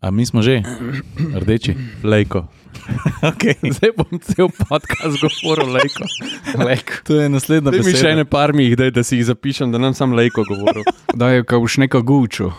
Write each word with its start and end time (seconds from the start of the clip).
A 0.00 0.10
mi 0.10 0.22
smo 0.22 0.42
že, 0.42 0.62
rdeči. 1.34 1.74
Lejko. 2.02 2.46
Okay. 3.22 3.56
Zdaj 3.60 3.90
bom 3.92 4.16
cel 4.18 4.48
podcast 4.48 5.18
govoril 5.18 5.72
lejko. 5.72 6.04
lejko. 6.58 6.92
To 7.04 7.12
je 7.16 7.28
naslednja 7.28 7.70
Daj 7.70 7.80
mi 7.80 7.84
še 7.84 7.92
beseda. 7.92 8.10
ene 8.10 8.24
par 8.24 8.52
mi 8.52 8.64
jih, 8.64 8.76
daj, 8.76 8.90
da 8.90 9.02
si 9.02 9.16
jih 9.16 9.26
zapišem, 9.26 9.68
da 9.68 9.78
nam 9.78 9.92
sam 9.92 10.12
lejko 10.12 10.44
govoril. 10.44 10.84
Da 11.14 11.28
je 11.30 11.42
kao 11.42 11.60
už 11.60 11.78
neka 11.78 12.00
gučo. 12.00 12.52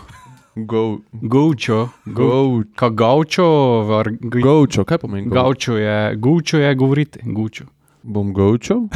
Go, 0.54 0.98
Gučo. 1.14 1.88
go, 2.04 2.30
Ka 2.74 2.90
gaučo, 2.90 3.46
var, 3.82 4.10
gaučo, 4.20 4.84
kaj 4.84 4.98
pomeni 4.98 5.26
go? 5.26 5.34
gaučo 5.36 5.76
je, 5.76 5.96
gučo 6.16 6.58
je 6.58 6.74
govoriti, 6.74 7.18
gučo. 7.24 7.64
Bom 8.02 8.34
gaučo, 8.34 8.86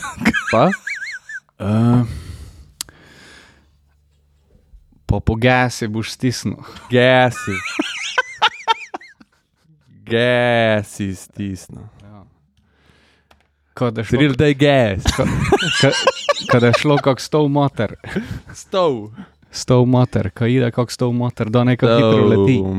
pa 0.50 0.68
Uh, 1.56 2.02
po 5.22 5.34
gasi 5.36 5.86
boš 5.88 6.11
stisnil. 6.11 6.58
gasi. 6.90 7.54
Gasi 10.04 11.14
stisno. 11.14 11.88
Kada 13.74 14.00
je 14.00 14.04
šlo, 14.04 14.18
Cyril, 14.18 14.36
daj 14.36 14.54
gas. 14.54 15.02
ka, 15.80 15.90
kada 16.52 16.66
je 16.66 16.72
šlo 16.78 16.96
kak 16.96 17.20
stov 17.20 17.48
mater. 17.48 17.94
Stov. 18.54 19.10
Stov 19.50 19.86
mater, 19.86 20.30
ka 20.30 20.46
ide 20.46 20.70
kak 20.70 20.90
stov 20.90 21.12
mater, 21.14 21.50
da 21.50 21.64
nekaj 21.64 21.96
hitro 21.96 22.27
leti. 22.28 22.58
Stov, 22.62 22.74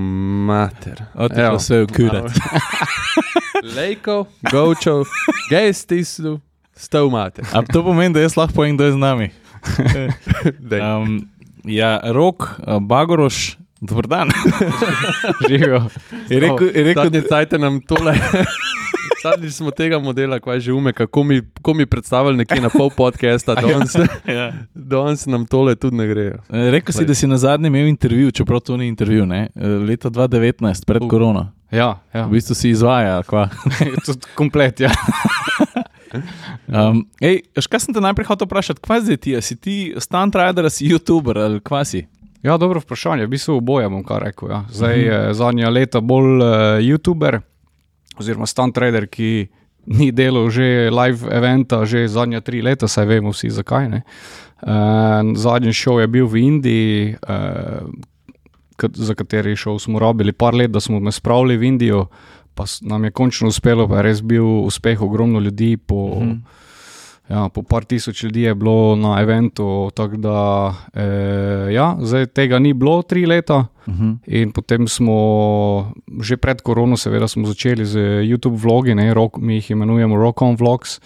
mater. 0.48 1.04
O, 1.16 1.28
ti 1.30 1.42
Evo. 1.42 1.50
pa 1.50 1.58
vse 1.58 1.82
ukurat. 1.84 2.32
Lejko, 3.76 4.26
gaučo, 4.52 5.04
gas 5.50 5.84
stisnu, 5.84 6.40
stov 6.76 7.12
mater. 7.12 7.48
A 7.52 7.64
to 7.64 7.84
pomeni, 7.84 8.14
da 8.14 8.24
jaz 8.24 8.38
lahko 8.38 8.62
povem, 8.62 8.78
da 8.78 8.86
je 8.86 8.96
z 8.96 9.02
nami. 9.02 9.30
Um, 10.76 11.26
ja, 11.64 11.98
rok, 12.14 12.60
uh, 12.62 12.78
Bagoroš, 12.80 13.58
dober 13.86 14.08
dan. 14.08 14.30
Živijo. 15.50 15.86
Je 16.30 16.40
rekel, 16.40 16.68
je 16.76 16.84
rekel 16.84 17.04
Zadnje 17.04 17.22
cajte 17.30 17.58
nam 17.58 17.82
tole. 17.82 18.16
Zadnjič 19.24 19.54
smo 19.54 19.72
tega 19.72 20.00
modela, 20.00 20.40
kaj 20.40 20.60
že 20.60 20.74
ume, 20.74 20.94
kako 20.94 21.24
mi, 21.24 21.42
kako 21.42 21.74
mi 21.74 21.86
predstavljali 21.86 22.38
nekje 22.38 22.62
na 22.62 22.70
pol 22.70 22.90
podcasta, 22.90 23.56
danes, 23.62 23.96
ja. 24.28 24.54
danes 24.74 25.26
nam 25.26 25.46
tole 25.46 25.76
tudi 25.76 25.98
ne 25.98 26.08
gre. 26.08 26.26
Eh, 26.50 26.70
Rekel 26.72 26.94
si, 26.94 27.06
da 27.06 27.16
si 27.16 27.28
na 27.28 27.38
zadnje 27.38 27.68
imel 27.68 27.88
intervju, 27.88 28.32
čeprav 28.32 28.60
to 28.60 28.78
ni 28.78 28.88
intervju, 28.88 29.26
ne? 29.26 29.48
Eh, 29.56 29.68
leta 29.68 30.10
2019, 30.10 30.86
pred 30.86 31.02
Uh. 31.02 31.10
korono. 31.10 31.52
Ja, 31.72 32.00
ja. 32.14 32.26
V 32.26 32.38
bistvu 32.38 32.56
si 32.56 32.70
izvaja, 32.70 33.24
kva. 33.24 33.50
Tudi 34.06 34.30
komplet, 34.36 34.80
ja. 34.80 34.92
Um, 36.68 37.02
ej, 37.20 37.42
veš, 37.56 37.68
kaj 37.68 37.82
sem 37.84 37.94
te 37.94 38.02
najprej 38.02 38.28
hotel 38.30 38.48
vprašati, 38.48 38.82
kva 38.82 39.00
zdaj 39.02 39.18
ti, 39.22 39.34
si 39.42 39.56
ti 39.60 39.76
stunt 40.00 40.36
rider, 40.38 40.70
si 40.72 40.88
youtuber 40.90 41.38
ali 41.42 41.60
kva 41.60 41.84
si? 41.86 42.06
Ja, 42.46 42.58
dobro 42.58 42.78
vprašanje. 42.80 43.26
V 43.26 43.32
bistvu 43.32 43.58
oboje 43.58 43.90
bom 43.90 44.04
kar 44.04 44.22
rekel. 44.22 44.52
Ja. 44.52 44.64
Zdaj 44.70 45.00
je 45.00 45.34
zadnja 45.34 45.70
leta 45.70 45.98
bolj 46.00 46.38
uh, 46.38 46.48
YouTuber 46.80 47.40
oziroma 48.16 48.46
stunt 48.46 48.76
trader, 48.76 49.08
ki 49.08 49.48
ni 49.88 50.12
delal 50.12 50.50
že 50.50 50.64
live 50.90 51.26
eventa, 51.28 51.82
že 51.84 52.06
zadnja 52.08 52.42
tri 52.42 52.62
leta, 52.62 52.88
saj 52.88 53.06
vemo 53.08 53.34
vsi 53.34 53.50
zakaj. 53.52 53.90
ne. 53.90 54.02
Uh, 54.62 54.70
zadnji 55.36 55.74
šov 55.74 56.00
je 56.00 56.08
bil 56.08 56.28
v 56.28 56.36
Indiji, 56.40 57.16
uh, 57.20 57.90
za 58.94 59.14
kateri 59.14 59.56
šov 59.56 59.80
smo 59.80 60.00
rabili 60.00 60.32
par 60.32 60.54
let, 60.54 60.72
da 60.72 60.80
smo 60.80 61.00
me 61.00 61.12
spravili 61.12 61.58
v 61.58 61.64
Indijo, 61.66 62.06
pa 62.54 62.64
nam 62.82 63.04
je 63.04 63.12
končno 63.12 63.48
uspelo, 63.48 63.88
pa 63.88 63.98
je 63.98 64.04
res 64.04 64.22
bil 64.22 64.46
uspeh 64.64 65.02
ogromno 65.02 65.40
ljudi. 65.40 65.78
Po, 65.78 66.20
Mhm. 66.22 66.32
Ja, 67.30 67.50
po 67.50 67.64
par 67.64 67.86
tisoč 67.86 68.24
ljudi 68.24 68.42
je 68.42 68.56
bilo 68.56 68.96
na 68.96 69.18
eventu, 69.22 69.90
tako 69.96 70.18
da 70.18 70.74
eh, 70.94 71.74
ja, 71.74 71.96
zdaj 72.02 72.26
tega 72.26 72.60
ni 72.60 72.74
bilo 72.74 73.02
tri 73.02 73.26
leta. 73.26 73.66
Uh 73.86 73.94
-huh. 73.94 74.18
In 74.26 74.52
potem 74.52 74.88
smo 74.88 75.94
že 76.22 76.38
pred 76.38 76.62
korono, 76.62 76.98
seveda, 76.98 77.28
začeli 77.28 77.86
z 77.86 77.98
YouTube 78.00 78.58
vlogi, 78.58 78.96
ne, 78.96 79.14
rock, 79.14 79.38
mi 79.38 79.56
jih 79.56 79.72
imenujemo 79.72 80.16
Rock 80.16 80.42
on 80.42 80.56
Vlogs. 80.56 81.00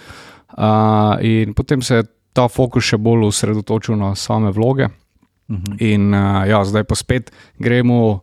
Uh, 0.57 1.25
in 1.25 1.53
potem 1.53 1.81
se 1.81 1.95
je 1.95 2.03
ta 2.33 2.47
fokus 2.47 2.83
še 2.83 2.97
bolj 2.97 3.27
osredotočil 3.27 3.95
na 3.95 4.15
same 4.15 4.51
vloge. 4.51 4.85
Uh 5.49 5.55
-huh. 5.55 5.93
In 5.93 6.13
uh, 6.13 6.47
ja, 6.47 6.65
zdaj 6.65 6.83
pa 6.83 6.95
spet 6.95 7.31
gremo 7.59 8.21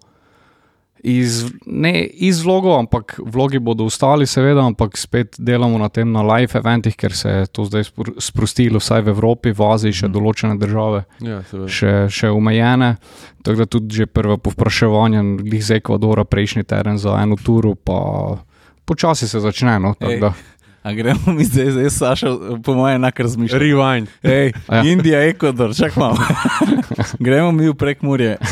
iz, 1.00 1.52
ne 1.62 2.02
iz 2.02 2.40
vlogov, 2.40 2.78
ampak 2.78 3.20
vlogi 3.20 3.58
bodo 3.58 3.84
ostali, 3.84 4.24
seveda, 4.24 4.62
ampak 4.62 4.94
spet 4.94 5.34
delamo 5.38 5.78
na 5.78 5.88
tem 5.88 6.06
na 6.06 6.24
live 6.24 6.54
eventih, 6.54 6.92
ker 6.92 7.12
se 7.12 7.30
je 7.30 7.48
to 7.48 7.64
zdaj 7.64 7.84
spr- 7.84 8.14
sprostilo, 8.18 8.76
vsaj 8.76 9.00
v 9.00 9.08
Evropi, 9.08 9.50
v 9.50 9.64
Aziji, 9.64 9.94
še 9.94 10.08
določene 10.08 10.56
države, 10.56 11.04
Ja, 11.20 11.42
seveda. 11.42 11.68
še, 11.68 12.08
še 12.08 12.28
omejene. 12.28 12.96
Tako 13.40 13.56
da 13.56 13.68
tudi 13.68 13.94
že 13.94 14.06
prva 14.06 14.36
povpraševanja 14.36 15.38
glih 15.38 15.60
z 15.60 15.76
Ekvadora, 15.76 16.22
prejšnji 16.22 16.64
teden 16.64 16.96
za 16.96 17.16
eno 17.16 17.36
turo, 17.36 17.74
pa 17.74 18.36
počasi 18.84 19.24
se 19.24 19.38
začne. 19.38 19.78
No, 19.78 19.94
A 20.82 20.92
gremo 20.92 21.28
mi 21.28 21.42
zdaj, 21.42 21.72
zdaj 21.72 21.90
Saša, 21.90 22.26
po 22.62 22.72
mojem, 22.72 22.96
enak 22.96 23.16
razmišljanje. 23.16 23.60
Rewind. 23.60 24.06
Ej, 24.22 24.52
Ja. 24.64 24.74
ja. 24.76 24.82
Indija, 24.84 25.24
Ekvador, 25.24 25.72
čak 25.72 25.96
malo. 25.96 26.16
gremo 27.18 27.50
mi 27.50 27.66
v 27.66 27.74
prekmurje. 27.74 28.36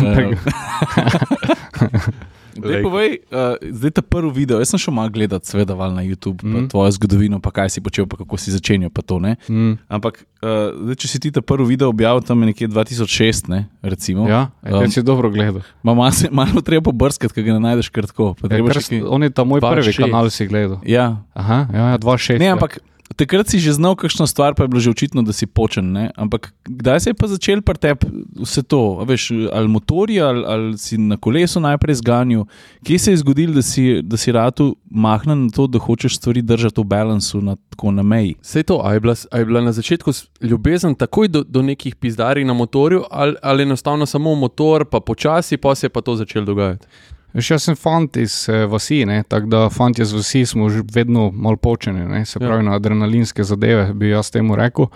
Lejko. 2.66 2.84
povej, 2.84 3.10
uh, 3.26 3.38
zdaj 3.60 3.90
ta 3.90 4.02
prvi 4.02 4.30
video. 4.34 4.58
Jaz 4.58 4.68
sem 4.68 4.78
šel 4.78 4.92
malo 4.92 5.08
gledati, 5.08 5.44
seveda, 5.44 5.74
na 5.74 6.02
YouTube, 6.02 6.40
mm. 6.40 6.68
Tvojo 6.68 6.90
zgodovino, 6.92 7.38
pa 7.38 7.50
kaj 7.50 7.68
si 7.68 7.80
počel, 7.80 8.04
pa 8.04 8.16
kako 8.16 8.34
si 8.34 8.50
začenjal. 8.50 8.88
To, 8.96 9.18
ne? 9.18 9.36
mm, 9.44 9.78
Ampak, 9.86 10.24
uh, 10.40 10.48
zdaj, 10.82 10.96
če 10.96 11.06
si 11.06 11.18
ti 11.18 11.28
ta 11.30 11.40
prvi 11.40 11.66
video 11.66 11.88
objavil 11.88 12.20
tam 12.20 12.40
nekje 12.40 12.66
2006, 12.66 13.48
ne, 13.48 13.60
recimo, 13.80 14.24
ja, 14.24 14.48
um, 14.62 14.86
si 14.86 15.00
dobro 15.00 15.28
gledal. 15.28 15.60
ma 15.80 15.92
malo, 15.94 16.10
se- 16.10 16.30
malo 16.30 16.60
treba 16.60 16.82
pobrskati, 16.84 17.30
ker 17.30 17.42
ga 17.42 17.52
ne 17.52 17.60
najdeš 17.62 17.88
kar 17.90 18.04
tako. 18.04 18.32
Ja, 18.40 18.48
kar 18.48 18.80
kaj- 18.80 19.04
On 19.06 19.20
je 19.20 19.30
ta 19.30 19.44
moj 19.44 19.60
Dva 19.60 19.70
prvi 19.70 19.90
šest. 19.90 20.00
kanal, 20.00 20.30
si 20.30 20.46
gledal. 20.46 20.80
Ja, 20.82 21.20
Aha, 21.32 21.68
ja, 21.68 21.84
ja, 21.90 21.98
2-6. 21.98 22.38
ne, 22.38 22.48
ampak. 22.48 22.80
Takrat 23.12 23.52
si 23.52 23.60
že 23.60 23.76
znal 23.76 23.94
kakšno 24.00 24.24
stvar, 24.24 24.56
pa 24.56 24.64
je 24.64 24.72
bilo 24.72 24.80
že 24.80 24.90
očitno, 24.90 25.22
da 25.22 25.32
si 25.36 25.46
počen. 25.46 25.92
Ne? 25.92 26.08
Ampak 26.16 26.56
kdaj 26.64 27.00
se 27.00 27.10
je 27.12 27.14
pa 27.14 27.28
začel 27.28 27.60
pri 27.60 27.76
tebi 27.76 28.08
vse 28.40 28.64
to? 28.64 28.98
A 29.00 29.04
Veš, 29.04 29.30
ali 29.52 29.68
motorji, 29.68 30.20
ali, 30.24 30.42
ali 30.48 30.78
si 30.78 30.96
na 30.98 31.20
kolesu 31.20 31.60
najprej 31.60 32.00
zganjal? 32.00 32.48
Kje 32.80 32.98
se 32.98 33.12
je 33.12 33.20
zgodilo, 33.20 33.54
da 33.54 33.62
si, 33.62 34.00
da 34.02 34.16
si 34.16 34.32
rado 34.32 34.74
mahnen 34.90 35.46
na 35.46 35.50
to, 35.52 35.68
da 35.68 35.78
hočeš 35.78 36.16
stvari 36.16 36.42
držati 36.42 36.80
v 36.80 36.84
balansu, 36.84 37.44
na, 37.44 37.56
tako 37.70 37.92
na 37.92 38.02
meji? 38.02 38.34
Vse 38.40 38.64
to, 38.64 38.80
a 38.80 38.96
je, 38.96 39.00
bila, 39.00 39.14
a 39.30 39.38
je 39.38 39.44
bila 39.44 39.60
na 39.60 39.72
začetku 39.72 40.10
ljubezen 40.40 40.96
takoj 40.96 41.28
do, 41.28 41.44
do 41.44 41.62
nekih 41.62 41.96
pizdarij 41.96 42.44
na 42.44 42.56
motorju, 42.56 43.04
ali, 43.10 43.36
ali 43.42 43.62
enostavno 43.62 44.06
samo 44.06 44.34
motor, 44.34 44.88
pa 44.88 45.00
počasi, 45.00 45.56
pa 45.56 45.74
se 45.74 45.86
je 45.86 45.90
pa 45.92 46.00
to 46.00 46.16
začelo 46.16 46.44
dogajati. 46.44 46.86
Veš, 47.34 47.50
jaz 47.50 47.64
sem 47.66 47.74
fant 47.76 48.16
iz 48.16 48.44
eh, 48.48 48.64
vasi, 48.70 49.00
ne, 49.06 49.22
tako 49.28 49.46
da 49.50 49.68
fanti 49.70 50.02
iz 50.02 50.12
vasi 50.14 50.44
smo 50.46 50.68
že 50.70 50.84
vedno 50.94 51.30
malo 51.34 51.56
počeni, 51.56 52.04
ne, 52.06 52.24
se 52.24 52.38
Ja. 52.40 52.46
pravi 52.46 52.62
na 52.64 52.74
adrenalinske 52.74 53.42
zadeve, 53.44 53.92
bi 53.94 54.08
jaz 54.12 54.30
temu 54.30 54.56
rekel. 54.56 54.86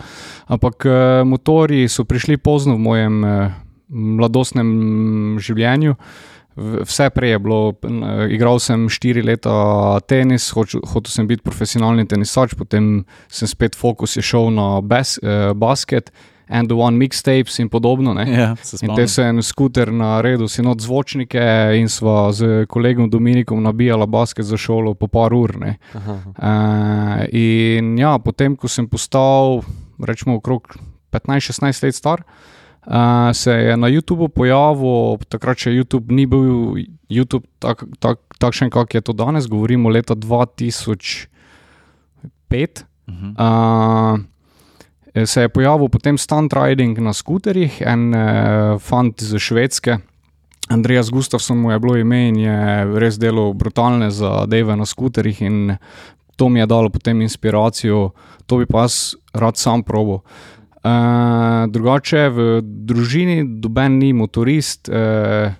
Ampak 0.46 0.86
eh, 0.86 1.24
motorji 1.24 1.88
so 1.88 2.04
prišli 2.04 2.36
pozno 2.38 2.74
v 2.74 2.78
mojem 2.78 3.24
eh, 3.24 3.50
mladostnem 3.88 5.38
življenju. 5.40 5.94
Vse 6.58 7.10
prej 7.14 7.30
je 7.30 7.38
bilo, 7.38 7.74
eh, 7.82 8.32
igral 8.34 8.58
sem 8.58 8.88
štiri 8.88 9.22
leta 9.22 9.98
tenis, 10.10 10.50
hoč, 10.50 10.74
hotel 10.90 11.10
sem 11.10 11.26
biti 11.26 11.42
profesionalni 11.42 12.06
tenisač, 12.06 12.54
potem 12.58 13.04
sem 13.28 13.48
spet 13.48 13.76
fokus 13.78 14.16
je 14.16 14.22
šel 14.22 14.50
na 14.50 14.80
bas, 14.80 15.18
eh, 15.22 15.52
basket, 15.54 16.10
and 16.48 16.72
one 16.72 16.96
mixtapes 16.96 17.58
in 17.60 17.68
podobno. 17.68 18.14
Ne. 18.14 18.24
Ja, 18.32 18.56
se 18.56 18.76
In 18.82 18.88
te 18.94 19.06
spomnim. 19.06 19.08
se 19.08 19.22
en 19.22 19.42
skuter 19.42 19.92
naredil, 19.92 20.48
si 20.48 20.62
not 20.62 20.80
zvočnike 20.80 21.40
in 21.76 21.88
sva 21.88 22.32
z 22.32 22.66
kolegom 22.66 23.10
Dominikom 23.10 23.62
nabijala 23.62 24.06
basket 24.06 24.44
za 24.46 24.56
šolo 24.56 24.94
po 24.94 25.06
par 25.08 25.34
ur. 25.34 25.56
Uh, 25.56 25.74
in 27.32 27.98
ja, 27.98 28.18
potem, 28.18 28.56
ko 28.56 28.68
sem 28.68 28.88
postal, 28.88 29.62
rečemo, 30.00 30.36
okrog 30.36 30.76
15-16 31.12 31.84
let 31.84 31.94
star, 31.94 32.22
uh, 32.86 33.32
se 33.32 33.52
je 33.52 33.76
na 33.76 33.88
YouTubu 33.88 34.28
pojavil, 34.28 35.18
takrat 35.28 35.58
še 35.58 35.70
YouTube 35.72 36.14
ni 36.14 36.26
bil 36.26 36.76
YouTube 37.08 37.44
tak, 37.58 37.84
tak, 38.00 38.18
takšen, 38.38 38.70
kak 38.70 38.94
je 38.94 39.00
to 39.00 39.12
danes, 39.12 39.48
govorimo 39.48 39.88
leta 39.88 40.14
2005. 40.14 41.28
Mhm. 43.08 43.34
Uh, 43.36 44.18
se 45.26 45.40
je 45.40 45.48
pojavil 45.48 45.88
potem 45.88 46.18
stunt 46.18 46.52
riding 46.52 46.98
na 46.98 47.12
skuterjih, 47.12 47.80
en 47.86 48.12
uh, 48.14 48.78
fant 48.80 49.22
iz 49.22 49.34
Švedske. 49.38 49.98
Andreas 50.68 51.10
Gustafsson 51.10 51.58
mu 51.58 51.70
je 51.72 51.78
bilo 51.78 51.96
ime 51.96 52.28
in 52.28 52.36
je 52.36 52.58
res 53.00 53.16
delal 53.18 53.54
brutalne 53.54 54.10
zadeve 54.10 54.76
na 54.76 54.86
skuterjih, 54.86 55.42
in 55.42 55.76
to 56.36 56.48
mi 56.48 56.60
je 56.60 56.66
dalo 56.66 56.90
potem 56.90 57.20
inspiracijo, 57.24 58.10
to 58.46 58.58
bi 58.60 58.66
pa 58.66 58.84
jaz 58.86 59.14
rad 59.32 59.56
sam 59.56 59.82
probo. 59.82 60.20
Uh, 60.84 61.64
drugače 61.68 62.28
v 62.28 62.60
družini 62.62 63.42
doben 63.60 63.98
ni 63.98 64.12
motorist. 64.12 64.88
Uh, 64.88 65.56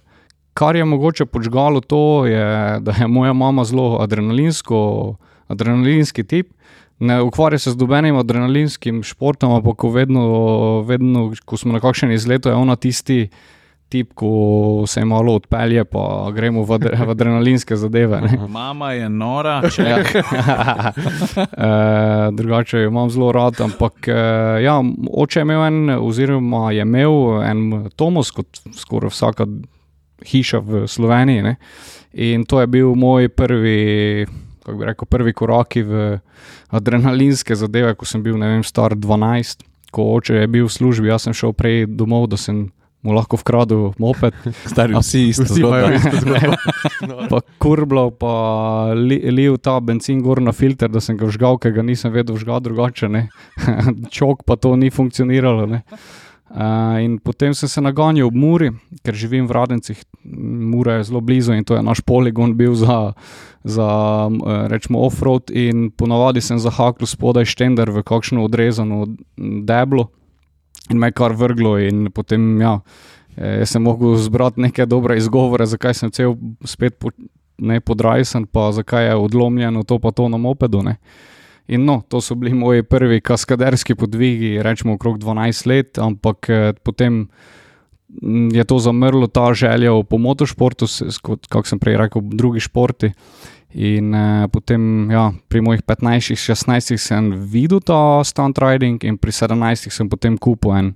kar 0.58 0.76
je 0.76 0.84
mogoče 0.84 1.26
počgalo 1.26 1.80
to, 1.80 2.26
je, 2.26 2.78
da 2.80 2.92
je 2.98 3.06
moja 3.06 3.32
mama 3.32 3.64
zelo 3.64 3.98
adrenalinsko, 4.02 5.16
adrenalinski 5.48 6.24
tip. 6.24 6.52
Ne 6.98 7.20
ukvarja 7.22 7.58
se 7.58 7.70
z 7.70 7.78
dobenim 7.78 8.16
adrenalinskim 8.16 9.02
športom, 9.06 9.52
ampak 9.54 9.76
ko 9.76 9.90
vedno, 9.94 10.24
vedno, 10.86 11.28
ko 11.44 11.56
smo 11.56 11.72
na 11.72 11.80
kakšen 11.80 12.10
izlet, 12.12 12.46
je 12.46 12.54
ona 12.54 12.76
tisti, 12.76 13.28
tip, 13.88 14.12
ko 14.14 14.84
se 14.86 15.04
malo 15.04 15.34
odpelje, 15.38 15.84
pa 15.84 16.30
gremo 16.34 16.64
v, 16.66 16.74
adre, 16.74 16.96
v 17.06 17.10
adrenalinske 17.10 17.76
zadeve. 17.76 18.20
Ne. 18.20 18.38
Mama 18.58 18.92
je 18.92 19.08
nora, 19.08 19.60
če 19.70 19.86
Ja. 19.88 19.98
Eh, 21.38 22.30
drugače 22.32 22.78
jo 22.78 22.88
imam 22.88 23.10
zelo 23.10 23.30
rad, 23.32 23.60
ampak 23.60 24.08
eh, 24.08 24.62
ja, 24.64 24.76
oče 25.10 25.40
je 25.40 25.44
imel 25.46 25.64
en, 25.64 25.90
oziroma 26.00 26.72
je 26.72 26.82
imel 26.82 27.42
en 27.44 27.88
Tomos, 27.96 28.30
kot 28.34 28.60
skoraj 28.74 29.12
vsaka 29.14 29.46
hiša 30.26 30.58
v 30.58 30.86
Sloveniji. 30.88 31.42
Ne. 31.42 31.56
In 32.12 32.44
to 32.44 32.60
je 32.60 32.66
bil 32.66 32.94
moj 32.94 33.28
prvi, 33.28 34.26
kako 34.68 34.78
bi 34.78 34.84
rekel, 34.84 35.08
prvi 35.08 35.32
koraki 35.32 35.82
v 35.82 36.18
adrenalinske 36.70 37.56
zadeve, 37.56 37.94
ko 37.96 38.04
sem 38.04 38.22
bil, 38.22 38.36
ne 38.36 38.48
vem, 38.52 38.64
star 38.64 38.94
12, 38.94 39.64
ko 39.90 40.12
oče 40.18 40.42
je 40.42 40.50
bil 40.50 40.68
v 40.68 40.72
službi, 40.72 41.08
jaz 41.08 41.24
sem 41.24 41.36
šel 41.36 41.56
prej 41.56 41.86
domov, 41.88 42.28
da 42.28 42.36
sem 42.36 42.68
mu 43.02 43.14
lahko 43.14 43.38
vkradel 43.40 43.92
moped. 43.98 44.34
stari 44.72 44.92
vsi 44.98 45.28
isto. 45.30 45.46
Vsi 45.48 45.62
imajo 45.62 45.94
isto 45.94 46.16
zgodbo. 46.20 46.56
No. 47.08 47.28
pa 47.30 47.38
kurblo, 47.62 48.10
pa 48.10 48.32
li, 48.92 49.16
lil 49.30 49.54
ta 49.62 49.78
benzin 49.80 50.18
gor 50.20 50.42
na 50.42 50.52
filter, 50.52 50.90
da 50.90 51.00
sem 51.00 51.16
ga 51.16 51.28
vžgal, 51.30 51.60
ker 51.62 51.72
ga 51.72 51.84
nisem 51.86 52.12
vedel 52.12 52.36
vžgal 52.36 52.60
drugače. 52.60 53.08
Čok 54.16 54.42
pa 54.44 54.58
to 54.58 54.74
ni 54.76 54.90
funkcioniralo. 54.90 55.66
ne. 55.70 55.84
Uh, 56.48 57.04
in 57.04 57.18
potem 57.20 57.52
sem 57.54 57.68
se 57.68 57.80
naganjal 57.80 58.30
ob 58.30 58.34
Muri, 58.34 58.70
ker 59.04 59.12
živim 59.12 59.44
v 59.44 59.52
Radencih, 59.52 60.00
Mura 60.24 60.96
je 60.96 61.04
zelo 61.10 61.20
blizu 61.20 61.52
in 61.52 61.64
to 61.64 61.76
je 61.76 61.82
naš 61.84 62.00
poligon 62.00 62.54
bil 62.56 62.72
za, 62.74 63.12
za 63.64 63.88
eh, 64.28 64.68
rečemo, 64.68 65.00
off-road. 65.04 65.52
In 65.52 65.90
ponavadi 65.92 66.40
sem 66.40 66.56
zahakl 66.60 67.04
spodaj 67.04 67.48
štender 67.48 67.92
v 67.92 68.00
kakšno 68.00 68.44
odrezano 68.44 69.06
deblo 69.36 70.08
in 70.88 70.98
me 70.98 71.12
kar 71.12 71.36
vrglo, 71.36 71.76
in 71.84 72.08
potem 72.12 72.60
ja. 72.60 72.80
eh, 73.36 73.60
Jaz 73.60 73.76
sem 73.76 73.84
mogel 73.84 74.16
zbrati 74.16 74.60
neke 74.64 74.88
dobre 74.88 75.16
izgovore, 75.20 75.68
zakaj 75.68 75.94
sem 76.00 76.12
cel 76.12 76.36
spet 76.64 76.96
po, 76.96 77.12
ne 77.58 77.80
podrajsen, 77.80 78.46
pa 78.48 78.72
zakaj 78.72 79.12
je 79.12 79.16
odlomljeno 79.16 79.84
to 79.84 79.98
pa 79.98 80.16
to 80.16 80.28
na 80.28 80.40
mopedu. 80.40 80.82
Ne. 80.82 80.96
In 81.68 81.84
no, 81.84 82.00
to 82.08 82.20
so 82.24 82.34
bili 82.34 82.54
moji 82.54 82.82
prvi 82.82 83.20
kaskaderski 83.20 83.94
podvigi, 83.94 84.62
rečemo 84.62 84.94
okrog 84.94 85.18
12 85.20 85.66
let, 85.68 85.98
ampak 85.98 86.48
eh, 86.48 86.72
potem 86.82 87.28
mm, 88.22 88.54
je 88.56 88.64
to 88.64 88.78
zamrlo, 88.78 89.26
ta 89.26 89.52
želja 89.54 89.92
po 90.08 90.18
motošportu, 90.18 90.86
kot 91.22 91.66
sem 91.68 91.78
prej 91.78 91.98
rekel, 92.00 92.24
drugi 92.24 92.64
športi. 92.64 93.12
In 93.76 94.14
eh, 94.14 94.48
potem, 94.48 95.10
ja, 95.12 95.28
pri 95.48 95.60
mojih 95.60 95.84
15-16 95.84 96.96
sem 96.96 97.30
videl 97.36 97.84
ta 97.84 98.24
stunt 98.24 98.58
riding, 98.58 99.04
in 99.04 99.20
pri 99.20 99.32
17 99.32 99.92
sem 99.92 100.08
potem 100.08 100.38
kupil 100.40 100.72
en 100.72 100.94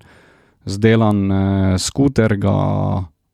zdelan 0.64 1.20
eh, 1.28 1.76
skuter, 1.78 2.38
ga, 2.40 2.56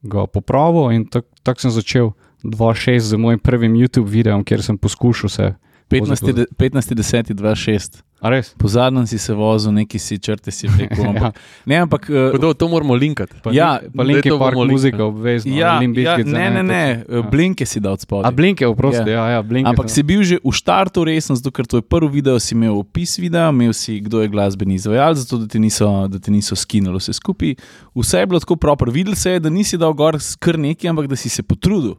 ga 0.03 0.27
popravil 0.27 0.91
in 0.91 1.07
tako 1.07 1.39
tak 1.49 1.63
sem 1.63 1.71
začel 1.73 2.13
2-6 2.45 2.99
z 2.99 3.17
mojim 3.17 3.39
prvim 3.41 3.73
YouTube 3.73 4.11
videom, 4.11 4.45
kjer 4.45 4.63
sem 4.63 4.79
poskušal 4.79 5.31
se. 5.31 5.55
15.10.26. 5.91 8.03
A 8.21 8.31
res? 8.35 8.51
Po 8.59 8.67
zadnjem 8.67 9.07
si 9.07 9.15
se 9.15 9.31
vozil, 9.31 9.71
neki 9.73 9.95
si 9.99 10.19
črte 10.19 10.51
si 10.51 10.67
rekel. 10.67 11.07
Ampak, 11.07 11.39
ne, 11.65 11.77
ampak. 11.77 12.11
eh, 12.11 12.35
Tako 12.35 12.39
da 12.39 12.55
To 12.55 12.69
moramo 12.69 12.95
linkati. 12.95 13.35
Pa, 13.43 13.51
Ja, 13.55 13.79
pa 13.95 14.03
to 14.03 14.39
Park 14.39 14.55
bomo 14.55 14.67
muzika 14.67 15.05
obvezna. 15.05 15.55
Ja, 15.55 15.79
ja, 15.79 16.17
ne, 16.19 16.51
ne, 16.51 16.63
ne, 16.63 17.05
to- 17.07 17.15
Ja. 17.15 17.23
blinke 17.23 17.63
si 17.63 17.81
dal 17.81 17.97
spod. 17.97 18.27
A 18.27 18.31
blinke, 18.31 18.67
oprosti, 18.67 19.07
ja, 19.07 19.31
ja, 19.31 19.43
blinke. 19.43 19.71
Ampak 19.71 19.87
si 19.87 20.03
bil 20.03 20.23
že 20.23 20.37
v 20.37 20.51
štartu 20.51 21.07
resen, 21.07 21.37
zato 21.37 21.51
ker 21.51 21.65
to 21.65 21.79
je 21.79 21.83
prvi 21.83 22.11
video, 22.13 22.39
si 22.39 22.55
imel 22.55 22.75
opis 22.77 23.19
videa, 23.19 23.49
imel 23.49 23.73
si, 23.73 24.01
kdo 24.01 24.21
je 24.21 24.29
glasbeni 24.29 24.75
izvajalec, 24.75 25.19
zato 25.19 25.39
da 25.39 25.47
ti 25.47 25.59
niso, 25.59 26.09
da 26.09 26.19
ti 26.19 26.31
niso 26.31 26.57
skinuli 26.57 26.99
vse 26.99 27.13
skupaj. 27.15 27.55
Vse 27.95 28.19
je 28.19 28.27
bilo 28.27 28.41
tako 28.41 28.57
proper. 28.57 28.91
Videl 28.91 29.15
se 29.15 29.31
je, 29.31 29.39
da 29.39 29.49
nisi 29.49 29.79
dal 29.79 29.95
gor 29.95 30.19
kar 30.39 30.59
nekaj, 30.59 30.91
ampak 30.91 31.07
da 31.07 31.15
si 31.15 31.29
se 31.29 31.43
potrudil. 31.43 31.95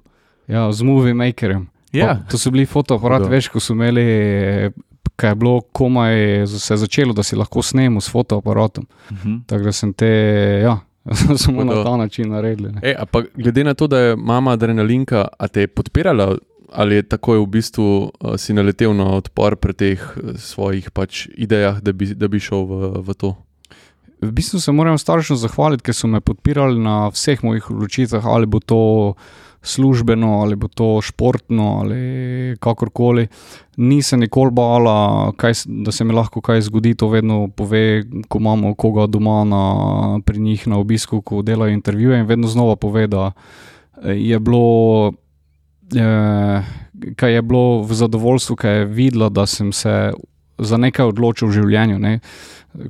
Ja, 0.48 0.68
z 0.68 0.84
movie 0.84 1.14
makerjem. 1.16 1.72
Ja. 1.94 2.08
Pa, 2.08 2.32
to 2.32 2.38
so 2.38 2.52
bili 2.52 2.66
fotoaparati, 2.66 3.30
veš, 3.30 3.50
ko 3.54 3.62
so 3.64 3.74
imeli, 3.74 4.04
kaj 5.20 5.32
je 5.32 5.36
bilo 5.36 5.62
komaj 5.62 6.48
se 6.48 6.78
začelo, 6.78 7.14
da 7.14 7.24
si 7.24 7.36
lahko 7.36 7.64
snemal 7.66 8.02
s 8.02 8.12
fotoaparatom. 8.12 8.86
Mhm. 9.12 9.40
Tako 9.48 9.64
da 9.64 9.72
sem 9.72 9.94
te, 9.94 10.12
ja, 10.64 10.78
samo 11.44 11.64
na 11.64 11.84
ta 11.84 11.98
način 11.98 12.30
naredili. 12.30 12.72
ne. 12.72 12.82
E, 12.84 12.96
a 13.00 13.06
pa 13.06 13.24
glede 13.36 13.64
na 13.64 13.74
to, 13.74 13.88
da 13.88 14.00
je 14.00 14.16
mama 14.16 14.52
adrenalinka, 14.52 15.28
a 15.40 15.48
te 15.48 15.62
je 15.62 15.68
podpirala, 15.68 16.38
ali 16.72 16.96
je 16.96 17.04
takoj 17.04 17.40
v 17.40 17.46
bistvu 17.46 17.86
uh, 17.86 18.38
si 18.38 18.54
naletel 18.54 18.94
na 18.94 19.18
odpor 19.18 19.56
pri 19.56 19.74
teh 19.74 19.98
eh, 19.98 20.38
svojih 20.38 20.92
pač 20.92 21.28
idejah, 21.34 21.82
da 21.82 21.94
bi, 21.94 22.14
da 22.14 22.28
bi 22.28 22.40
šel 22.40 22.66
v, 22.66 22.92
v 23.02 23.16
to? 23.18 23.34
V 24.22 24.32
bistvu 24.36 24.60
se 24.60 24.72
moram 24.72 24.98
staršem 25.00 25.40
zahvaliti, 25.40 25.84
ker 25.84 25.96
so 25.96 26.08
me 26.08 26.20
podpirali 26.22 26.78
na 26.80 27.08
vseh 27.10 27.42
mojih 27.44 27.72
odločitvah, 27.72 28.26
ali 28.28 28.46
bo 28.46 28.60
to 28.60 28.82
službeno, 29.62 30.40
ali 30.42 30.56
bo 30.56 30.68
to 30.68 31.02
športno, 31.02 31.80
ali 31.82 32.56
kakorkoli. 32.60 33.28
Nisem 33.78 34.20
nikoli 34.20 34.52
bala, 34.52 35.32
kaj, 35.38 35.54
da 35.66 35.92
se 35.92 36.04
mi 36.04 36.14
lahko 36.14 36.42
kaj 36.42 36.62
zgodi. 36.62 36.96
To 36.96 37.10
vedno 37.10 37.48
pove, 37.48 38.04
ko 38.28 38.40
imamo 38.40 38.74
koga 38.76 39.08
doma 39.08 39.44
na, 39.44 40.20
pri 40.26 40.40
njih 40.40 40.68
na 40.68 40.78
obisku, 40.78 41.22
ko 41.22 41.42
delajo 41.42 41.74
intervjuje 41.74 42.20
in 42.20 42.26
vedno 42.26 42.48
znova 42.48 42.76
pove, 42.76 43.08
da 43.08 43.32
eh, 44.04 44.14
je 44.16 44.40
bilo. 44.40 45.14
Eh, 45.96 46.64
kaj 47.16 47.34
je 47.34 47.42
bilo 47.42 47.82
v 47.82 47.94
zadovoljstvu, 47.94 48.56
kaj 48.56 48.78
je 48.78 48.86
videla, 48.86 49.30
da 49.30 49.46
sem 49.46 49.72
se 49.72 50.12
za 50.60 50.78
nekaj 50.78 51.06
odločil 51.06 51.48
v 51.48 51.54
življenju. 51.54 51.98
Ne? 51.98 52.20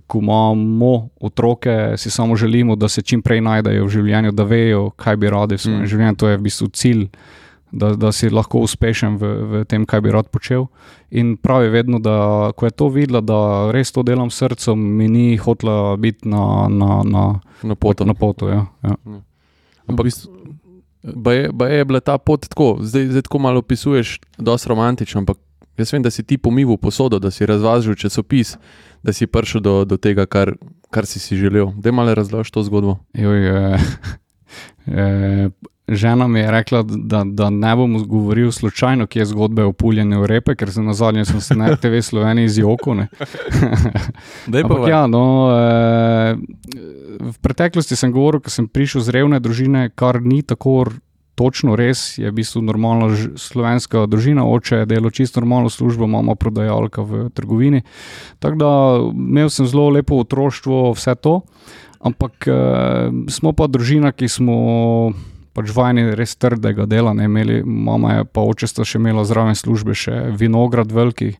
Ko 0.06 0.20
imamo 0.20 0.92
otroke, 1.20 1.70
si 1.96 2.10
samo 2.10 2.36
želimo, 2.36 2.76
da 2.76 2.88
se 2.88 3.02
čim 3.02 3.22
prej 3.22 3.42
najdejo 3.42 3.86
v 3.86 3.90
življenju, 3.90 4.32
da 4.32 4.44
vejo, 4.46 4.90
kaj 4.92 5.16
bi 5.16 5.30
radi 5.30 5.56
v 5.56 5.60
svojem 5.60 5.78
Mm. 5.78 5.82
mm. 5.82 5.88
življenju. 5.88 6.16
To 6.16 6.28
je 6.28 6.38
v 6.38 6.42
bistvu 6.42 6.68
cilj, 6.70 7.06
da, 7.72 7.94
da 7.94 8.12
si 8.12 8.30
lahko 8.30 8.60
uspešen 8.60 9.16
v, 9.16 9.24
v 9.24 9.66
tem, 9.66 9.86
kaj 9.86 10.02
bi 10.02 10.10
rad 10.10 10.28
počel. 10.28 10.68
In 11.12 11.38
pravi 11.38 11.70
vedno, 11.70 12.00
da 12.00 12.16
ko 12.52 12.66
je 12.66 12.72
to 12.72 12.90
videla, 12.90 13.22
da 13.22 13.40
res 13.72 13.92
to 13.92 14.02
delam 14.02 14.28
s 14.28 14.38
srcem, 14.38 14.74
mi 14.76 15.08
ni 15.08 15.38
hotela 15.38 15.96
biti 15.96 16.26
na, 16.26 16.44
na, 16.68 17.04
na, 17.04 17.24
Na 17.64 17.76
potu. 17.76 18.06
na 18.06 18.14
potu. 18.14 18.48
Ja, 18.48 18.66
ja. 18.82 18.96
Ampak 19.86 20.02
V 20.02 20.08
bistvu- 20.08 20.34
ba 21.16 21.32
je, 21.32 21.50
ba 21.50 21.68
je 21.68 21.86
bila 21.86 22.00
ta 22.00 22.18
pot 22.18 22.42
tako, 22.44 22.78
zdaj, 22.82 23.06
zdaj 23.08 23.22
tako 23.22 23.40
malo 23.40 23.60
opisuješ, 23.60 24.20
dosti 24.38 24.68
romantično, 24.68 25.20
ampak 25.20 25.38
jaz 25.80 25.94
vem, 25.94 26.04
da 26.04 26.12
si 26.12 26.24
ti 26.24 26.38
pomival 26.38 26.78
posodo, 26.78 27.20
da 27.20 27.32
si 27.32 27.46
razvažil 27.46 27.96
časopis, 27.96 28.58
da 29.04 29.14
si 29.14 29.28
prišel 29.28 29.62
do, 29.62 29.86
do 29.86 29.98
tega, 29.98 30.26
kar, 30.26 30.54
kar 30.92 31.06
si 31.06 31.20
si 31.20 31.38
želel. 31.38 31.72
Da 31.78 31.92
malo 31.92 32.16
razložiš 32.16 32.52
to 32.52 32.64
zgodbo. 32.64 32.98
Joj, 33.14 33.50
eh, 33.50 33.78
eh, 35.00 35.50
žena 35.88 36.28
mi 36.28 36.40
je 36.40 36.52
rekla, 36.52 36.84
da, 36.84 37.24
da 37.26 37.50
ne 37.50 37.76
bom 37.76 38.08
govoril 38.08 38.52
slučajno, 38.52 39.08
kje 39.08 39.20
je 39.22 39.26
zgodbe 39.26 39.64
o 39.64 39.74
puljenju 39.74 40.28
repe, 40.28 40.56
ker 40.56 40.72
sem 40.72 40.86
na 40.86 40.94
zadnje 40.94 41.26
sem 41.26 41.42
se 41.42 41.56
na 41.56 41.70
RTV 41.74 42.02
Sloveniji 42.02 42.50
Ampak 44.64 44.80
vaj. 44.80 44.90
ja, 44.90 45.08
no, 45.08 45.50
eh, 45.52 46.36
v 47.20 47.38
preteklosti 47.42 47.96
sem 47.96 48.12
govoril, 48.12 48.42
ker 48.42 48.52
sem 48.52 48.68
prišel 48.68 49.02
z 49.02 49.10
revne 49.10 49.40
družine, 49.40 49.90
kar 49.96 50.22
ni 50.22 50.42
tako 50.42 50.86
točno 51.40 51.78
res. 51.80 52.18
Je 52.20 52.28
v 52.28 52.36
bistvu 52.42 52.62
normalna 52.68 53.08
slovenska 53.40 54.04
družina, 54.12 54.44
oče 54.44 54.84
je 54.84 54.90
delo 54.90 55.08
čisto 55.10 55.40
normalno 55.40 55.72
službo, 55.72 56.08
mama 56.08 56.36
prodajalka 56.36 57.06
v 57.08 57.30
trgovini. 57.32 57.86
Tako 58.44 58.60
da 58.60 58.72
imel 59.16 59.48
sem 59.48 59.70
zelo 59.70 59.88
lepo 59.96 60.20
otroštvo, 60.20 60.90
vse 61.00 61.16
to. 61.16 61.40
Ampak 62.00 62.48
eh, 62.48 63.12
smo 63.32 63.56
pa 63.56 63.72
družina, 63.72 64.12
ki 64.12 64.28
smo 64.28 64.56
pač 65.60 65.74
vajeni 65.76 66.16
res 66.16 66.38
trdega 66.40 66.88
dela. 66.88 67.12
Ne, 67.12 67.28
imeli, 67.28 67.60
mama 67.68 68.20
je 68.20 68.28
pa 68.32 68.46
oče 68.48 68.70
sta 68.72 68.88
še 68.88 69.02
imela 69.02 69.26
zraven 69.28 69.58
službe, 69.60 69.92
še 69.98 70.32
vinograd 70.40 70.94
veliki. 70.96 71.34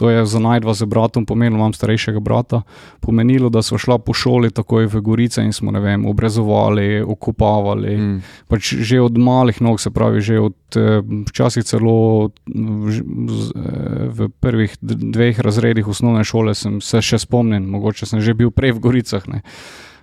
To 0.00 0.08
je 0.12 0.24
za 0.28 0.40
najdva 0.40 0.72
z 0.76 0.88
bratom 0.88 1.24
pomenilo, 1.28 1.60
imam 1.60 1.72
starejšega 1.76 2.20
brata, 2.20 2.62
pomenilo, 3.04 3.48
da 3.52 3.62
smo 3.64 3.78
šla 3.80 3.98
po 4.04 4.12
šoli 4.16 4.50
takoj 4.52 4.88
v 4.92 5.00
Gorice 5.04 5.44
in 5.44 5.52
smo, 5.56 5.72
ne 5.72 5.80
vem, 5.80 6.04
obrezovali, 6.08 7.00
okupavali. 7.04 7.96
Mm. 7.96 8.18
Pač 8.52 8.74
že 8.76 9.00
od 9.00 9.16
malih 9.20 9.60
nog, 9.64 9.80
se 9.80 9.92
pravi, 9.92 10.20
že 10.20 10.40
od 10.40 10.76
eh, 10.76 11.00
včasih 11.30 11.64
celo 11.64 12.28
v, 12.44 13.00
eh, 13.00 14.28
prvih 14.40 14.76
dveh 14.80 15.40
razredih 15.40 15.88
osnovne 15.88 16.24
šole 16.24 16.54
sem 16.54 16.80
se 16.84 17.00
še 17.00 17.20
spomnil, 17.24 17.64
mogoče 17.64 18.08
sem 18.08 18.20
že 18.20 18.36
bil 18.36 18.52
prej 18.52 18.76
v 18.76 18.84
Goricah. 18.84 19.24
Ne. 19.32 19.44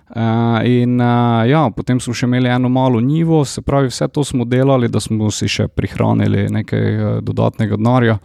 Uh, 0.04 0.60
in 0.68 1.00
uh, 1.00 1.42
ja, 1.48 1.62
potem 1.72 1.98
smo 2.00 2.12
še 2.14 2.26
imeli 2.28 2.50
eno 2.52 2.68
malo 2.68 3.00
njivo, 3.00 3.40
se 3.48 3.62
pravi, 3.64 3.88
vse 3.88 4.08
to 4.12 4.24
smo 4.24 4.44
delali, 4.44 4.90
da 4.92 5.00
smo 5.00 5.30
si 5.32 5.48
še 5.48 5.66
prihranili 5.72 6.44
nekaj 6.52 6.84
uh, 6.94 7.16
dodatnega 7.24 7.80
denarja. 7.80 8.18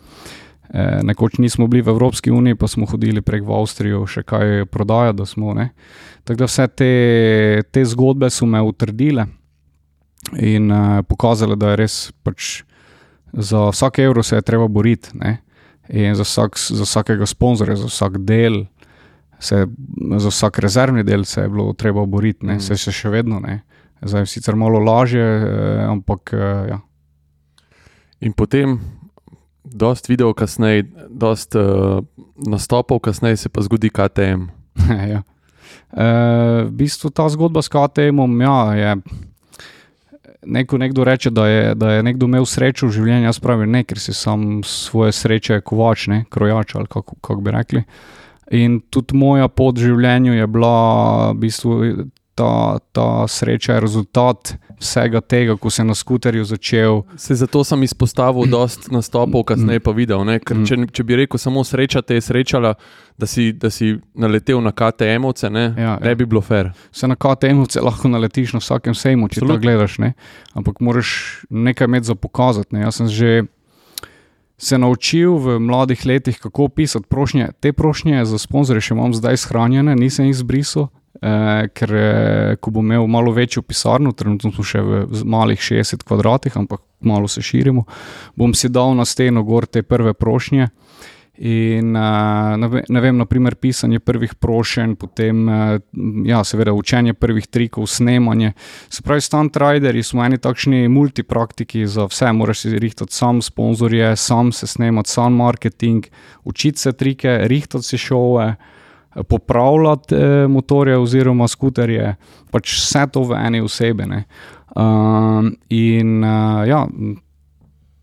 E, 0.69 0.83
nekoč 1.01 1.39
nismo 1.41 1.65
bili 1.65 1.81
v 1.81 1.89
Evropski 1.89 2.29
uniji, 2.29 2.53
pa 2.53 2.67
smo 2.69 2.85
hodili 2.85 3.23
prek 3.25 3.41
v 3.41 3.55
Avstrijo 3.57 4.03
še 4.05 4.21
kaj 4.21 4.67
prodajati. 4.69 5.17
da 5.17 5.25
smo, 5.25 5.55
ne. 5.57 5.71
Tako 6.23 6.43
da 6.43 6.45
vse 6.45 6.67
te, 6.67 6.91
te 7.73 7.85
zgodbe 7.89 8.29
so 8.29 8.45
me 8.45 8.61
utrdile 8.61 9.25
in 10.37 10.69
uh, 10.69 11.01
pokazale, 11.09 11.57
da 11.57 11.71
je 11.71 11.79
res 11.81 11.95
pač 12.21 12.59
za 13.33 13.69
vsak 13.69 13.99
evro 13.99 14.23
se 14.23 14.35
je 14.35 14.41
treba 14.41 14.67
boriti. 14.67 15.09
Ne. 15.13 15.37
In 15.89 16.15
za, 16.15 16.23
vsak, 16.23 16.57
za 16.57 16.83
vsakega 16.83 17.25
sponzorja, 17.25 17.75
za 17.75 17.89
vsak 17.89 18.17
del, 18.17 18.65
se, 19.39 19.65
za 20.17 20.29
vsak 20.29 20.59
rezervni 20.59 21.03
del 21.03 21.23
se 21.25 21.41
je 21.41 21.49
bilo 21.49 21.73
treba 21.73 22.05
boriti, 22.05 22.45
ne, 22.45 22.55
Mm. 22.55 22.59
se, 22.59 22.77
se 22.77 22.91
še 22.91 23.09
vedno 23.09 23.39
ne. 23.39 23.61
Zdaj 24.01 24.21
je 24.21 24.25
sicer 24.25 24.55
malo 24.55 24.79
lažje, 24.79 25.25
eh, 25.25 25.85
ampak 25.87 26.33
eh, 26.33 26.67
ja. 26.69 26.79
In 28.19 28.33
potem, 28.33 28.79
dost 29.63 30.07
videov 30.09 30.33
kasneje, 30.33 30.83
dost 31.09 31.55
uh, 31.55 32.03
nastopov 32.35 32.99
kasneje 32.99 33.37
se 33.37 33.49
pa 33.49 33.61
zgodi 33.61 33.89
KTM. 33.89 34.49
ja. 35.13 35.23
E, 35.93 36.05
v 36.67 36.71
bistvu 36.71 37.09
ta 37.09 37.29
zgodba 37.29 37.61
s 37.61 37.69
KTM-om 37.69 38.41
ja, 38.41 38.59
je. 38.73 38.95
Neko, 40.49 40.77
nekdo 40.77 41.03
reče, 41.03 41.29
da 41.29 41.47
je, 41.47 41.75
da 41.75 41.91
je 41.91 42.03
nekdo 42.03 42.25
imel 42.25 42.45
srečo 42.47 42.87
v 42.87 42.95
življenju, 42.95 43.27
jaz 43.27 43.39
pravim 43.43 43.71
ne, 43.71 43.83
ker 43.83 43.99
si 43.99 44.15
sam 44.15 44.61
svoje 44.63 45.11
sreče 45.11 45.59
kovač, 45.61 46.07
ne, 46.07 46.23
krojač 46.31 46.75
ali 46.79 46.87
kako 46.89 47.19
kak 47.21 47.41
bi 47.43 47.51
rekli. 47.51 47.83
In 48.51 48.81
tudi 48.81 49.13
moja 49.13 49.47
pot 49.47 49.77
v 49.77 49.91
življenju 49.91 50.33
je 50.33 50.47
bila 50.47 50.75
v 51.31 51.37
bistvu 51.39 51.73
ta, 52.35 52.79
ta 52.91 53.27
sreča, 53.27 53.73
je 53.73 53.81
rezultat 53.83 54.53
vsega 54.79 55.19
tega, 55.19 55.57
ko 55.59 55.67
sem 55.67 55.83
na 55.83 55.93
skuterju 55.93 56.45
začel. 56.47 57.01
Se 57.17 57.35
zato 57.35 57.63
sem 57.63 57.83
izpostavil 57.83 58.47
dost 58.47 58.87
nastopov, 58.89 59.43
kasneje 59.43 59.79
pa 59.79 59.91
videl. 59.91 60.23
ne, 60.23 60.39
Ker, 60.39 60.55
če, 60.63 60.87
če 60.87 61.03
bi 61.03 61.17
rekel 61.19 61.35
samo 61.35 61.65
sreča, 61.67 61.99
te 62.01 62.15
je 62.15 62.21
srečala, 62.21 62.73
da 63.17 63.27
si, 63.27 63.51
da 63.51 63.67
si 63.69 63.91
naletel 64.15 64.63
na 64.63 64.71
KTM-ovce, 64.71 65.51
ne, 65.51 65.75
Ja, 65.75 65.99
ne 65.99 66.09
ja. 66.09 66.15
bi 66.15 66.25
bilo 66.25 66.39
fair. 66.41 66.71
Se 66.91 67.07
na 67.07 67.19
KTM-ovce 67.19 67.83
lahko 67.83 68.07
naletiš 68.07 68.55
na 68.55 68.59
vsakem 68.59 68.95
sejmu, 68.95 69.27
če 69.27 69.41
to 69.41 69.45
Absolutno. 69.45 69.59
gledaš. 69.59 69.99
Ne? 69.99 70.13
Ampak 70.55 70.79
moraš 70.79 71.43
nekaj 71.49 71.85
imeti 71.85 72.07
za 72.07 72.15
pokazati. 72.15 72.71
Ne? 72.71 72.87
Jaz 72.87 72.95
sem 72.95 73.07
že 73.11 73.43
se 74.59 74.77
naučil 74.77 75.37
v 75.39 75.59
mladih 75.59 76.05
letih, 76.05 76.39
kako 76.39 76.67
pisati 76.67 77.07
prošnje. 77.07 77.51
Te 77.59 77.73
prošnje 77.73 78.25
za 78.25 78.37
sponzorje 78.37 78.89
še 78.89 78.93
imam 78.93 79.13
zdaj 79.15 79.37
shranjene, 79.37 79.95
nisem 79.95 80.27
jih 80.27 80.35
zbrisal. 80.35 80.89
Eh, 81.19 81.67
ker 81.75 81.91
eh, 81.95 82.55
ko 82.63 82.71
bom 82.71 82.85
imel 82.85 83.07
malo 83.07 83.31
večjo 83.35 83.63
pisarno, 83.67 84.13
trenutno 84.15 84.53
smo 84.53 84.63
še 84.63 84.79
v 84.79 85.23
malih 85.27 85.59
60 85.59 86.05
kvadratih, 86.07 86.55
ampak 86.55 86.79
malo 87.03 87.27
se 87.27 87.41
širimo, 87.43 87.83
bom 88.39 88.53
si 88.55 88.69
dal 88.69 88.93
na 88.95 89.03
steno 89.05 89.43
gor 89.43 89.67
te 89.67 89.83
prve 89.83 90.13
prošnje. 90.13 90.69
In 91.41 91.95
uh, 91.95 92.57
ne 92.59 92.67
ve- 92.67 92.83
ne 92.89 92.99
vem, 92.99 93.17
naprimer, 93.17 93.55
pisanje 93.55 93.99
prvih 93.99 94.33
prošenj, 94.35 94.95
potem, 94.99 95.45
uh, 95.47 95.77
ja, 96.27 96.41
seveda, 96.43 96.73
učenje 96.75 97.13
prvih 97.13 97.47
trikov, 97.47 97.87
snemanje. 97.87 98.51
Se 98.89 99.01
pravi, 99.01 99.23
stunt 99.23 99.57
rideri 99.57 100.03
smo 100.03 100.25
eni 100.25 100.37
takšni 100.37 100.89
multipraktiki 100.91 101.85
za 101.87 102.09
vse, 102.11 102.33
moraš 102.35 102.65
si 102.65 102.79
rihtati 102.79 103.15
sam 103.15 103.39
sponzorje, 103.41 104.15
sam 104.15 104.51
se 104.51 104.67
snemati, 104.67 105.09
sam 105.09 105.39
marketing, 105.39 106.11
učiti 106.43 106.79
se 106.79 106.91
trike, 106.91 107.37
rihtati 107.47 107.87
si 107.87 107.97
šove, 107.97 108.55
popravljati 109.29 110.15
eh, 110.15 110.47
motorje 110.47 110.97
oziroma 110.97 111.47
skuterje, 111.47 112.15
pač 112.51 112.75
vse 112.75 113.07
to 113.13 113.23
v 113.23 113.39
eni 113.45 113.61
osebi. 113.61 114.03
Um, 114.75 115.55
in 115.69 116.23
uh, 116.23 116.67
ja, 116.67 116.83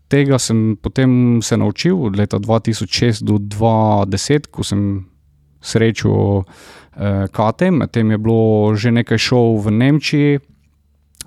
tega 0.07 0.39
sem 0.39 0.77
potem 0.81 1.41
se 1.41 1.57
naučil 1.57 2.03
od 2.05 2.15
leta 2.17 2.39
2006 2.39 3.23
do 3.23 3.37
2010, 3.37 4.47
ko 4.51 4.63
sem 4.63 5.05
srečal 5.61 6.43
eh, 6.95 7.27
KTM, 7.27 7.83
medtem 7.83 8.11
je 8.11 8.17
bilo 8.17 8.75
že 8.75 8.91
nekaj 8.91 9.17
šov 9.17 9.63
v 9.65 9.71
Nemčiji. 9.71 10.39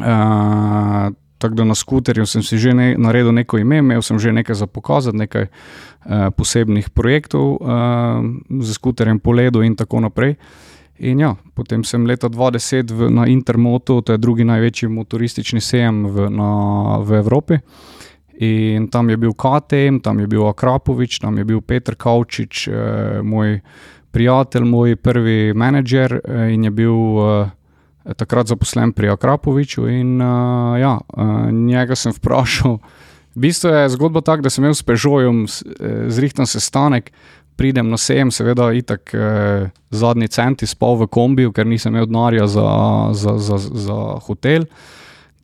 Eh, 0.00 1.10
Tako 1.40 1.54
da 1.54 1.64
na 1.64 1.74
skuterju 1.74 2.26
sem 2.26 2.42
si 2.42 2.58
že 2.58 2.74
ne, 2.74 2.94
naredil 2.98 3.32
neko 3.32 3.58
ime, 3.58 3.78
imel 3.80 4.02
sem 4.02 4.18
že 4.18 4.32
nekaj 4.32 4.54
za 4.54 4.66
pokazati, 4.66 5.16
nekaj 5.16 5.42
eh, 5.42 6.30
posebnih 6.36 6.90
projektov 6.90 7.56
eh, 7.56 7.64
z 8.60 8.74
skuterjem 8.76 9.18
po 9.24 9.32
ledu 9.32 9.62
in 9.62 9.76
tako 9.76 10.04
naprej. 10.04 10.36
In 11.00 11.20
ja, 11.20 11.32
potem 11.56 11.80
sem 11.84 12.04
leta 12.04 12.28
2010 12.28 12.92
v, 12.92 13.08
na 13.08 13.24
Intermotu, 13.24 14.02
to 14.04 14.12
je 14.12 14.20
drugi 14.20 14.44
največji 14.44 14.88
motoristični 14.92 15.60
sejem 15.64 16.04
v, 16.12 16.28
na, 16.28 16.52
v 17.00 17.24
Evropi. 17.24 17.56
In 18.40 18.88
tam 18.88 19.10
je 19.10 19.16
bil 19.20 19.34
KTM, 19.36 20.00
tam 20.00 20.20
je 20.20 20.26
bil 20.26 20.46
Akrapovič, 20.48 21.18
tam 21.20 21.38
je 21.38 21.44
bil 21.44 21.60
Petr 21.60 21.94
Kavčič, 21.94 22.68
eh, 22.68 23.20
moj 23.22 23.60
prijatelj, 24.10 24.64
moj 24.64 24.96
prvi 24.96 25.52
menedžer 25.54 26.20
eh, 26.24 26.54
in 26.54 26.64
je 26.64 26.70
bil 26.70 26.96
eh, 27.20 28.14
takrat 28.16 28.48
zaposlen 28.48 28.92
pri 28.92 29.12
Akrapoviču. 29.12 29.86
In 29.88 30.20
uh, 30.20 30.80
ja, 30.80 30.96
uh, 31.16 31.52
njega 31.52 31.94
sem 31.94 32.12
vprašal. 32.18 32.78
V 33.34 33.40
bistvu 33.46 33.70
je 33.70 33.88
zgodba 33.88 34.20
taka, 34.20 34.42
da 34.42 34.50
sem 34.50 34.64
imel 34.64 34.74
s 34.74 34.82
Pežojem 34.82 35.44
eh, 35.46 36.10
zrihtan 36.10 36.46
sestanek, 36.50 37.12
pridem 37.56 37.90
na 37.90 37.98
sejem, 38.00 38.32
seveda, 38.34 38.72
itak 38.74 39.14
eh, 39.14 39.68
zadnji 39.90 40.28
centi 40.28 40.66
spal 40.66 40.98
v 40.98 41.06
kombiju, 41.06 41.52
ker 41.54 41.68
nisem 41.68 41.94
imel 41.94 42.08
denarja 42.10 42.48
za, 42.50 42.66
za, 43.14 43.36
za, 43.38 43.58
za 43.58 44.00
hotel. 44.26 44.66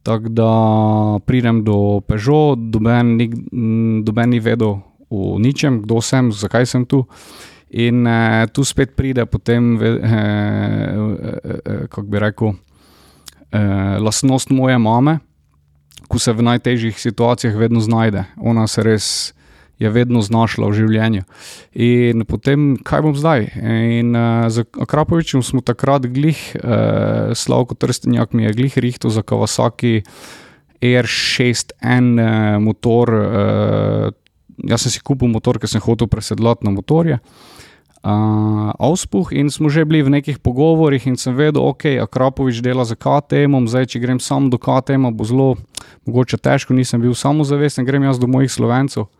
Tako 0.06 0.30
da 0.30 0.50
pridem 1.26 1.64
do 1.66 2.00
Peugeot, 2.06 2.58
doben 2.70 3.16
ni, 3.18 3.26
m, 3.52 4.04
doben 4.06 4.30
ni 4.30 4.38
vedel 4.38 4.76
o 5.10 5.38
ničem, 5.38 5.80
kdo 5.82 5.98
sem, 6.00 6.30
zakaj 6.30 6.66
sem 6.66 6.84
tu. 6.86 7.00
In 7.74 8.06
eh, 8.06 8.46
tu 8.54 8.62
spet 8.64 8.94
pride 8.94 9.26
potem, 9.26 9.74
ve- 9.76 9.98
eh, 9.98 10.06
eh, 10.06 11.58
eh, 11.64 11.80
kako 11.90 12.06
bi 12.06 12.18
rekel, 12.22 12.54
eh, 13.50 13.58
lastnost 13.98 14.50
moje 14.50 14.78
mame, 14.78 15.18
ko 16.08 16.18
se 16.18 16.32
v 16.32 16.42
najtežjih 16.42 16.94
situacijah 16.94 17.56
vedno 17.56 17.80
znajde. 17.80 18.24
Ona 18.38 18.66
se 18.66 18.82
res 18.82 19.08
je 19.78 19.90
vedno 19.92 20.22
znašla 20.24 20.68
v 20.70 20.76
življenju. 20.80 21.22
In 21.74 22.24
potem, 22.28 22.76
kaj 22.80 23.04
bom 23.04 23.16
zdaj? 23.16 23.50
In 23.60 24.16
uh, 24.16 24.48
z 24.48 24.64
Akrapovičem 24.80 25.44
smo 25.44 25.60
takrat 25.60 26.08
glih, 26.08 26.38
uh, 26.56 27.34
Slavko 27.36 27.76
Trstenjak 27.76 28.32
mi 28.32 28.48
je 28.48 28.56
glih 28.56 28.78
rihtel 28.78 29.12
za 29.12 29.20
Kawasaki 29.20 30.00
R6N 30.80 32.16
uh, 32.16 32.30
motor. 32.62 33.12
Uh, 33.12 34.08
jaz 34.64 34.86
sem 34.86 34.96
si 34.96 35.04
kupil 35.04 35.28
motor, 35.28 35.60
ker 35.60 35.68
sem 35.68 35.84
hotel 35.84 36.08
presedlati 36.08 36.64
na 36.64 36.72
motorje. 36.72 37.20
Uh, 38.06 38.70
Auspuh 38.78 39.34
in 39.34 39.50
smo 39.50 39.66
že 39.66 39.82
bili 39.82 39.98
v 39.98 40.14
nekih 40.14 40.38
pogovorih, 40.38 41.02
in 41.10 41.18
sem 41.18 41.34
vedel, 41.34 41.58
ok, 41.58 41.98
Akrapovič 42.06 42.62
dela 42.62 42.86
za 42.86 42.94
KTM, 42.94 43.66
zdaj 43.66 43.90
če 43.90 43.98
grem 43.98 44.20
sam 44.22 44.46
do 44.46 44.62
KTM, 44.62 45.10
bo 45.10 45.26
zelo 45.26 45.48
mogoče 46.06 46.38
težko, 46.38 46.70
nisem 46.70 47.02
bil 47.02 47.18
samozavesten, 47.18 47.82
grem 47.82 48.06
jaz 48.06 48.22
do 48.22 48.30
mojih 48.30 48.52
slovencev, 48.52 49.10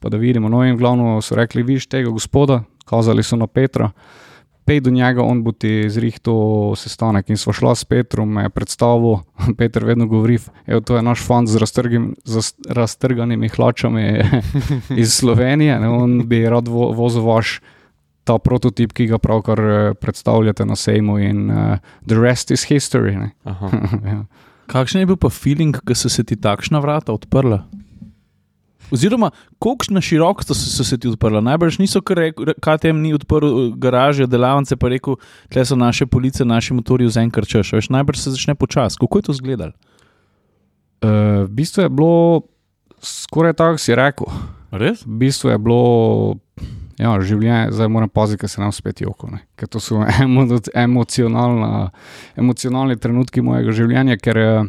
pa 0.00 0.08
da 0.08 0.16
vidimo. 0.16 0.48
No, 0.48 0.64
in 0.64 0.76
glavno 0.76 1.20
so 1.22 1.34
rekli, 1.34 1.62
viš 1.62 1.86
tega 1.86 2.10
gospoda, 2.10 2.62
kazali 2.84 3.22
so 3.22 3.36
na 3.36 3.46
Petra, 3.46 3.90
pej 4.68 4.82
do 4.84 4.90
njega, 4.90 5.22
on 5.24 5.40
bo 5.42 5.52
ti 5.52 5.88
zrihto 5.88 6.34
sestanek. 6.76 7.30
In 7.32 7.40
sva 7.40 7.54
šla 7.56 7.72
s 7.74 7.88
Petrom, 7.88 8.28
me 8.28 8.44
je 8.44 8.52
predstavil, 8.52 9.22
Peter 9.58 9.84
vedno 9.84 10.06
govori, 10.06 10.36
evo, 10.66 10.80
to 10.80 10.96
je 10.96 11.02
naš 11.02 11.24
fant 11.24 11.48
z 11.48 11.56
raztrgim, 11.56 12.12
z 12.24 12.52
raztrganimi 12.68 13.48
hlačami 13.48 14.04
iz 15.02 15.16
Slovenije, 15.16 15.80
ne, 15.80 15.88
on 15.88 16.20
bi 16.28 16.44
rad 16.48 16.68
vo, 16.68 16.92
vozil 16.92 17.24
vaš 17.24 17.60
ta 18.28 18.36
prototip, 18.38 18.92
ki 18.92 19.06
ga 19.08 19.18
pravkar 19.18 19.60
eh, 19.64 19.94
predstavljate 19.96 20.66
na 20.68 20.76
sejmu, 20.76 21.16
in 21.18 21.48
uh, 21.50 21.78
the 22.04 22.20
rest 22.20 22.50
is 22.52 22.66
history. 22.68 23.16
ja. 24.12 24.24
Kakšen 24.68 25.00
je 25.00 25.08
bil 25.08 25.16
pa 25.16 25.32
feeling, 25.32 25.72
ko 25.80 25.96
so 25.96 26.12
se 26.12 26.26
ti 26.28 26.36
takšna 26.36 26.82
vrata 26.84 27.16
odprla? 27.16 27.62
Oziroma, 28.90 29.30
koliko 29.58 29.84
na 29.90 30.00
široko 30.00 30.44
so, 30.44 30.54
se- 30.54 30.70
so 30.70 30.84
se 30.84 30.98
ti 30.98 31.08
odprla? 31.08 31.40
Najbrž 31.40 31.78
niso, 31.78 32.00
ker 32.00 32.18
je 32.18 32.32
KTM 32.60 33.02
ni 33.02 33.14
odprl 33.14 33.46
eh, 33.46 33.72
garaže, 33.76 34.26
delavnice, 34.26 34.76
pa 34.76 34.88
rekel, 34.88 35.18
tle 35.52 35.64
so 35.64 35.76
naše 35.76 36.06
police, 36.06 36.44
naši 36.44 36.74
motori 36.74 37.06
v 37.06 37.16
enkrat 37.24 37.48
češ. 37.48 37.72
Veš, 37.72 37.90
najbrž 37.92 38.18
se 38.18 38.30
začne 38.30 38.54
počasi. 38.54 38.96
Kako 39.00 39.18
je 39.18 39.22
to 39.22 39.32
izgledalo? 39.32 39.72
Uh, 40.98 41.46
v 41.46 41.50
bistvu 41.54 41.82
je 41.86 41.88
bilo 41.88 42.42
skoraj 43.00 43.54
tako, 43.54 43.78
si 43.78 43.94
rekel. 43.94 44.26
Res? 44.70 45.04
V 45.06 45.18
bistvu 45.20 45.50
je 45.50 45.58
bilo 45.58 46.34
ja, 46.98 47.12
življenje, 47.22 47.70
zdaj 47.76 47.88
moram 47.88 48.10
paziti, 48.10 48.42
ker 48.42 48.50
se 48.50 48.60
nam 48.60 48.72
spet 48.74 49.00
joko. 49.04 49.30
Ne? 49.30 49.44
Ker 49.56 49.70
to 49.70 49.80
so 49.80 50.02
emo, 50.82 51.04
emocionalni 52.36 52.98
trenutki 52.98 53.44
mojega 53.44 53.74
življenja, 53.74 54.18
ker 54.20 54.42
eh, 54.42 54.66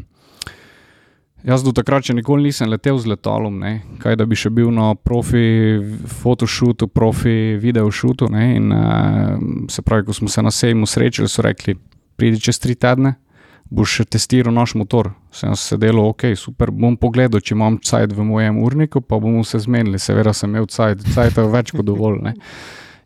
jaz 1.44 1.64
do 1.64 1.72
takrat 1.76 2.10
še 2.10 2.16
nikoli 2.18 2.50
nisem 2.50 2.70
letel 2.72 3.00
z 3.00 3.12
letalom, 3.14 3.60
ne? 3.62 3.80
kaj 4.02 4.18
da 4.20 4.28
bi 4.30 4.38
še 4.40 4.52
bil 4.54 4.72
na 4.76 4.92
profi 4.96 5.80
fotoshootu, 6.22 6.90
profi 6.92 7.56
videoshootu. 7.62 8.30
In 8.40 8.74
uh, 8.76 9.40
se 9.72 9.84
pravi, 9.86 10.08
ko 10.08 10.16
smo 10.16 10.30
se 10.32 10.44
na 10.46 10.52
sejmu 10.52 10.90
srečali, 10.90 11.32
so 11.32 11.46
rekli, 11.46 11.78
pridi 12.20 12.42
čez 12.44 12.60
tri 12.60 12.76
tedne. 12.76 13.18
Boš 13.70 14.00
testiral 14.10 14.50
naš 14.50 14.74
motor. 14.74 15.12
Sem 15.30 15.54
se 15.54 15.78
delal, 15.78 16.08
ok, 16.10 16.32
super. 16.34 16.72
Bom 16.74 16.96
pogledal, 16.98 17.38
če 17.38 17.54
imam 17.54 17.78
cajt 17.78 18.16
v 18.18 18.26
mojem 18.26 18.58
urniku, 18.58 19.02
pa 19.06 19.20
bomo 19.22 19.44
se 19.46 19.62
zmenili. 19.62 20.02
Seveda 20.02 20.34
sem 20.34 20.50
imel 20.50 20.66
cajt, 20.66 21.06
cajt 21.14 21.38
je 21.38 21.46
več 21.54 21.70
kot 21.76 21.86
dovolj. 21.86 22.18
Ne. 22.26 22.34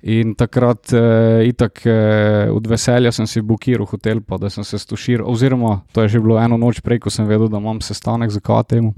In 0.03 0.33
takrat, 0.36 0.91
eh, 0.93 1.48
itak, 1.48 1.86
eh, 1.86 2.50
od 2.51 2.67
veselja 2.67 3.12
sem 3.12 3.27
si 3.27 3.41
blokiral 3.41 3.88
hotel, 3.88 4.19
pa 4.22 4.38
da 4.38 4.50
sem 4.50 4.63
se 4.63 4.79
stuširal. 4.79 5.27
Oziroma, 5.31 5.81
to 5.91 6.01
je 6.01 6.10
že 6.10 6.19
bilo 6.19 6.39
eno 6.39 6.57
noč 6.57 6.81
prej, 6.81 7.00
ko 7.00 7.10
sem 7.10 7.25
vedel, 7.25 7.48
da 7.48 7.57
imam 7.57 7.79
sestanek 7.79 8.29
za 8.29 8.39
KTM. 8.39 8.91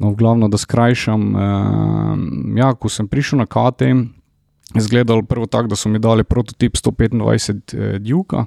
No, 0.00 0.12
glavno, 0.12 0.48
da 0.48 0.58
skrajšam. 0.58 1.36
Eh, 1.36 2.60
ja, 2.60 2.74
ko 2.74 2.88
sem 2.88 3.08
prišel 3.08 3.38
na 3.38 3.46
KTM, 3.46 4.04
je 4.74 4.78
izgledalo 4.78 5.22
prvo 5.22 5.46
tako, 5.46 5.68
da 5.68 5.76
so 5.76 5.88
mi 5.88 5.98
dali 5.98 6.24
prototip 6.24 6.76
125 6.76 7.74
eh, 7.74 7.98
Duka. 7.98 8.46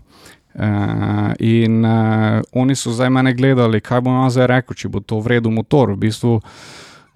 Uh, 0.54 1.32
in 1.40 1.86
uh, 1.86 2.42
oni 2.52 2.76
so 2.76 2.92
zdaj 2.92 3.10
mene 3.10 3.32
gledali, 3.34 3.80
kaj 3.80 4.02
bom 4.04 4.18
jaz 4.26 4.34
zdaj 4.36 4.48
rekel, 4.52 4.76
če 4.76 4.90
bo 4.92 5.00
to 5.00 5.22
vredno 5.24 5.48
motor. 5.56 5.94
V 5.94 6.02
bistvu, 6.02 6.42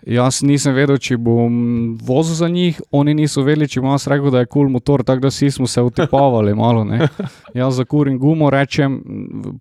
jaz 0.05 0.41
nisem 0.45 0.75
vedel, 0.75 0.97
če 1.01 1.17
bom 1.21 1.95
vozil 2.05 2.37
za 2.37 2.49
njih, 2.49 2.79
oni 2.95 3.15
niso 3.17 3.43
vedeli, 3.45 3.67
če 3.69 3.81
bom 3.81 3.93
jaz 3.95 4.07
rekel, 4.11 4.29
da 4.33 4.43
je 4.43 4.49
kul 4.49 4.65
cool 4.65 4.71
motor, 4.71 5.03
tako 5.05 5.25
da 5.25 5.31
vsi 5.31 5.51
smo 5.51 5.67
se 5.67 5.81
utipavali 5.81 6.53
malo. 6.63 6.83
Ne. 6.83 7.07
Jaz 7.53 7.79
za 7.79 7.85
kurim 7.85 8.19
gumo 8.19 8.49
rečem, 8.49 8.99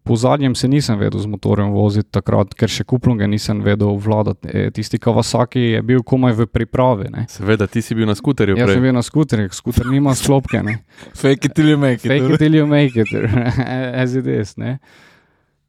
po 0.04 0.16
zadnjem 0.16 0.54
se 0.54 0.68
nisem 0.68 0.98
vedel 0.98 1.20
z 1.20 1.30
motorjem 1.30 1.70
voziti 1.74 2.10
takrat, 2.10 2.54
ker 2.54 2.70
še 2.70 2.84
kuplunge 2.84 3.28
nisem 3.30 3.62
vedel 3.64 3.96
vladati. 3.96 4.48
E, 4.48 4.70
tisti 4.74 4.98
Kawasaki 4.98 5.64
je 5.76 5.82
bil 5.82 6.02
komaj 6.02 6.36
v 6.42 6.48
pripravi. 6.50 7.10
Ne. 7.14 7.26
Seveda, 7.30 7.66
ti 7.66 7.82
si 7.82 7.96
bil 7.96 8.08
na 8.10 8.16
skuterju. 8.18 8.58
Jaz 8.58 8.68
prej. 8.68 8.78
sem 8.78 8.88
bil 8.88 8.96
na 8.96 9.02
skuterju, 9.04 9.54
skuter 9.54 9.88
nima 9.90 10.14
sklopke. 10.18 10.62
Ne. 10.64 10.78
Fake 11.14 11.48
it 11.48 11.56
till 11.56 11.72
you 11.72 11.80
make 11.80 12.04
it. 12.04 12.10
Fake 12.10 12.34
it 12.34 12.38
till 12.42 12.54
you 12.54 12.68
make 12.68 12.96
it, 13.00 13.10
as 14.02 14.14
it 14.14 14.26
is. 14.26 14.56
Ne? 14.60 14.78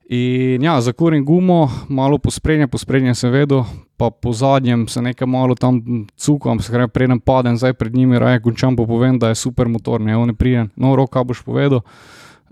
In 0.10 0.62
ja, 0.64 0.82
zakurim 0.82 1.26
gumo, 1.26 1.70
malo 1.90 2.18
posprednje, 2.18 2.68
posprednje 2.68 3.16
sem 3.16 3.32
vedel, 3.34 3.64
pa 3.98 4.12
po 4.14 4.34
zadnjem 4.34 4.88
se 4.88 5.02
nekaj 5.02 5.28
malo 5.28 5.56
tam 5.56 5.80
cukam, 6.18 6.60
se 6.60 6.72
pravi, 6.72 6.92
preden 6.94 7.20
padem 7.20 7.58
zdaj 7.58 7.74
pred 7.74 7.96
njimi, 7.96 8.20
raje 8.20 8.42
končam, 8.42 8.76
pa 8.76 8.86
povem, 8.86 9.18
da 9.20 9.32
je 9.34 9.36
super 9.36 9.68
motor, 9.68 10.02
ne, 10.02 10.18
on 10.18 10.30
je 10.30 10.36
prijen, 10.36 10.70
no, 10.76 10.96
roka 10.96 11.24
boš 11.24 11.42
povedal. 11.42 11.82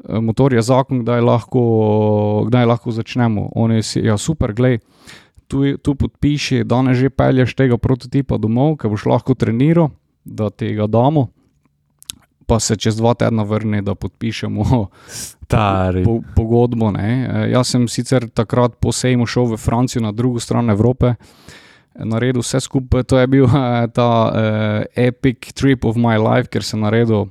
eh, 0.09 0.19
Motor 0.21 0.53
je 0.53 0.61
zakon, 0.61 1.03
kdaj 1.05 1.21
lahko, 1.21 2.45
kdaj 2.47 2.65
lahko 2.65 2.91
začnemo. 2.91 3.51
On 3.55 3.71
je 3.71 3.83
si, 3.83 3.99
ja, 3.99 4.17
super, 4.17 4.53
glej, 4.53 4.79
tu, 5.47 5.77
tu 5.77 5.95
podpiši, 5.95 6.63
da 6.63 6.81
ne 6.81 6.95
že 6.97 7.09
pelješ 7.09 7.53
tega 7.53 7.77
prototipa 7.77 8.37
domov, 8.37 8.77
ki 8.81 8.89
boš 8.89 9.05
lahko 9.05 9.35
treniral, 9.37 9.91
da 10.25 10.49
tega 10.49 10.87
damo, 10.87 11.27
pa 12.47 12.59
se 12.59 12.75
čez 12.75 12.97
dva 12.97 13.13
tedna 13.13 13.43
vrne, 13.43 13.81
da 13.81 13.95
podpišemo 13.95 14.63
Stari. 15.07 16.03
po, 16.03 16.19
pogodbo. 16.35 16.91
Ne. 16.91 17.09
E, 17.23 17.51
Jaz 17.51 17.73
sem 17.75 17.87
sicer 17.87 18.29
takrat 18.29 18.75
po 18.79 18.91
sejmu 18.91 19.25
šel 19.25 19.53
v 19.53 19.57
Francijo, 19.57 20.03
na 20.03 20.11
drugo 20.11 20.39
stran 20.39 20.69
Evrope, 20.69 21.15
naredil 21.95 22.41
vse 22.41 22.59
skupaj. 22.59 23.03
To 23.03 23.19
je 23.19 23.27
bil 23.27 23.45
eh, 23.49 23.87
ta 23.93 24.09
uh, 24.27 24.83
epic 24.95 25.53
trip 25.53 25.85
of 25.85 25.95
my 25.95 26.17
life, 26.17 26.49
ker 26.49 26.65
sem 26.65 26.81
naredil 26.81 27.29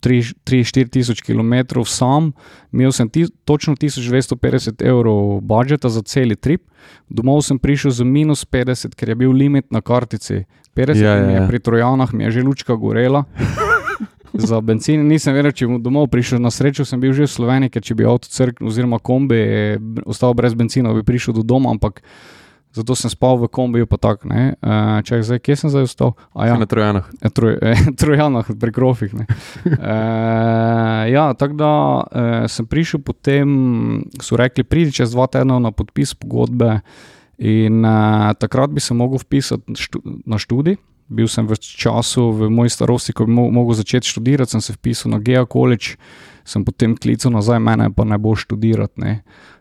3-4 0.00 0.88
tisoč 0.88 1.20
km 1.20 1.84
sam, 1.84 2.32
imel 2.72 2.92
sem 2.92 3.08
ti, 3.08 3.26
točno 3.44 3.76
1250 3.76 4.80
evrov 4.80 5.40
budžeta 5.44 5.92
za 5.92 6.00
cel 6.02 6.32
trip, 6.40 6.64
domov 7.08 7.44
sem 7.44 7.60
prišel 7.60 7.92
z 7.92 8.08
minus 8.08 8.44
50, 8.48 8.96
ker 8.96 9.12
je 9.12 9.14
bil 9.20 9.32
limit 9.36 9.68
na 9.68 9.84
kartici. 9.84 10.46
50 10.72 11.02
Ja, 11.02 11.14
ja, 11.18 11.24
ja, 11.26 11.30
ja. 11.42 11.46
pri 11.50 11.58
Trojanah 11.58 12.12
mi 12.14 12.24
je 12.24 12.30
že 12.30 12.46
lučka 12.46 12.74
gorela. 12.78 13.26
Za 14.32 14.60
benzin 14.60 15.02
nisem 15.08 15.34
vedel, 15.34 15.52
če 15.52 15.66
bom 15.66 15.80
domov 15.82 16.10
prišel. 16.12 16.38
Na 16.42 16.52
srečo 16.54 16.86
sem 16.86 17.00
bil 17.02 17.14
že 17.16 17.26
v 17.26 17.34
Sloveniji, 17.34 17.72
ker 17.74 17.82
če 17.82 17.96
bi 17.98 18.06
avto 18.06 18.30
crknil, 18.30 18.70
oziroma 18.70 19.00
kombi 19.02 19.40
eh, 19.40 19.80
ostal 20.06 20.36
brez 20.38 20.54
benzina, 20.54 20.94
bi 20.94 21.02
prišel 21.06 21.40
do 21.40 21.42
doma, 21.42 21.72
ampak 21.74 22.04
zato 22.70 22.94
sem 22.94 23.10
spal 23.10 23.34
v 23.42 23.50
kombiju, 23.50 23.86
pa 23.90 23.98
tako 23.98 24.30
ne. 24.30 24.54
Uh, 24.62 25.02
Čakaj, 25.02 25.26
zdaj, 25.26 25.40
kje 25.42 25.54
sem 25.58 25.70
zdaj 25.74 25.90
ostal? 25.90 26.14
Ja, 26.38 26.54
Na 26.54 26.70
Trojanah. 26.70 27.06
E, 27.18 27.30
Troj, 27.30 27.58
eh, 27.58 27.82
Trojanah, 28.00 28.46
pri 28.46 28.70
Krofih. 28.70 29.10
ne. 29.14 29.26
Eh, 29.66 31.04
ja, 31.10 31.34
tako 31.34 31.54
da 31.58 31.72
eh, 32.06 32.46
sem 32.46 32.66
prišel 32.66 33.02
potem, 33.02 33.48
so 34.22 34.38
rekli, 34.38 34.62
pridi 34.62 34.94
čez 35.02 35.10
dva 35.10 35.26
tedna 35.26 35.58
na 35.58 35.74
podpis 35.74 36.14
pogodbe. 36.14 36.80
In 37.40 37.82
eh, 37.82 38.34
takrat 38.38 38.70
bi 38.70 38.80
se 38.80 38.94
vpisati 38.94 39.64
na 39.66 39.76
štu, 39.76 39.98
na 40.26 40.38
študij. 40.38 40.78
Bil 41.10 41.26
sem 41.26 41.46
v 41.46 41.58
času, 41.58 42.30
v 42.30 42.50
moji 42.54 42.70
starosti, 42.70 43.12
ko 43.12 43.26
bi 43.26 43.34
mo 43.34 43.48
mogel 43.50 43.74
začeti 43.74 44.06
študirati, 44.06 44.54
sem 44.54 44.62
se 44.62 44.76
vpisal 44.76 45.10
na 45.10 45.18
Gea 45.18 45.42
College, 45.42 45.98
sem 46.46 46.62
potem 46.62 46.94
klical 46.94 47.34
nazaj, 47.34 47.58
mene 47.58 47.90
pa 47.90 48.06
ne 48.06 48.18
bo 48.18 48.36
študirati. 48.38 49.02
Ne. 49.02 49.14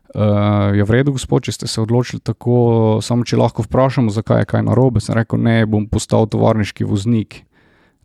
Uh, 0.10 0.78
je 0.78 0.86
v 0.86 0.94
redu, 0.94 1.14
gospod, 1.14 1.46
če 1.46 1.54
ste 1.54 1.68
se 1.70 1.82
odločili 1.82 2.22
tako, 2.22 2.98
samo 3.06 3.26
če 3.26 3.38
lahko 3.38 3.66
vprašamo, 3.66 4.14
zakaj 4.14 4.42
je 4.42 4.50
kaj 4.54 4.64
narobe. 4.66 5.02
Sem 5.02 5.18
rekel, 5.18 5.42
ne, 5.42 5.66
bom 5.70 5.90
postal 5.90 6.30
tovarniški 6.30 6.86
voznik. 6.86 7.44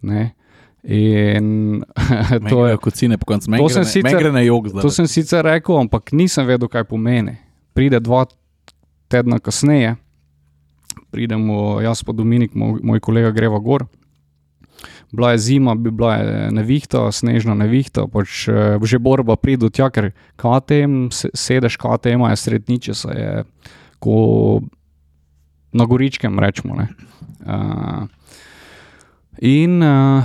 Ne. 0.05 0.33
In 0.85 1.81
to 2.53 2.67
je 2.69 2.77
kot 2.77 2.97
cine, 2.97 3.17
po 3.17 3.29
koncu 3.29 3.49
To 3.49 3.53
meni 3.57 3.69
gre, 3.73 3.85
sicer, 3.89 4.19
gre 4.21 4.33
na 4.33 4.45
jog 4.45 4.69
zdaj. 4.69 4.85
To 4.85 4.93
sem 4.93 5.09
sicer 5.09 5.45
rekel, 5.45 5.79
ampak 5.81 6.13
nisem 6.13 6.45
vedel, 6.49 6.69
kaj 6.69 6.85
pomeni. 6.89 7.39
Pride 7.73 8.01
dva 8.05 8.27
tedna 9.09 9.41
kasneje, 9.41 9.97
pridemo 11.15 11.79
jaz 11.85 12.03
pa 12.03 12.13
Dominik, 12.13 12.57
moj, 12.59 12.81
moj 12.83 13.01
kolega, 13.01 13.31
greva 13.31 13.61
gor. 13.63 13.87
Bila 15.15 15.31
je 15.33 15.39
zima, 15.39 15.77
bi 15.79 15.93
bila 15.95 16.17
je 16.19 16.51
nevihta, 16.51 17.07
snežna 17.15 17.55
nevihta, 17.55 18.09
pač 18.11 18.49
eh, 18.51 18.75
že 18.83 18.99
borba 18.99 19.39
pride 19.39 19.71
tja, 19.71 19.87
ker 19.95 20.11
KTM, 20.35 21.15
se- 21.15 21.31
sedež 21.31 21.79
KTM 21.79 22.27
je 22.33 22.41
sredniče, 22.43 22.95
se 22.99 23.15
je 23.15 23.45
ko 24.03 24.19
na 25.73 25.87
goričkem 25.87 26.39
rečemo. 26.39 26.75
ne. 26.75 26.89
Uh, 27.45 28.07
in 29.39 29.83
uh, 29.83 30.25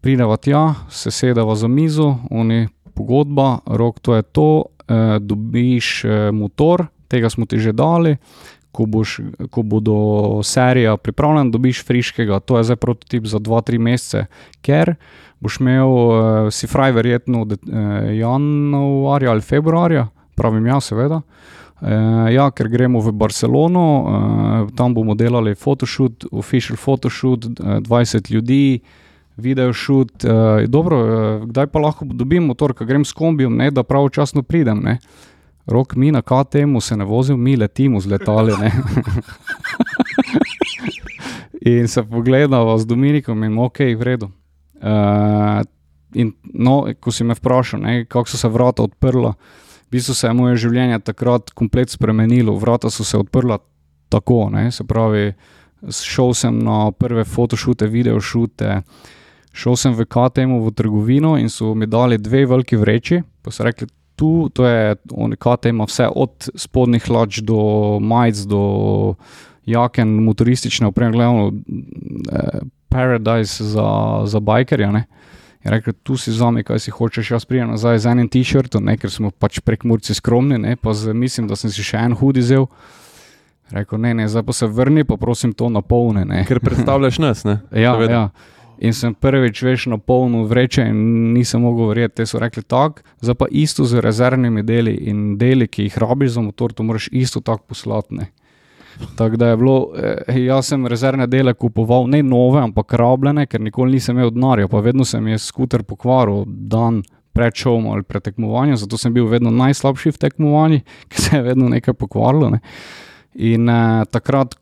prideva 0.00 0.36
tja, 0.36 0.74
se 0.90 1.10
sedeva 1.10 1.54
za 1.54 1.68
mizo, 1.68 2.16
oni 2.30 2.68
pogodba, 2.94 3.58
rok 3.66 4.00
to 4.00 4.14
je 4.14 4.22
to, 4.22 4.64
eh, 4.88 5.18
dobiš 5.20 6.04
eh, 6.04 6.30
motor, 6.32 6.86
tega 7.08 7.30
smo 7.30 7.46
ti 7.46 7.58
že 7.58 7.72
dali. 7.72 8.16
Ko, 8.76 8.84
boš, 8.84 9.14
ko 9.50 9.62
bodo 9.64 9.94
serija 10.44 10.98
pripravljena, 11.00 11.50
dobiš 11.50 11.80
friškega, 11.88 12.42
to 12.44 12.58
je 12.58 12.66
zdaj 12.68 12.76
prototip 12.82 13.24
za 13.24 13.40
2-3 13.40 13.80
mesece, 13.80 14.26
ker 14.60 14.94
boš 15.40 15.60
imel, 15.62 15.88
uh, 15.88 16.50
si 16.52 16.68
fraj, 16.68 16.92
verjetno 16.96 17.44
de, 17.48 17.56
uh, 17.64 18.10
januarja 18.12 19.32
ali 19.32 19.40
februarja, 19.40 20.08
pravim 20.36 20.66
ja, 20.68 20.80
seveda. 20.80 21.22
Uh, 21.76 22.28
ja, 22.32 22.50
ker 22.56 22.68
gremo 22.72 23.00
v 23.04 23.12
Barcelono, 23.12 23.86
uh, 23.96 24.70
tam 24.76 24.94
bomo 24.96 25.14
delali 25.14 25.54
photoshoot, 25.54 26.28
official 26.32 26.80
photoshoot, 26.80 27.48
uh, 27.60 27.80
20 27.84 28.32
ljudi, 28.32 28.80
video 29.36 29.72
shoot. 29.72 30.24
Uh, 30.24 30.64
dobro, 30.68 31.00
uh, 31.00 31.44
kdaj 31.48 31.66
pa 31.66 31.78
lahko 31.84 32.08
dobim 32.08 32.48
motor, 32.48 32.72
ko 32.72 32.84
grem 32.88 33.04
s 33.04 33.12
kombijem, 33.12 33.56
ne, 33.56 33.70
da 33.70 33.84
pravočasno 33.84 34.42
pridem. 34.42 34.80
Ne. 34.84 34.98
Rok 35.66 35.96
mi 35.96 36.12
na 36.12 36.22
KTM-u 36.22 36.80
se 36.80 36.96
ne 36.96 37.04
vozim, 37.04 37.42
mi 37.42 37.56
letimo 37.56 38.00
z 38.00 38.06
letali. 38.06 38.52
in 41.60 41.88
se 41.88 42.02
pogledava 42.02 42.78
z 42.78 42.86
Dominikom 42.86 43.44
in 43.44 43.58
ok, 43.58 43.78
v 43.78 44.02
redu. 44.02 44.30
Uh, 44.76 45.62
in 46.14 46.32
no, 46.54 46.86
ko 47.00 47.12
si 47.12 47.24
me 47.24 47.34
vprašal, 47.34 47.80
ne, 47.80 48.04
kako 48.04 48.30
so 48.30 48.38
se 48.38 48.48
vrata 48.48 48.82
odprla, 48.86 49.34
v 49.86 49.90
bistvu 49.90 50.14
se 50.14 50.26
je 50.26 50.34
moje 50.34 50.56
življenje 50.66 51.00
takrat 51.02 51.50
komplet 51.50 51.90
spremenilo. 51.90 52.54
Vrata 52.58 52.90
so 52.90 53.04
se 53.04 53.18
odprla 53.18 53.58
tako, 54.08 54.46
ne, 54.54 54.70
se 54.72 54.86
pravi, 54.86 55.32
šel 55.90 56.34
sem 56.34 56.58
na 56.62 56.90
prve 56.92 57.24
fotošute, 57.24 57.86
videošute. 57.90 58.80
Šel 59.56 59.76
sem 59.80 59.94
v 59.96 60.04
KTM 60.04 60.58
v 60.60 60.72
trgovino 60.76 61.36
in 61.40 61.48
so 61.48 61.72
mi 61.74 61.86
dali 61.88 62.18
dve 62.20 62.44
veliki 62.46 62.76
vreči, 62.76 63.22
pa 63.42 63.50
so 63.50 63.64
rekli, 63.64 63.88
tu, 64.16 64.48
to 64.52 64.66
je, 64.66 64.96
oni 65.12 65.36
KTM 65.36 65.76
ima 65.76 65.84
vse 65.88 66.08
od 66.08 66.48
spodnjih 66.54 67.04
hlač 67.04 67.40
do 67.44 67.58
majic, 68.00 68.46
do 68.48 68.62
jaken, 69.66 70.08
motoristične 70.24 70.86
opreme, 70.86 71.12
gledano, 71.12 71.52
eh, 72.32 72.64
Paradise 72.88 73.64
za, 73.64 74.22
za 74.24 74.40
bikerja. 74.40 74.92
Ne. 74.92 75.04
Je 75.64 75.70
rekel, 75.70 75.92
tu 76.02 76.16
si 76.16 76.32
zame, 76.32 76.62
kaj 76.62 76.78
si 76.78 76.90
hočeš, 76.90 77.30
jaz 77.30 77.44
prijem 77.44 77.72
nazaj 77.74 77.98
z 77.98 78.12
enim 78.14 78.28
t-shirtom, 78.30 78.86
ker 78.96 79.10
smo 79.10 79.32
pač 79.34 79.58
prek 79.60 79.84
Murci 79.84 80.14
skromni, 80.14 80.58
ne, 80.62 80.76
pa 80.76 80.94
z, 80.94 81.12
mislim, 81.12 81.48
da 81.50 81.58
sem 81.58 81.72
si 81.74 81.82
še 81.82 81.98
en 81.98 82.14
hudi 82.14 82.44
zel. 82.46 82.68
Rekel, 83.74 83.98
ne, 83.98 84.14
ne, 84.14 84.28
zdaj 84.30 84.44
pa 84.46 84.54
se 84.54 84.68
vrni, 84.70 85.02
pa 85.04 85.18
prosim 85.18 85.50
to 85.52 85.66
napolne. 85.68 86.22
Ne. 86.24 86.44
Ker 86.46 86.62
predstavljaš 86.62 87.18
nas, 87.18 87.42
ne? 87.44 87.58
Ja, 87.74 87.96
Seveda. 87.98 88.12
ja. 88.12 88.54
In 88.78 88.92
sem 88.92 89.14
prvič 89.14 89.62
veš 89.62 89.86
na 89.88 89.98
polno 89.98 90.44
vreče 90.44 90.84
in 90.90 91.32
nisem 91.32 91.62
mogel 91.64 91.88
verjeti. 91.88 92.14
Te 92.20 92.26
so 92.26 92.38
rekli 92.38 92.62
tako, 92.62 93.04
zdaj 93.20 93.34
pa 93.34 93.46
isto 93.50 93.84
z 93.84 94.02
rezervnimi 94.04 94.62
deli 94.62 94.94
in 95.08 95.38
deli, 95.38 95.68
ki 95.68 95.88
jih 95.88 95.98
rabiš 95.98 96.36
za 96.36 96.44
motor, 96.44 96.72
to 96.72 96.82
moraš 96.82 97.08
isto 97.12 97.40
tako 97.40 97.64
poslati. 97.72 98.28
Tako 99.16 99.36
da 99.36 99.48
je 99.48 99.56
bilo, 99.56 99.92
eh, 99.96 100.38
jaz 100.44 100.66
sem 100.66 100.86
rezervne 100.86 101.26
dele 101.26 101.54
kupoval, 101.54 102.08
ne 102.08 102.22
nove, 102.22 102.60
ampak 102.60 102.92
rabljene, 102.92 103.46
ker 103.46 103.60
nikoli 103.60 103.92
nisem 103.92 104.16
imel 104.16 104.30
denarja, 104.30 104.68
pa 104.68 104.80
vedno 104.80 105.04
sem 105.04 105.26
jaz 105.28 105.42
skuter 105.42 105.82
pokvaril 105.82 106.44
dan 106.46 107.02
pred 107.32 107.54
šovom 107.54 107.90
ali 107.92 108.02
pred 108.02 108.22
tekmovanjem, 108.22 108.76
zato 108.76 108.96
sem 108.96 109.12
bil 109.12 109.26
vedno 109.28 109.50
najslabši 109.50 110.10
v 110.10 110.18
tekmovanjih, 110.18 110.84
ker 111.10 111.20
se 111.20 111.36
je 111.36 111.42
vedno 111.42 111.68
nekaj 111.68 111.94
pokvarilo. 111.94 112.50
Ne. 112.50 112.60
In 113.34 113.68
eh, 113.68 114.04
takrat, 114.10 114.56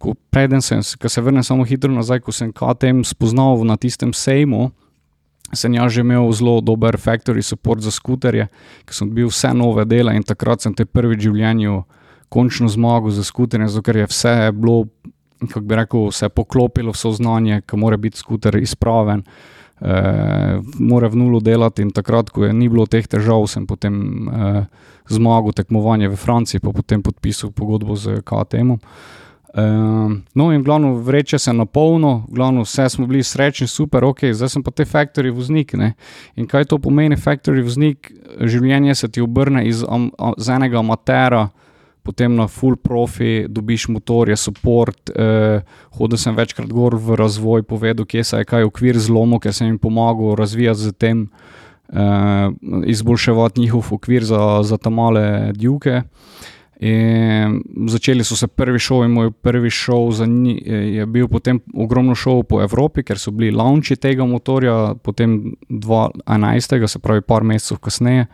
ko, 0.00 0.14
preden 0.32 0.64
sem, 0.64 0.80
ko 1.00 1.08
se 1.12 1.20
vrnem 1.20 1.44
samo 1.44 1.66
hitro 1.68 1.92
nazaj, 1.92 2.22
ko 2.24 2.32
sem 2.32 2.52
KTM 2.56 3.04
spoznal 3.04 3.60
na 3.68 3.76
tistem 3.76 4.14
sejmu, 4.16 4.70
sem 5.52 5.74
jaz 5.76 5.92
že 5.92 6.00
imel 6.06 6.30
zelo 6.32 6.60
dober 6.64 6.96
factory 6.96 7.44
support 7.44 7.84
za 7.84 7.92
skuterje, 7.92 8.48
ker 8.86 8.96
sem 8.96 9.10
bil 9.12 9.28
vse 9.28 9.52
nove 9.52 9.84
dele 9.84 10.14
in 10.16 10.24
takrat 10.24 10.64
sem 10.64 10.74
te 10.74 10.86
prvi 10.86 11.18
v 11.18 11.26
življenju 11.28 11.82
končno 12.30 12.70
zmagal 12.70 13.10
za 13.12 13.26
skuterje, 13.26 13.68
zato 13.68 13.82
ker 13.84 14.00
je 14.00 14.10
vse 14.10 14.34
bilo, 14.54 14.86
kako 15.42 15.64
bi 15.66 15.76
rekel, 15.76 16.10
se 16.14 16.28
poklopilo, 16.30 16.94
vse 16.94 17.16
znanje, 17.18 17.60
ki 17.66 17.76
mora 17.76 17.98
biti 17.98 18.22
skuter 18.22 18.56
izpraven. 18.56 19.26
uh, 19.80 20.60
mora 20.78 21.08
v 21.08 21.16
nulu 21.16 21.40
delati. 21.40 21.82
In 21.82 21.90
takrat, 21.90 22.30
ko 22.30 22.44
je 22.44 22.52
ni 22.52 22.68
bilo 22.68 22.86
teh 22.86 23.06
težav, 23.06 23.46
sem 23.48 23.66
potem 23.66 23.94
uh, 24.28 24.68
zmagal 25.08 25.56
tekmovanje 25.56 26.12
v 26.12 26.20
Franciji, 26.20 26.60
pa 26.60 26.72
potem 26.72 27.02
podpisal 27.02 27.50
pogodbo 27.50 27.96
z 27.96 28.20
KTM-om. 28.20 28.80
Um, 29.50 30.22
no, 30.34 30.52
in 30.52 30.62
glavno 30.62 30.94
vreče 30.94 31.38
se 31.38 31.52
na 31.52 31.64
polno, 31.66 32.26
glavno 32.28 32.62
vse 32.62 32.88
smo 32.88 33.06
bili 33.06 33.22
srečni, 33.22 33.66
super, 33.66 34.04
ok, 34.04 34.18
zdaj 34.32 34.48
sem 34.48 34.62
pa 34.62 34.70
te 34.70 34.84
factory 34.84 35.32
voznik. 35.34 35.74
Ne? 35.74 35.92
In 36.36 36.46
kaj 36.46 36.68
to 36.70 36.78
pomeni, 36.78 37.16
factory 37.16 37.64
voznik? 37.66 38.12
Življenje 38.40 38.94
se 38.94 39.08
ti 39.08 39.20
obrne 39.20 39.66
iz, 39.66 39.82
um, 39.82 40.10
iz 40.38 40.48
enega 40.48 40.78
amatera, 40.78 41.48
potem 42.02 42.36
na 42.36 42.46
full 42.48 42.76
profi, 42.76 43.46
dobiš 43.48 43.88
motorje, 43.88 44.36
support. 44.36 45.10
Eh, 45.10 45.62
hodil 45.98 46.18
sem 46.18 46.36
večkrat 46.36 46.70
gor 46.72 46.96
v 46.96 47.18
razvoj, 47.18 47.62
povedal, 47.62 48.06
kje 48.06 48.24
se 48.24 48.40
je 48.40 48.48
kaj 48.48 48.68
okvir 48.70 48.98
zlomil, 48.98 49.40
ker 49.40 49.54
sem 49.54 49.68
jim 49.68 49.78
pomagal 49.78 50.36
razvijati 50.38 50.80
z 50.80 50.92
tem, 50.92 51.28
eh, 51.92 52.50
izboljševati 52.86 53.60
njihov 53.60 53.92
okvir 53.92 54.24
za, 54.24 54.62
za 54.62 54.78
te 54.78 54.90
male 54.90 55.52
djuke. 55.52 56.02
In 56.80 57.60
začeli 57.88 58.24
so 58.24 58.36
se 58.36 58.46
prvi 58.48 58.78
šov, 58.80 59.04
in 59.04 59.12
moj 59.12 59.30
prvi 59.30 59.68
šov 59.70 60.14
je 60.64 61.06
bil 61.06 61.28
potem 61.28 61.60
ogromno 61.76 62.14
šov 62.16 62.46
po 62.48 62.62
Evropi, 62.64 63.04
ker 63.04 63.20
so 63.20 63.30
bili 63.36 63.52
launči 63.52 63.98
tega 64.00 64.24
motorja, 64.24 64.94
potem 65.04 65.56
2011, 65.68 66.86
se 66.88 66.98
pravi, 66.98 67.20
par 67.20 67.44
mesecev 67.44 67.82
kasneje. 67.84 68.26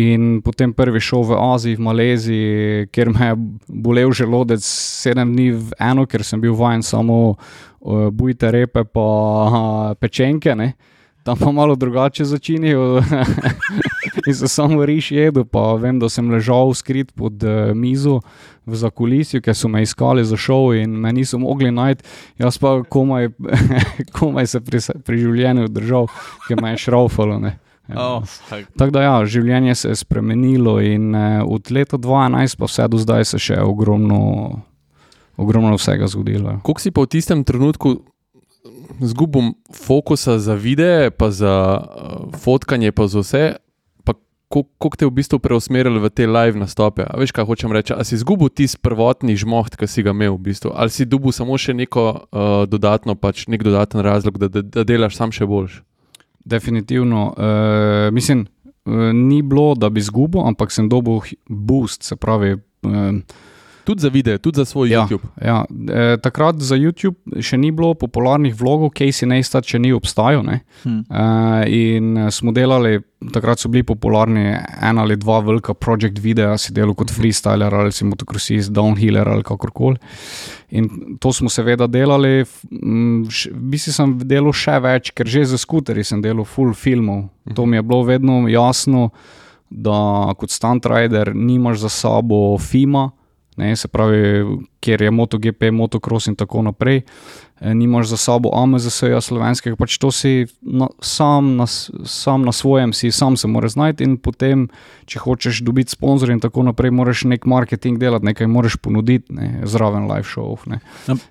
In 0.00 0.40
potem 0.40 0.72
prvi 0.72 1.02
šov 1.04 1.28
v 1.28 1.36
Aziji, 1.36 1.76
v 1.76 1.84
Maleziji, 1.84 2.86
kjer 2.94 3.10
me 3.12 3.28
je 3.28 3.36
bolel 3.68 4.12
želodec 4.14 4.64
sedem 4.64 5.34
dni 5.34 5.50
v 5.50 5.76
eno, 5.82 6.06
ker 6.06 6.24
sem 6.24 6.40
bil 6.40 6.54
vajen 6.56 6.80
samo 6.82 7.34
uh, 7.34 8.08
bujte 8.08 8.54
repe, 8.54 8.86
pa 8.88 9.04
uh, 9.04 9.92
pečenke. 10.00 10.54
Ne? 10.56 10.72
Tam 11.26 11.36
pa 11.36 11.52
malo 11.52 11.76
drugače 11.76 12.24
začinijo 12.24 13.02
in 14.32 14.34
se 14.34 14.48
samo 14.48 14.86
riš 14.86 15.10
jedo. 15.12 15.44
Pa 15.44 15.74
vem, 15.74 15.98
da 15.98 16.08
sem 16.08 16.30
ležal 16.30 16.74
skrit 16.74 17.12
pod 17.12 17.42
uh, 17.42 17.74
mizo 17.74 18.20
v 18.66 18.76
zakulisju, 18.76 19.42
ker 19.42 19.54
so 19.54 19.68
me 19.68 19.82
iskali 19.82 20.24
za 20.24 20.36
šov 20.36 20.74
in 20.78 20.94
me 21.00 21.12
niso 21.12 21.38
mogli 21.38 21.70
najti. 21.70 22.04
Jaz 22.38 22.58
pa 22.58 22.82
komaj, 22.88 23.30
komaj 24.18 24.46
se 24.46 24.60
pri, 24.60 24.80
pri 25.04 25.18
življenju 25.18 25.68
držal, 25.68 26.06
ker 26.48 26.62
me 26.62 26.74
je 26.74 26.86
šraufalo. 26.86 27.40
Oh, 27.96 28.22
Tako 28.78 28.92
da, 28.94 29.02
ja, 29.02 29.14
življenje 29.26 29.74
se 29.74 29.88
je 29.90 29.98
spremenilo, 29.98 30.78
in 30.80 31.14
uh, 31.14 31.42
od 31.42 31.72
leta 31.74 31.98
2012 31.98 32.58
pa 32.58 32.68
vse 32.70 32.86
do 32.88 33.00
zdaj 33.02 33.26
se 33.26 33.36
je 33.40 33.46
še 33.48 33.58
ogromno, 33.64 34.20
ogromno 35.36 35.74
vsega 35.74 36.06
zgodilo. 36.06 36.60
Kako 36.62 36.80
si 36.80 36.94
pa 36.94 37.02
v 37.02 37.10
tistem 37.10 37.42
trenutku 37.44 37.96
zgubil 39.00 39.54
fokusa 39.74 40.38
za 40.38 40.54
videe, 40.54 41.10
pa 41.10 41.30
za 41.34 41.54
uh, 41.80 42.38
fotkanje, 42.38 42.92
pa 42.92 43.08
za 43.10 43.24
vse? 43.24 43.44
Kako 44.50 44.96
te 44.98 45.04
je 45.04 45.08
v 45.08 45.14
bistvu 45.14 45.38
preusmerili 45.38 46.00
v 46.02 46.10
te 46.10 46.26
live 46.26 46.58
nastope? 46.58 47.04
A 47.06 47.14
veš, 47.14 47.30
kaj 47.30 47.46
hočem 47.46 47.70
reči? 47.70 47.94
Ali 47.94 48.02
si 48.02 48.18
izgubil 48.18 48.50
tisti 48.50 48.80
prvotni 48.82 49.36
žmoht, 49.38 49.76
ki 49.78 49.86
si 49.86 50.02
ga 50.02 50.10
imel 50.10 50.34
v 50.34 50.50
bistvu, 50.50 50.74
ali 50.74 50.90
si 50.90 51.06
dubil 51.06 51.30
samo 51.30 51.54
še 51.54 51.70
neko 51.78 52.06
uh, 52.10 52.66
dodatno, 52.66 53.14
pač 53.14 53.46
nek 53.46 53.62
dodaten 53.62 54.02
razlog, 54.02 54.42
da, 54.42 54.50
da, 54.50 54.64
da 54.66 54.82
delaš 54.82 55.14
sam 55.14 55.30
še 55.30 55.46
boljš? 55.46 55.84
Definitivno. 56.42 57.30
Uh, 57.38 58.10
mislim, 58.10 58.48
uh, 58.90 59.14
ni 59.14 59.38
bilo, 59.46 59.78
da 59.78 59.86
bi 59.86 60.02
izgubil, 60.02 60.42
ampak 60.42 60.74
sem 60.74 60.90
dobil 60.90 61.22
boost, 61.46 62.02
se 62.02 62.18
pravi. 62.18 62.58
Uh, 62.82 63.22
Tudi 63.90 64.00
za 64.00 64.08
video, 64.08 64.38
tudi 64.38 64.56
za 64.56 64.64
svoj 64.64 64.90
ja, 64.90 65.00
YouTube. 65.00 65.26
Ja. 65.44 65.64
E, 65.94 66.16
takrat 66.22 66.60
za 66.62 66.76
YouTube 66.78 67.42
še 67.42 67.56
ni 67.58 67.72
bilo 67.74 67.90
popularnih 67.98 68.54
vlogov, 68.54 68.92
Casey 68.94 69.26
Neistat 69.26 69.66
še 69.66 69.80
ni 69.82 69.90
obstajal. 69.90 70.46
Hmm. 70.84 71.00
E, 71.10 71.24
in 71.74 72.20
smo 72.30 72.54
delali, 72.54 73.00
takrat 73.34 73.58
so 73.58 73.66
bili 73.66 73.82
popularni 73.82 74.46
ena 74.78 75.02
ali 75.02 75.18
dva 75.18 75.40
velika 75.42 75.74
projekt 75.74 76.22
videa, 76.22 76.54
si 76.54 76.70
delal 76.76 76.94
kot 76.94 77.10
freestyler 77.10 77.74
ali 77.74 77.90
si 77.90 78.06
motokrosist, 78.06 78.70
downhiller 78.70 79.26
ali 79.26 79.42
kakorkoli. 79.42 79.98
In 80.78 81.18
to 81.18 81.34
smo 81.34 81.50
seveda 81.50 81.90
delali, 81.90 82.46
bi 82.70 83.78
si 83.82 83.90
sem 83.90 84.14
delal 84.22 84.54
še 84.54 84.78
več, 84.86 85.10
ker 85.10 85.26
že 85.26 85.48
za 85.50 85.58
skuterji 85.58 86.06
sem 86.06 86.22
delal 86.22 86.46
full 86.46 86.78
filmov. 86.78 87.26
Hmm. 87.26 87.58
To 87.58 87.66
mi 87.66 87.82
je 87.82 87.88
bilo 87.90 88.04
vedno 88.06 88.44
jasno, 88.46 89.08
da 89.70 90.30
kot 90.38 90.54
stunt 90.54 90.86
rider 90.86 91.34
nimaš 91.34 91.88
za 91.88 91.96
sabo 92.04 92.54
FIMA 92.58 93.10
ne, 93.56 93.76
se 93.76 93.88
pravi, 93.88 94.44
kjer 94.80 95.02
je 95.02 95.10
MotoGP, 95.10 95.70
motocross 95.72 96.26
in 96.26 96.36
tako 96.36 96.62
naprej. 96.62 97.02
E, 97.60 97.74
nimaš 97.74 98.06
za 98.06 98.16
sabo 98.16 98.48
AMZS-ja 98.56 99.20
slovenskega, 99.20 99.76
pač 99.76 99.98
to 100.00 100.08
si 100.08 100.46
na, 100.64 100.86
sam, 101.04 101.56
na, 101.56 101.66
sam 102.08 102.46
na 102.48 102.52
svojem, 102.52 102.92
si 102.96 103.10
sam 103.12 103.36
se 103.36 103.48
moraš 103.48 103.74
znajti 103.76 104.06
in 104.08 104.14
potem, 104.16 104.64
če 105.04 105.20
hočeš 105.20 105.60
dobiti 105.66 105.92
sponzorje 105.92 106.38
in 106.38 106.40
tako 106.40 106.64
naprej, 106.64 106.94
moraš 106.96 107.26
nek 107.28 107.44
marketing 107.44 108.00
delati, 108.00 108.24
nekaj 108.24 108.48
moraš 108.48 108.78
ponuditi, 108.80 109.28
ne, 109.36 109.60
zraven 109.68 110.08
live 110.08 110.24
show. 110.24 110.56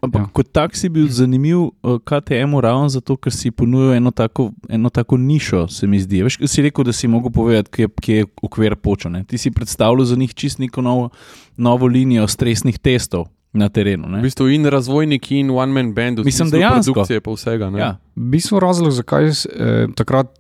Ampak 0.06 0.22
ja. 0.22 0.28
kot 0.34 0.52
tak 0.54 0.78
si 0.78 0.92
bil 0.94 1.08
zanimiv 1.10 1.64
uh, 1.66 1.98
KTM-u 1.98 2.62
ravno 2.62 2.94
zato, 2.94 3.18
ker 3.18 3.34
si 3.34 3.50
ponujal 3.50 3.98
eno 3.98 4.14
tako, 4.14 4.52
eno 4.70 4.94
tako 4.94 5.18
nišo, 5.18 5.66
se 5.68 5.90
mi 5.90 5.98
zdi. 6.00 6.22
Veš, 6.28 6.38
si 6.46 6.62
rekel, 6.62 6.86
da 6.86 6.94
si 6.94 7.10
mogel 7.10 7.34
povedati, 7.34 7.74
kje, 7.74 7.90
kje 8.02 8.22
je 8.22 8.30
okvir 8.46 8.78
počene. 8.78 9.24
Ti 9.26 9.38
si 9.38 9.52
predstavljal 9.52 10.06
za 10.06 10.16
njih 10.16 10.38
čist 10.38 10.62
neko 10.62 10.86
novo, 10.86 11.10
novo 11.58 11.90
linijo 11.90 12.28
stresnih 12.28 12.78
testov 12.78 13.26
na 13.54 13.70
terenu. 13.70 14.10
Ne? 14.10 14.20
V 14.20 14.30
bistvu 14.30 14.50
in 14.54 14.66
razvojnik, 14.70 15.32
in 15.32 15.50
one 15.50 15.74
man 15.74 15.94
band, 15.94 16.20
mislim, 16.26 16.50
da 16.50 16.58
je 16.58 16.70
produkcija 16.84 17.22
pa 17.22 17.32
vsega. 17.32 17.72
Ja. 17.78 17.98
V 18.16 18.30
bistvu 18.36 18.60
razlog, 18.60 18.92
zakaj 18.92 19.28
eh, 19.28 19.88
takrat. 19.96 20.36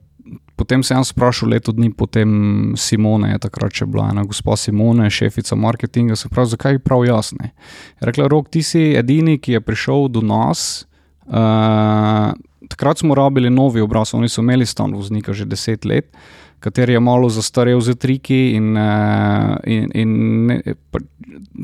Potem 0.60 0.84
sem 0.84 1.00
sprašil, 1.08 1.50
leto 1.50 1.72
dni 1.72 1.88
potem 1.95 2.30
Simone, 2.76 3.30
je 3.32 3.39
takrat 3.48 3.72
še 3.80 3.86
bila 3.88 4.10
ena 4.12 4.26
gospa 4.28 4.58
Simone, 4.60 5.08
šefica 5.10 5.56
marketinga, 5.56 6.17
se 6.19 6.28
pravi, 6.30 6.52
zakaj 6.52 6.76
je 6.76 6.82
prav 6.84 7.06
jasno. 7.08 7.48
Rekla 8.04 8.26
je, 8.26 8.30
rok, 8.30 8.50
ti 8.52 8.62
si 8.62 8.82
edini, 9.00 9.38
ki 9.39 9.56
je 9.56 9.62
prišel 9.63 10.10
do 10.12 10.22
nas. 10.22 10.84
Uh, 11.24 12.36
takrat 12.67 13.00
smo 13.00 13.15
rabili 13.15 13.50
novi 13.50 13.82
obraz, 13.82 14.13
oni 14.13 14.30
so 14.30 14.43
imeli 14.43 14.65
stan 14.65 14.93
voznika 14.93 15.34
že 15.34 15.48
deset 15.48 15.86
let, 15.86 16.12
kateri 16.60 16.93
je 16.93 17.00
malo 17.00 17.30
zastarel 17.30 17.82
z 17.82 17.95
triki 17.95 18.52
in, 18.56 18.78
uh, 18.78 19.58
in, 19.63 19.89
in 19.93 20.62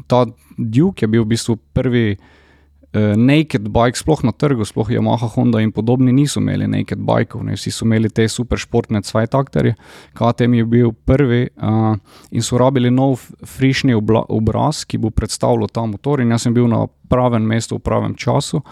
ta 0.08 0.25
Duke 0.58 1.03
je 1.03 1.12
bil 1.12 1.23
v 1.23 1.34
bistvu 1.36 1.58
prvi 1.75 2.15
uh, 2.15 3.13
naked 3.19 3.67
bike, 3.69 3.99
sploh 3.99 4.23
na 4.23 4.31
trgu, 4.31 4.65
sploh 4.65 4.89
Yamaha, 4.91 5.27
Honda 5.36 5.60
in 5.62 5.71
podobni 5.75 6.13
niso 6.15 6.39
imeli 6.39 6.67
naked 6.71 7.01
bikov, 7.03 7.43
ne? 7.43 7.58
vsi 7.60 7.73
so 7.75 7.86
imeli 7.86 8.10
te 8.10 8.27
super 8.31 8.60
športne 8.62 9.01
cvajtakterje. 9.03 9.75
KTM 10.15 10.60
je 10.62 10.65
bil 10.65 10.93
prvi 11.05 11.49
uh, 11.55 11.95
in 12.31 12.45
so 12.45 12.60
rabili 12.62 12.91
nov 12.91 13.27
frišni 13.43 13.95
obraz, 13.95 14.86
ki 14.86 15.01
bo 15.03 15.12
predstavljal 15.12 15.71
ta 15.71 15.86
motor 15.86 16.23
in 16.23 16.31
jaz 16.31 16.47
sem 16.47 16.55
bil 16.55 16.69
na 16.71 16.86
pravem 17.12 17.43
mestu 17.43 17.79
v 17.79 17.86
pravem 17.86 18.15
času. 18.15 18.63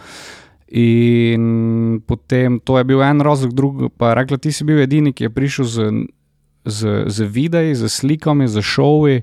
In 0.73 2.01
potem 2.07 2.57
to 2.65 2.79
je 2.79 2.83
bil 2.83 3.03
en 3.05 3.21
razlog, 3.21 3.53
drugi 3.53 3.89
pa 3.97 4.09
je 4.09 4.15
rekla, 4.15 4.37
ti 4.41 4.51
si 4.51 4.65
bil 4.65 4.81
edini, 4.81 5.13
ki 5.13 5.27
je 5.27 5.29
prišel 5.29 5.65
z, 5.69 5.89
z, 6.65 6.93
z 7.13 7.27
videi, 7.29 7.75
z 7.77 7.85
slikami, 7.93 8.47
z 8.49 8.63
šovi, 8.65 9.19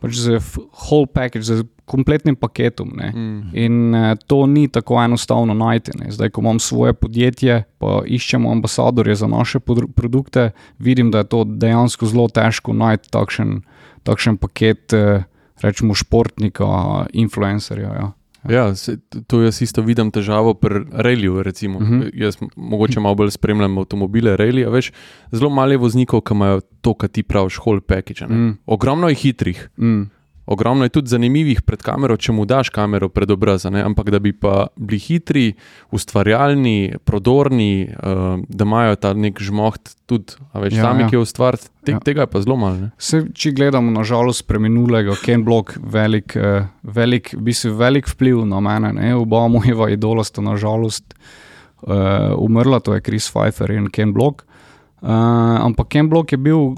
pač 0.00 0.18
z 0.20 0.36
whole 0.76 1.08
package, 1.08 1.46
z 1.48 1.64
kompletnim 1.88 2.36
paketom. 2.36 2.92
Mm. 3.00 3.48
In 3.56 3.96
uh, 3.96 4.12
to 4.28 4.44
ni 4.46 4.68
tako 4.68 5.00
enostavno 5.00 5.56
najti. 5.56 5.96
Ne. 5.98 6.12
Zdaj, 6.12 6.30
ko 6.36 6.44
imam 6.44 6.60
svoje 6.60 6.92
podjetje, 6.92 7.64
pa 7.80 8.02
iščemo 8.04 8.52
ambasadorje 8.52 9.16
za 9.24 9.26
naše 9.26 9.60
produkte, 9.96 10.50
vidim, 10.78 11.10
da 11.10 11.24
je 11.24 11.30
to 11.32 11.44
dejansko 11.44 12.12
zelo 12.12 12.28
težko 12.28 12.76
najti 12.76 13.08
takšen, 13.08 13.62
takšen 14.04 14.36
paket, 14.36 14.92
uh, 14.92 15.24
rečemo, 15.64 15.96
športnika, 15.96 17.08
influencerja. 17.12 17.90
Ja. 17.96 18.12
Ja, 18.48 18.74
se, 18.74 18.96
to 19.26 19.42
jaz 19.42 19.62
isto 19.62 19.82
vidim 19.82 20.10
težavo 20.10 20.54
pri 20.54 20.84
reliju. 20.92 21.34
Uh. 21.34 21.40
-huh. 21.40 22.10
Jaz 22.14 22.36
mogoče 22.56 23.00
malo 23.00 23.14
bolj 23.14 23.30
spremljam 23.30 23.78
avtomobile, 23.78 24.36
relije. 24.36 24.70
Veš, 24.70 24.92
zelo 25.32 25.50
malo 25.50 25.72
je 25.72 25.78
voznikov, 25.78 26.20
ki 26.20 26.34
imajo 26.34 26.60
to, 26.80 26.94
kar 26.94 27.08
ti 27.08 27.22
praviš, 27.22 27.58
whole 27.58 27.80
package. 27.80 28.26
Mm. 28.26 28.58
Ogromno 28.66 29.08
je 29.08 29.14
hitrih. 29.14 29.68
Mm. 29.76 30.02
Ogromno 30.50 30.84
je 30.84 30.90
tudi 30.90 31.12
zanimivih 31.12 31.60
pred 31.62 31.78
kamero, 31.86 32.16
če 32.18 32.32
mu 32.34 32.42
daš 32.42 32.72
kamero 32.74 33.06
pred 33.08 33.30
obraz, 33.30 33.68
ampak 33.70 34.08
da 34.10 34.18
bi 34.18 34.32
pa 34.34 34.64
bili 34.74 34.98
hitri, 34.98 35.44
ustvarjalni, 35.94 36.96
prodorni, 37.06 37.86
uh, 37.86 38.42
da 38.48 38.66
imajo 38.66 38.96
ta 38.98 39.12
nek 39.14 39.38
žmoht, 39.38 39.92
tudi 40.10 40.34
več 40.58 40.74
ja, 40.74 40.88
sami, 40.88 41.04
ja. 41.04 41.12
ki 41.12 41.18
je 41.18 41.22
ustvarjati, 41.22 41.70
te, 41.86 41.94
ja. 41.94 42.02
tega 42.02 42.26
je 42.26 42.32
pa 42.32 42.42
zelo 42.42 42.58
malo. 42.58 42.90
Se, 42.98 43.22
če 43.30 43.54
gledamo 43.60 43.94
na 43.94 44.02
žalost 44.02 44.48
preminulega, 44.50 45.14
Ken 45.22 45.46
Block, 45.46 45.78
velik, 45.78 46.34
uh, 46.34 46.66
velik, 46.82 47.30
bi 47.38 47.54
se 47.54 47.70
velik 47.70 48.10
vpliv 48.10 48.42
na 48.50 48.58
mene, 48.64 48.90
ne? 48.98 49.14
oba 49.14 49.46
mojeva 49.54 49.86
idola 49.94 50.26
sta 50.26 50.42
na 50.42 50.58
žalost 50.58 51.14
uh, 51.86 52.34
umrla, 52.42 52.82
to 52.82 52.98
je 52.98 53.06
Chris 53.06 53.30
Pfeiffer 53.30 53.70
in 53.78 53.86
Ken 53.94 54.10
Block. 54.18 54.42
Uh, 54.98 55.62
ampak 55.62 55.94
Ken 55.94 56.10
Block 56.10 56.34
je 56.34 56.42
bil 56.42 56.74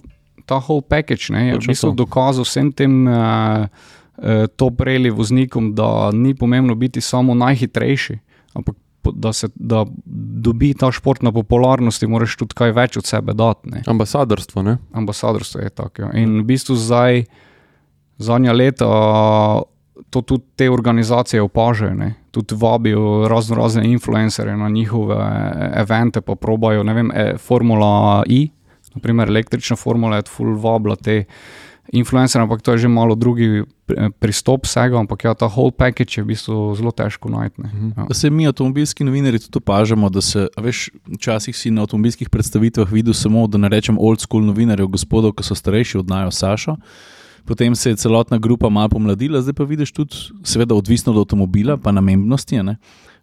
ta 0.52 0.60
whole 0.60 0.84
package, 0.84 1.32
ne, 1.32 1.46
je 1.48 1.56
v 1.56 1.72
bistvu 1.72 1.94
dokazal 1.96 2.44
vsem 2.44 2.68
tem 2.76 3.08
uh, 3.08 3.64
uh, 4.20 4.44
top 4.60 4.84
reli 4.84 5.10
voznikom, 5.10 5.72
da 5.74 6.12
ni 6.12 6.34
pomembno 6.36 6.76
biti 6.76 7.00
samo 7.00 7.34
najhitrejši, 7.34 8.18
ampak 8.54 8.76
da, 9.02 9.32
se, 9.32 9.48
da 9.54 9.84
dobi 10.44 10.74
ta 10.78 10.92
šport 10.92 11.22
na 11.22 11.32
popularnosti, 11.32 12.06
moraš 12.06 12.36
tudi 12.38 12.54
kaj 12.54 12.74
več 12.76 13.00
od 13.00 13.08
sebe 13.08 13.34
dati. 13.34 13.72
ne. 13.72 13.82
Ambasadorstvo, 13.86 14.62
ne? 14.62 14.76
Ambasadorstvo 14.92 15.60
je 15.64 15.70
tako. 15.70 16.02
Ja. 16.06 16.10
In 16.22 16.42
v 16.42 16.44
bistvu 16.52 16.76
zdaj, 16.78 17.24
zadnja 18.22 18.52
leta, 18.52 18.86
to 20.10 20.22
tudi 20.22 20.44
te 20.56 20.70
organizacije 20.70 21.42
opažajo. 21.42 21.94
Ne. 21.98 22.14
Tudi 22.30 22.54
vabijo 22.54 23.26
razno 23.28 23.56
razne 23.56 23.84
influencerje 23.90 24.56
na 24.56 24.68
njihove 24.68 25.18
evente, 25.82 26.20
pa 26.20 26.34
probajo, 26.34 26.82
ne 26.82 26.94
vem, 26.94 27.10
e, 27.10 27.34
Formula 27.38 28.22
I, 28.26 28.50
naprimer 28.94 29.28
električna 29.28 29.76
formula 29.76 30.16
je 30.20 30.30
full 30.30 30.56
vabla 30.60 30.96
te. 30.96 31.24
Influencer, 31.92 32.40
ampak 32.40 32.62
to 32.62 32.72
je 32.72 32.86
že 32.86 32.88
malo 32.88 33.14
drugi 33.18 33.58
eh, 33.58 34.08
pristop 34.18 34.64
vsega, 34.64 34.96
ampak 35.02 35.24
ja, 35.24 35.34
ta 35.34 35.50
whole 35.50 35.74
package 35.74 36.20
je 36.20 36.22
v 36.22 36.30
bistvu 36.30 36.74
zelo 36.78 36.94
težko 36.94 37.28
najti. 37.28 37.58
ne. 37.58 37.68
Ja. 37.96 38.06
Da 38.08 38.14
se 38.14 38.30
mi, 38.30 38.46
avtomobilski 38.46 39.04
novinari, 39.04 39.42
tudi 39.42 39.58
opažamo, 39.58 40.08
da 40.08 40.22
se, 40.22 40.46
veš, 40.56 40.90
včasih 41.18 41.56
si 41.56 41.74
na 41.74 41.82
avtomobilskih 41.82 42.30
predstavitvah 42.30 42.86
videl 42.86 43.12
samo, 43.12 43.46
da 43.50 43.58
ne 43.58 43.68
rečem, 43.68 43.98
old 43.98 44.22
school 44.22 44.46
novinarjev, 44.46 44.86
gospodov, 44.94 45.34
ki 45.34 45.42
so 45.42 45.58
starejši 45.58 45.98
od 45.98 46.08
Najo 46.08 46.30
Sašo. 46.30 46.78
Potem 47.44 47.74
se 47.74 47.90
je 47.90 47.96
celotna 47.96 48.38
grupa 48.38 48.70
malo 48.70 48.88
pomladila, 48.88 49.42
zdaj 49.42 49.58
pa 49.58 49.64
vidiš 49.66 49.92
tudi, 49.92 50.14
seveda, 50.46 50.78
odvisno 50.78 51.12
od 51.12 51.26
avtomobila, 51.26 51.76
pa 51.76 51.92
namembnosti. 51.92 52.62
Ne? 52.62 52.78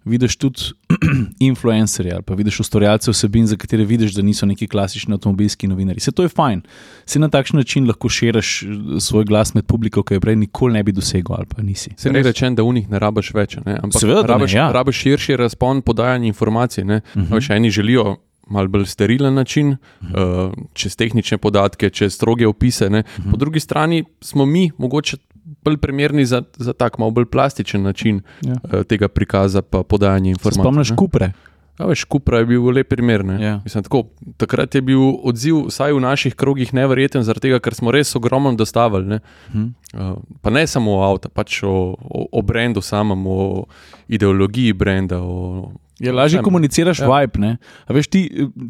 Vidiš 0.10 0.36
tudi 0.36 0.62
influencerje 1.50 2.14
ali 2.14 2.24
pa 2.24 2.34
vidiš 2.34 2.60
ustvarjalce 2.60 3.12
vsebin, 3.12 3.48
za 3.48 3.56
katere 3.56 3.86
vidiš, 3.86 4.14
da 4.14 4.22
niso 4.22 4.46
neki 4.46 4.68
klasični 4.68 5.14
avtomobilski 5.14 5.68
novinari. 5.68 6.00
Se 6.00 6.12
to 6.12 6.24
je 6.24 6.30
fajn, 6.30 6.62
se 7.06 7.20
na 7.20 7.30
takšen 7.30 7.58
način 7.58 7.88
lahko 7.88 8.10
širiš 8.10 8.64
eh, 8.64 8.68
svoj 9.00 9.26
glas 9.26 9.54
med 9.54 9.66
publiko, 9.66 10.04
ki 10.04 10.14
jo 10.14 10.20
prej 10.20 10.36
nikoli 10.36 10.74
ne 10.74 10.84
bi 10.84 10.92
dosegel 10.92 11.36
ali 11.36 11.46
pa 11.56 11.62
nisi. 11.62 11.92
Se 11.98 12.12
ne 12.12 12.24
rečem, 12.24 12.56
da 12.56 12.64
v 12.64 12.74
njih 12.74 12.90
ne 12.90 13.00
rabiš 13.00 13.34
več, 13.34 13.58
ne? 13.66 13.80
ampak 13.84 14.02
Seveda, 14.02 14.22
da 14.22 14.28
ne, 14.28 14.34
rabiš, 14.34 14.54
ja. 14.54 14.72
rabiš 14.72 14.96
širši 14.96 15.36
razpon 15.38 15.82
podajanja 15.82 16.28
informacij. 16.28 16.84
Uh 16.84 16.90
Mhm. 17.16 17.34
-huh. 17.34 17.42
Še 17.42 17.54
eni 17.56 17.70
želijo 17.70 18.18
malo 18.48 18.68
bolj 18.68 18.86
sterilen 18.86 19.34
način, 19.34 19.68
uh 19.70 19.78
-huh. 20.10 20.48
uh, 20.48 20.54
čez 20.74 20.96
tehnične 20.96 21.38
podatke, 21.38 21.90
čez 21.90 22.14
stroge 22.14 22.48
opise. 22.48 22.90
Ne? 22.90 23.00
Uh 23.00 23.26
-huh. 23.26 23.32
Po 23.32 23.38
drugi 23.38 23.60
strani 23.60 24.04
smo 24.22 24.46
mi 24.46 24.72
mogoče 24.78 25.18
bolj 25.62 25.78
primerni 25.78 26.26
za, 26.26 26.42
za 26.58 26.74
tak 26.74 26.98
malo 26.98 27.12
bolj 27.12 27.26
plastičen 27.26 27.82
način 27.82 28.22
Ja. 28.42 28.54
uh, 28.64 28.84
tega 28.84 29.08
prikaza 29.08 29.62
pa 29.62 29.84
podajanja 29.84 30.30
informacij. 30.30 30.62
spomniš 30.62 30.92
kupre? 30.96 31.32
Ja, 31.80 31.86
veš, 31.86 32.04
Kupra 32.04 32.38
je 32.38 32.46
bil 32.46 32.64
lep 32.66 32.90
primer. 32.90 33.24
ne. 33.26 33.38
Ja. 33.40 33.62
Mislim, 33.64 33.84
tako, 33.84 34.04
takrat 34.38 34.76
je 34.76 34.82
bil 34.82 35.00
odziv, 35.24 35.56
vsaj 35.68 35.94
v 35.94 36.00
naših 36.00 36.36
krogih, 36.36 36.74
neverjeten, 36.74 37.24
zaradi 37.24 37.40
tega, 37.42 37.60
ker 37.60 37.74
smo 37.74 37.92
res 37.92 38.16
ogromno 38.16 38.52
dostavili. 38.52 39.06
Ne. 39.08 39.20
Hm. 39.52 39.68
Uh, 39.94 40.18
pa 40.42 40.50
ne 40.50 40.68
samo 40.68 40.92
o 40.92 41.04
avtu, 41.04 41.30
pač 41.30 41.64
o, 41.64 41.72
o, 41.96 42.28
o 42.32 42.42
brendu 42.42 42.82
samem, 42.82 43.24
o 43.24 43.64
ideologiji 44.10 44.74
brenda. 44.74 45.22
O, 45.22 45.72
Je 46.00 46.12
lažje 46.12 46.42
komuniciraš 46.42 47.00
Ja. 47.00 47.08
vibe. 47.12 47.40
Ne? 47.40 47.58
A 47.88 47.94
Veš, 47.94 48.08
ti, 48.08 48.22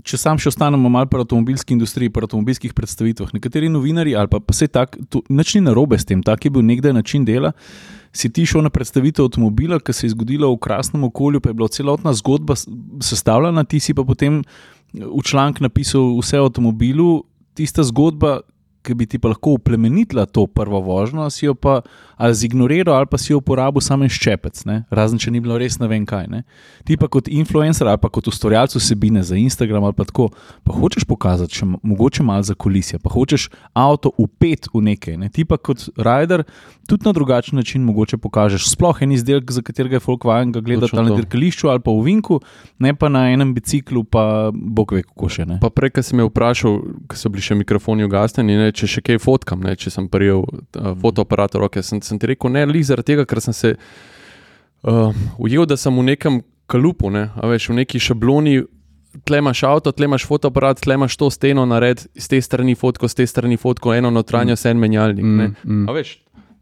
če 0.03 0.17
sam 0.17 0.39
še 0.41 0.49
ostanemo 0.49 0.89
malo 0.89 1.05
pri 1.05 1.21
avtomobilski 1.21 1.73
industriji, 1.77 2.09
pri 2.09 2.25
avtomobilskih 2.25 2.73
predstavitvah, 2.73 3.33
nekateri 3.37 3.69
novinari 3.69 4.15
ali 4.17 4.27
pa, 4.27 4.39
pa 4.41 4.53
vse 4.55 4.67
tako, 4.67 5.21
nič 5.29 5.55
ni 5.55 5.61
narobe 5.61 5.99
s 5.99 6.05
tem, 6.09 6.23
tak 6.25 6.45
je 6.45 6.51
bil 6.51 6.65
nekdaj 6.65 6.93
način 6.93 7.25
dela. 7.25 7.53
Si 8.11 8.31
ti 8.33 8.45
šel 8.49 8.65
na 8.65 8.71
predstavitev 8.73 9.27
avtomobila, 9.29 9.77
ki 9.79 9.93
se 9.93 10.07
je 10.07 10.15
zgodila 10.15 10.49
v 10.49 10.57
krasnem 10.57 11.03
okolju, 11.05 11.41
pa 11.41 11.51
je 11.51 11.53
bila 11.53 11.69
celotna 11.69 12.13
zgodba 12.17 12.57
sestavljena, 13.05 13.63
ti 13.63 13.79
si 13.79 13.93
pa 13.93 14.01
potem 14.03 14.41
v 14.93 15.21
članek 15.21 15.61
napisal 15.61 16.17
vse 16.17 16.39
o 16.41 16.47
avtomobilu, 16.49 17.23
tista 17.53 17.85
zgodba, 17.85 18.39
ki 18.83 18.93
bi 18.95 19.05
ti 19.05 19.19
pa 19.19 19.31
lahko 19.33 19.57
uplemenitila 19.57 20.25
to 20.25 20.47
prvo 20.47 20.79
vožnjo, 20.81 21.29
si 21.29 21.45
jo 21.45 21.53
pa 21.55 21.81
ali 22.19 22.35
zignoriral, 22.35 22.95
ali 22.97 23.07
pa 23.11 23.17
si 23.17 23.31
jo 23.33 23.37
uporabil 23.39 23.81
samo 23.81 24.03
en 24.03 24.11
ščepec, 24.11 24.65
ne? 24.67 24.83
razen 24.91 25.19
če 25.19 25.31
ni 25.31 25.39
bilo 25.39 25.55
res 25.59 25.77
ne 25.79 25.87
vem 25.87 26.03
kaj. 26.07 26.27
Ne? 26.27 26.43
Ti 26.87 26.97
pa 26.99 27.07
kot 27.07 27.27
influencer 27.31 27.87
ali 27.87 27.99
pa 28.01 28.09
kot 28.11 28.27
ustvarjalec 28.27 28.75
vsebine 28.75 29.23
za 29.23 29.37
Instagram 29.39 29.83
ali 29.87 29.95
pa 29.95 30.03
tako, 30.03 30.29
pa 30.67 30.75
hočeš 30.75 31.07
pokazati 31.07 31.61
še 31.61 31.65
mo- 31.65 31.79
mogoče 31.83 32.23
malo 32.23 32.43
za 32.43 32.55
kulisje, 32.55 32.99
pa 32.99 33.11
hočeš 33.13 33.49
avto 33.73 34.11
upet 34.19 34.67
v 34.73 34.83
nekaj. 34.91 35.15
Ne? 35.17 35.29
Ti 35.31 35.45
pa 35.47 35.55
kot 35.57 35.87
rider 35.95 36.43
tudi 36.87 37.07
na 37.07 37.13
drugačen 37.15 37.55
način 37.55 37.83
mogoče 37.87 38.17
pokažeš 38.17 38.67
sploh 38.71 38.99
en 39.05 39.11
izdelek, 39.15 39.51
za 39.51 39.61
katerega 39.61 39.95
je 39.95 40.03
folk 40.03 40.23
vajen 40.27 40.51
ga 40.51 40.59
gledati 40.59 40.91
ali 40.97 41.09
na 41.09 41.15
dirkališču 41.15 41.69
ali 41.69 41.79
pa 41.79 41.91
v 41.91 42.03
Vinku, 42.09 42.39
ne 42.79 42.93
pa 42.95 43.09
na 43.09 43.29
enem 43.31 43.53
biciklu, 43.53 44.03
pa 44.03 44.51
bog 44.53 44.91
ve 44.91 45.03
kako 45.03 45.29
še 45.29 45.45
ne. 45.45 45.59
Pa 45.61 45.69
prej, 45.69 45.93
ko 45.95 46.03
sem 46.03 46.17
me 46.19 46.25
vprašal, 46.27 46.79
ko 47.07 47.15
so 47.15 47.29
bili 47.29 47.43
še 47.45 47.55
mikrofoni 47.55 48.03
ugasnjeni, 48.07 48.57
ne, 48.57 48.68
če 48.75 48.89
še 48.89 49.03
kaj 49.05 49.21
fotkam, 49.23 49.63
ne, 49.65 49.75
če 49.79 49.91
sem 49.93 50.07
prijel 50.11 50.45
uh, 50.45 50.93
fotoaparat 50.99 51.57
v 51.57 51.63
roke, 51.65 51.83
sem, 51.85 52.01
sem 52.05 52.19
ti 52.19 52.31
rekel 52.31 52.53
ne, 52.53 52.65
li 52.69 52.83
zaradi 52.85 53.13
tega, 53.13 53.27
ker 53.29 53.41
sem 53.43 53.55
se 53.55 53.75
uh, 53.75 55.21
ujel, 55.37 55.67
da 55.69 55.77
sem 55.79 55.95
v 55.95 56.07
nekem 56.11 56.41
kalupu, 56.69 57.11
ne, 57.13 57.29
a 57.35 57.49
veš, 57.49 57.71
v 57.71 57.81
neki 57.83 58.01
šabloni. 58.09 58.61
Tle 59.25 59.39
imaš 59.41 59.63
avto, 59.65 59.89
tle 59.89 60.05
imaš 60.05 60.27
fotoaparat, 60.29 60.83
tle 60.85 60.93
imaš 60.93 61.15
to 61.17 61.31
steno, 61.33 61.63
nared 61.65 62.03
z 62.13 62.29
te 62.29 62.37
strani 62.45 62.75
fotko, 62.77 63.09
z 63.09 63.17
te 63.17 63.25
strani 63.25 63.57
fotko, 63.57 63.95
eno 63.97 64.11
notranjo, 64.13 64.53
mm. 64.53 64.69
en 64.69 64.83
menjalnik. 64.83 65.25
Mm, 65.25 65.55
mm. 65.65 65.87
A 65.89 65.95
veš, 65.97 66.19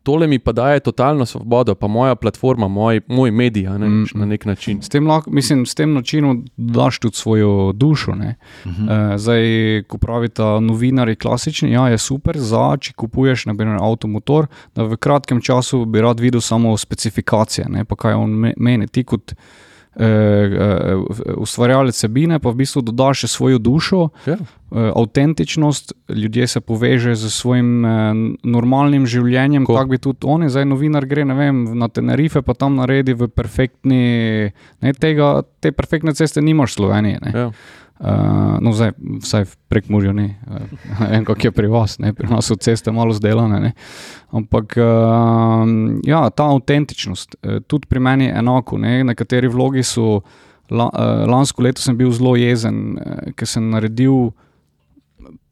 tole 0.08 0.28
mi 0.28 0.40
pa 0.40 0.52
daje 0.54 0.80
totalno 0.80 1.26
svobodo, 1.26 1.76
pa 1.76 1.88
moja 1.90 2.16
platforma, 2.16 2.68
moj, 2.70 3.02
moj 3.10 3.32
medij, 3.34 3.68
a 3.68 3.78
ne, 3.78 3.88
Mm, 3.88 4.02
mm, 4.06 4.08
na 4.16 4.26
nek 4.28 4.46
način. 4.46 4.80
S 4.82 4.90
tem, 4.90 5.04
lahko, 5.06 5.32
mislim, 5.32 5.66
s 5.66 5.76
tem 5.76 5.94
načinom 5.94 6.46
daš 6.58 7.00
tudi 7.00 7.16
svojo 7.16 7.52
dušo. 7.74 8.12
Uh 8.12 8.18
Mhm. 8.18 8.32
-huh. 8.80 9.14
e, 9.14 9.18
zdaj, 9.18 9.44
ko 9.84 9.98
pravite 9.98 10.42
novinari 10.62 11.16
klasični, 11.18 11.72
ja, 11.72 11.88
je 11.88 11.98
super, 12.00 12.38
za 12.38 12.78
če 12.78 12.94
kupuješ 12.94 13.46
naprimer 13.46 13.78
avtomotor, 13.82 14.48
da 14.76 14.84
v 14.84 14.96
kratkem 14.98 15.42
času 15.42 15.86
bi 15.86 16.02
rad 16.02 16.20
videl 16.20 16.42
samo 16.42 16.78
specifikacije, 16.78 17.66
ne, 17.70 17.86
pa 17.86 17.96
kaj 17.96 18.14
on 18.14 18.30
me- 18.32 18.54
meni. 18.58 18.88
Ti 18.88 19.04
kot 19.04 19.34
ustvarjalec 21.38 21.96
sebine, 21.96 22.40
pa 22.40 22.50
v 22.50 22.62
bistvu 22.62 22.82
dodaš 22.82 23.26
še 23.26 23.28
svojo 23.28 23.58
dušo. 23.58 24.10
Ja. 24.26 24.38
eh, 24.38 24.92
avtentičnost, 24.94 25.94
ljudje 26.10 26.48
se 26.48 26.62
povežejo 26.62 27.16
z 27.16 27.32
svojim 27.32 27.86
eh, 27.86 28.14
normalnim 28.44 29.08
življenjem, 29.08 29.66
Ko- 29.66 29.76
tako 29.76 29.90
bi 29.90 29.98
tudi 29.98 30.28
oni, 30.28 30.50
zdaj 30.50 30.66
novinar 30.66 31.06
gre 31.06 31.24
vem, 31.26 31.78
na 31.78 31.88
Tenerife, 31.88 32.42
pa 32.42 32.54
tam 32.54 32.76
naredi 32.76 33.14
v 33.14 33.28
perfektni, 33.28 34.04
ne, 34.82 34.94
tega, 34.94 35.42
te 35.60 35.72
perfektne 35.72 36.14
ceste 36.14 36.42
nimaš 36.42 36.76
v 36.76 36.78
Sloveniji. 36.78 37.18
Ne. 37.22 37.32
Ja. 37.34 37.50
Uh, 38.00 38.62
no, 38.62 38.72
zdaj, 38.78 38.92
vsaj 39.24 39.46
prek 39.74 39.88
Murja 39.90 40.12
ni, 40.14 40.28
uh, 40.30 40.66
ne 41.00 41.08
vem, 41.10 41.24
kako 41.26 41.48
je 41.48 41.52
pri 41.52 41.68
vas, 41.68 41.96
ne? 41.98 42.12
pri 42.14 42.30
nas 42.30 42.46
so 42.46 42.56
ceste 42.56 42.92
malo 42.94 43.14
zdelane. 43.18 43.58
Ne? 43.60 43.72
Ampak 44.38 44.78
uh, 44.78 45.66
ja, 46.06 46.28
ta 46.30 46.46
avtentičnost, 46.54 47.40
eh, 47.42 47.60
tudi 47.66 47.90
pri 47.90 48.00
meni 48.00 48.28
je 48.28 48.36
enako. 48.38 48.78
Ne? 48.78 49.02
Nekateri 49.04 49.50
vlogi 49.50 49.82
so, 49.84 50.22
la, 50.70 50.92
uh, 50.94 51.26
lansko 51.26 51.66
leto 51.66 51.82
sem 51.82 51.98
bil 51.98 52.14
zelo 52.14 52.36
jezen, 52.38 53.00
uh, 53.02 53.34
ker 53.34 53.50
sem 53.50 53.66
naredil. 53.74 54.30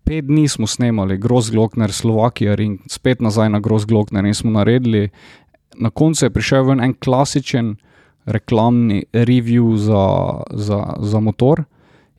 Pet 0.05 0.27
dni 0.27 0.45
smo 0.45 0.69
snemali, 0.69 1.17
Grozglokner, 1.17 1.89
Slovakija, 1.89 2.53
in 2.61 2.77
spet 2.85 3.25
nazaj 3.25 3.49
na 3.49 3.59
Grozglokner, 3.59 4.25
in 4.25 4.37
smo 4.37 4.53
naredili. 4.53 5.09
Na 5.81 5.89
koncu 5.89 6.27
je 6.27 6.29
prišel 6.29 6.75
en 6.77 6.93
klasičen 6.93 7.73
reklamni 8.25 9.03
review 9.13 9.73
za, 9.81 10.05
za, 10.53 10.93
za 11.01 11.19
motor, 11.19 11.63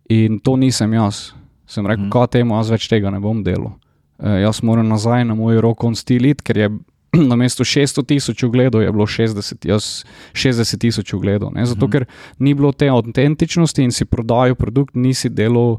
in 0.08 0.38
to 0.38 0.56
nisem 0.56 0.92
jaz. 0.92 1.32
Sem 1.66 1.86
rekel, 1.86 2.04
Mhm. 2.04 2.10
kaj 2.10 2.26
temu, 2.28 2.54
jaz 2.54 2.70
več 2.70 2.88
tega 2.88 3.10
ne 3.10 3.18
bom 3.20 3.42
delal. 3.42 3.72
E, 4.18 4.40
jaz 4.42 4.62
moram 4.62 4.88
nazaj 4.88 5.24
na 5.24 5.34
moj 5.34 5.60
rokon 5.60 5.94
stilit, 5.94 6.42
ker 6.42 6.56
je 6.56 6.68
na 7.12 7.36
mesto 7.36 7.64
600 7.64 8.04
tisoč 8.04 8.44
ogledov 8.44 8.82
je 8.82 8.92
bilo 8.92 9.06
60, 9.06 9.64
jaz 9.64 10.04
60 10.32 10.78
tisoč 10.78 11.14
ogledov. 11.14 11.52
ne. 11.54 11.66
Zato, 11.66 11.86
Mhm. 11.86 11.90
ker 11.90 12.06
ni 12.38 12.54
bilo 12.54 12.72
te 12.72 12.86
avtentičnosti 12.86 13.82
in 13.82 13.90
si 13.90 14.04
prodajal 14.04 14.54
produkt, 14.54 14.94
nisi 14.94 15.28
delal, 15.28 15.76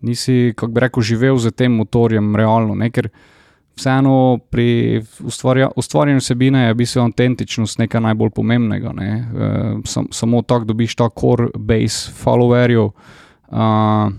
nisi, 0.00 0.52
kako 0.56 0.72
bi 0.72 0.80
rekel, 0.80 1.02
živel 1.02 1.36
z 1.38 1.50
tem 1.50 1.72
motorjem 1.72 2.36
realno. 2.36 2.74
Ne? 2.74 2.90
Ker 2.90 3.08
vseeno 3.76 4.38
pri 4.50 5.00
ustvarja, 5.20 5.70
ustvarjanju 5.76 6.18
vsebine 6.18 6.66
je 6.66 6.74
v 6.74 6.76
bistvu 6.76 7.00
avtentičnost 7.02 7.78
nekaj 7.78 8.00
najbolj 8.00 8.30
pomembnega. 8.30 8.92
Ne? 8.92 9.10
E, 9.10 9.48
sam, 9.84 10.08
samo 10.10 10.42
tako 10.42 10.64
dobiš 10.64 10.94
ta 10.94 11.08
core 11.10 11.48
base 11.56 12.10
followerjev. 12.14 12.90
Uh, 13.52 14.12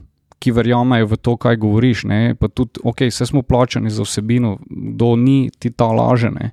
Ki 0.43 0.51
verjamejo 0.51 1.07
v 1.07 1.15
to, 1.23 1.37
kaj 1.39 1.55
govoriš. 1.55 2.01
Ne? 2.03 2.35
Pa 2.35 2.49
tudi, 2.51 2.81
ok, 2.83 3.05
vse 3.07 3.29
smo 3.29 3.45
plačani 3.47 3.87
za 3.87 4.03
vsebino, 4.03 4.57
kdo 4.67 5.13
ni 5.15 5.47
ti 5.55 5.71
ta 5.71 5.87
lažene. 5.87 6.51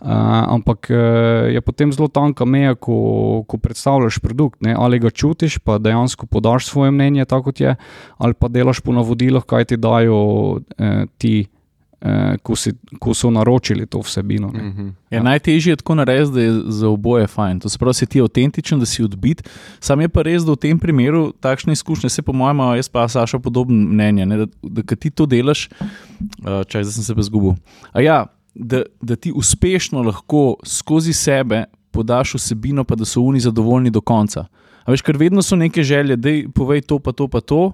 Uh, 0.00 0.08
ampak 0.48 0.88
uh, 0.92 1.48
je 1.52 1.60
potem 1.60 1.92
zelo 1.92 2.08
tanka 2.08 2.44
meja, 2.44 2.72
ko, 2.72 3.44
ko 3.48 3.56
predstavljaš 3.60 4.20
produkt. 4.20 4.60
Ne? 4.64 4.76
Ali 4.76 5.00
ga 5.00 5.08
čutiš, 5.08 5.58
pa 5.64 5.76
dejansko 5.80 6.28
podaš 6.28 6.68
svoje 6.68 6.92
mnenje, 6.92 7.24
tako 7.24 7.48
kot 7.48 7.60
je, 7.60 7.74
ali 8.16 8.36
pa 8.36 8.48
delaš 8.48 8.80
po 8.80 8.92
navodilih, 8.92 9.44
kaj 9.44 9.72
ti 9.72 9.76
dajo 9.76 10.60
eh, 10.76 11.04
ti, 11.16 11.48
eh, 12.00 12.36
ko, 12.42 12.56
si, 12.56 12.72
ko 12.98 13.14
so 13.14 13.30
naročili 13.30 13.86
to 13.86 14.00
vsebino. 14.00 14.50
Ne? 14.54 14.62
Mhm. 14.62 14.86
Ja, 15.10 15.18
Ja. 15.18 15.22
najtežje 15.22 15.72
je 15.72 15.76
tako 15.76 15.94
narediti, 15.94 16.32
da 16.32 16.40
je 16.40 16.52
za 16.66 16.88
oboje 16.88 17.26
fajn. 17.26 17.60
To 17.60 17.68
se 17.68 17.78
pravi, 17.78 17.94
si 17.94 18.06
ti 18.06 18.20
avtentičen, 18.20 18.78
da 18.80 18.86
si 18.86 19.04
odbit. 19.04 19.42
Sam 19.80 20.00
je 20.00 20.08
pa 20.08 20.22
res, 20.22 20.42
da 20.42 20.52
v 20.52 20.56
tem 20.56 20.78
primeru 20.78 21.32
takšne 21.40 21.72
izkušnje, 21.72 22.08
se 22.10 22.22
po 22.22 22.32
mojem, 22.32 22.58
jaz 22.76 22.88
pa 22.88 23.08
Saša 23.08 23.38
podobno 23.38 23.76
mnenje, 23.76 24.26
ne, 24.26 24.36
da, 24.36 24.46
da 24.62 24.82
kad 24.82 24.98
ti 24.98 25.10
to 25.10 25.26
delaš, 25.26 25.68
uh, 25.68 26.62
čaj, 26.68 26.84
zdaj 26.84 26.92
sem 26.92 27.04
se 27.04 27.14
pa 27.14 27.22
zgubil. 27.22 27.54
A 27.92 28.00
ja, 28.00 28.26
da, 28.54 28.82
da 29.02 29.16
ti 29.16 29.32
uspešno 29.34 30.02
lahko 30.02 30.56
skozi 30.64 31.12
sebe 31.12 31.64
podaš 31.90 32.34
vsebino, 32.34 32.84
pa 32.84 32.94
da 32.94 33.04
so 33.04 33.22
oni 33.22 33.40
zadovoljni 33.40 33.90
do 33.90 34.00
konca. 34.00 34.46
A 34.84 34.90
veš, 34.90 35.02
ker 35.02 35.16
vedno 35.16 35.42
so 35.42 35.56
neke 35.56 35.82
želje, 35.82 36.16
da 36.16 36.30
povej 36.54 36.80
to, 36.82 36.98
pa 36.98 37.12
to, 37.12 37.28
pa 37.28 37.40
to. 37.40 37.72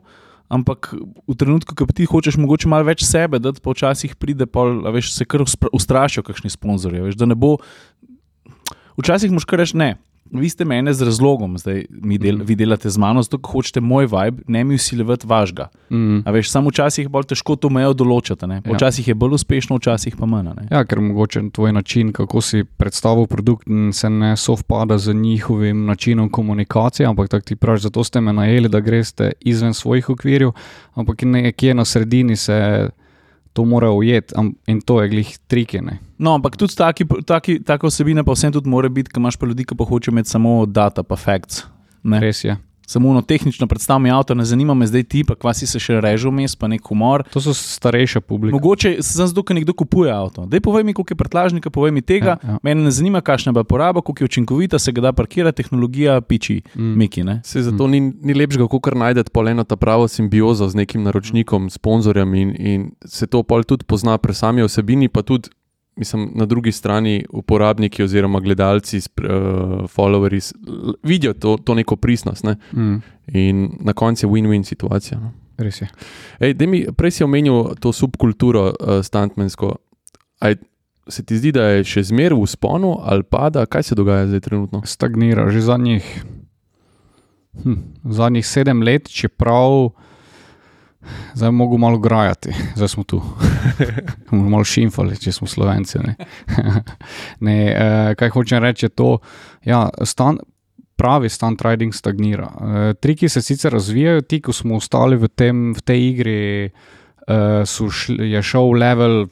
Ampak 0.49 0.93
v 0.95 1.35
trenutku, 1.35 1.75
ko 1.75 1.87
ti 1.91 2.07
hočeš 2.07 2.39
mogoče 2.39 2.71
malo 2.71 2.87
več 2.87 3.03
sebe, 3.03 3.41
da 3.43 3.51
pa 3.51 3.75
včasih 3.75 4.15
pride, 4.15 4.47
pol, 4.47 4.79
veš, 4.95 5.11
se 5.17 5.27
kar 5.27 5.43
ustrašijo, 5.43 6.23
kakšni 6.27 6.53
sponzorji. 6.55 7.03
Veš, 7.09 7.19
da 7.19 7.27
ne 7.27 7.35
bo. 7.35 7.57
Včasih 8.97 9.35
moš 9.35 9.49
kar 9.49 9.65
reči 9.65 9.79
ne. 9.81 9.91
Vi 10.31 10.49
ste 10.49 10.65
mene 10.65 10.93
z 10.95 11.03
razlogom, 11.03 11.59
zdaj 11.59 11.85
mi 11.91 12.19
del, 12.19 12.41
vi 12.45 12.57
delate 12.57 12.91
z 12.91 12.99
mano, 12.99 13.23
zato 13.23 13.39
hočete 13.43 13.81
moj 13.81 14.09
vibe, 14.11 14.43
ne 14.47 14.65
mi 14.65 14.75
usiljevati 14.75 15.27
vašega. 15.27 15.69
Mm. 15.91 16.19
A 16.27 16.31
veš, 16.31 16.51
samo 16.51 16.71
včasih 16.71 17.05
je 17.05 17.09
bolj 17.09 17.29
težko 17.31 17.57
to 17.57 17.71
mejo 17.71 17.95
določiti. 17.95 18.49
Ja. 18.51 18.61
Včasih 18.67 19.09
je 19.09 19.15
bolj 19.15 19.39
uspešno, 19.39 19.79
včasih 19.79 20.17
pa 20.19 20.27
manj. 20.27 20.67
Ja, 20.71 20.85
ker 20.85 21.01
mogoče 21.01 21.43
tvoj 21.55 21.73
način, 21.73 22.13
kako 22.13 22.41
si 22.41 22.65
predstavil 22.65 23.27
produkt, 23.27 23.71
se 23.93 24.11
ne 24.11 24.35
sovpada 24.37 24.99
z 24.99 25.15
njihovim 25.15 25.87
načinom 25.87 26.31
komunikacije, 26.31 27.07
ampak 27.07 27.31
tako 27.31 27.47
ti 27.47 27.57
praviš, 27.57 27.89
zato 27.89 28.05
ste 28.05 28.21
me 28.21 28.33
najeli, 28.33 28.69
da 28.69 28.81
greste 28.81 29.33
izven 29.41 29.75
svojih 29.75 30.11
okvirjev, 30.11 30.53
ampak 30.95 31.23
nekje 31.23 31.75
na 31.75 31.85
sredini 31.85 32.37
se 32.37 32.91
to 33.57 33.65
mora 33.65 33.91
ujeti 33.91 34.35
am- 34.37 34.53
in 34.69 34.81
to 34.85 35.01
je 35.03 35.09
glih 35.09 35.31
trikine. 35.49 35.99
No, 36.19 36.35
ampak 36.37 36.57
tudi 36.61 36.77
taki, 36.77 37.07
taki, 37.27 37.59
taka 37.65 37.87
osebina 37.89 38.25
pa 38.25 38.33
vsem 38.37 38.53
tudi 38.53 38.69
mora 38.69 38.89
biti, 38.89 39.11
ker 39.11 39.21
imaš 39.21 39.37
pa 39.41 39.47
ljudi, 39.49 39.65
ki 39.65 39.77
pa 39.77 39.85
hočejo 39.89 40.13
imeti 40.13 40.29
samo 40.31 40.67
data, 40.67 41.03
pa 41.03 41.17
facts. 41.17 41.65
Ne. 42.03 42.21
Res 42.21 42.45
je. 42.45 42.57
Samo 42.87 43.11
ono 43.11 43.23
tehnično 43.23 43.67
predstav 43.67 43.99
mi 43.99 44.11
avto, 44.11 44.35
ne 44.35 44.45
zanima 44.45 44.75
me 44.75 44.87
zdaj 44.87 45.03
ti, 45.03 45.25
pa 45.25 45.35
kva 45.35 45.51
si 45.51 45.67
se 45.67 45.79
še 45.79 46.01
reže 46.01 46.29
vmes, 46.29 46.55
pa 46.55 46.69
nek 46.69 46.87
humor. 46.87 47.25
To 47.33 47.41
so 47.41 47.51
starejša 47.51 48.21
publika. 48.21 48.55
Mogoče 48.55 49.03
sem 49.03 49.27
zato, 49.27 49.43
ker 49.43 49.57
nekdo 49.57 49.75
kupuje 49.75 50.13
avto. 50.13 50.47
Dej 50.47 50.61
povej 50.61 50.85
mi, 50.85 50.95
koliko 50.95 51.13
je 51.13 51.17
prtlažnika, 51.17 51.71
povej 51.71 51.91
mi 51.91 52.03
tega. 52.03 52.39
Ja, 52.39 52.49
ja. 52.49 52.59
Mene 52.63 52.85
ne 52.85 52.91
zanima, 52.91 53.21
kakšna 53.21 53.51
bo 53.53 53.65
poraba, 53.65 54.01
koliko 54.01 54.23
je 54.23 54.31
učinkovita, 54.31 54.79
se 54.79 54.93
ga 54.93 55.01
da 55.01 55.13
parkirati, 55.13 55.57
tehnologija 55.57 56.21
piči, 56.21 56.63
Mm. 56.75 56.95
miki. 56.97 57.25
Ne? 57.25 57.41
Se 57.45 57.63
zato 57.63 57.87
ni, 57.87 58.01
ni 58.01 58.35
lepšega, 58.35 58.69
kot 58.69 58.95
najdete 58.95 59.31
pol 59.31 59.49
eno 59.49 59.65
ta 59.65 59.77
pravo 59.77 60.09
simbiozo 60.09 60.69
z 60.69 60.75
nekim 60.77 61.03
naročnikom, 61.03 61.71
sponzorjem 61.71 62.35
in, 62.35 62.55
in 62.59 62.81
se 63.05 63.27
to 63.27 63.43
pol 63.43 63.65
tudi 63.65 63.85
pozna 63.85 64.19
pri 64.19 64.35
sami 64.35 64.63
osebini, 64.63 65.09
pa 65.09 65.23
tudi. 65.23 65.51
Mislim, 65.97 66.31
na 66.35 66.45
drugi 66.47 66.73
strani 66.73 67.25
uporabniki 67.31 68.03
oziroma 68.03 68.41
gledalci, 68.41 68.99
uh, 68.99 69.25
followerji 69.87 70.37
s- 70.39 70.55
l- 70.67 70.95
vidijo 71.03 71.33
to, 71.33 71.57
to 71.57 71.75
neko 71.75 71.97
pristnost 71.97 72.45
ne? 72.45 72.57
Mm. 72.73 72.97
in 73.29 73.71
na 73.81 73.93
koncu 73.93 74.27
je 74.27 74.31
win-win 74.31 74.63
situacija. 74.63 75.21
No? 75.21 75.33
Res 75.57 75.81
je. 75.81 75.89
Ej, 76.41 76.55
mi, 76.61 76.87
prej 76.93 77.11
si 77.11 77.25
omenil 77.25 77.75
to 77.75 77.93
subkulturo 77.93 78.67
uh, 78.67 79.01
stuntmensko. 79.03 79.77
Aj, 80.39 80.57
se 81.09 81.23
ti 81.23 81.37
zdi, 81.37 81.53
da 81.53 81.63
je 81.71 81.85
še 81.85 82.03
zmeraj 82.05 82.37
v 82.37 82.47
sponu 82.47 82.99
ali 83.01 83.23
pada? 83.23 83.65
Kaj 83.65 83.83
se 83.83 83.95
dogaja 83.95 84.27
zdaj 84.27 84.41
trenutno? 84.41 84.83
Stagnira 84.85 85.49
že 85.51 85.61
zadnjih, 85.63 86.05
hm, 87.57 87.79
zadnjih 88.05 88.47
sedem 88.47 88.83
let, 88.83 89.09
čeprav 89.09 89.91
zdaj 91.35 91.51
mogo 91.51 91.79
malo 91.79 91.99
grajati, 91.99 92.55
zdaj 92.75 92.89
smo 92.89 93.05
tu. 93.05 93.23
Malo 94.31 94.65
šimfali, 94.65 95.17
če 95.21 95.33
smo 95.33 95.49
slovenci. 95.49 95.99
Ne? 95.99 96.15
ne, 97.47 97.57
eh, 97.71 98.15
kaj 98.19 98.31
hočem 98.35 98.63
reči, 98.63 98.87
je 98.87 98.95
to, 98.95 99.19
ja, 99.65 99.87
stan, 100.05 100.39
pravi 100.97 101.29
stunt 101.29 101.63
riding 101.63 101.95
stagnira. 101.95 102.51
Eh, 102.51 102.95
triki 103.01 103.29
se 103.29 103.43
sicer 103.43 103.73
razvijajo, 103.73 104.21
ti, 104.21 104.41
ko 104.41 104.53
smo 104.53 104.77
ostali 104.77 105.17
v, 105.17 105.29
tem, 105.29 105.73
v 105.77 105.83
tej 105.85 106.09
igri, 106.11 106.39
eh, 107.29 107.65
šli, 107.67 108.31
je 108.33 108.43
šel 108.43 108.73
level, 108.81 109.27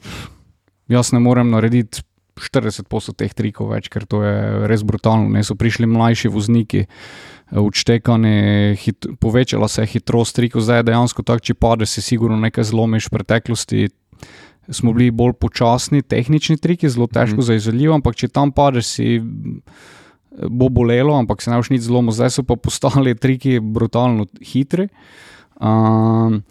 jaz 0.87 1.13
ne 1.13 1.19
morem 1.19 1.49
narediti 1.51 2.03
40% 2.35 3.15
teh 3.15 3.33
trikov 3.33 3.71
več, 3.71 3.87
ker 3.89 4.03
to 4.05 4.19
je 4.23 4.67
res 4.67 4.83
brutalno. 4.83 5.29
Ne 5.31 5.43
so 5.43 5.55
prišli 5.55 5.87
mlajši 5.87 6.29
vozniki, 6.29 6.85
eh, 6.85 7.34
odštekani, 7.51 8.75
hit, 8.79 9.05
povečala 9.19 9.67
se 9.67 9.81
je 9.81 9.87
hitrost 9.87 10.35
trikov, 10.35 10.61
zdaj 10.61 10.79
je 10.79 10.83
dejansko 10.83 11.23
tako, 11.23 11.39
če 11.39 11.53
padeš, 11.53 11.89
si 11.89 12.01
sigurno 12.01 12.37
nekaj 12.37 12.63
zlomiš 12.63 13.07
v 13.07 13.17
preteklosti. 13.17 13.89
Smo 14.69 14.93
bili 14.93 15.11
bolj 15.11 15.33
počasni, 15.37 16.01
tehnični 16.01 16.57
triki, 16.57 16.89
zelo 16.89 17.05
težko 17.07 17.37
Mhm. 17.37 17.45
za 17.45 17.53
izvedljivo, 17.53 17.93
ampak 17.95 18.15
če 18.15 18.27
tam 18.27 18.51
padeš, 18.51 18.85
si 18.85 19.21
bo 20.49 20.69
bolelo, 20.69 21.13
ampak 21.15 21.41
se 21.41 21.51
ne 21.51 21.57
boš 21.57 21.69
nič 21.69 21.81
zlomil, 21.81 22.11
zdaj 22.11 22.29
so 22.29 22.43
pa 22.43 22.55
postali 22.55 23.15
triki 23.23 23.59
brutalno 23.59 24.25
hitri. 24.41 24.89
Um, 25.61 26.43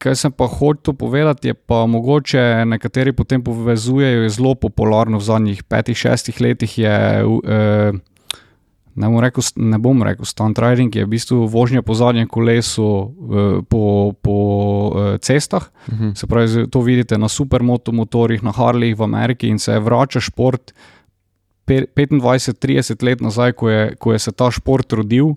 Kaj 0.00 0.16
sem 0.16 0.32
pa 0.32 0.46
hotel 0.48 0.94
povedati, 0.96 1.48
je 1.48 1.54
pa 1.54 1.84
mogoče 1.86 2.64
nekateri 2.64 3.12
potem 3.12 3.42
povezujejo, 3.44 4.22
je 4.22 4.30
zelo 4.32 4.54
popularno 4.54 5.18
v 5.20 5.26
zadnjih 5.28 5.60
petih, 5.68 5.92
šestih 5.96 6.40
letih. 6.40 6.78
Je, 6.78 6.88
eh, 6.88 7.92
ne, 8.94 9.08
bom 9.08 9.20
rekel, 9.20 9.44
ne 9.56 9.78
bom 9.78 10.02
rekel, 10.02 10.24
stunt 10.24 10.58
riding 10.58 10.94
je 10.94 11.04
v 11.04 11.10
bistvu 11.10 11.46
vožnja 11.50 11.82
po 11.82 11.94
zadnjem 11.94 12.28
kolesu 12.28 12.86
eh, 13.06 13.60
po, 13.68 14.12
po 14.22 14.36
eh, 14.94 15.18
cestah. 15.18 15.70
Mhm. 15.92 16.14
Se 16.14 16.26
pravi, 16.26 16.66
to 16.70 16.80
vidite 16.80 17.18
na 17.18 17.28
supermoto 17.28 17.92
motorjih, 17.92 18.42
na 18.42 18.52
Harleyjih 18.52 18.98
v 18.98 19.02
Ameriki 19.02 19.48
in 19.48 19.58
se 19.58 19.78
vrača 19.78 20.20
šport 20.20 20.72
pe- 21.64 21.86
25-30 21.94 23.04
let 23.04 23.20
nazaj, 23.20 23.52
ko 23.52 23.70
je, 23.70 23.94
ko 23.96 24.12
je 24.12 24.18
se 24.18 24.32
ta 24.32 24.50
šport 24.50 24.92
rodil 24.92 25.34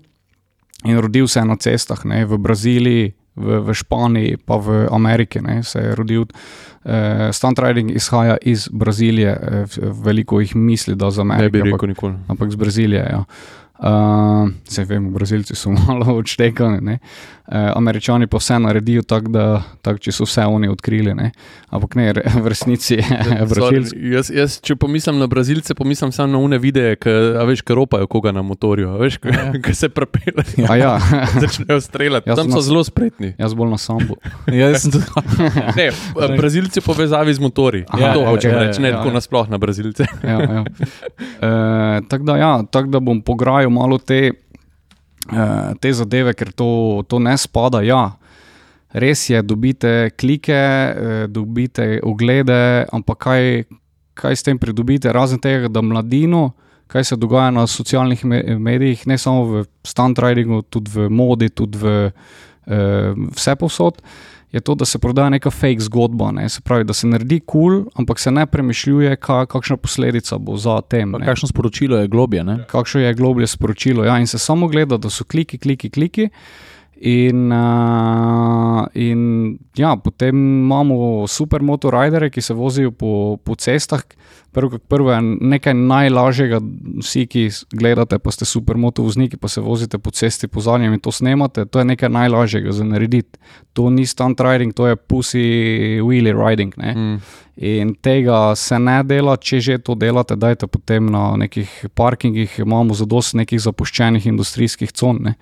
in 0.84 0.98
rodil 0.98 1.28
se 1.28 1.40
je 1.40 1.44
na 1.44 1.56
cestah, 1.56 2.04
ne, 2.04 2.24
v 2.26 2.38
Braziliji, 2.38 3.14
v, 3.36 3.60
v 3.60 3.74
Španiji, 3.74 4.36
pa 4.38 4.56
v 4.56 4.88
Ameriki 4.90 5.40
ne, 5.40 5.62
se 5.62 5.78
je 5.78 5.94
rodil. 5.94 6.24
Uh, 6.84 6.92
stunt 7.32 7.58
riding 7.58 7.90
izhaja 7.90 8.36
iz 8.42 8.68
Brazilije, 8.68 9.30
eh, 9.32 9.64
veliko 9.96 10.40
jih 10.40 10.56
misli, 10.56 10.94
da 10.94 11.10
za 11.10 11.24
Ne 11.24 11.34
Ameriko. 11.34 11.52
bi 11.52 11.58
ampak- 11.60 11.72
rekel 11.72 11.88
nikoli. 11.88 12.14
ampak 12.28 12.50
z 12.50 12.56
Brazilije. 12.56 13.08
Ja. 13.10 13.24
Uh, 13.76 14.48
se 14.64 14.84
vemo, 14.84 15.10
Brazilci 15.10 15.54
so 15.54 15.70
malo 15.78 16.14
odštekani, 16.14 16.80
ne. 16.80 16.98
uh, 17.43 17.43
Američani 17.46 18.26
pa 18.26 18.36
vse 18.36 18.58
naredijo 18.58 19.02
tako, 19.02 19.28
da 19.28 19.44
tak, 19.82 19.98
če 20.00 20.12
so 20.12 20.24
vse 20.24 20.46
oni 20.48 20.68
odkrili. 20.68 21.12
Ne. 21.14 21.30
Ampak 21.68 21.94
ne, 21.94 22.06
v 22.40 22.48
resnici 22.48 22.96
je 22.96 23.44
Brazilci. 23.50 23.98
Jaz, 24.08 24.30
jaz, 24.30 24.54
če 24.60 24.76
pomislim 24.76 25.18
na 25.18 25.26
Brazilce, 25.26 25.74
pomislim 25.74 26.12
samo 26.12 26.32
na 26.32 26.38
une 26.38 26.58
videe, 26.58 26.94
ki 26.96 27.12
veš, 27.44 27.60
ki 27.60 27.76
ropajo 27.76 28.06
koga 28.06 28.32
na 28.32 28.42
motorju, 28.42 28.88
a 28.88 28.96
veš, 28.96 29.18
Ja. 29.24 29.52
ki 29.64 29.74
se 29.74 29.88
prepeljejo, 29.88 30.64
A 30.68 30.76
ja, 30.76 30.92
začnejo 31.42 31.80
streljati. 31.80 32.30
Jaz 32.30 32.38
Tam 32.38 32.48
so 32.48 32.56
na- 32.56 32.62
zelo 32.62 32.84
spretni. 32.84 33.34
jaz 33.38 33.54
bolj 33.54 33.70
na 33.70 33.78
sambu. 33.78 34.16
Ja, 34.46 34.70
jaz 34.70 34.82
sem 34.82 34.92
tudi. 34.92 35.04
Ne, 35.76 35.90
Brazilci 36.36 36.80
v 36.80 36.84
povezavi 36.84 37.34
z 37.34 37.40
motorji. 37.40 37.84
Aha, 37.88 38.12
to 38.14 38.20
ja, 38.20 38.28
hočem 38.28 38.50
ja, 38.50 38.58
reči, 38.58 38.80
ne 38.80 38.88
ja, 38.88 38.96
tako 38.96 39.08
ja. 39.08 39.14
nasploh 39.14 39.48
na 39.48 39.58
Brazilce. 39.58 40.06
Ja, 40.22 40.38
ja. 40.40 40.64
E, 41.40 41.50
tako 42.08 42.24
da, 42.24 42.36
ja, 42.36 42.52
tak 42.64 42.88
da 42.88 43.00
bom 43.00 43.20
pograjal 43.22 43.70
malo 43.70 43.98
te, 43.98 44.32
te 45.80 45.92
zadeve, 45.92 46.34
ker 46.34 46.52
to, 46.52 47.04
to 47.08 47.18
ne 47.18 47.36
spada. 47.38 47.82
Ja. 47.82 48.16
Res 48.94 49.24
je, 49.30 49.40
dobite 49.42 50.10
klike, 50.20 50.54
eh, 50.54 51.26
dobite 51.28 52.00
oglede, 52.06 52.86
ampak 52.94 53.18
kaj, 53.18 53.64
kaj 54.14 54.36
s 54.36 54.46
tem 54.46 54.58
pridobite, 54.58 55.12
razen 55.12 55.40
tega, 55.42 55.68
da 55.68 55.82
mladino, 55.82 56.52
kaj 56.86 57.04
se 57.04 57.16
dogaja 57.18 57.50
na 57.50 57.66
socialnih 57.66 58.24
me- 58.24 58.58
medijih, 58.58 59.06
ne 59.06 59.18
samo 59.18 59.44
v 59.44 59.64
stunt 59.82 60.18
ridingu, 60.22 60.62
tudi 60.62 60.92
v 60.94 61.08
modi, 61.10 61.48
tudi 61.50 61.78
v 61.80 61.94
eh, 62.66 63.14
vse 63.34 63.56
posod, 63.58 63.98
je 64.54 64.60
to, 64.60 64.74
da 64.74 64.84
se 64.84 64.98
prodaja 64.98 65.28
neka 65.34 65.50
fake 65.50 65.80
zgodba. 65.80 66.30
Ne? 66.30 66.48
Se 66.48 66.60
pravi, 66.60 66.84
da 66.84 66.94
se 66.94 67.06
naredi 67.06 67.40
kul, 67.40 67.72
cool, 67.72 67.90
ampak 67.94 68.18
se 68.18 68.30
ne 68.30 68.46
premišljuje, 68.46 69.16
ka, 69.16 69.46
kakšna 69.50 69.76
posledica 69.76 70.38
bo 70.38 70.54
za 70.56 70.76
tem. 70.80 71.12
Pa 71.12 71.18
ne. 71.18 71.26
Kakšno 71.26 71.48
sporočilo 71.50 71.98
je 71.98 72.08
globje? 72.08 72.44
Ne? 72.44 72.58
Kakšno 72.70 73.00
je 73.00 73.14
globlje 73.14 73.46
sporočilo. 73.50 74.04
Ja, 74.04 74.18
in 74.22 74.30
se 74.30 74.38
samo 74.38 74.68
gleda, 74.70 74.96
da 74.96 75.10
so 75.10 75.26
kliki, 75.26 75.58
kliki, 75.58 75.90
kliki. 75.90 76.28
In, 77.04 77.52
uh, 77.52 78.86
in 78.94 79.58
ja, 79.76 79.96
potem 79.96 80.36
imamo 80.64 81.26
supermotoridere, 81.28 82.30
ki 82.32 82.40
se 82.40 82.54
vozijo 82.56 82.94
po, 82.96 83.36
po 83.44 83.56
cestah. 83.60 84.00
Prvo, 84.54 84.78
prvo 84.78 85.12
je 85.12 85.18
nekaj 85.20 85.74
najlažjega, 85.74 86.62
vsi, 87.02 87.26
ki 87.28 87.42
gledate, 87.76 88.16
pa 88.22 88.32
ste 88.32 88.48
supermoto 88.48 89.04
vozniki, 89.04 89.36
pa 89.36 89.50
se 89.52 89.60
vozite 89.60 89.98
po 89.98 90.14
cesti 90.16 90.48
po 90.48 90.64
zadnjem 90.64 90.96
in 90.96 91.02
to 91.04 91.12
snemate. 91.12 91.66
To 91.66 91.82
je 91.82 91.84
nekaj 91.84 92.08
najlažjega 92.08 92.72
za 92.72 92.88
narediti. 92.88 93.38
To 93.76 93.90
ni 93.90 94.06
stunt 94.06 94.40
riding, 94.40 94.72
to 94.72 94.86
je 94.88 94.96
pussy 94.96 95.44
wheelie 96.00 96.32
riding. 96.32 96.72
Ne? 96.80 96.94
Mm. 96.94 97.20
In 97.56 97.94
tega 98.00 98.54
se 98.56 98.78
ne 98.78 99.02
dela, 99.04 99.36
če 99.36 99.60
že 99.60 99.78
to 99.78 99.94
delate, 99.94 100.40
dajte 100.40 100.70
potem 100.72 101.12
na 101.12 101.34
nekih 101.36 101.84
parkingih, 101.94 102.62
imamo 102.64 102.96
zadosti 102.96 103.42
nekih 103.44 103.60
zapuščenih 103.60 104.26
industrijskih 104.32 104.94
con. 104.94 105.20
Ne. 105.20 105.34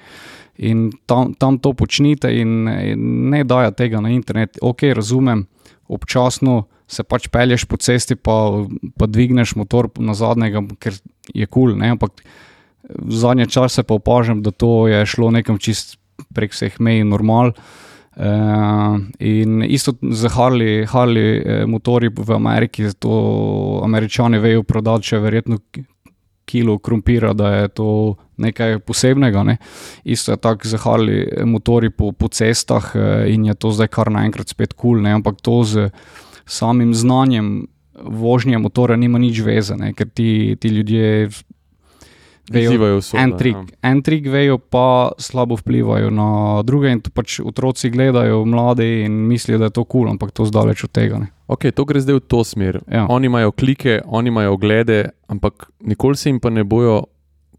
In 0.59 0.91
tam, 1.09 1.33
tam 1.35 1.57
to 1.59 1.73
počnite, 1.73 2.29
in, 2.29 2.69
in 2.69 3.07
ne 3.33 3.41
daja 3.45 3.73
tega 3.73 4.03
na 4.05 4.13
internet. 4.13 4.59
Ok, 4.61 4.85
razumem, 4.95 5.47
občasno 5.89 6.67
se 6.87 7.05
pač 7.09 7.29
pelješ 7.33 7.65
po 7.65 7.79
cesti, 7.81 8.17
pa, 8.17 8.37
pa 9.01 9.09
dvigneš 9.09 9.55
motor 9.57 9.89
na 9.97 10.15
zadnjega, 10.15 10.61
ker 10.79 10.99
je 11.33 11.47
kul, 11.47 11.73
cool, 11.73 11.85
ampak 11.89 12.21
v 12.83 13.17
zadnje 13.17 13.47
čase 13.47 13.85
pa 13.87 13.97
opažam, 13.97 14.43
da 14.43 14.51
to 14.51 14.89
je 14.91 15.07
šlo 15.07 15.31
nekam 15.33 15.59
čist 15.59 15.97
prek 16.35 16.53
vseh 16.53 16.77
mej 16.81 17.05
normal. 17.09 17.55
Uh, 18.13 19.01
in 19.25 19.63
isto 19.65 19.95
za 20.03 20.29
Harley, 20.29 20.85
Harley 20.85 21.41
eh, 21.41 21.63
motorji 21.67 22.11
v 22.13 22.35
Ameriki, 22.37 22.91
to 23.01 23.81
američani 23.85 24.37
vejo 24.37 24.67
prodati 24.69 25.15
še 25.15 25.21
verjetno 25.23 25.57
kilo 26.45 26.77
krompira, 26.79 27.33
da 27.33 27.55
je 27.55 27.71
to 27.73 27.89
nekaj 28.43 28.81
posebnega. 28.87 29.45
Ne. 29.47 29.57
Isto 30.05 30.35
je 30.35 30.43
tako 30.43 30.69
zahali 30.69 31.23
motori 31.47 31.91
po, 31.91 32.13
po 32.13 32.29
cestah 32.29 32.93
eh, 32.95 33.33
in 33.35 33.47
je 33.51 33.55
to 33.55 33.71
zdaj 33.71 33.93
kar 33.95 34.11
naenkrat 34.11 34.53
spet 34.53 34.75
kul, 34.75 34.99
cool, 34.99 35.07
ampak 35.07 35.41
to 35.43 35.63
z 35.65 35.91
samim 36.47 36.95
znanjem 36.95 37.67
vožnje 38.03 38.59
motora 38.59 38.97
nima 38.97 39.19
nič 39.19 39.41
vezane, 39.41 39.93
ker 39.93 40.09
ti, 40.09 40.57
ti 40.61 40.69
ljudje. 40.69 41.29
Vejo, 42.53 42.99
en, 43.17 43.33
trik, 43.39 43.57
en 43.87 44.01
trik 44.03 44.27
vejo, 44.29 44.59
pa 44.59 45.15
slabo 45.23 45.55
vplivajo 45.57 46.11
na 46.11 46.61
druge. 46.67 46.91
In 46.91 47.01
pač 47.01 47.39
otroci 47.41 47.89
gledajo 47.89 48.43
mlade 48.45 49.05
in 49.07 49.23
mislijo, 49.31 49.61
da 49.63 49.71
je 49.71 49.77
to 49.79 49.85
kul, 49.85 50.03
cool, 50.03 50.11
ampak 50.11 50.35
to 50.35 50.45
zdaleč 50.51 50.83
od 50.85 50.93
tega. 50.93 51.23
Ne. 51.23 51.31
Ok, 51.47 51.71
to 51.71 51.87
gre 51.89 52.03
zdaj 52.03 52.19
v 52.19 52.25
to 52.27 52.43
smer. 52.45 52.81
Ja. 52.91 53.07
Oni 53.09 53.31
imajo 53.31 53.55
klike, 53.55 54.01
oni 54.05 54.35
imajo 54.35 54.59
oglede, 54.59 55.15
ampak 55.31 55.71
nikoli 55.87 56.19
se 56.19 56.33
jim 56.33 56.43
pa 56.43 56.51
ne 56.51 56.67
bojo 56.67 57.05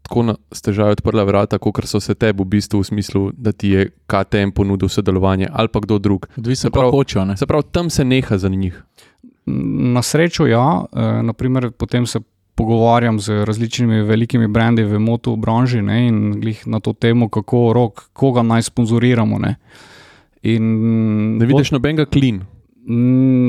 tako 0.04 0.36
stežajo 0.52 0.92
odprla 0.98 1.24
vrata, 1.24 1.58
kot 1.58 1.86
so 1.88 2.00
se 2.00 2.14
tebi 2.14 2.44
v 2.44 2.50
bistvu 2.56 2.82
v 2.82 2.88
smislu, 2.92 3.22
da 3.32 3.52
ti 3.52 3.72
je 3.72 3.88
KTM 4.06 4.52
ponudil 4.54 4.88
sodelovanje 4.88 5.48
ali 5.52 5.68
pa 5.72 5.80
kdo 5.80 5.98
drug. 5.98 6.28
Se 6.54 6.70
pravi, 6.70 6.92
hočejo. 6.92 7.36
Se 7.36 7.46
pravi, 7.46 7.64
tam 7.72 7.90
se 7.90 8.04
neha 8.04 8.38
za 8.38 8.48
njih. 8.48 8.82
Na 9.94 10.02
srečo, 10.02 10.46
ja. 10.46 10.84
E, 10.92 11.22
naprimer, 11.22 11.70
potem 11.70 12.06
se 12.06 12.20
pogovarjam 12.54 13.18
z 13.20 13.44
različnimi 13.44 14.02
velikimi 14.02 14.48
brendi 14.48 14.84
v 14.84 14.98
motu 14.98 15.36
branži 15.36 15.82
ne, 15.82 16.06
in 16.06 16.40
glih 16.40 16.66
na 16.66 16.80
to 16.80 16.92
temo, 16.92 17.28
kako 17.28 17.72
rok, 17.74 18.08
koga 18.12 18.42
naj 18.42 18.68
sponzoriramo. 18.70 19.38
Ne. 19.38 19.56
In, 20.42 20.64
ne 21.38 21.46
vidiš 21.48 21.72
nobenega 21.72 22.06
klin. 22.06 22.44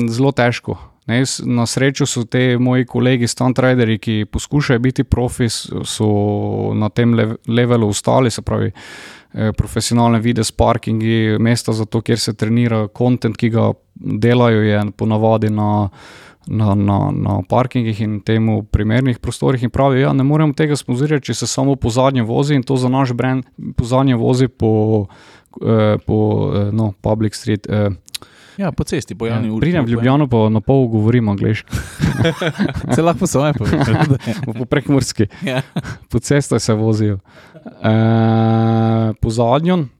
Zelo 0.08 0.32
težko. 0.32 0.78
Ne, 1.06 1.22
na 1.44 1.66
srečo 1.66 2.06
so 2.06 2.24
te 2.24 2.56
moji 2.58 2.84
kolegi, 2.84 3.28
stuntrideri, 3.30 3.98
ki 4.02 4.26
poskušajo 4.32 4.82
biti 4.82 5.04
profi, 5.04 5.46
so 5.48 6.08
na 6.74 6.88
tem 6.88 7.14
levelu 7.46 7.88
ostali, 7.88 8.30
se 8.30 8.42
pravi, 8.42 8.72
eh, 9.34 9.52
profesionalne 9.52 10.18
vide, 10.20 10.42
parkingi, 10.56 11.38
mesta 11.38 11.72
za 11.72 11.84
to, 11.84 12.00
kjer 12.00 12.18
se 12.18 12.34
trenira, 12.34 12.88
kontent, 12.88 13.36
ki 13.36 13.50
ga 13.50 13.70
delajo, 13.94 14.62
je 14.62 14.82
ponavadi 14.96 15.50
na 15.50 15.88
na, 16.46 16.74
na, 16.74 17.10
na 17.10 17.40
parkingih 17.48 18.00
in 18.00 18.20
temu 18.20 18.62
primernih 18.62 19.18
prostorih 19.18 19.62
in 19.62 19.70
pravijo, 19.70 20.00
ja, 20.00 20.12
ne 20.12 20.24
moremo 20.24 20.54
tega 20.54 20.76
sponzorirati, 20.76 21.26
če 21.26 21.34
se 21.34 21.46
samo 21.50 21.76
po 21.76 21.90
zadnje 21.90 22.22
vozi 22.22 22.54
in 22.54 22.62
to 22.62 22.76
za 22.76 22.88
naš 22.88 23.12
brand, 23.12 23.44
po 23.76 23.84
zadnje 23.84 24.14
vozi 24.16 24.48
po, 24.48 25.06
eh, 25.62 25.96
po 26.06 26.18
eh, 26.54 26.70
no, 26.72 26.92
Public 27.02 27.34
Street. 27.34 27.66
Eh, 27.66 27.90
Ja, 28.56 28.72
po 28.72 28.84
cesti, 28.84 29.14
po 29.14 29.26
javni 29.26 29.48
ja, 29.48 29.52
ulici. 29.52 29.60
Pridem 29.60 29.84
v 29.84 29.88
Ljubljano, 29.88 30.28
pa 30.28 30.48
na 30.48 30.60
pol 30.60 30.86
govorim 30.88 31.28
angliško. 31.28 31.76
se 32.94 33.02
lahko 33.02 33.26
svoje 33.26 33.52
povem. 33.52 33.80
po 34.58 34.64
prekmorski. 34.64 35.26
Ja. 35.44 35.62
Po 36.10 36.18
cesti 36.18 36.60
se 36.60 36.74
vozijo. 36.74 37.18
E, 37.82 37.92
po 39.20 39.30
zadnjem. 39.30 39.90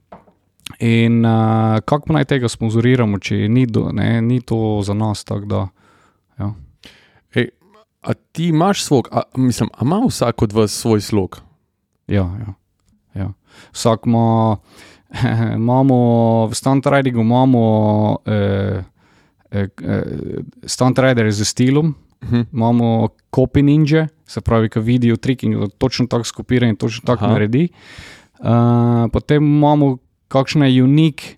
In 0.79 1.25
uh, 1.25 1.79
kako 1.85 2.13
naj 2.13 2.25
tega 2.29 2.49
sponzoriramo, 2.51 3.19
če 3.23 3.47
ni, 3.49 3.65
do, 3.65 3.87
ne, 3.95 4.19
ni 4.21 4.41
to 4.45 4.81
za 4.85 4.93
nas 4.93 5.23
tako? 5.25 5.63
Ja. 6.37 6.51
Ej, 7.33 7.49
a 8.03 8.13
ti 8.13 8.49
imaš 8.51 8.83
svoj, 8.83 9.07
a, 9.11 9.23
mislim, 9.39 9.71
a 9.73 9.85
ima 9.87 10.01
vsak 10.05 10.41
od 10.43 10.53
vas 10.53 10.75
svoj 10.75 11.01
slog? 11.01 11.39
Ja, 12.07 12.27
ja. 12.43 12.53
ja. 13.21 13.31
vsak 13.71 14.05
ima, 14.05 14.57
imamo 15.61 16.47
v 16.47 16.53
Stuntridingu, 16.55 17.21
imamo 17.21 17.63
eh, 18.25 18.83
eh, 19.51 19.69
eh 19.81 20.43
Stuntrider 20.65 21.31
z 21.31 21.45
stilom. 21.45 21.95
Uh 22.21 22.29
mhm. 22.29 22.41
-huh. 22.41 22.45
Imamo 22.53 23.09
copy 23.31 23.61
ninja, 23.61 24.07
se 24.25 24.41
pravi, 24.41 24.69
ki 24.69 24.79
vidijo 24.79 25.17
trik 25.17 25.43
in 25.43 25.59
da 25.59 25.67
točno 25.67 26.07
tako 26.07 26.23
skopira 26.23 26.67
in 26.67 26.75
točno 26.75 27.05
tako 27.05 27.27
naredi. 27.27 27.69
Uh, 28.39 29.11
potem 29.11 29.43
imamo 29.43 29.97
kakšne 30.27 30.83
unik, 30.83 31.37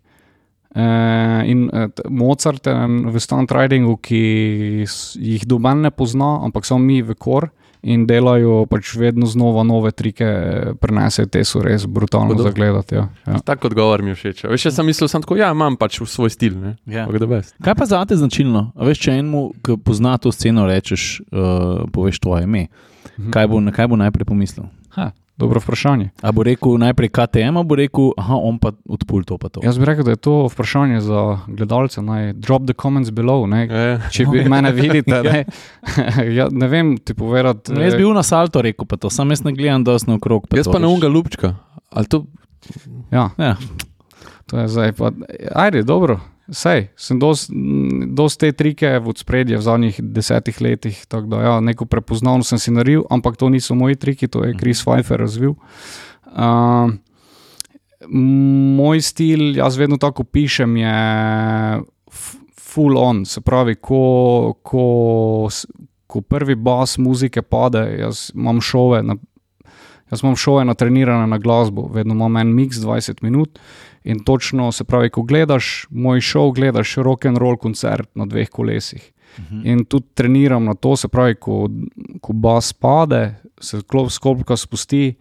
Uh, 0.76 1.50
in 1.50 1.70
uh, 1.74 1.90
Mozart 2.10 2.68
v 3.12 3.20
Stunt 3.20 3.52
Ridingu, 3.52 3.98
ki 3.98 4.86
jih 5.16 5.46
doben 5.46 5.82
ne 5.82 5.90
pozna, 5.92 6.46
ampak 6.46 6.66
so 6.66 6.78
mi 6.78 7.02
v 7.02 7.16
kor 7.18 7.50
in 7.82 8.04
delajo 8.08 8.66
pač 8.70 8.92
vedno 9.00 9.28
znova 9.30 9.64
nove 9.64 9.92
trike, 9.92 10.28
prenesejo 10.82 11.30
te 11.32 11.44
so 11.48 11.62
res 11.64 11.86
brutalno 11.88 12.36
za 12.38 12.52
gledati. 12.52 12.96
Ja. 12.96 13.08
Ja. 13.28 13.40
Tako 13.46 13.72
odgovor 13.72 14.04
mi 14.04 14.12
je 14.12 14.20
všeč. 14.20 14.44
Veš, 14.52 14.66
jaz 14.66 14.80
sem 14.80 14.86
mislil, 14.86 15.08
da 15.08 15.38
ja, 15.40 15.52
imam 15.56 15.78
pač 15.80 16.02
svoj 16.04 16.34
stil. 16.34 16.58
Ja. 16.86 17.08
Kaj 17.64 17.76
pa 17.76 17.88
za 17.88 18.04
te 18.06 18.20
značilno? 18.20 18.72
A 18.76 18.90
veš, 18.90 19.06
če 19.06 19.16
enemu, 19.22 19.46
ki 19.64 19.80
pozna 19.84 20.18
to 20.20 20.34
sceno, 20.36 20.68
rečeš, 20.68 21.22
uh, 21.32 21.88
poveš 21.94 22.20
tvoje 22.20 22.44
ime. 22.50 22.68
Mhm. 23.16 23.32
Kaj 23.32 23.48
bo, 23.48 23.64
na 23.64 23.72
kaj 23.76 23.88
bo 23.88 24.00
najprej 24.00 24.28
pomislil? 24.28 24.68
Ha. 24.98 25.12
Dobro 25.40 25.60
vprašanje. 25.64 26.10
A 26.22 26.32
bo 26.36 26.44
rekel 26.44 26.76
najprej 26.78 27.10
KTM, 27.16 27.58
ali 27.58 27.66
bo 27.66 27.76
rekel, 27.80 28.10
da 28.18 28.36
on 28.36 28.58
pa 28.60 28.74
odpul 28.90 29.24
to. 29.24 29.38
to. 29.38 29.62
Jaz 29.64 29.78
bi 29.80 29.88
rekel, 29.88 30.04
da 30.04 30.12
je 30.12 30.20
to 30.20 30.34
vprašanje 30.52 31.00
za 31.02 31.40
gledalce. 31.48 32.02
Naj 32.02 32.34
drop 32.34 32.66
the 32.68 32.76
comments 32.76 33.10
below. 33.10 33.48
E. 33.48 34.00
Če 34.12 34.26
bi 34.28 34.44
mene 34.54 34.74
videli, 34.76 35.04
ne. 35.08 35.46
ja, 36.38 36.50
ne 36.52 36.68
vem 36.68 36.98
ti 36.98 37.16
povedati. 37.16 37.72
No, 37.72 37.82
jaz 37.82 37.96
bi 37.96 38.04
bil 38.04 38.12
na 38.14 38.24
salto 38.24 38.62
rekel, 38.62 38.84
pa 38.86 39.00
to 39.00 39.10
sam 39.10 39.32
jaz 39.32 39.46
ne 39.48 39.56
gledam, 39.56 39.88
da 39.88 39.96
sem 40.00 40.12
okrog. 40.14 40.50
Jaz 40.56 40.68
pa 40.68 40.82
na 40.84 40.92
unga 40.92 41.08
lupčka. 41.08 41.56
To... 42.12 42.26
Ja. 43.12 43.30
ja. 43.38 43.56
To 44.52 44.60
je 44.60 44.68
zdaj 44.68 44.92
pa. 45.00 45.14
Ajde, 45.56 45.86
dobro. 45.88 46.20
Sej, 46.52 46.88
sem 46.98 47.20
dosti 47.22 48.40
te 48.40 48.52
trike 48.58 48.96
v 49.00 49.14
spredje 49.18 49.58
v 49.58 49.62
zadnjih 49.62 50.00
desetih 50.02 50.62
letih, 50.62 50.98
tako 51.06 51.28
da 51.36 51.42
ja, 51.44 51.56
neko 51.62 51.86
prepoznavno 51.86 52.44
sem 52.44 52.58
si 52.58 52.74
naredil, 52.74 53.04
ampak 53.10 53.38
to 53.38 53.50
niso 53.50 53.78
moji 53.78 53.96
triki, 53.96 54.28
to 54.28 54.44
je 54.46 54.58
Chris 54.58 54.82
Pfeiffer 54.82 55.22
razvil. 55.22 55.54
Uh, 56.34 56.90
moj 58.10 59.02
stil, 59.02 59.58
jaz 59.58 59.78
vedno 59.78 59.98
tako 60.02 60.24
pišem, 60.24 60.78
je 60.78 60.96
full 62.70 62.98
on, 62.98 63.26
se 63.26 63.42
pravi, 63.42 63.76
ko, 63.76 64.56
ko, 64.64 65.50
ko 66.08 66.22
prvi 66.22 66.56
bas 66.56 66.98
muzike 66.98 67.42
pade, 67.42 67.84
jaz 68.00 68.30
imam 68.36 68.62
šove, 68.62 69.04
na, 69.04 69.18
jaz 70.12 70.24
imam 70.24 70.36
šove 70.36 70.66
natrenirane 70.66 71.28
na 71.28 71.38
glasbo, 71.38 71.88
vedno 71.94 72.14
imam 72.14 72.38
en 72.38 72.54
mix 72.56 72.82
20 72.82 73.24
minut. 73.24 73.60
In 74.04 74.24
točno 74.24 74.72
se 74.72 74.84
pravi, 74.84 75.10
ko 75.10 75.22
gledaš 75.22 75.88
moj 75.90 76.22
šov, 76.22 76.52
gledaš 76.52 76.96
rock 76.96 77.26
and 77.26 77.38
roll 77.38 77.58
koncert 77.58 78.10
na 78.16 78.26
dveh 78.26 78.50
kolesih. 78.50 79.12
Uh 79.38 79.44
mhm. 79.44 79.68
In 79.68 79.86
tudi 79.86 80.06
treniram 80.14 80.66
na 80.66 80.74
to, 80.74 80.96
se 80.96 81.08
pravi, 81.08 81.36
ko, 81.36 81.70
ko 82.22 82.34
bas 82.34 82.74
pade, 82.74 83.36
se 83.62 83.82
sklopka 84.10 84.58
spusti 84.58 85.16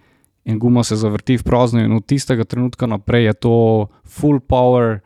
in 0.44 0.58
guma 0.58 0.84
se 0.84 0.96
zavrti 0.96 1.36
v 1.36 1.42
prazno. 1.42 1.80
In 1.80 1.92
od 1.92 2.06
tistega 2.06 2.44
trenutka 2.44 2.86
naprej 2.86 3.24
je 3.24 3.32
to 3.32 3.86
full 4.04 4.40
power. 4.40 5.00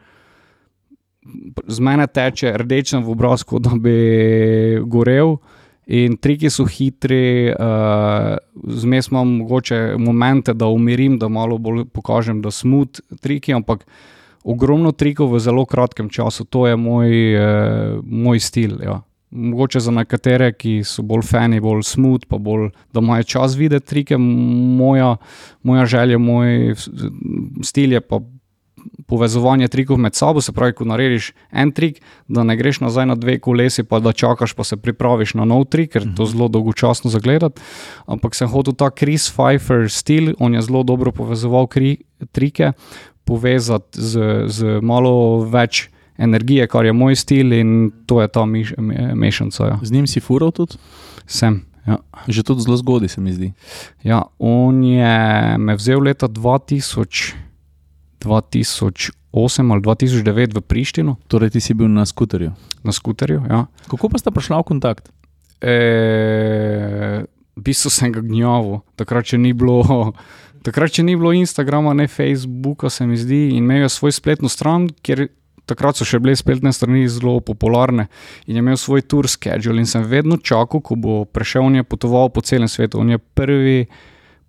Z 1.66 1.80
mene 1.80 2.06
teče 2.06 2.52
rdečem 2.58 3.04
v 3.04 3.10
obrazku, 3.10 3.58
da 3.58 3.74
bi 3.74 4.78
gorel. 4.86 5.36
In 5.86 6.16
triki 6.16 6.50
so 6.50 6.64
hitri, 6.70 7.50
uh, 7.50 8.36
zmes 8.78 9.08
imam 9.10 9.36
mogoče 9.40 9.96
momente, 9.98 10.54
da 10.54 10.68
umirim, 10.70 11.18
da 11.18 11.28
malo 11.28 11.58
bolj 11.58 11.84
pokažem, 11.90 12.42
da 12.42 12.50
smut 12.50 13.00
triki, 13.20 13.54
ampak 13.54 13.82
ogromno 14.44 14.92
trikov 14.92 15.32
v 15.34 15.40
zelo 15.42 15.64
kratkem 15.66 16.10
času, 16.10 16.44
to 16.44 16.66
je 16.66 16.76
moj, 16.76 17.10
uh, 17.34 17.98
moj 18.04 18.40
stil. 18.40 18.78
Ja. 18.82 19.00
Mogoče 19.30 19.80
za 19.80 19.90
nekatere, 19.90 20.52
ki 20.52 20.82
so 20.86 21.02
bolj 21.02 21.24
fani, 21.26 21.58
bolj 21.60 21.82
smut, 21.88 22.28
pa 22.30 22.38
bolj, 22.38 22.68
da 22.92 23.02
imajo 23.02 23.26
čas 23.26 23.56
videti 23.58 23.86
trike, 23.86 24.18
moja, 24.18 25.16
moja 25.62 25.86
želja, 25.86 26.18
moj 26.18 26.76
stil 27.64 27.96
je 27.96 28.00
pa 28.00 28.20
povezovanje 29.06 29.68
trikov 29.68 29.98
med 29.98 30.14
sabo, 30.14 30.40
se 30.40 30.52
pravi, 30.52 30.72
ko 30.72 30.84
narediš 30.88 31.32
en 31.52 31.72
trik, 31.72 32.00
da 32.28 32.42
ne 32.42 32.56
greš 32.56 32.80
nazaj 32.80 33.06
na 33.06 33.14
dve 33.14 33.38
kolesi, 33.38 33.84
pa 33.84 34.00
da 34.00 34.12
čakaš, 34.12 34.54
pa 34.56 34.64
se 34.64 34.76
pripraviš 34.76 35.34
na 35.34 35.44
nov 35.44 35.66
trik, 35.72 35.92
ker 35.92 36.06
to 36.16 36.26
je 36.26 36.32
zelo 36.34 36.48
dolgočasno 36.48 37.10
za 37.10 37.20
gledati. 37.20 37.60
Ampak 38.06 38.34
sem 38.34 38.48
hotel 38.48 38.74
ta 38.74 38.90
Chris 38.90 39.30
Pfeiffer 39.30 39.90
stil, 39.90 40.34
on 40.38 40.54
je 40.54 40.62
zelo 40.62 40.82
dobro 40.82 41.12
povezoval 41.12 41.66
kri, 41.66 41.96
trike, 42.32 42.72
povezati 43.24 44.00
z, 44.00 44.46
z 44.48 44.78
malo 44.82 45.44
več. 45.44 45.88
Energije, 46.22 46.66
kar 46.68 46.84
je 46.84 46.92
moj 46.92 47.16
stil, 47.16 47.54
in 47.56 47.70
to 48.06 48.20
je 48.20 48.28
ta 48.28 48.44
mešanica. 48.44 49.64
Ja. 49.66 49.78
Z 49.82 49.90
njim 49.90 50.06
si 50.06 50.20
fural 50.20 50.52
tudi? 50.54 50.76
Sem. 51.26 51.62
Ja. 51.86 51.98
Že 52.28 52.42
tudi 52.46 52.62
zelo 52.62 52.76
zgodaj 52.78 53.08
se 53.16 53.20
mi 53.20 53.32
zdi. 53.32 53.52
Ja, 54.06 54.22
on 54.38 54.84
je 54.84 55.58
me 55.58 55.74
vzel 55.74 56.04
leta 56.04 56.28
2000. 56.28 57.51
2008 58.22 59.72
ali 59.72 59.82
2009 59.82 60.54
v 60.54 60.60
Prištino. 60.60 61.16
Torej, 61.26 61.50
ti 61.56 61.60
si 61.60 61.74
bil 61.74 61.90
na 61.90 62.06
skuterju. 62.06 62.52
Na 62.82 62.92
skuterju, 62.92 63.42
ja. 63.50 63.66
Kako 63.90 64.08
pa 64.08 64.18
sta 64.18 64.30
prišla 64.30 64.62
v 64.62 64.68
kontakt? 64.68 65.10
E, 65.62 65.74
v 67.56 67.60
bistvu 67.62 67.90
sem 67.90 68.14
ga 68.14 68.22
gnjavil, 68.24 68.80
takrat 68.96 69.34
še 69.34 69.38
ni 69.38 69.52
bilo. 69.52 69.82
Takrat, 70.62 70.92
če 70.94 71.02
ni 71.02 71.16
bilo 71.18 71.32
Instagrama, 71.34 71.90
ne 71.90 72.04
Facebooka, 72.06 72.86
se 72.86 73.02
mi 73.02 73.16
zdi, 73.18 73.48
in 73.50 73.64
imel 73.66 73.82
je 73.82 73.88
svoj 73.90 74.12
spletno 74.14 74.46
stran, 74.46 74.84
kjer 75.02 75.26
takrat 75.66 75.98
so 75.98 76.06
še 76.06 76.20
bile 76.22 76.34
spletne 76.38 76.72
strani 76.74 77.06
zelo 77.10 77.38
popularne 77.44 78.08
in 78.46 78.56
je 78.56 78.62
imel 78.62 78.78
svoj 78.78 79.04
tour 79.06 79.28
schedule 79.30 79.82
in 79.82 79.88
sem 79.88 80.04
vedno 80.06 80.38
čakal, 80.38 80.82
ko 80.82 80.98
bo 80.98 81.22
prišel 81.24 81.70
in 81.70 81.80
je 81.80 81.88
potoval 81.88 82.32
po 82.34 82.42
celem 82.42 82.70
svetu. 82.70 83.00
On 83.02 83.10
je 83.10 83.18
prvi 83.18 83.86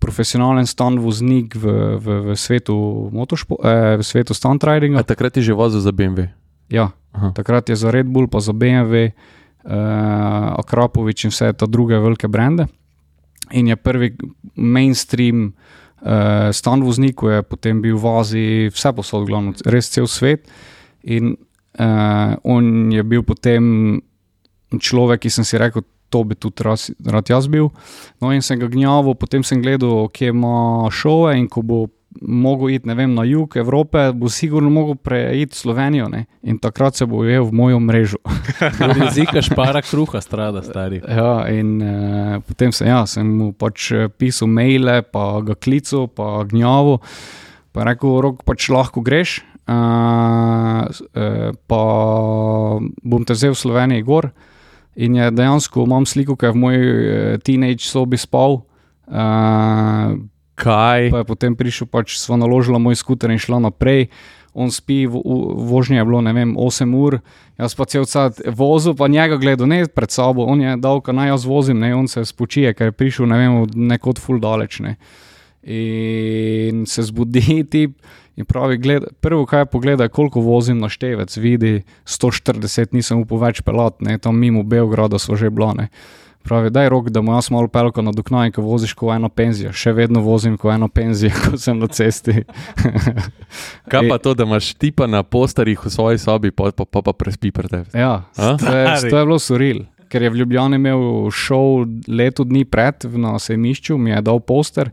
profesionalen 0.04 0.68
stand 0.68 1.00
voznik 1.00 1.56
v, 1.56 1.96
v, 1.96 2.06
v 2.28 2.28
svetu, 2.36 3.08
motošpo, 3.08 3.56
eh, 3.64 3.96
v 3.96 4.04
svetu 4.04 4.36
stand 4.36 4.60
ridinga. 4.60 5.00
A 5.00 5.08
takrat 5.08 5.40
je 5.40 5.48
že 5.48 5.56
vozil 5.56 5.80
za 5.80 5.96
BMW. 5.96 6.28
Ja, 6.68 6.92
Aha. 7.16 7.32
takrat 7.32 7.72
je 7.72 7.76
za 7.76 7.88
Red 7.88 8.04
Bull, 8.04 8.28
pa 8.28 8.40
za 8.40 8.52
BMW, 8.52 9.12
uh, 9.64 10.60
Akrapovič 10.60 11.28
in 11.28 11.32
vse 11.32 11.52
te 11.52 11.68
druge 11.68 11.96
velike 12.00 12.28
brende. 12.28 12.68
In 13.52 13.68
je 13.68 13.76
prvi 13.76 14.16
mainstream 14.56 15.52
uh, 15.52 16.48
stand 16.52 16.84
voznik, 16.84 17.20
je 17.20 17.44
potem 17.44 17.84
bil 17.84 18.00
v 18.00 18.06
Aziji, 18.16 18.72
vse 18.72 18.92
posod, 18.96 19.28
glavno, 19.28 19.52
res 19.68 19.92
cel 19.92 20.08
svet. 20.08 20.48
In 21.04 21.36
uh, 21.36 22.32
on 22.48 22.92
je 22.92 23.04
bil 23.04 23.20
potem 23.22 24.00
človek, 24.72 25.28
ki 25.28 25.30
sem 25.30 25.44
si 25.44 25.60
rekel, 25.60 25.84
to 26.10 26.24
bi 26.24 26.36
tudi 26.38 26.64
raz, 26.66 26.90
rad 27.06 27.30
jaz 27.30 27.48
bil. 27.50 27.70
No, 28.22 28.30
in 28.32 28.42
sem 28.42 28.60
ga 28.60 28.68
gnjavil, 28.70 29.16
potem 29.18 29.44
sem 29.46 29.62
gledal, 29.62 30.08
kje 30.14 30.32
ima 30.34 30.88
šove 30.92 31.36
in 31.38 31.48
ko 31.50 31.62
bo 31.62 31.84
mogel 32.20 32.70
iti 32.70 32.94
vem, 32.94 33.14
na 33.14 33.24
jug 33.24 33.56
Evrope, 33.56 34.12
bo 34.12 34.28
sigurno 34.28 34.70
mogel 34.70 34.94
preiti 34.94 35.56
Slovenijo. 35.56 36.08
Ne? 36.08 36.24
In 36.42 36.58
takrat 36.58 36.96
se 36.96 37.06
bo 37.06 37.22
ujel 37.24 37.44
v 37.44 37.52
mojo 37.52 37.80
mrežo. 37.80 38.18
Jezika 39.02 39.42
špara 39.42 39.82
kruha, 39.82 40.20
strada, 40.20 40.62
stari. 40.62 41.02
Ja, 41.08 41.46
in 41.50 41.82
uh, 41.82 42.38
potem 42.46 42.72
sem, 42.72 42.88
ja, 42.88 43.04
sem 43.06 43.26
mu 43.26 43.52
pač 43.52 43.90
eh, 43.92 44.08
pisal 44.08 44.48
maile, 44.48 45.02
pa 45.02 45.40
ga 45.44 45.56
klical, 45.58 46.08
pa 46.08 46.44
gnjavo. 46.48 47.00
Pa 47.74 47.88
rekel, 47.88 48.20
rok 48.22 48.44
pač 48.46 48.68
lahko 48.70 49.02
greš, 49.02 49.40
uh, 49.66 50.86
uh, 50.86 51.50
pa 51.66 51.82
bom 53.02 53.26
te 53.26 53.34
vzel 53.34 53.56
v 53.56 53.62
Sloveniji 53.64 54.06
gor. 54.06 54.30
In 54.96 55.16
je 55.18 55.30
dejansko 55.30 55.84
imam 55.88 56.06
sliko, 56.06 56.36
ki 56.36 56.46
je 56.46 56.52
v 56.54 56.60
moji 56.62 56.84
uh, 56.84 57.40
teenage 57.42 57.86
sobi 57.86 58.20
spal. 58.20 58.62
Uh, 59.06 60.14
Kaj? 60.54 61.10
pa 61.10 61.18
je 61.18 61.26
potem 61.26 61.56
prišel, 61.58 61.90
pač 61.90 62.14
smo 62.18 62.38
naložili 62.38 62.78
moj 62.78 62.94
skuter 62.94 63.32
in 63.34 63.42
šla 63.42 63.58
naprej. 63.58 64.06
On 64.54 64.70
spi, 64.70 65.02
vo, 65.10 65.18
vožnje 65.66 65.98
je 65.98 66.04
bilo 66.06 66.20
ne 66.22 66.30
vem, 66.30 66.54
8 66.54 66.94
ur, 66.94 67.18
jaz 67.58 67.74
pa 67.74 67.88
cel 67.90 68.06
cel 68.06 68.30
vozil, 68.54 68.94
pa 68.94 69.10
njega 69.10 69.34
gledal, 69.34 69.66
ne 69.66 69.82
pred 69.90 70.14
sabo, 70.14 70.46
on 70.46 70.62
je 70.62 70.76
dal, 70.78 71.02
kaj 71.02 71.16
naj 71.18 71.32
jaz 71.32 71.46
vozim, 71.50 71.80
ne, 71.82 71.90
on 71.90 72.06
se 72.06 72.22
spočije, 72.22 72.70
ker 72.78 72.92
je 72.92 72.94
prišel, 72.94 73.26
ne 73.26 73.38
vem, 73.40 73.56
od 73.66 73.74
nekod 73.74 74.22
ful 74.22 74.38
daleč. 74.38 74.78
Ne. 74.78 74.94
In 75.66 76.86
se 76.86 77.02
zbudi 77.02 77.64
tip 77.72 77.98
in 78.36 78.44
pravi, 78.44 78.78
gleda, 78.82 79.12
prvo, 79.20 79.46
kaj 79.46 79.66
pogleda, 79.66 80.08
koliko 80.08 80.40
vozim 80.40 80.78
na 80.78 80.88
števec, 80.88 81.36
vidi 81.36 81.82
140, 82.06 82.92
nisem 82.92 83.22
upal 83.22 83.42
več 83.46 83.62
pelati, 83.62 84.04
ne, 84.04 84.18
tam 84.18 84.38
mimo 84.38 84.62
Beograda 84.62 85.18
so 85.18 85.38
že 85.38 85.50
blane. 85.50 85.88
Pravi, 86.44 86.68
daj 86.68 86.90
rok, 86.92 87.08
da 87.08 87.22
mu 87.24 87.32
jaz 87.32 87.48
malo 87.50 87.70
pelko 87.72 88.02
na 88.04 88.12
doknaj, 88.12 88.50
ko 88.52 88.62
voziš 88.62 88.92
kot 88.92 89.14
eno 89.14 89.30
penzijo. 89.32 89.70
Še 89.72 89.94
vedno 89.96 90.20
vozim 90.20 90.58
kot 90.60 90.74
eno 90.74 90.90
penzijo, 90.92 91.32
ko 91.44 91.56
sem 91.56 91.78
na 91.80 91.88
cesti. 91.88 92.42
Kaj 93.90 94.10
pa 94.10 94.18
to, 94.20 94.34
da 94.36 94.44
imaš 94.44 94.74
tipa 94.76 95.08
na 95.08 95.22
posterjih 95.24 95.86
v 95.86 95.92
svoji 95.94 96.20
sobi, 96.20 96.52
pa 96.52 96.68
pa, 96.76 96.84
pa, 96.84 97.00
pa 97.00 97.16
prespi 97.16 97.48
pred 97.48 97.72
tebi? 97.72 97.96
Ja, 97.96 98.28
A? 98.36 98.50
to 98.60 98.76
je, 98.76 98.84
to 99.08 99.16
je 99.16 99.24
bilo 99.24 99.40
suril. 99.40 99.84
Ker 100.12 100.22
je 100.22 100.34
v 100.34 100.42
Ljubljani 100.42 100.76
imel 100.76 101.30
šov 101.32 101.86
leto 102.12 102.44
dni 102.44 102.66
pred 102.68 103.08
na 103.16 103.38
sejmišču, 103.40 103.96
mi 103.96 104.12
je 104.12 104.20
dal 104.28 104.44
poster, 104.44 104.92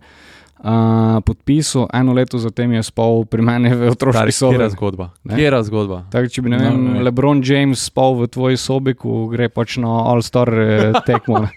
uh, 0.64 1.20
podpisal, 1.26 1.88
eno 1.94 2.14
leto 2.14 2.38
zatem 2.38 2.72
je 2.78 2.84
spal 2.84 3.26
pri 3.26 3.42
meni 3.42 3.74
v 3.74 3.90
otroški 3.92 4.32
sobi. 4.32 4.56
Kjera 4.58 4.70
zgodba? 4.70 5.10
Ne? 5.24 5.36
Kjera 5.36 5.62
zgodba? 5.66 6.04
Tako, 6.14 6.30
če 6.30 6.42
bi 6.42 6.54
ne 6.54 6.58
No, 6.58 6.64
vem, 6.64 6.80
ne. 6.94 7.04
LeBron 7.04 7.42
James 7.46 7.82
spal 7.82 8.16
v 8.22 8.30
tvoji 8.30 8.58
sobi, 8.58 8.94
ko 8.94 9.26
gre 9.32 9.50
pač 9.50 9.78
na 9.82 9.90
All-Star 10.14 10.50
eh, 10.54 10.94
tekmo. 11.10 11.48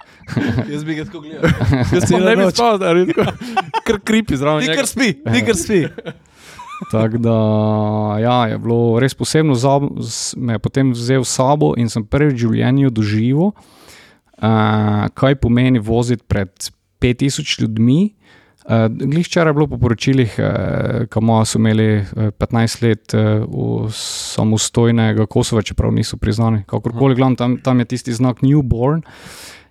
Jaz 0.71 0.85
bi 0.85 0.97
ga 0.97 1.05
tako 1.05 1.21
gledal. 1.21 1.45
Jaz 1.95 2.13
On 2.13 2.25
ne 2.25 2.37
bi 2.37 2.49
spal, 2.51 2.79
da 2.81 2.95
je 2.97 3.13
kar 3.85 4.01
kripi 4.01 4.37
zraven. 4.41 4.65
njega. 4.65 4.87
spi, 4.87 5.15
nikar 5.29 5.57
spi. 5.57 5.85
Tako 6.91 7.19
da 7.23 7.35
ja, 8.21 8.47
je 8.51 8.59
bilo 8.59 8.99
res 9.01 9.15
posebno, 9.15 9.55
za, 9.55 9.79
z- 10.03 10.35
me 10.37 10.57
je 10.57 10.59
potem 10.59 10.91
vzel 10.93 11.23
s 11.25 11.31
sabo 11.39 11.73
in 11.79 11.89
sem 11.89 12.03
prvič 12.05 12.35
v 12.35 12.41
življenju 12.43 12.91
doživel, 12.91 13.53
uh, 13.55 15.07
kaj 15.15 15.39
pomeni 15.41 15.79
voziti 15.79 16.25
pred 16.27 16.51
5000 17.01 17.63
ljudmi. 17.63 18.15
Uh, 18.65 18.89
Glih 18.89 19.27
včeraj 19.27 19.51
je 19.51 19.55
bilo 19.55 19.67
po 19.67 19.79
poročilih, 19.79 20.37
uh, 20.39 21.07
kamo 21.13 21.45
so 21.45 21.59
imeli 21.59 21.99
uh, 21.99 22.05
15 22.41 22.83
let 22.83 23.15
uh, 23.15 23.91
samostojnega 23.93 25.27
Kosova, 25.27 25.63
čeprav 25.63 25.93
niso 25.93 26.17
priznani. 26.17 26.63
Kakorkoli, 26.67 27.15
glavno, 27.15 27.37
tam, 27.37 27.59
tam 27.61 27.79
je 27.79 27.85
tisti 27.85 28.13
znak 28.13 28.41
Newborn. 28.41 29.03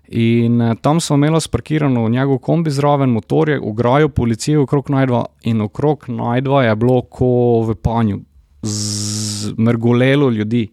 In 0.08 0.62
uh, 0.62 0.76
tam 0.82 1.00
smo 1.02 1.16
imeli 1.16 1.42
sparkirano 1.42 2.10
njegov 2.10 2.38
kombi 2.38 2.72
zraven, 2.72 3.10
motorje, 3.10 3.60
ograjo 3.64 4.10
policije 4.10 4.60
okrog 4.60 4.90
najdva 4.90 5.26
in 5.44 5.62
okrog 5.62 6.06
najdva 6.08 6.64
je 6.64 6.76
bilo 6.76 7.02
ko 7.02 7.62
v 7.68 7.76
panju, 7.76 8.20
zmrgolelo 8.62 10.30
ljudi. 10.30 10.68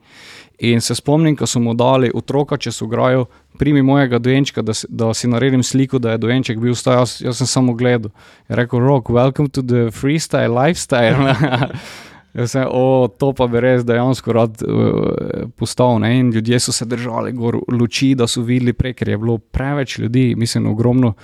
In 0.61 0.81
se 0.81 0.95
spomnim, 0.95 1.37
ko 1.37 1.47
so 1.49 1.61
mu 1.61 1.73
dali 1.75 2.11
otroka 2.15 2.57
čez 2.61 2.83
ograjo, 2.83 3.25
primi 3.59 3.83
mojega 3.83 4.19
dojenčka, 4.19 4.63
da, 4.63 4.75
si- 4.75 4.87
da 4.91 5.15
si 5.15 5.29
naredim 5.29 5.63
sliko, 5.63 5.99
da 5.99 6.11
je 6.11 6.19
dojenček 6.19 6.59
bil 6.61 6.75
staj, 6.75 6.99
jaz, 6.99 7.15
jaz 7.25 7.39
sem 7.41 7.47
samo 7.47 7.73
gledal. 7.75 8.11
Je 8.49 8.57
rekel, 8.57 8.81
Rock, 8.81 9.09
welcome 9.09 9.49
to 9.49 9.63
the 9.63 9.89
freestyle 9.91 10.53
lifestyle. 10.53 11.17
Jaz 12.35 12.53
sem, 12.53 12.63
o, 12.71 13.09
to 13.19 13.33
pa 13.35 13.49
bi 13.51 13.59
res 13.59 13.83
dejansko 13.83 14.33
rad 14.33 14.61
uh, 14.63 15.49
postal. 15.59 15.97
Ne? 15.99 16.13
In 16.21 16.29
ljudje 16.31 16.61
so 16.61 16.73
se 16.73 16.85
držali 16.87 17.33
gor 17.35 17.59
luči, 17.73 18.13
da 18.15 18.29
so 18.31 18.45
videli 18.47 18.73
prej, 18.73 18.95
ker 19.01 19.09
je 19.09 19.19
bilo 19.19 19.39
preveč 19.39 19.97
ljudi, 19.99 20.35
mislim, 20.39 20.69
ogromno. 20.71 21.15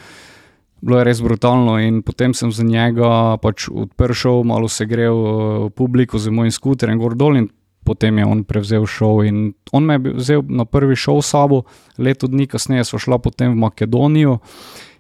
Bilo 0.81 0.99
je 0.99 1.05
res 1.07 1.21
brutalno, 1.23 1.77
in 1.79 2.01
potem 2.03 2.35
sem 2.35 2.51
za 2.53 2.65
njega 2.67 3.37
pač 3.43 3.69
odprl 3.71 4.43
malo 4.45 4.69
se 4.69 4.87
grev 4.87 5.15
uh, 5.15 5.71
publiko 5.71 6.19
z 6.19 6.35
mojim 6.35 6.51
skuterjem 6.51 6.99
gor 6.99 7.15
dol 7.15 7.37
in 7.39 7.47
potem 7.87 8.19
je 8.19 8.27
on 8.27 8.43
prevzel 8.45 8.87
šov. 8.91 9.23
In 9.25 9.53
on 9.73 9.87
me 9.87 10.01
je 10.01 10.17
vzel 10.19 10.43
na 10.51 10.67
prvi 10.67 10.99
šov 10.99 11.23
s 11.23 11.31
sabo, 11.31 11.63
leto 11.99 12.27
dni 12.27 12.49
kasneje 12.51 12.85
smo 12.91 12.99
šla 12.99 13.21
potem 13.23 13.55
v 13.55 13.63
Makedonijo 13.63 14.41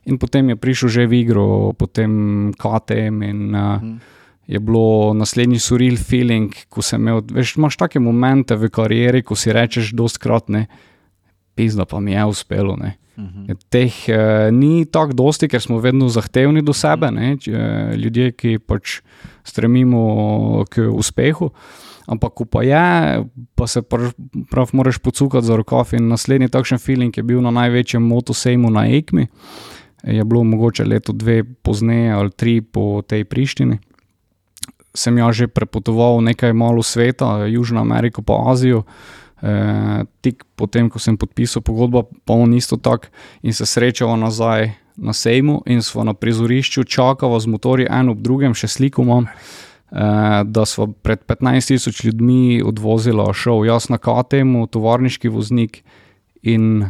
in 0.06 0.20
potem 0.22 0.54
je 0.54 0.56
prišel 0.56 0.88
že 0.88 1.06
v 1.10 1.26
igro, 1.26 1.74
potem 1.74 2.54
KTM 2.54 3.16
in 3.26 3.40
uh, 3.50 3.82
je 4.46 4.60
bilo 4.62 5.14
naslednji 5.14 5.58
surreal 5.58 5.96
feeling, 5.98 6.54
ko 6.70 6.82
sem 6.82 7.02
imel, 7.02 7.24
veš, 7.34 7.56
imaš 7.58 7.76
take 7.76 8.00
momente 8.00 8.54
v 8.54 8.70
karieri, 8.70 9.24
ko 9.26 9.34
si 9.34 9.50
rečeš 9.50 9.90
dostkrat 9.98 10.48
ne, 10.54 10.66
pizda 11.58 11.84
pa 11.84 12.00
mi 12.00 12.14
je 12.14 12.24
uspelo. 12.30 12.76
Ne. 12.78 12.94
Mhm. 13.18 13.58
Teh 13.72 14.08
eh, 14.08 14.50
ni 14.52 14.84
tako 14.84 15.16
dosti, 15.16 15.48
ker 15.48 15.62
smo 15.62 15.80
vedno 15.82 16.08
zahtevni 16.12 16.62
do 16.62 16.72
sebe, 16.76 17.10
ne, 17.10 17.34
eh, 17.34 17.96
ljudje, 17.96 18.32
ki 18.32 18.58
pač 18.58 19.00
stremimo 19.44 20.64
k 20.70 20.86
uspehu. 20.92 21.50
Ampak, 22.06 22.32
ko 22.38 22.44
pa 22.44 22.62
je, 22.62 23.24
pa 23.54 23.66
se 23.66 23.82
prav, 23.82 24.12
prav 24.50 24.70
moraš 24.72 24.98
pocukati 24.98 25.46
za 25.46 25.56
rokav. 25.56 25.90
In 25.98 26.08
naslednji 26.08 26.48
takšen 26.48 26.78
feeling 26.78 27.16
je 27.16 27.22
bil 27.22 27.42
na 27.42 27.50
največjem 27.50 28.02
motosejmu 28.02 28.70
na 28.70 28.86
Ekmi. 28.86 29.26
Je 30.06 30.24
bilo 30.24 30.44
mogoče 30.44 30.84
leto, 30.84 31.12
dve 31.12 31.42
pozneje 31.44 32.12
ali 32.12 32.30
tri 32.30 32.60
po 32.60 33.02
tej 33.02 33.24
Prištini. 33.24 33.78
Sem 34.94 35.18
ja 35.18 35.32
že 35.32 35.48
prepotoval 35.48 36.22
nekaj 36.22 36.52
malo 36.52 36.82
sveta, 36.82 37.46
Južno 37.46 37.80
Ameriko, 37.80 38.22
pa 38.22 38.38
Azijo. 38.52 38.84
E, 39.42 40.04
tik 40.20 40.44
potem, 40.56 40.88
ko 40.88 40.98
sem 40.98 41.18
podpisal 41.18 41.62
pogodbo, 41.62 42.06
pa 42.24 42.32
on 42.32 42.54
isto 42.54 42.76
tako 42.76 43.12
in 43.42 43.52
se 43.52 43.66
srečava 43.66 44.16
nazaj 44.16 44.70
na 44.96 45.12
sejmu 45.12 45.62
in 45.66 45.82
smo 45.82 46.04
na 46.04 46.14
prizorišču, 46.14 46.84
čakava 46.84 47.40
z 47.40 47.46
motorji 47.46 47.86
en 47.90 48.08
ob 48.08 48.22
drugem, 48.24 48.54
še 48.54 48.68
sliko 48.68 49.02
imam. 49.02 49.28
Uh, 49.90 49.98
da 50.44 50.64
smo 50.66 50.86
pred 50.92 51.18
15.000 51.26 52.06
ljudmi 52.06 52.62
odvozili 52.62 53.22
šov, 53.34 53.66
jaz 53.66 53.88
na 53.88 53.98
KTM, 53.98 54.64
tovarniški 54.70 55.28
voznik 55.28 55.84
in, 56.42 56.88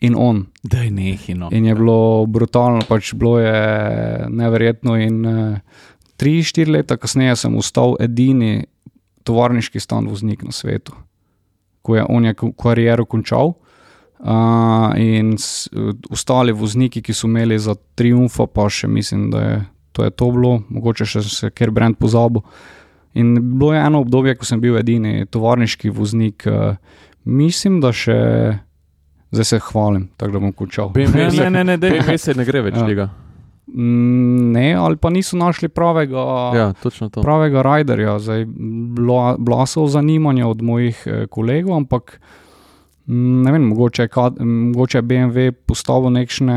in 0.00 0.14
on. 0.16 0.44
Daj 0.62 0.90
nehino. 0.90 1.48
In 1.52 1.66
je 1.66 1.74
bilo 1.74 2.26
brutalno, 2.26 2.84
pač 2.88 3.14
bilo 3.14 3.40
je 3.42 4.26
neverjetno. 4.30 4.94
In 4.96 5.26
uh, 5.26 5.58
tri, 6.16 6.38
štiri 6.42 6.78
leta 6.78 6.96
kasneje 6.96 7.34
sem 7.36 7.58
ostal 7.58 7.96
edini 8.00 8.64
tovarniški 9.26 9.82
stan 9.82 10.06
voznik 10.06 10.46
na 10.46 10.54
svetu, 10.54 10.94
ko 11.82 11.96
je 11.96 12.06
on 12.08 12.30
je 12.30 12.34
kariero 12.62 13.04
končal. 13.10 13.56
Uh, 14.18 14.94
in 14.96 15.34
s, 15.38 15.66
uh, 15.74 15.90
ostali 16.10 16.54
vozniki, 16.54 17.02
ki 17.02 17.12
so 17.12 17.26
imeli 17.26 17.58
za 17.58 17.74
triumfa, 17.98 18.46
pa 18.46 18.70
še 18.70 18.88
mislim, 18.88 19.32
da 19.34 19.42
je 19.42 19.64
to, 19.96 20.04
je 20.04 20.12
to 20.12 20.28
bilo, 20.30 20.58
mogoče 20.68 21.08
še 21.08 21.24
se 21.24 21.50
ker 21.50 21.72
brend 21.72 21.96
pozabil. 21.96 22.44
In 23.14 23.32
bilo 23.56 23.72
je 23.72 23.80
eno 23.80 24.00
obdobje, 24.00 24.36
ko 24.36 24.44
sem 24.44 24.60
bil 24.60 24.76
edini 24.76 25.24
tovarniški 25.24 25.88
voznik, 25.90 26.44
uh, 26.44 26.76
mislim, 27.24 27.80
da 27.80 27.88
še 27.90 28.16
zdaj 29.30 29.44
se 29.44 29.58
hvalim, 29.70 30.10
tako 30.16 30.32
da 30.32 30.38
bom 30.38 30.52
končal. 30.52 30.92
Ne, 30.96 31.08
ne, 31.30 31.50
ne, 31.50 31.64
ne. 31.64 31.78
BMW 31.78 32.16
se 32.16 32.34
ne 32.34 32.44
gre 32.44 32.60
več 32.62 32.76
Ja. 32.76 32.84
tega. 32.86 33.08
Mm, 33.66 34.52
ne, 34.52 34.74
ali 34.74 34.96
pa 34.96 35.10
niso 35.10 35.36
našli 35.36 35.68
pravega, 35.68 36.22
Ja, 36.54 36.66
pravega 37.16 37.62
rajderja. 37.62 38.18
Zdaj, 38.18 38.44
bila, 38.92 39.34
bila 39.36 39.66
so 39.66 39.86
zanimanja 39.86 40.46
od 40.46 40.62
mojih 40.62 41.02
eh, 41.06 41.26
kolegov, 41.26 41.74
ampak 41.76 42.20
mm, 42.20 42.45
ne 43.06 43.52
vem, 43.52 43.62
mogoče 43.62 44.08
kad- 44.08 44.40
mogoče 44.40 44.98
je 44.98 45.02
BMW 45.02 45.52
postavil 45.52 46.10
nekšne 46.10 46.56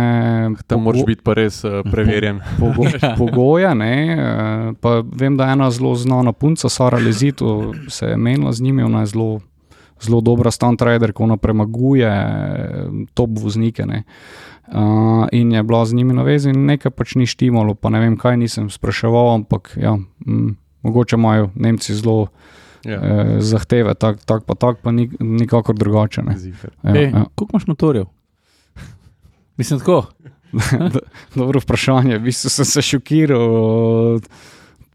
Tam 0.67 0.81
moraš 0.83 1.05
biti 1.05 1.21
pa 1.23 1.33
res 1.33 1.63
uh, 1.63 1.71
preverjen. 1.91 2.39
pogo 2.59 2.83
pogoje. 3.17 3.75
Ne, 3.75 3.93
eh, 4.13 4.73
pa 4.81 5.03
vem, 5.15 5.37
da 5.37 5.45
je 5.45 5.53
ena 5.53 5.71
zelo 5.71 5.95
znana 5.95 6.31
punca, 6.33 6.69
Sara 6.69 6.97
Lezito, 6.97 7.73
se 7.87 8.05
je 8.05 8.17
menila 8.17 8.51
z 8.51 8.61
njimi, 8.61 8.83
ona 8.83 8.99
je 8.99 9.05
zelo, 9.05 9.39
zelo 10.01 10.21
dobra 10.21 10.51
stunt 10.51 10.81
rider, 10.81 11.13
ko 11.13 11.23
ona 11.23 11.37
premaguje 11.37 12.07
eh, 12.07 12.85
top 13.13 13.29
voznike. 13.33 13.85
Ne. 13.85 14.03
Uh, 14.67 15.27
in 15.31 15.51
je 15.51 15.63
bila 15.63 15.85
z 15.85 15.93
njimi 15.93 16.13
na 16.13 16.23
vezi, 16.23 16.51
nekaj 16.53 16.91
pač 16.91 17.15
ni 17.15 17.25
štimalo, 17.25 17.73
pa 17.75 17.89
ne 17.89 17.99
vem, 17.99 18.17
kaj 18.17 18.37
nisem 18.37 18.69
spraševal, 18.69 19.33
ampak 19.33 19.73
ja, 19.77 19.95
mm, 20.25 20.55
mogoče 20.81 21.15
imajo 21.15 21.49
Nemci 21.55 21.93
zelo 21.93 22.27
Ja. 22.85 22.99
eh, 23.03 23.41
zahteve, 23.41 23.93
tak, 23.95 24.23
tak 24.25 24.45
pa 24.45 24.55
tak, 24.55 24.77
pa 24.83 24.91
ni, 24.91 25.09
nikakor 25.19 25.75
drugače. 25.75 26.21
ne. 26.21 26.35
Ja, 26.83 26.95
Ej, 26.95 27.11
ja. 27.11 27.25
Koliko 27.35 27.55
imaš 27.55 27.67
motorjev? 27.67 28.05
Mislim 29.57 29.79
tako. 29.79 30.05
Dobro 31.35 31.59
vprašanje. 31.59 32.17
V 32.17 32.21
bistvu 32.29 32.49
sem 32.49 32.65
se 32.65 32.81
šokiral. 32.81 34.19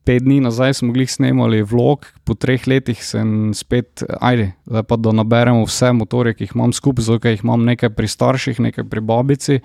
Pet 0.04 0.22
dni 0.22 0.40
nazaj 0.40 0.74
smo 0.74 0.86
mogli 0.86 1.06
snemati 1.06 1.62
vlog, 1.62 2.06
po 2.24 2.34
treh 2.34 2.66
letih 2.68 2.98
sem 3.04 3.54
spet, 3.56 4.02
ajde, 4.20 4.50
zdaj 4.66 4.82
pa 4.82 4.96
da 4.96 5.12
naberemo 5.16 5.62
vse 5.64 5.92
motorje, 5.96 6.34
ki 6.34 6.44
jih 6.44 6.52
imam 6.54 6.72
skupaj, 6.76 7.04
zato 7.06 7.22
ker 7.24 7.32
jih 7.32 7.44
imam 7.44 7.64
nekaj 7.64 7.88
pri 7.96 8.08
starših, 8.08 8.60
nekaj 8.60 8.84
pri 8.84 9.00
babici. 9.00 9.60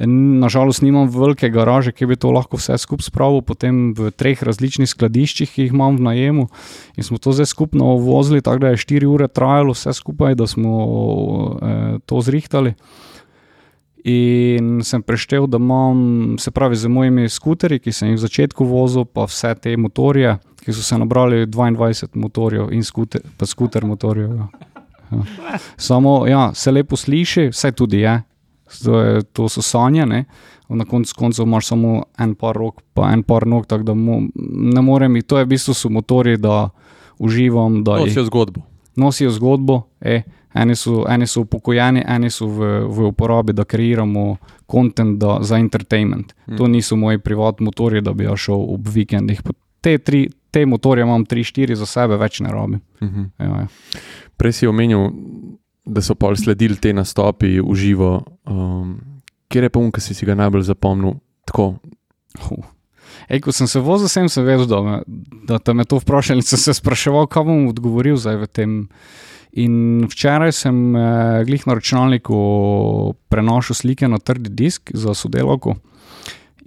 Nažalost, 0.00 0.82
nimam 0.82 1.06
velike 1.06 1.48
garaže, 1.54 1.92
ki 1.94 2.08
bi 2.10 2.16
to 2.18 2.32
lahko 2.34 2.58
vse 2.58 2.74
skupaj 2.82 3.06
spravil, 3.06 3.44
potem 3.46 3.92
v 3.94 4.10
treh 4.10 4.40
različnih 4.42 4.90
skladiščih, 4.90 5.52
ki 5.54 5.66
jih 5.66 5.74
imam 5.74 6.00
v 6.00 6.08
najemu. 6.08 6.46
In 6.98 7.06
smo 7.06 7.18
to 7.22 7.30
zdaj 7.30 7.46
skupno 7.52 7.94
vozili, 8.02 8.42
tako 8.42 8.66
da 8.66 8.72
je 8.74 8.82
4 8.82 9.06
ure 9.06 9.28
trajalo 9.30 9.76
vse 9.76 9.94
skupaj, 9.94 10.34
da 10.34 10.50
smo 10.50 10.74
eh, 11.62 11.98
to 12.06 12.20
zrihtali. 12.20 12.74
In 14.04 14.82
sem 14.84 15.02
preštel, 15.02 15.46
da 15.46 15.62
imam, 15.62 16.36
se 16.42 16.50
pravi, 16.50 16.76
z 16.76 16.90
mojimi 16.90 17.28
skuterji, 17.28 17.78
ki 17.86 17.92
sem 17.94 18.10
jih 18.10 18.18
v 18.18 18.24
začetku 18.26 18.66
vozil, 18.66 19.06
pa 19.06 19.24
vse 19.30 19.54
te 19.54 19.78
motorje, 19.78 20.34
ki 20.60 20.74
so 20.74 20.82
se 20.82 20.98
nabrali 20.98 21.46
22 21.46 22.10
motorjev 22.18 22.74
in 22.74 22.82
skuter, 22.84 23.22
pa 23.38 23.46
skuter 23.46 23.86
motorjev. 23.86 24.34
Ja. 24.42 24.48
Ja. 25.14 25.22
Samo, 25.76 26.26
ja, 26.26 26.50
se 26.54 26.70
lepo 26.70 26.96
sliši, 26.96 27.48
vse 27.54 27.72
tudi 27.72 28.02
je, 28.02 28.18
je, 28.70 29.22
to 29.22 29.48
so 29.48 29.62
sanje. 29.62 30.06
Ne? 30.06 30.24
Na 30.68 30.84
koncu 30.84 31.14
koncev 31.18 31.46
imaš 31.46 31.66
samo 31.66 32.02
en 32.18 32.34
par 32.34 32.56
rok, 32.56 32.82
pa 32.94 33.10
en 33.12 33.22
par 33.22 33.46
nog, 33.46 33.66
tako 33.66 33.82
da 33.82 33.94
mo, 33.94 34.22
ne 34.74 34.82
morem, 34.82 35.22
to 35.22 35.38
je 35.38 35.44
v 35.44 35.48
bistvu 35.48 35.74
so 35.74 35.88
motorji, 35.88 36.36
da 36.36 36.70
uživam, 37.18 37.84
da 37.84 37.98
jih 37.98 38.06
Nosijo 38.06 38.24
zgodbo. 38.24 38.60
nosijo 38.96 39.30
zgodbo. 39.30 39.82
E, 40.00 40.22
eni, 40.54 40.74
so, 40.76 41.04
eni 41.08 41.26
so 41.26 41.40
upokojeni, 41.40 42.02
eni 42.08 42.30
so 42.30 42.46
v, 42.46 42.70
v 42.88 43.06
uporabi, 43.06 43.52
da 43.52 43.64
kreiramo 43.64 44.36
kontent 44.66 45.18
da, 45.20 45.38
za 45.42 45.58
entertainment. 45.58 46.32
Mm. 46.46 46.54
Mm. 46.54 46.56
To 46.56 46.66
niso 46.68 46.96
moji 46.96 47.18
privatni 47.18 47.64
motorji, 47.64 48.00
da 48.00 48.12
bi 48.12 48.24
ja 48.24 48.36
šel 48.36 48.54
ob 48.74 48.88
vikendih. 48.88 49.42
Te, 49.80 49.98
tri, 49.98 50.30
te 50.50 50.66
motorje 50.66 51.02
imam 51.02 51.26
3-4 51.26 51.74
za 51.74 51.86
sebe, 51.86 52.16
več 52.16 52.40
ne 52.40 52.52
rabim. 52.52 52.80
Mhm. 53.02 53.22
Ja, 53.38 53.44
ja. 53.44 53.66
Prej 54.36 54.52
si 54.52 54.66
omenil, 54.66 55.10
da 55.84 56.02
so 56.02 56.14
pa 56.14 56.32
sledili 56.36 56.76
te 56.76 56.92
nastopi 56.92 57.58
v 57.60 57.74
živo. 57.76 58.24
Um, 58.48 58.96
kjer 59.48 59.68
je 59.68 59.70
pa 59.70 59.80
um, 59.80 59.92
ki 59.92 60.00
si, 60.00 60.16
si 60.16 60.26
ga 60.26 60.36
najbolj 60.38 60.64
zapomnil? 60.68 61.18
Tako, 61.44 61.74
Huh. 62.42 62.66
Ej, 63.30 63.44
ko 63.46 63.52
sem 63.54 63.68
se 63.70 63.80
vozil, 63.80 64.10
sem 64.10 64.26
se 64.28 64.42
vedel, 64.42 64.66
da, 64.66 64.80
me, 64.82 64.96
da 65.46 65.58
te 65.62 65.74
me 65.74 65.86
to 65.86 66.00
vprašali. 66.02 66.42
Sem 66.42 66.60
se 66.60 66.74
spraševal, 66.74 67.28
kaj 67.30 67.46
bom 67.46 67.68
odgovoril 67.70 68.18
zdaj 68.20 68.40
v 68.42 68.50
tem. 68.50 68.72
In 69.54 70.04
včeraj 70.10 70.50
sem 70.50 70.78
eh, 70.98 71.44
glih 71.46 71.62
na 71.68 71.76
računalniku 71.78 72.38
prenašal 73.30 73.78
slike 73.78 74.08
na 74.10 74.18
trdi 74.18 74.50
disk 74.50 74.90
za 74.90 75.14
sodelavko 75.14 75.76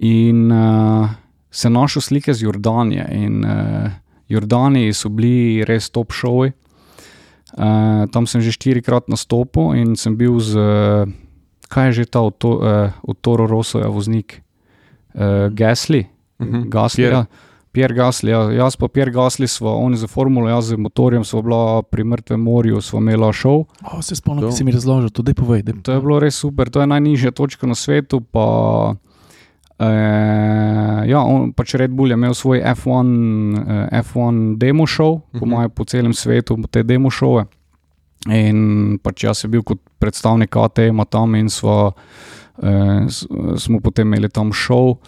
in 0.00 0.48
eh, 0.48 1.10
se 1.52 1.68
našel 1.68 2.02
slike 2.02 2.32
z 2.32 2.48
Jordanije. 2.48 3.04
In 3.12 3.44
eh, 3.44 3.92
Jordaniji 4.32 4.96
so 4.96 5.12
bili 5.12 5.66
res 5.68 5.90
top 5.92 6.16
šovi. 6.16 6.54
Eh, 7.56 8.04
tam 8.12 8.28
sem 8.28 8.44
že 8.44 8.52
štirikrat 8.52 9.08
nastopil 9.08 9.72
in 9.72 9.96
sem 9.96 10.12
bil 10.20 10.36
z, 10.36 10.52
eh, 10.52 11.08
kaj 11.72 11.86
je 11.88 11.92
že 11.92 12.04
ta 12.12 12.20
od, 12.20 12.36
to, 12.36 12.60
eh, 12.60 12.92
od 13.00 13.16
Toro 13.24 13.48
Rosoja 13.48 13.88
voznik, 13.88 14.44
eh, 15.16 15.48
Gasly. 15.48 16.04
Mhm. 16.38 16.68
Gasly, 16.68 17.08
Pierre. 17.08 17.16
ja. 17.16 17.26
Pierre 17.72 17.94
Gasly, 17.94 18.30
ja. 18.30 18.52
jaz 18.52 18.76
pa 18.76 18.88
Pierre 18.88 19.12
Gasly, 19.12 19.48
sva, 19.48 19.72
oni 19.76 19.96
za 19.96 20.06
formulo, 20.06 20.48
jaz 20.48 20.72
z 20.72 20.76
motorjem, 20.76 21.24
sva 21.24 21.40
bila 21.42 21.82
pri 21.82 22.04
Mrtvem 22.04 22.40
morju, 22.40 22.80
sva 22.84 23.00
imela 23.00 23.32
šov. 23.32 23.64
O, 23.84 24.02
se 24.02 24.16
spomnim, 24.16 24.44
To. 24.44 24.52
ki 24.52 24.56
si 24.56 24.64
mi 24.64 24.72
razložil, 24.72 25.08
to 25.10 25.22
dej 25.22 25.34
povej. 25.34 25.62
Dej. 25.62 25.80
To 25.88 25.92
je 25.92 26.00
bilo 26.00 26.20
res 26.20 26.36
super, 26.36 26.68
to 26.68 26.80
je 26.80 26.86
najnižja 26.86 27.32
točka 27.32 27.66
na 27.66 27.74
svetu. 27.74 28.20
Pa, 28.20 28.96
eh, 29.80 31.04
ja, 31.08 31.20
on, 31.22 31.52
pač 31.52 31.74
Red 31.74 31.90
Bull 31.94 32.10
je 32.10 32.16
imel 32.18 32.34
svoj 32.34 32.60
F1, 32.74 33.08
eh, 33.58 34.02
F1 34.02 34.58
demo 34.58 34.86
show, 34.86 35.20
po 35.32 35.46
Mhm. 35.46 35.48
mojem, 35.50 35.70
po 35.70 35.84
celem 35.84 36.12
svetu 36.12 36.56
te 36.70 36.82
demo 36.82 37.10
šove. 37.10 37.46
In 38.26 38.98
pač 39.02 39.24
jaz 39.24 39.38
sem 39.38 39.50
bil 39.50 39.62
kot 39.62 39.78
predstavnik 40.00 40.56
ATM-a 40.56 41.04
tam 41.04 41.34
in 41.34 41.46
sva, 41.48 41.92
eh, 42.62 43.06
smo 43.56 43.80
potem 43.80 44.06
imeli 44.06 44.28
tam 44.28 44.50
šov. 44.52 44.98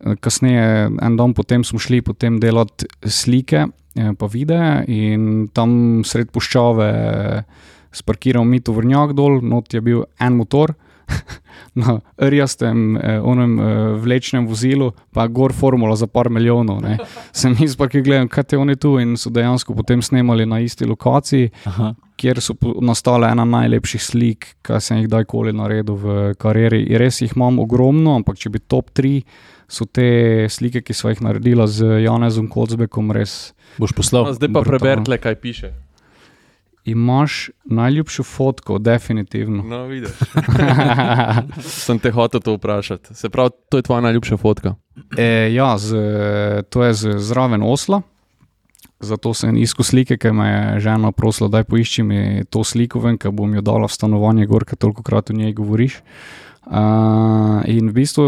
Eh, 0.00 0.14
Kasneje, 0.16 0.88
en 1.02 1.16
dan 1.16 1.34
potem 1.34 1.64
smo 1.64 1.78
šli 1.78 2.00
potem 2.02 2.40
delati 2.40 2.86
slike, 3.04 3.66
eh, 3.96 4.12
pa 4.18 4.26
videe, 4.26 4.84
in 4.88 5.48
tam 5.52 6.02
sred 6.04 6.30
puščave 6.32 7.44
sparkiral 7.92 8.44
mi 8.46 8.60
tovrnjak 8.60 9.12
dol, 9.14 9.40
not 9.42 9.74
je 9.74 9.80
bil 9.80 10.04
en 10.20 10.36
motor. 10.36 10.74
Na 11.80 12.00
rjastem, 12.18 12.96
eh, 12.96 13.20
onem 13.22 13.52
eh, 13.60 13.64
vlečnem 14.02 14.46
vozilu, 14.46 14.90
pa 15.14 15.26
gor 15.26 15.52
formula 15.52 15.96
za 15.96 16.06
par 16.06 16.30
milijonov. 16.30 16.80
Ne. 16.82 16.98
Sem 17.32 17.54
jaz 17.60 17.76
pa 17.78 17.88
ki 17.88 18.02
gledam, 18.02 18.28
kaj 18.28 18.44
te 18.50 18.58
oni 18.58 18.76
tu 18.76 18.96
in 18.98 19.16
so 19.20 19.30
dejansko 19.30 19.74
potem 19.78 20.02
snemali 20.02 20.46
na 20.46 20.58
isti 20.60 20.88
lokaciji, 20.88 21.50
Aha. 21.70 21.92
kjer 22.18 22.40
so 22.42 22.56
nastale 22.82 23.30
ena 23.30 23.44
najlepših 23.44 24.02
slik, 24.02 24.48
kar 24.66 24.82
sem 24.82 24.98
jih 24.98 25.08
kdajkoli 25.08 25.54
naredil 25.56 25.94
v 25.94 26.18
karieri. 26.40 26.82
In 26.90 27.00
res 27.00 27.22
jih 27.22 27.36
imam 27.36 27.62
ogromno, 27.62 28.18
ampak 28.18 28.40
če 28.40 28.50
bi 28.50 28.62
top 28.66 28.90
3 28.96 29.22
so 29.70 29.86
te 29.86 30.48
slike, 30.50 30.82
ki 30.82 30.96
sva 30.96 31.14
jih 31.14 31.22
naredila 31.22 31.68
z 31.70 32.02
Janezom 32.02 32.50
Kocbekom, 32.50 33.14
res. 33.14 33.54
Boš 33.78 33.94
no, 33.94 34.00
poslal. 34.02 34.32
zdaj 34.34 34.50
pa 34.50 34.64
preberite, 34.66 35.20
kaj 35.22 35.38
piše. 35.38 35.70
Imaš 36.84 37.50
najljubšo 37.64 38.22
fotko, 38.22 38.78
definitivno. 38.78 39.62
No, 39.62 39.84
vidiš. 39.86 40.10
Sem 41.84 41.98
te 41.98 42.10
hotel 42.10 42.40
to 42.40 42.54
vprašati. 42.56 43.14
Se 43.14 43.28
pravi, 43.28 43.50
to 43.68 43.78
je 43.78 43.82
tvoja 43.82 44.00
najljubša 44.00 44.36
fotka. 44.36 44.74
E, 45.18 45.52
ja, 45.52 45.78
z, 45.78 45.96
to 46.70 46.84
je 46.84 46.94
z, 46.94 47.18
zraven 47.18 47.62
osla. 47.62 48.02
Zato 49.00 49.32
sem 49.34 49.56
iskal 49.56 49.84
slike, 49.84 50.18
ker 50.20 50.32
me 50.36 50.48
je 50.48 50.80
žena 50.84 51.12
prosila, 51.12 51.48
da 51.48 51.64
poišči 51.64 52.02
mi 52.04 52.44
to 52.52 52.64
sliko 52.64 53.00
ven, 53.00 53.16
ker 53.16 53.32
bom 53.32 53.54
jo 53.54 53.62
dala 53.64 53.88
v 53.88 53.96
stanovanje, 53.96 54.44
gor, 54.46 54.66
ker 54.68 54.76
toliko 54.76 55.02
krat 55.02 55.30
o 55.30 55.36
njej 55.36 55.54
govoriš. 55.56 56.00
Uh, 56.00 56.49
Uh, 56.66 57.64
in 57.64 57.88
v 57.88 57.92
bistvu 57.92 58.24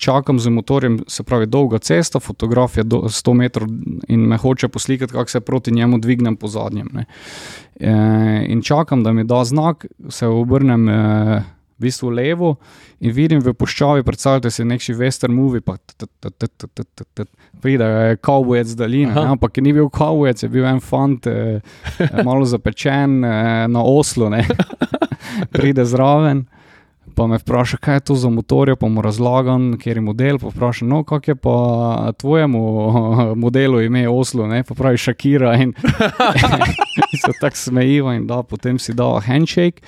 čakam 0.00 0.38
z 0.40 0.48
motorjem, 0.48 1.02
se 1.06 1.22
pravi, 1.22 1.46
dolga 1.46 1.78
cesta, 1.78 2.20
fotograf 2.20 2.76
je 2.76 2.84
do 2.88 3.04
100 3.12 3.34
metrov 3.34 3.68
in 4.08 4.24
me 4.26 4.36
hoče 4.36 4.68
poslikati, 4.68 5.12
kako 5.12 5.30
se 5.30 5.40
proti 5.40 5.72
njemu 5.72 5.98
dvignem 5.98 6.36
po 6.36 6.48
zadnjem. 6.48 6.88
Ne. 6.92 7.04
Uh, 7.80 8.50
in 8.50 8.62
čakam, 8.62 9.04
da 9.04 9.12
mi 9.12 9.24
da 9.24 9.44
znak, 9.44 9.86
se 10.08 10.26
obrnem. 10.26 10.88
Uh, 10.88 11.56
v 11.76 11.84
bistvu 11.84 12.10
levo 12.10 12.56
in 13.04 13.12
vidim 13.12 13.42
v 13.44 13.52
puščavi, 13.52 14.04
predstavljate 14.04 14.50
si 14.50 14.64
neki 14.64 14.94
western 14.96 15.36
movie, 15.36 15.60
pa 15.60 15.76
pride 17.60 17.84
e, 17.84 18.16
kavbojec 18.16 18.72
daljine, 18.78 19.12
ampak 19.34 19.60
ni 19.60 19.74
bil 19.76 19.90
kavbojec, 19.92 20.42
je 20.42 20.48
bil 20.52 20.64
en 20.64 20.80
fant, 20.80 21.28
eh, 21.28 21.60
malo 22.24 22.48
zapečen 22.48 23.20
eh, 23.24 23.66
na 23.68 23.84
oslu, 23.84 24.30
ne. 24.32 24.46
pride 25.54 25.84
zraven. 25.84 26.46
Pa 27.16 27.24
me 27.26 27.38
vpraša, 27.38 27.76
kaj 27.76 27.96
je 27.96 28.00
to 28.02 28.14
za 28.14 28.28
motor, 28.28 28.76
pa 28.76 28.88
mu 28.88 29.00
razlagam, 29.00 29.78
kjer 29.80 29.96
je 29.96 30.02
model. 30.02 30.38
Pa 30.38 30.48
vpraša, 30.48 30.84
no, 30.84 31.00
kak 31.00 31.28
je 31.28 31.34
pa 31.34 31.56
tvojemu 32.12 32.60
modelu 33.42 33.80
ime 33.80 34.04
Oslo, 34.08 34.44
ne? 34.46 34.60
pa 34.62 34.74
pravi 34.74 34.98
Shakira. 34.98 35.54
In, 35.56 35.72
in 37.12 37.18
se 37.18 37.32
tako 37.40 37.56
smejijo, 37.56 38.12
in 38.12 38.26
da 38.26 38.42
potem 38.42 38.78
si 38.78 38.94
da 38.94 39.20
handshake. 39.20 39.80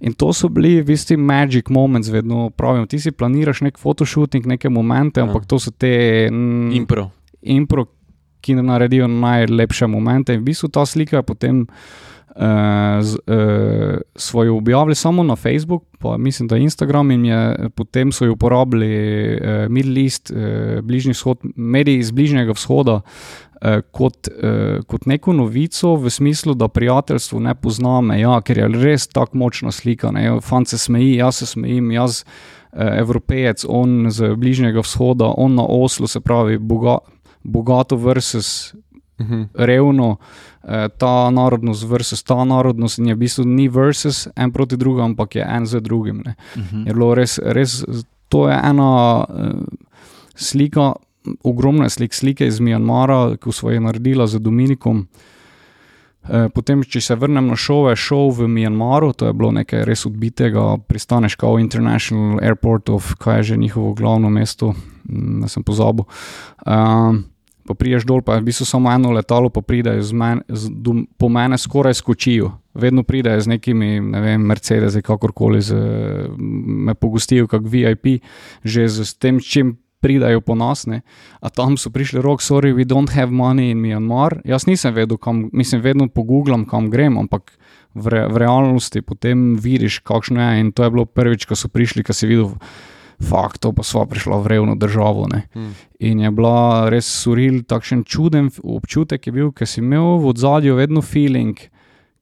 In 0.00 0.12
to 0.12 0.32
so 0.32 0.48
bili 0.48 0.80
v 0.80 0.84
bistvu 0.84 1.14
magic 1.16 1.68
moments, 1.70 2.10
vedno 2.10 2.50
pravim. 2.50 2.86
Ti 2.86 2.98
si 2.98 3.12
planiraš 3.12 3.60
nek 3.60 3.78
fotoshooting, 3.78 4.46
neke 4.46 4.68
momente, 4.68 5.20
Ja. 5.20 5.26
ampak 5.26 5.46
to 5.46 5.58
so 5.58 5.70
te 5.70 6.26
mm, 6.30 6.72
Impro. 6.72 7.10
impro, 7.42 7.84
ki 8.40 8.54
naredijo 8.54 9.06
najlepše 9.06 9.86
momente. 9.86 10.34
In 10.34 10.40
v 10.40 10.50
bistvu 10.50 10.68
ta 10.68 10.82
slika 10.86 11.16
je 11.16 11.22
potem 11.22 11.66
z, 13.02 13.14
uh, 13.14 14.00
so 14.16 14.42
jo 14.44 14.56
objavili 14.56 14.94
samo 14.94 15.22
na 15.22 15.36
Facebook, 15.36 15.84
pa 15.98 16.16
mislim, 16.16 16.48
da 16.48 16.56
Instagram 16.56 17.10
in 17.10 17.24
je, 17.24 17.68
potem 17.74 18.12
so 18.12 18.24
jo 18.24 18.32
uporabili 18.32 18.88
uh, 19.36 19.68
Middle 19.68 20.02
East, 20.02 20.30
uh, 20.30 20.80
Bližnji 20.80 21.12
vzhod, 21.12 21.38
mediji 21.56 21.98
iz 21.98 22.10
Bližnjega 22.10 22.52
vzhoda 22.52 22.94
uh, 22.94 23.80
kot, 23.90 24.28
uh, 24.28 24.84
kot 24.86 25.06
neko 25.06 25.32
novico, 25.32 25.94
v 25.96 26.10
smislu, 26.10 26.54
da 26.54 26.68
prijateljstvo 26.68 27.40
ne 27.40 27.54
pozna 27.54 28.00
meja, 28.00 28.40
ker 28.40 28.58
je 28.58 28.68
res 28.68 29.06
tako 29.08 29.36
močna 29.36 29.72
slika. 29.72 30.12
Fant 30.42 30.68
se 30.68 30.78
smeji, 30.78 31.16
jaz 31.16 31.42
se 31.42 31.46
smejim, 31.46 31.90
jaz, 31.92 32.24
uh, 32.24 32.80
evropejec, 32.98 33.66
on 33.68 34.06
z 34.10 34.34
Bližnjega 34.36 34.80
vzhoda, 34.80 35.34
on 35.36 35.54
na 35.54 35.66
oslu, 35.68 36.06
se 36.06 36.20
pravi, 36.20 36.58
boga, 36.58 36.98
bogato 37.44 37.96
versus 37.96 38.74
Mhm. 39.22 39.42
revno, 39.54 40.16
eh, 40.64 40.88
ta 40.98 41.30
narodnost 41.30 41.88
versus 41.88 42.22
ta 42.22 42.44
narodnost, 42.44 42.98
in 42.98 43.06
je 43.06 43.14
v 43.14 43.18
bistvu 43.18 43.44
ni 43.44 43.68
versus 43.68 44.28
en 44.36 44.52
proti 44.52 44.76
drugemu, 44.76 45.04
ampak 45.04 45.34
je 45.34 45.46
en 45.48 45.66
z 45.66 45.80
drugim. 45.80 46.22
Ne. 46.24 46.34
Mhm. 46.56 46.86
Je 46.86 46.92
bilo 46.94 47.14
res, 47.14 47.38
res, 47.38 47.84
to 48.28 48.48
je 48.48 48.60
ena 48.64 49.24
uh, 49.28 49.62
slika, 50.34 50.92
ogromna 51.44 51.88
slik, 51.88 52.14
slike 52.14 52.46
iz 52.46 52.60
Mjanmara, 52.60 53.36
ki 53.36 53.52
so 53.52 53.70
jo 53.70 53.80
naredila 53.80 54.26
z 54.26 54.38
Dominikom. 54.38 55.06
Eh, 56.28 56.48
Potem, 56.54 56.84
če 56.86 57.00
se 57.00 57.14
vrnem 57.18 57.48
na 57.50 57.56
šove, 57.58 57.96
šov 57.98 58.36
v 58.38 58.48
Mjanmaru, 58.48 59.12
to 59.12 59.26
je 59.26 59.32
bilo 59.34 59.50
nekaj 59.50 59.84
res 59.84 60.06
odbitega, 60.06 60.78
pristaneš 60.86 61.34
kao 61.34 61.58
International 61.58 62.38
Airport 62.42 62.88
of, 62.94 63.14
kaj 63.18 63.38
je 63.38 63.42
že 63.42 63.56
njihovo 63.56 63.92
glavno 63.94 64.30
mesto, 64.30 64.72
mm, 65.08 65.40
da 65.40 65.48
sem 65.48 65.62
pozabil. 65.62 66.04
Um, 66.66 67.24
pa 67.66 67.74
priješ 67.78 68.06
dol, 68.08 68.22
pa 68.22 68.38
v 68.38 68.46
bistvu 68.48 68.66
samo 68.66 68.90
eno 68.92 69.12
letalo, 69.14 69.50
pa 69.50 69.62
pridejo 69.62 70.02
men, 70.16 70.42
z, 70.48 70.70
do, 70.72 71.04
po 71.18 71.28
mene 71.28 71.58
skoraj 71.58 71.94
skočijo. 71.94 72.52
Vedno 72.74 73.02
pridejo 73.02 73.40
z 73.40 73.52
nekimi, 73.52 74.00
ne 74.00 74.20
vem, 74.20 74.42
Mercedesi, 74.48 75.02
kakorkoli, 75.04 75.60
z, 75.62 75.76
me 76.86 76.94
pogostijo 76.94 77.46
kot 77.50 77.66
VIP, 77.68 78.22
že 78.64 78.88
z, 78.88 79.14
tem, 79.20 79.40
čim 79.40 79.76
pridajo 80.02 80.42
po 80.42 80.58
nas. 80.58 80.84
Ne. 80.90 81.06
A 81.40 81.48
tam 81.48 81.78
so 81.78 81.92
prišli 81.94 82.18
rok, 82.18 82.42
sorry, 82.42 82.74
we 82.74 82.82
don't 82.82 83.14
have 83.14 83.30
money 83.30 83.70
in 83.70 83.78
Myanmar. 83.78 84.42
Jaz 84.44 84.66
nisem 84.66 84.94
vedel, 84.94 85.16
kam, 85.16 85.46
mislim, 85.54 85.80
vedno 85.80 86.08
pogooglam, 86.10 86.66
kam 86.66 86.90
grem, 86.90 87.14
ampak 87.18 87.54
v, 87.94 88.10
re, 88.10 88.26
v 88.26 88.42
realnosti 88.42 89.04
potem 89.06 89.54
vidiš, 89.54 90.02
kakšno 90.02 90.42
je. 90.42 90.60
In 90.60 90.72
to 90.74 90.82
je 90.82 90.90
bilo 90.90 91.06
prvič, 91.06 91.46
ko 91.46 91.54
so 91.54 91.70
prišli, 91.70 92.02
ko 92.02 92.16
si 92.16 92.26
videl. 92.26 92.58
Fakt, 93.22 93.60
to 93.62 93.72
pa 93.72 93.84
sva 93.86 94.04
prišla 94.10 94.40
v 94.42 94.50
revno 94.50 94.74
državo. 94.74 95.28
Ne. 95.30 95.44
Hmm. 95.54 95.74
In 96.02 96.20
je 96.20 96.30
bila 96.34 96.88
res 96.90 97.06
suril, 97.06 97.62
takšen 97.68 98.02
čuden 98.04 98.50
občutek 98.62 99.26
je 99.26 99.32
bil, 99.32 99.52
ker 99.54 99.68
si 99.68 99.80
imel 99.80 100.18
v 100.22 100.32
ozadju 100.32 100.76
vedno 100.78 101.02
feeling, 101.02 101.58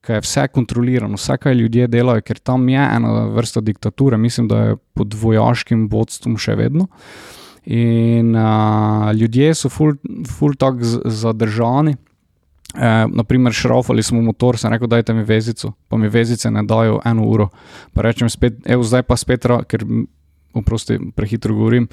da 0.06 0.18
je 0.18 0.24
vse 0.24 0.48
kontrolirano, 0.52 1.16
vse, 1.16 1.36
kaj 1.38 1.54
ljudje 1.54 1.88
delajo, 1.88 2.22
ker 2.26 2.38
tam 2.38 2.68
je 2.68 2.82
ena 2.82 3.26
vrsta 3.36 3.60
diktature, 3.60 4.16
mislim, 4.18 4.48
da 4.48 4.62
je 4.62 4.76
pod 4.94 5.14
vojaškim 5.14 5.88
vodstvom 5.92 6.38
še 6.40 6.56
vedno. 6.58 6.88
In 7.70 8.34
uh, 8.34 9.12
ljudje 9.14 9.54
so 9.54 9.68
ful, 9.68 9.94
ful 10.26 10.56
tako 10.58 10.84
zadržani. 11.04 11.96
E, 12.74 13.06
naprimer, 13.10 13.52
šraufali 13.52 14.02
smo 14.02 14.20
motor, 14.22 14.54
sem 14.58 14.70
rekel, 14.70 14.86
dajte 14.86 15.14
mi 15.14 15.24
vezico, 15.26 15.72
pa 15.88 15.98
mi 15.98 16.08
vezice 16.08 16.50
ne 16.50 16.62
dajo 16.62 17.00
eno 17.04 17.26
uro. 17.26 17.48
Pa 17.92 18.04
rečem 18.06 18.30
spet, 18.30 18.60
evo, 18.64 18.86
zdaj 18.86 19.02
pa 19.08 19.16
spet, 19.18 19.46
ker 19.66 19.84
oprosti, 20.54 20.98
prehitro 21.14 21.54
govorim. 21.54 21.88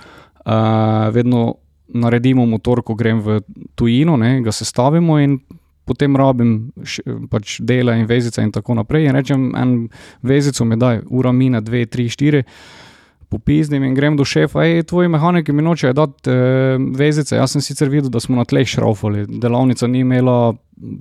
Uh, 0.45 1.09
vedno 1.13 1.55
naredimo 1.87 2.45
motor, 2.45 2.83
ko 2.83 2.95
grem 2.95 3.21
v 3.23 3.39
tujino, 3.75 4.17
ne, 4.17 4.41
ga 4.41 4.51
sestavimo 4.51 5.19
in 5.19 5.39
potem 5.87 6.15
rabim 6.19 6.71
š, 6.83 6.99
pač 7.31 7.59
dela 7.63 7.95
in 7.95 8.07
vezice 8.07 8.43
in 8.43 8.51
tako 8.51 8.75
naprej. 8.75 9.07
In 9.07 9.15
rečem, 9.15 9.47
en 9.55 9.77
vezico 10.21 10.65
mi 10.67 10.75
daj, 10.75 11.05
ura 11.09 11.31
mine, 11.31 11.61
dve, 11.63 11.85
tri, 11.87 12.09
štiri. 12.11 12.43
Popizdim 13.29 13.83
in 13.83 13.95
grem 13.95 14.15
do 14.15 14.23
šefa, 14.25 14.61
hej, 14.63 14.85
tvoji 14.87 15.09
mehaniki 15.11 15.51
mi 15.51 15.63
nočejo 15.63 15.93
dati 15.93 16.31
e, 16.31 16.77
vezice. 16.95 17.35
Jaz 17.35 17.51
sem 17.51 17.61
sicer 17.61 17.89
videl, 17.91 18.09
da 18.09 18.21
smo 18.23 18.37
na 18.39 18.45
tleh 18.47 18.67
šraufali. 18.67 19.25
Delavnica 19.27 19.87
ni 19.87 20.05
imela, 20.05 20.53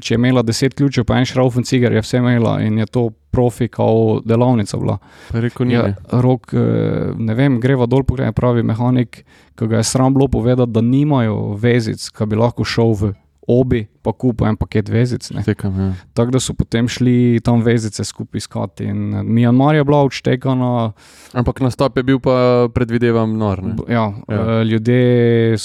če 0.02 0.14
je 0.14 0.18
imela 0.18 0.42
deset 0.42 0.74
ključev, 0.74 1.06
pa 1.06 1.20
en 1.20 1.28
šraufen 1.28 1.64
cigar 1.64 1.94
je 1.94 2.02
vse 2.02 2.18
imela 2.18 2.56
in 2.66 2.80
je 2.82 2.86
to 2.90 3.08
profi, 3.30 3.68
kao 3.68 4.20
delavnica 4.24 4.80
bila. 4.80 4.98
Rekel, 5.30 5.68
ni. 5.68 5.76
Ja, 5.76 5.92
rok, 6.10 6.50
eh, 6.54 7.12
ne 7.14 7.34
vem, 7.38 7.60
greva 7.60 7.86
dol, 7.86 8.02
pogled, 8.08 8.34
pravi 8.34 8.64
mehanik, 8.66 9.22
ki 9.54 9.70
ga 9.70 9.82
je 9.82 9.86
sram 9.86 10.14
bilo 10.16 10.26
povedati, 10.28 10.72
da 10.72 10.82
nimajo 10.82 11.54
vezic, 11.60 12.08
ki 12.10 12.26
bi 12.26 12.42
lahko 12.42 12.64
šel 12.64 12.96
v 12.96 13.12
obi, 13.46 13.86
pa 14.02 14.12
kupil 14.12 14.46
en 14.48 14.56
paket 14.56 14.88
vezic. 14.88 15.28
Tekam, 15.44 15.74
ja. 15.80 15.92
Tako 16.14 16.30
da 16.30 16.40
so 16.40 16.54
potem 16.54 16.88
šli 16.88 17.40
tam 17.44 17.62
vezice 17.62 18.04
skupaj 18.04 18.38
iskati. 18.38 18.84
In 18.84 19.14
eh, 19.14 19.22
Mjanmar 19.22 19.74
je 19.74 19.84
bila 19.84 20.02
odštekana, 20.02 20.92
Ampak 21.32 21.60
nastop 21.60 21.96
je 21.96 22.02
bil 22.02 22.18
pa, 22.18 22.68
predvidevam, 22.74 23.36
nor. 23.38 23.62
Ne? 23.62 23.74
ja, 23.88 24.12
Ja. 24.28 24.34
ja. 24.34 24.62
ljudje 24.62 25.56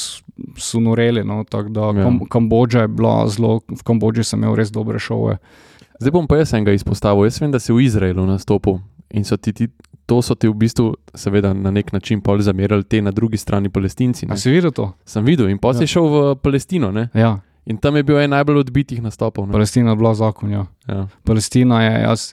so 0.58 0.80
noreli. 0.80 1.24
No, 1.24 1.44
tako 1.44 1.70
da 1.70 1.82
Ja. 1.82 2.04
Kam, 2.04 2.20
Kambodža 2.30 2.82
je 2.82 2.88
bila 2.88 3.28
zelo, 3.28 3.60
v 3.68 3.84
Kambodži 3.84 4.24
sem 4.24 4.40
imel 4.44 4.56
res 4.56 4.72
dobre 4.72 5.00
šove. 5.00 5.38
Zdaj 6.00 6.12
bom 6.12 6.28
pa 6.28 6.38
jaz 6.38 6.54
enega 6.54 6.74
izpostavil. 6.74 7.26
Jaz 7.26 7.42
vem, 7.42 7.52
da 7.52 7.60
si 7.60 7.74
v 7.74 7.82
Izraelu 7.86 8.26
nastopil 8.26 8.80
in 9.12 9.24
so 9.24 9.38
ti, 9.38 9.54
ti 9.54 9.68
to 10.06 10.22
so 10.22 10.36
ti 10.36 10.48
v 10.48 10.54
bistvu, 10.56 10.96
seveda, 11.16 11.54
na 11.54 11.72
nek 11.72 11.92
način 11.94 12.22
pol 12.22 12.40
zamerali 12.42 12.84
te 12.84 13.02
na 13.02 13.12
drugi 13.12 13.38
strani 13.38 13.70
palestinci. 13.70 14.26
ne. 14.26 14.34
A 14.34 14.38
si 14.38 14.50
videl 14.52 14.72
to? 14.72 14.94
Sem 15.06 15.26
videl 15.26 15.50
in 15.50 15.60
Ja. 15.62 15.70
ja. 15.70 15.74
si 15.74 15.88
šel 15.88 16.04
v 16.04 16.36
Palestino 16.36 16.92
ne? 16.92 17.10
Ja, 17.14 17.40
in 17.72 17.80
tam 17.82 17.96
je 17.98 18.04
bil 18.08 18.20
en 18.22 18.36
najbolj 18.36 18.66
odbitih 18.66 19.02
nastopov. 19.04 19.48
Ne? 19.48 19.56
Palestina 19.56 19.96
je 19.96 20.02
bila 20.02 20.14
zakon. 20.18 20.52
Ja. 20.52 20.66
Ja. 20.88 21.08
Palestina 21.28 21.82
je. 21.84 21.96
Jaz, 22.04 22.26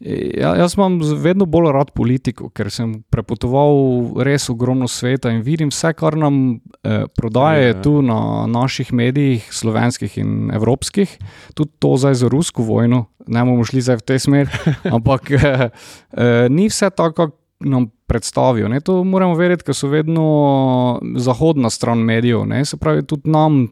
ja, 0.00 0.54
jaz 0.56 0.74
imam 0.76 0.98
vedno 1.22 1.46
bolj 1.48 1.70
rad 1.72 1.90
politiko, 1.96 2.48
ker 2.52 2.70
sem 2.72 2.98
prepotoval 3.12 4.22
res 4.26 4.48
ogromno 4.52 4.88
sveta 4.88 5.32
in 5.32 5.42
vidim 5.46 5.72
vse, 5.72 5.92
kar 5.96 6.16
nam 6.18 6.60
eh, 6.82 7.06
prodajajo 7.16 7.72
Ja. 7.72 7.80
tu 7.82 7.94
na 8.02 8.46
naših 8.50 8.92
medijih, 8.92 9.48
slovenskih 9.52 10.18
in 10.18 10.50
evropskih, 10.54 11.18
tudi 11.54 11.70
to 11.78 11.96
zdaj 11.96 12.14
za 12.14 12.28
rusko 12.32 12.62
vojno. 12.62 13.06
Ne 13.26 13.42
bomo 13.44 13.64
šli 13.64 13.82
zdaj 13.82 13.96
v 14.02 14.06
tej 14.06 14.18
smeri, 14.18 14.50
ampak 14.96 15.30
eh, 15.30 15.68
eh, 16.12 16.48
ni 16.48 16.68
vse 16.68 16.90
tako, 16.90 17.26
kot 17.26 17.42
nam 17.60 17.90
predstavijo. 18.06 18.68
Ne? 18.68 18.80
To 18.80 19.04
moramo 19.04 19.34
vedeti, 19.34 19.64
ker 19.64 19.74
so 19.74 19.88
vedno 19.88 21.00
zahodna 21.16 21.70
stran 21.70 21.98
medijev, 21.98 22.44
ne? 22.46 22.64
se 22.64 22.76
pravi, 22.76 23.02
tudi 23.06 23.30
nam 23.30 23.66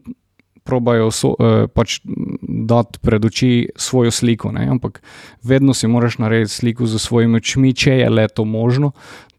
probajo 0.65 1.11
so, 1.11 1.35
eh, 1.39 1.67
pač 1.69 1.99
dati 2.41 2.99
pred 2.99 3.25
oči 3.25 3.69
svojo 3.75 4.11
sliko, 4.11 4.51
ne? 4.51 4.65
ampak 4.67 5.01
vedno 5.43 5.73
si 5.73 5.87
moraš 5.87 6.17
narediti 6.17 6.51
sliko 6.51 6.89
z 6.89 6.99
svojimi 6.99 7.37
očmi, 7.37 7.73
če 7.73 7.99
je 8.01 8.09
le 8.09 8.27
to 8.27 8.45
možno. 8.45 8.91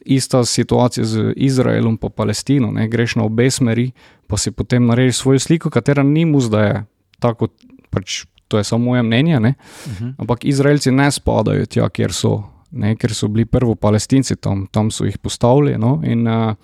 Ista 0.06 0.44
situacija 0.44 1.04
z 1.04 1.32
Izraelom 1.36 1.98
in 2.02 2.10
Palestino, 2.10 2.70
ne? 2.70 2.86
greš 2.88 3.16
na 3.18 3.26
obe 3.26 3.50
smeri, 3.50 3.90
pa 4.26 4.38
si 4.38 4.54
potem 4.54 4.86
narediš 4.86 5.16
svojo 5.16 5.42
sliko, 5.42 5.70
katera 5.70 6.02
ni 6.02 6.24
mu 6.24 6.40
zdaj 6.40 6.84
tako, 7.18 7.48
pač, 7.90 8.24
to 8.48 8.58
je 8.58 8.64
samo 8.64 8.84
moje 8.84 9.02
mnenje, 9.02 9.40
ne? 9.40 9.54
Mhm. 9.88 10.10
ampak 10.18 10.44
Izraelci 10.44 10.90
ne 10.90 11.10
spadajo 11.10 11.66
tja, 11.66 11.88
kjer 11.90 12.12
so, 12.12 12.44
ne? 12.70 12.94
ker 12.96 13.14
so 13.14 13.26
bili 13.28 13.44
prvo 13.44 13.74
Palestinci 13.74 14.36
tam, 14.36 14.66
tam 14.70 14.90
so 14.90 15.04
jih 15.04 15.18
postavili. 15.18 15.74
No? 15.78 15.98
In, 16.06 16.22
uh, 16.28 16.54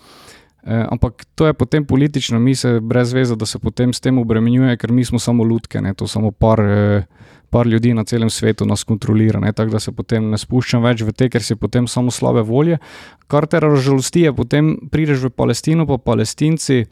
Eh, 0.63 0.87
ampak 0.91 1.25
to 1.35 1.47
je 1.47 1.55
potem 1.55 1.85
politično, 1.85 2.39
mi 2.39 2.55
se 2.55 2.81
brez 2.81 3.13
veze, 3.13 3.37
da 3.37 3.47
se 3.47 3.59
potem 3.59 3.93
s 3.93 4.01
tem 4.01 4.19
obremenjuje, 4.19 4.77
ker 4.77 4.93
mi 4.93 5.05
smo 5.05 5.19
samo 5.19 5.43
lutke, 5.45 5.81
ne, 5.83 5.95
to 5.95 6.07
samo 6.07 6.31
par, 6.31 6.61
eh, 6.61 7.03
par 7.51 7.67
ljudi 7.67 7.95
na 7.95 8.05
celem 8.05 8.31
svetu 8.31 8.67
nas 8.67 8.85
kontrolira, 8.85 9.41
ne, 9.41 9.53
tako 9.53 9.71
da 9.71 9.81
se 9.81 9.93
potem 9.93 10.31
ne 10.31 10.39
spuščam 10.39 10.83
več 10.83 11.03
v 11.03 11.13
te, 11.13 11.29
ker 11.29 11.43
si 11.43 11.57
potem 11.59 11.89
samo 11.91 12.15
slabe 12.15 12.47
volje. 12.47 12.79
Kar 13.27 13.47
te 13.47 13.61
razžalosti 13.61 14.23
je, 14.23 14.33
potem 14.33 14.77
prideš 14.91 15.27
v 15.27 15.31
Palestino, 15.31 15.87
pa 15.87 15.99
palestinci 15.99 16.85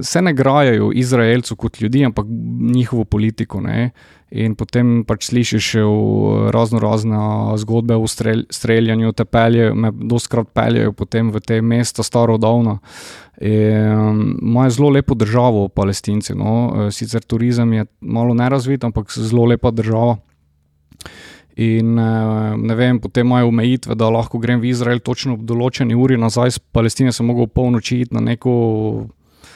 se 0.00 0.22
ne 0.22 0.32
grajajo 0.32 0.92
Izraelcu 0.94 1.56
kot 1.56 1.80
ljudi, 1.80 2.04
ampak 2.04 2.26
njihovo 2.60 3.04
politiko. 3.04 3.60
Ne. 3.60 3.90
In 4.30 4.54
potem 4.58 5.04
pač 5.06 5.28
slišiš 5.28 5.66
v 5.84 6.50
razno 6.50 6.80
razne 6.82 7.18
zgodbe 7.60 7.94
o 7.94 8.08
strel, 8.10 8.46
streljanju, 8.50 9.12
te 9.12 9.24
peljejo, 9.24 9.74
me 9.74 9.92
doskrat 9.92 10.48
peljejo 10.50 10.92
potem 10.96 11.30
v 11.30 11.42
te 11.44 11.60
mesta 11.62 12.02
starodavna. 12.02 12.78
In 13.40 14.38
Imajo 14.42 14.70
zelo 14.70 14.90
lepo 14.94 15.14
državo, 15.14 15.68
palestinci. 15.68 16.34
No. 16.34 16.90
Sicer 16.90 17.22
turizem 17.22 17.72
je 17.72 17.86
malo 18.00 18.34
nerazvit, 18.34 18.84
ampak 18.84 19.12
zelo 19.12 19.44
lepa 19.44 19.70
država. 19.70 20.16
In 21.56 21.98
eh, 21.98 22.56
ne 22.56 22.74
vem, 22.74 22.98
potem 22.98 23.26
imajo 23.26 23.48
omejitve, 23.48 23.94
da 23.94 24.10
lahko 24.10 24.38
grem 24.38 24.60
v 24.60 24.72
Izrael 24.72 24.98
točno 24.98 25.36
ob 25.36 25.44
določeni 25.46 25.94
uri 25.94 26.18
nazaj, 26.18 26.50
iz 26.50 26.58
Palestine 26.58 27.12
sem 27.14 27.26
mogel 27.30 27.46
polnoči 27.46 28.00
iti 28.02 28.14
na 28.14 28.22
neko 28.24 28.54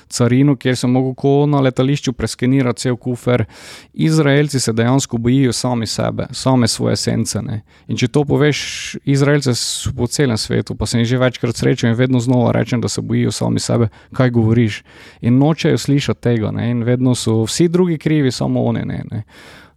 carino, 0.08 0.56
kjer 0.56 0.76
sem 0.76 0.90
mogel 0.90 1.14
ko 1.14 1.32
na 1.46 1.60
letališču 1.64 2.12
preskenirati 2.12 2.80
cel 2.80 2.96
kufer. 2.96 3.44
Izraelci 3.92 4.60
se 4.60 4.72
dejansko 4.72 5.18
bojijo 5.18 5.52
sami 5.52 5.86
sebe, 5.86 6.26
same 6.30 6.68
svoje 6.68 6.96
sence. 6.96 7.42
Ne. 7.42 7.62
In 7.86 7.96
če 7.96 8.08
to 8.08 8.24
poveš, 8.24 8.96
Izraelce 9.04 9.54
so 9.54 9.92
po 9.96 10.06
celem 10.06 10.36
svetu, 10.38 10.74
pa 10.74 10.86
sem 10.86 11.02
jih 11.02 11.08
že 11.14 11.20
večkrat 11.22 11.56
srečal 11.56 11.90
in 11.90 11.96
vedno 11.98 12.20
znova 12.20 12.52
rečem, 12.52 12.80
da 12.80 12.88
se 12.88 13.02
bojijo 13.02 13.32
sami 13.32 13.60
sebe, 13.60 13.88
kaj 14.16 14.30
govoriš. 14.30 14.82
In 15.20 15.38
nočejo 15.38 15.78
slišati 15.78 16.20
tega, 16.20 16.50
ne. 16.50 16.70
in 16.70 16.82
vedno 16.82 17.14
so 17.14 17.42
vsi 17.44 17.68
drugi 17.68 17.98
krivi, 17.98 18.32
samo 18.32 18.64
oni. 18.64 18.84
Ne, 18.84 19.04
ne. 19.10 19.22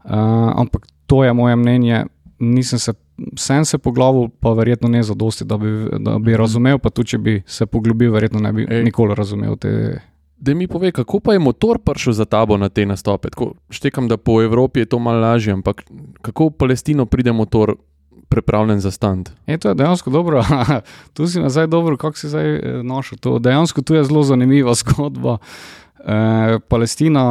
Uh, 0.04 0.14
ampak 0.56 0.88
to 1.06 1.24
je 1.24 1.34
moje 1.34 1.56
mnenje. 1.56 2.06
Nisem 2.40 2.80
se, 2.80 2.94
sem 3.38 3.66
se 3.66 3.78
poglobil, 3.78 4.30
pa 4.40 4.54
verjetno 4.54 4.90
ne 4.90 5.04
za 5.04 5.14
dosti, 5.14 5.46
da 5.46 5.58
bi, 5.58 5.68
da 6.00 6.18
bi 6.20 6.38
razumel, 6.38 6.80
pa 6.80 6.90
tudi 6.90 7.14
če 7.14 7.18
bi 7.18 7.34
se 7.46 7.66
poglobil, 7.66 8.12
verjetno 8.12 8.40
ne 8.40 8.54
bi 8.54 8.66
Ej. 8.70 8.84
nikoli 8.84 9.16
razumel 9.16 9.58
te. 9.62 10.00
Da 10.42 10.54
mi 10.54 10.68
pove, 10.68 10.92
kako 10.92 11.20
pa 11.20 11.34
je 11.34 11.40
motor 11.40 11.78
prišel 11.80 12.14
za 12.14 12.26
tabo 12.26 12.58
na 12.58 12.70
te 12.70 12.86
nastope. 12.86 13.30
Tako, 13.30 13.54
štekam, 13.70 14.08
da 14.08 14.18
po 14.18 14.42
Evropi 14.42 14.80
je 14.80 14.86
to 14.86 15.00
malo 15.00 15.20
lažje, 15.22 15.54
ampak 15.54 15.84
kako 16.22 16.48
v 16.48 16.52
Palestino 16.58 17.06
pride 17.06 17.32
motor 17.32 17.76
pripravljen 18.30 18.80
za 18.80 18.92
stand? 18.92 19.30
E, 19.46 19.58
to 19.58 19.70
je 19.70 19.76
dejansko 19.76 20.10
dobro. 20.10 20.44
tu 21.14 21.28
si 21.28 21.40
nazaj 21.40 21.68
dobro, 21.68 21.98
kako 21.98 22.18
si 22.18 22.30
zdaj 22.30 22.56
eh, 22.56 22.84
našel 22.84 23.18
to. 23.18 23.40
Dejansko 23.40 23.82
tu 23.82 23.96
je 23.96 24.04
zelo 24.04 24.24
zanimiva 24.24 24.74
zgodba. 24.82 25.38
E, 26.00 26.60
Palestina, 26.68 27.24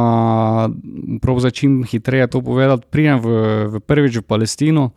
prav 1.21 1.39
za 1.39 1.49
čim 1.49 1.83
hitreje 1.83 2.27
to 2.27 2.41
povedati, 2.41 2.87
prijem 2.89 3.19
v, 3.19 3.27
v 3.67 3.79
prvič 3.79 4.17
v 4.17 4.21
Palestino. 4.21 4.89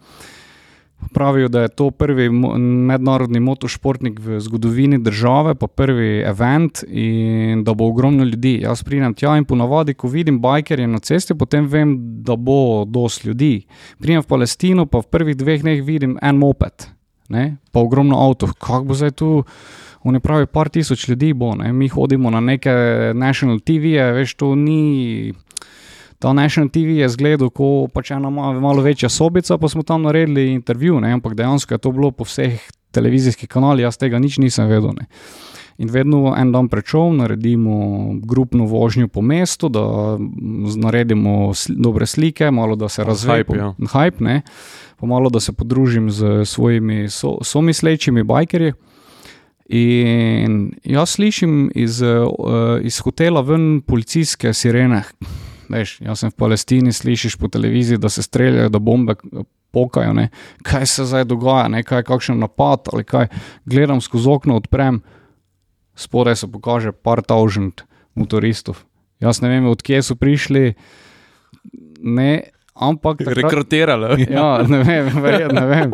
Pravijo, 1.13 1.49
da 1.49 1.61
je 1.63 1.69
to 1.69 1.91
prvi 1.91 2.31
mednarodni 2.31 3.41
motošportnik 3.41 4.19
v 4.21 4.41
zgodovini 4.41 4.99
države, 4.99 5.55
pa 5.55 5.67
prvi 5.67 6.23
event 6.27 6.85
in 6.89 7.65
da 7.65 7.75
bo 7.75 7.87
ogromno 7.89 8.25
ljudi. 8.25 8.61
Jaz 8.63 8.83
pridem 8.83 9.15
tja 9.15 9.37
in 9.37 9.45
ponavadi, 9.45 9.95
ko 9.95 10.09
vidim 10.09 10.41
bajkerje 10.41 10.87
na 10.87 10.99
cesti, 10.99 11.35
potem 11.35 11.67
vem, 11.67 11.97
da 12.25 12.37
bo 12.37 12.85
dosti 12.85 13.29
ljudi. 13.29 13.55
Pridem 13.99 14.23
v 14.23 14.27
Palestino, 14.27 14.87
pa 14.87 14.99
v 14.99 15.11
prvih 15.11 15.37
dveh 15.37 15.63
dneh 15.63 15.83
vidim 15.85 16.19
en 16.23 16.39
moped, 16.39 16.89
ne? 17.29 17.57
pa 17.73 17.81
ogromno 17.81 18.19
avto. 18.27 18.47
Kako 18.59 18.85
bo 18.85 18.95
zdaj 18.95 19.11
tu? 19.11 19.45
Oni 20.05 20.21
pravijo, 20.21 20.47
par 20.47 20.69
tisoč 20.69 21.09
ljudi 21.09 21.33
bo, 21.33 21.55
ne? 21.55 21.73
mi 21.73 21.89
hodimo 21.89 22.31
na 22.31 22.41
neke 22.41 22.71
national 23.15 23.61
TV-je, 23.61 24.13
veš, 24.13 24.35
to 24.35 24.55
ni. 24.55 25.33
Ta 26.25 26.33
National 26.33 26.71
TV 26.73 27.05
je 27.05 27.09
zgledal 27.13 27.51
kot 27.53 27.93
pač 27.93 28.15
ena 28.17 28.31
malo, 28.33 28.81
večja 28.81 29.11
sobica, 29.13 29.59
pa 29.61 29.69
smo 29.69 29.83
tam 29.85 30.07
naredili 30.09 30.55
intervju, 30.55 30.97
ne? 31.05 31.11
ampak 31.13 31.35
dejansko 31.37 31.75
je 31.75 31.79
to 31.85 31.93
bilo 31.93 32.09
po 32.17 32.25
vseh 32.25 32.63
televizijskih 32.97 33.49
kanalih, 33.49 33.85
jaz 33.85 34.01
tega 34.01 34.17
nič 34.17 34.39
nisem 34.41 34.71
vedel. 34.73 34.95
Ne? 34.97 35.05
In 35.85 35.93
vedno 35.93 36.33
en 36.33 36.49
dan 36.55 36.73
prečov 36.73 37.13
naredimo 37.13 37.77
grupno 38.25 38.65
vožnjo 38.65 39.11
po 39.13 39.21
mestu, 39.21 39.69
da 39.69 39.85
naredimo 40.81 41.53
sl 41.53 41.77
dobre 41.77 42.09
slike, 42.09 42.49
malo 42.51 42.77
da 42.77 42.89
se 42.89 43.05
razveje. 43.05 43.45
hype, 43.45 43.61
ja. 43.61 43.75
Hype, 43.93 44.25
ne? 44.25 44.41
Pa 44.97 45.07
malo 45.07 45.29
da 45.29 45.45
se 45.45 45.53
podružim 45.53 46.09
z 46.11 46.45
svojimi 46.49 47.09
so, 47.09 47.37
somislečimi 47.43 48.23
bajkerji. 48.25 48.73
In 49.69 50.73
jaz 50.85 51.19
slišim 51.21 51.71
iz, 51.75 52.01
uh, 52.01 52.81
iz 52.81 53.01
hotela 53.01 53.41
ven 53.41 53.83
policijske 53.85 54.55
sirene. 54.55 55.05
Veš, 55.69 56.01
jaz 56.01 56.19
sem 56.19 56.31
v 56.31 56.37
Palestini, 56.37 56.93
slišiš 56.93 57.37
po 57.37 57.49
televiziji, 57.49 57.99
da 57.99 58.09
se 58.09 58.23
streljajo, 58.23 58.69
da 58.69 58.79
bombe 58.79 59.15
pokajo. 59.71 60.13
Ne. 60.13 60.29
Kaj 60.63 60.87
se 60.87 61.05
zdaj 61.05 61.25
dogaja, 61.25 61.69
ne, 61.69 61.83
kaj 61.83 61.99
je 61.99 62.03
kakšen 62.05 62.39
napad 62.39 62.89
ali 62.93 63.05
kaj. 63.05 63.29
Gledam 63.65 64.01
skozi 64.01 64.29
okno, 64.31 64.57
odprem, 64.57 65.01
spodaj 65.95 66.37
se 66.37 66.47
pokaže 66.47 66.93
par 66.93 67.23
taužent 67.23 67.83
motoristov. 68.15 68.83
Jaz 69.21 69.41
ne 69.41 69.49
vem, 69.49 69.67
odkje 69.67 70.03
so 70.03 70.15
prišli, 70.15 70.75
ne, 72.01 72.43
ampak. 72.75 73.19
takrat- 73.19 73.43
Rekrutirali. 73.43 74.27
Ja, 74.31 74.63
ne 74.63 74.83
vem, 74.83 75.09
verjetno 75.17 75.61
ne 75.61 75.67
vem. 75.67 75.93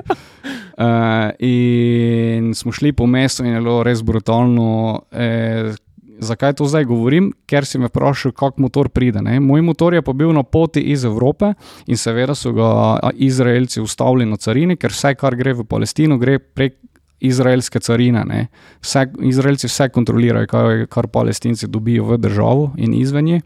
Uh, 0.81 1.29
in 1.39 2.55
smo 2.55 2.73
šli 2.73 2.93
po 2.93 3.05
mestu, 3.07 3.45
in 3.45 3.53
je 3.53 3.61
bilo 3.61 3.83
res 3.83 4.01
brutalno. 4.03 5.03
Eh, 5.13 5.75
zakaj 6.21 6.55
to 6.61 6.69
zdaj 6.69 6.85
govorim? 6.85 7.33
Ker 7.47 7.67
si 7.67 7.79
me 7.79 7.89
vprašal, 7.91 8.33
kako 8.33 8.63
motor 8.63 8.89
pride. 8.89 9.23
Ne? 9.23 9.41
Moj 9.41 9.63
motor 9.65 9.95
je 9.95 10.03
pa 10.03 10.13
bil 10.13 10.33
na 10.37 10.43
poti 10.43 10.83
iz 10.93 11.05
Evrope 11.05 11.53
in 11.87 11.97
seveda 11.97 12.35
so 12.35 12.53
ga 12.53 12.71
Izraelci 13.15 13.81
ustavili 13.81 14.29
na 14.29 14.37
carini, 14.37 14.77
ker 14.77 14.95
vse, 14.95 15.15
kar 15.19 15.37
gre 15.37 15.55
v 15.59 15.67
Palestino, 15.69 16.19
gre 16.19 16.39
prek 16.39 16.77
izraelske 17.21 17.81
carine. 17.81 18.25
ne. 18.25 18.47
Vse, 18.81 19.07
Izraelci 19.29 19.69
vse 19.69 19.89
kontrolirajo, 19.93 20.47
kar, 20.49 20.87
kar 20.89 21.09
palestinci 21.13 21.69
dobijo 21.69 22.05
v 22.05 22.19
državo 22.19 22.73
in 22.79 22.95
izven 22.95 23.25
nje. 23.25 23.41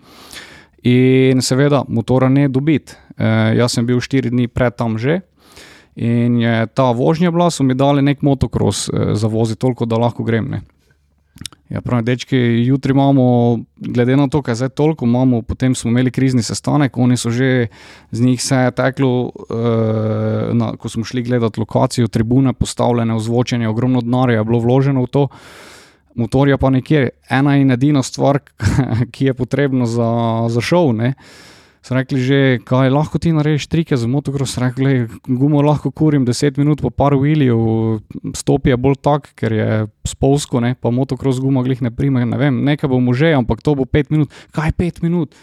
In 0.84 1.40
seveda, 1.42 1.84
motora 1.88 2.28
ne 2.28 2.48
dobiti. 2.48 2.92
E, 3.16 3.26
jaz 3.58 3.72
sem 3.72 3.86
bil 3.86 4.00
štiri 4.00 4.30
dni 4.30 4.48
pred 4.48 4.76
tam 4.76 4.98
že. 4.98 5.20
In 5.94 6.40
je 6.40 6.66
ta 6.74 6.90
vožnja 6.90 7.30
bila, 7.30 7.50
so 7.50 7.62
mi 7.62 7.74
dali 7.74 8.02
nek 8.02 8.22
motocross 8.22 8.88
eh, 8.88 9.14
za 9.14 9.28
vozi, 9.30 9.56
toliko 9.56 9.86
da 9.86 9.96
lahko 9.96 10.24
grem. 10.24 10.48
Ne. 10.50 10.60
Ja, 11.68 11.80
pravi, 11.80 12.04
dečki, 12.04 12.36
jutri 12.66 12.92
imamo, 12.92 13.58
glede 13.76 14.16
na 14.16 14.28
to, 14.28 14.42
kaj 14.42 14.54
zdaj 14.54 14.68
toliko 14.78 15.04
imamo, 15.04 15.42
potem 15.42 15.74
smo 15.74 15.90
imeli 15.90 16.10
krizni 16.10 16.42
sestanek, 16.42 16.96
oni 16.96 17.16
so 17.16 17.30
že 17.30 17.66
z 18.10 18.20
njih 18.20 18.42
se 18.42 18.56
je 18.56 18.70
teklo, 18.70 19.32
eh, 19.50 20.52
na, 20.54 20.76
ko 20.76 20.88
smo 20.88 21.04
šli 21.04 21.22
gledati 21.22 21.60
lokacijo, 21.60 22.08
tribune 22.08 22.52
postavljene, 22.52 23.14
ozvočenje, 23.14 23.68
ogromno 23.68 24.00
denarja 24.00 24.38
je 24.38 24.44
bilo 24.44 24.60
vloženo 24.60 25.02
v 25.02 25.06
to. 25.06 25.28
Motorja 26.14 26.58
pa 26.58 26.70
nekje, 26.70 27.08
ena 27.30 27.56
in 27.56 27.70
edina 27.70 28.02
stvar, 28.02 28.38
ki 29.12 29.24
je 29.24 29.34
potrebna 29.34 29.86
za, 29.86 30.46
za 30.48 30.60
šov. 30.60 30.92
Ne. 30.94 31.14
So 31.84 31.92
rekli, 31.92 32.16
že, 32.16 32.36
kaj 32.64 32.88
lahko 32.88 33.20
ti 33.20 33.28
narediš 33.36 33.66
trike 33.68 33.96
za 34.00 34.08
motocross. 34.08 34.56
Rekli, 34.56 35.04
gumo 35.28 35.60
lahko 35.60 35.90
kurim 35.92 36.24
10 36.24 36.56
minut, 36.56 36.80
pa 36.80 36.88
par 36.88 37.12
wheeljev, 37.20 38.00
stop 38.32 38.70
je 38.70 38.78
bolj 38.80 38.96
tak, 39.04 39.28
ker 39.36 39.52
je 39.52 39.68
spolsko, 40.08 40.64
ne, 40.64 40.72
pa 40.80 40.88
motocross 40.88 41.42
guma 41.44 41.60
glih 41.66 41.84
ne 41.84 41.92
prime. 41.92 42.24
Ne 42.24 42.40
vem, 42.40 42.62
nekaj 42.64 42.88
bomo 42.88 43.12
že, 43.12 43.34
ampak 43.36 43.60
to 43.60 43.76
bo 43.76 43.84
5 43.84 44.16
minut. 44.16 44.32
Kaj 44.56 44.72
5 44.80 45.04
minut? 45.04 45.36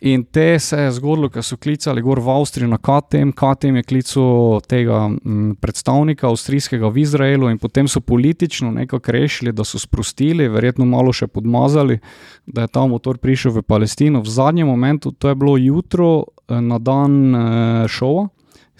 In 0.00 0.24
te 0.24 0.58
se 0.58 0.76
je 0.76 0.92
zgodilo, 0.92 1.28
ker 1.28 1.44
so 1.44 1.56
klicali 1.60 2.02
gor 2.02 2.20
v 2.20 2.32
Avstrijo 2.32 2.68
na 2.70 2.78
KTM, 2.78 3.32
KTM 3.36 3.80
je 3.80 3.82
klical 3.82 4.60
tega 4.68 5.00
m, 5.10 5.54
predstavnika 5.60 6.28
avstrijskega 6.28 6.88
v 6.88 7.02
Izraelu 7.02 7.50
in 7.50 7.58
potem 7.58 7.88
so 7.88 8.00
politično 8.00 8.70
nekako 8.70 9.12
rešili, 9.12 9.52
da 9.52 9.64
so 9.64 9.78
sprostili, 9.78 10.48
verjetno 10.48 10.86
malo 10.88 11.12
še 11.12 11.26
podmazali, 11.26 11.98
da 12.46 12.64
je 12.64 12.72
ta 12.72 12.86
motor 12.86 13.18
prišel 13.18 13.58
v 13.58 13.62
Palestino. 13.62 14.22
V 14.24 14.30
zadnjem 14.30 14.68
momentu, 14.68 15.12
to 15.12 15.28
je 15.28 15.34
bilo 15.34 15.56
jutro 15.56 16.10
eh, 16.24 16.60
na 16.60 16.78
dan 16.78 17.34
eh, 17.34 17.88
šova, 17.88 18.28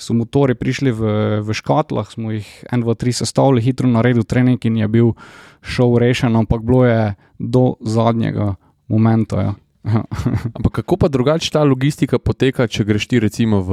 so 0.01 0.17
motori 0.17 0.57
prišli 0.57 0.93
v, 0.97 1.03
v 1.45 1.55
škatlah, 1.55 2.09
smo 2.09 2.33
jih 2.33 2.49
en, 2.73 2.81
dva, 2.81 2.97
tri 2.97 3.13
sestavili, 3.13 3.61
hitro 3.61 3.89
naredil 3.89 4.25
trening 4.25 4.61
in 4.65 4.81
je 4.81 4.89
bil 4.89 5.13
šov 5.61 5.99
rešen, 6.01 6.37
ampak 6.37 6.65
bilo 6.65 6.87
je 6.89 7.15
do 7.39 7.77
zadnjega 7.85 8.55
momenta. 8.89 9.43
Ja. 9.43 9.53
Ampak 10.57 10.73
kako 10.73 10.97
pa 10.97 11.09
drugače 11.09 11.51
ta 11.51 11.63
logistika 11.65 12.19
poteka, 12.19 12.67
če 12.69 12.85
greš 12.85 13.07
ti 13.09 13.21
recimo 13.21 13.63
v 13.65 13.73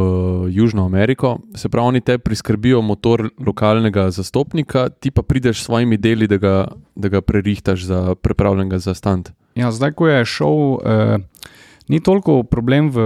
Južno 0.55 0.86
Ameriko? 0.86 1.38
Se 1.55 1.70
pravi, 1.70 1.88
oni 1.88 2.01
te 2.01 2.18
priskrbijo 2.18 2.82
motor 2.82 3.28
lokalnega 3.39 4.08
zastopnika, 4.16 4.88
ti 4.89 5.12
pa 5.12 5.22
prideš 5.22 5.62
s 5.62 5.68
svojimi 5.68 5.97
deli, 5.97 6.28
da 6.28 6.38
ga, 6.38 6.55
da 6.95 7.12
ga 7.12 7.22
prerihtaš 7.22 7.84
za 7.89 8.01
prepravljenega 8.16 8.80
za 8.80 8.95
stand. 8.95 9.34
Ja, 9.55 9.72
zdaj, 9.72 9.97
ko 9.99 10.08
je 10.08 10.26
šel, 10.26 10.78
eh, 10.86 11.18
ni 11.88 11.99
toliko 12.03 12.43
problem, 12.43 12.91
v, 12.91 13.03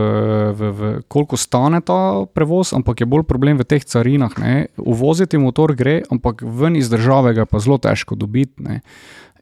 v, 0.53 0.71
v, 0.71 0.93
koliko 1.07 1.37
stane 1.37 1.81
ta 1.81 2.25
prevoz, 2.33 2.73
ampak 2.73 3.01
je 3.01 3.09
bolj 3.09 3.25
problem 3.29 3.57
v 3.57 3.65
teh 3.65 3.81
carinah. 3.85 4.37
Ne. 4.41 4.69
Uvoziti 4.77 5.41
motor 5.41 5.73
gre, 5.77 6.01
ampak 6.09 6.41
ven 6.45 6.77
iz 6.77 6.89
države 6.89 7.33
ga 7.33 7.45
je 7.45 7.49
pa 7.49 7.61
zelo 7.61 7.77
težko 7.81 8.17
dobiti. 8.17 8.61
Ne. 8.61 8.81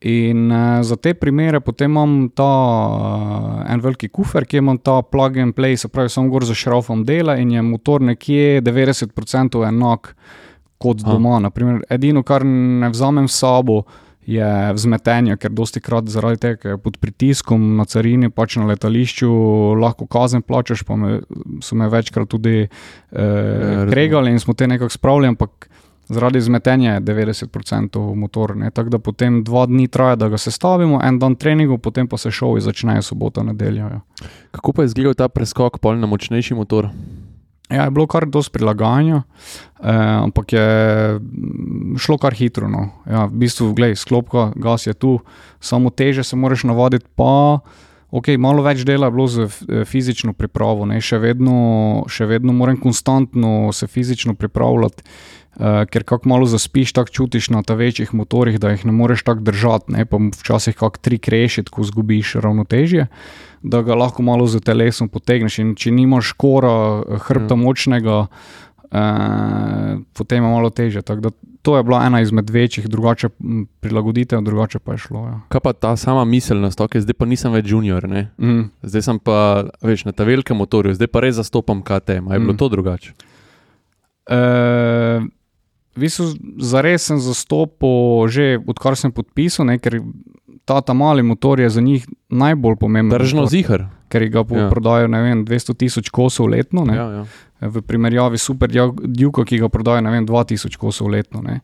In 0.02 0.52
uh, 0.52 0.84
za 0.84 0.96
te 0.96 1.14
primere 1.14 1.60
potem 1.60 1.92
imam 1.92 2.30
ta 2.36 2.44
uh, 2.48 3.72
en 3.72 3.82
veliki 3.84 4.08
kufer, 4.08 4.46
ki 4.48 4.62
ima 4.62 4.78
ta 4.78 5.02
plug 5.02 5.38
and 5.38 5.56
play, 5.56 5.76
se 5.78 5.90
pravi, 5.92 6.10
samo 6.10 6.32
gor 6.32 6.46
za 6.48 6.56
šrofom 6.56 7.04
dela 7.06 7.36
in 7.38 7.52
je 7.52 7.62
motor 7.62 8.02
nekje 8.02 8.62
90% 8.62 9.66
enak 9.68 10.14
kot 10.80 11.04
doma. 11.04 11.40
Naprimer, 11.44 11.82
edino, 11.92 12.24
kar 12.24 12.46
ne 12.46 12.90
vzamem 12.90 13.28
s 13.28 13.42
sabo, 13.44 13.84
je 14.30 14.74
vzmetenje, 14.74 15.38
ker 15.42 15.52
dosti 15.56 15.82
krat 15.82 16.10
zaradi 16.12 16.38
tega, 16.44 16.60
ker 16.62 16.72
je 16.76 16.82
pod 16.84 17.00
pritiskom 17.02 17.64
na 17.80 17.86
carini, 17.90 18.30
pač 18.30 18.60
na 18.60 18.68
letališču, 18.70 19.30
lahko 19.82 20.06
kazen 20.12 20.44
plačaš, 20.46 20.84
pa 20.86 20.98
me, 21.00 21.22
so 21.66 21.78
me 21.80 21.90
večkrat 21.90 22.30
tudi 22.30 22.56
eh, 22.62 22.70
razumem. 23.12 23.90
kregali 23.90 24.36
in 24.36 24.40
smo 24.40 24.54
te 24.54 24.68
nekako 24.70 24.94
spravili, 24.94 25.32
ampak 25.34 25.69
zaradi 26.10 26.42
zmetenja 26.42 26.94
je 26.94 27.02
90% 27.02 28.16
motor. 28.16 28.58
ne. 28.58 28.72
Tako 28.72 28.90
da 28.90 29.00
potem 29.00 29.44
dva 29.44 29.66
dni 29.66 29.88
traja, 29.88 30.16
da 30.16 30.30
ga 30.30 30.38
sestavimo, 30.38 31.00
en 31.04 31.20
dan 31.20 31.36
treningov, 31.36 31.78
potem 31.78 32.08
pa 32.08 32.18
se 32.18 32.32
šovi 32.32 32.62
začnejo 32.62 33.02
soboto, 33.02 33.44
nedeljo. 33.44 33.88
Ja. 33.88 34.02
Kako 34.52 34.74
pa 34.74 34.82
je 34.82 34.86
izgledal 34.86 35.14
ta 35.14 35.30
preskok 35.30 35.80
pol 35.80 36.00
na 36.00 36.08
močnejši 36.08 36.56
motor? 36.56 36.90
Ja, 37.70 37.84
je 37.84 37.92
bilo 37.94 38.08
kar 38.10 38.26
dosti 38.26 38.52
prilagajanja, 38.54 39.22
eh, 39.22 39.92
ampak 40.24 40.54
je 40.54 40.70
mm, 41.20 41.98
šlo 41.98 42.18
kar 42.18 42.34
hitro. 42.34 42.68
No. 42.70 42.90
Ja, 43.06 43.26
v 43.26 43.46
bistvu, 43.46 43.74
gledaj, 43.78 43.96
sklopka, 43.96 44.52
gas 44.56 44.88
je 44.88 44.94
tu, 44.94 45.20
samo 45.60 45.90
teže 45.90 46.24
se 46.24 46.36
moraš 46.36 46.64
navaditi, 46.64 47.06
pa 47.16 47.60
okay, 48.12 48.38
malo 48.42 48.64
več 48.66 48.82
dela 48.88 49.08
je 49.08 49.14
bilo 49.14 49.28
z 49.28 49.46
eh, 49.46 49.86
fizično 49.86 50.34
pripravo. 50.34 50.88
Ne. 50.90 50.98
Še 51.02 51.22
vedno, 51.22 52.06
še 52.10 52.26
vedno 52.26 52.54
moram 52.58 52.80
konstantno 52.82 53.70
se 53.74 53.88
fizično 53.88 54.34
pripravljati. 54.34 55.06
Uh, 55.60 55.84
ker 55.86 56.04
kako 56.04 56.30
malo 56.30 56.46
zaspiš, 56.48 56.94
tako 56.94 57.12
čutiš 57.12 57.50
na 57.50 57.60
teh 57.60 57.76
večjih 57.76 58.14
motorjih, 58.14 58.60
da 58.60 58.70
jih 58.70 58.86
ne 58.86 58.92
moreš 58.92 59.24
tako 59.24 59.44
držati, 59.44 59.92
ne? 59.92 60.06
pa 60.06 60.16
včasih 60.16 60.76
kako 60.76 60.98
tri 60.98 61.18
krešiti, 61.20 61.68
ko 61.68 61.84
zgubiš 61.84 62.36
ravnotežje, 62.36 63.08
da 63.62 63.82
ga 63.82 63.96
lahko 63.96 64.24
malo 64.24 64.48
z 64.48 64.60
telesom 64.60 65.10
potegneš. 65.10 65.60
In 65.60 65.76
če 65.76 65.92
nimaš 65.92 66.32
kora, 66.32 67.04
hrbta 67.20 67.54
Ja. 67.54 67.60
močnega, 67.60 68.18
uh, 68.22 68.98
potem 70.14 70.40
je 70.40 70.50
malo 70.50 70.70
teže. 70.70 71.02
Tako 71.02 71.22
da 71.22 71.30
To 71.62 71.76
je 71.78 71.84
bila 71.84 72.06
ena 72.06 72.22
izmed 72.22 72.50
večjih, 72.50 72.88
drugače 72.88 73.30
prilagoditev, 73.80 74.40
drugače 74.42 74.80
pa 74.80 74.92
je 74.92 74.98
šlo. 74.98 75.26
Ja. 75.28 75.40
Kaj 75.50 75.60
pa 75.60 75.74
ta 75.74 75.96
sama 75.96 76.24
miselnost, 76.26 76.80
ok, 76.82 76.96
zdaj 76.98 77.14
pa 77.14 77.26
nisem 77.26 77.52
več 77.52 77.68
junior, 77.68 78.08
ne? 78.08 78.30
Mm. 78.38 78.72
zdaj 78.82 79.02
sem 79.02 79.20
pa 79.20 79.66
veš, 79.82 80.06
na 80.06 80.12
ta 80.12 80.24
velikem 80.24 80.56
motorju, 80.58 80.96
zdaj 80.96 81.08
pa 81.08 81.20
res 81.20 81.36
zastopam 81.36 81.82
KTM. 81.84 82.32
Je 82.32 82.40
bilo 82.40 82.54
Mm. 82.54 82.58
to 82.58 82.70
drugače? 82.70 83.12
Uh, 84.26 85.28
v 85.96 86.00
bistvu, 86.06 86.26
zares 86.62 87.06
sem 87.10 87.18
zastopal, 87.20 88.28
že 88.28 88.60
odkar 88.68 88.96
sem 88.96 89.12
podpisal, 89.12 89.66
ne, 89.66 89.78
ker 89.80 90.02
ta, 90.66 90.82
ta 90.82 90.94
mali 90.94 91.24
motor 91.24 91.60
je 91.60 91.70
za 91.70 91.82
njih 91.82 92.06
najbolj 92.30 92.76
pomemben. 92.76 93.18
Držno 93.18 93.42
motor, 93.42 93.52
zihar. 93.52 93.86
Ker 94.10 94.26
ga 94.30 94.46
Ja. 94.50 94.70
prodajo 94.70 95.08
ne 95.08 95.22
vem, 95.22 95.46
200 95.46 95.74
tisoč 95.76 96.10
kosov 96.10 96.50
letno, 96.50 96.86
ne, 96.86 96.96
Ja, 96.96 97.08
ja. 97.12 97.24
v 97.70 97.82
primerjavi 97.82 98.38
s 98.38 98.44
Super 98.44 98.70
Duke, 99.04 99.46
ki 99.46 99.60
ga 99.60 99.70
prodajo 99.70 100.02
ne 100.02 100.12
vem, 100.12 100.26
2000 100.26 100.78
kosov 100.78 101.10
letno. 101.10 101.42
Ne. 101.42 101.60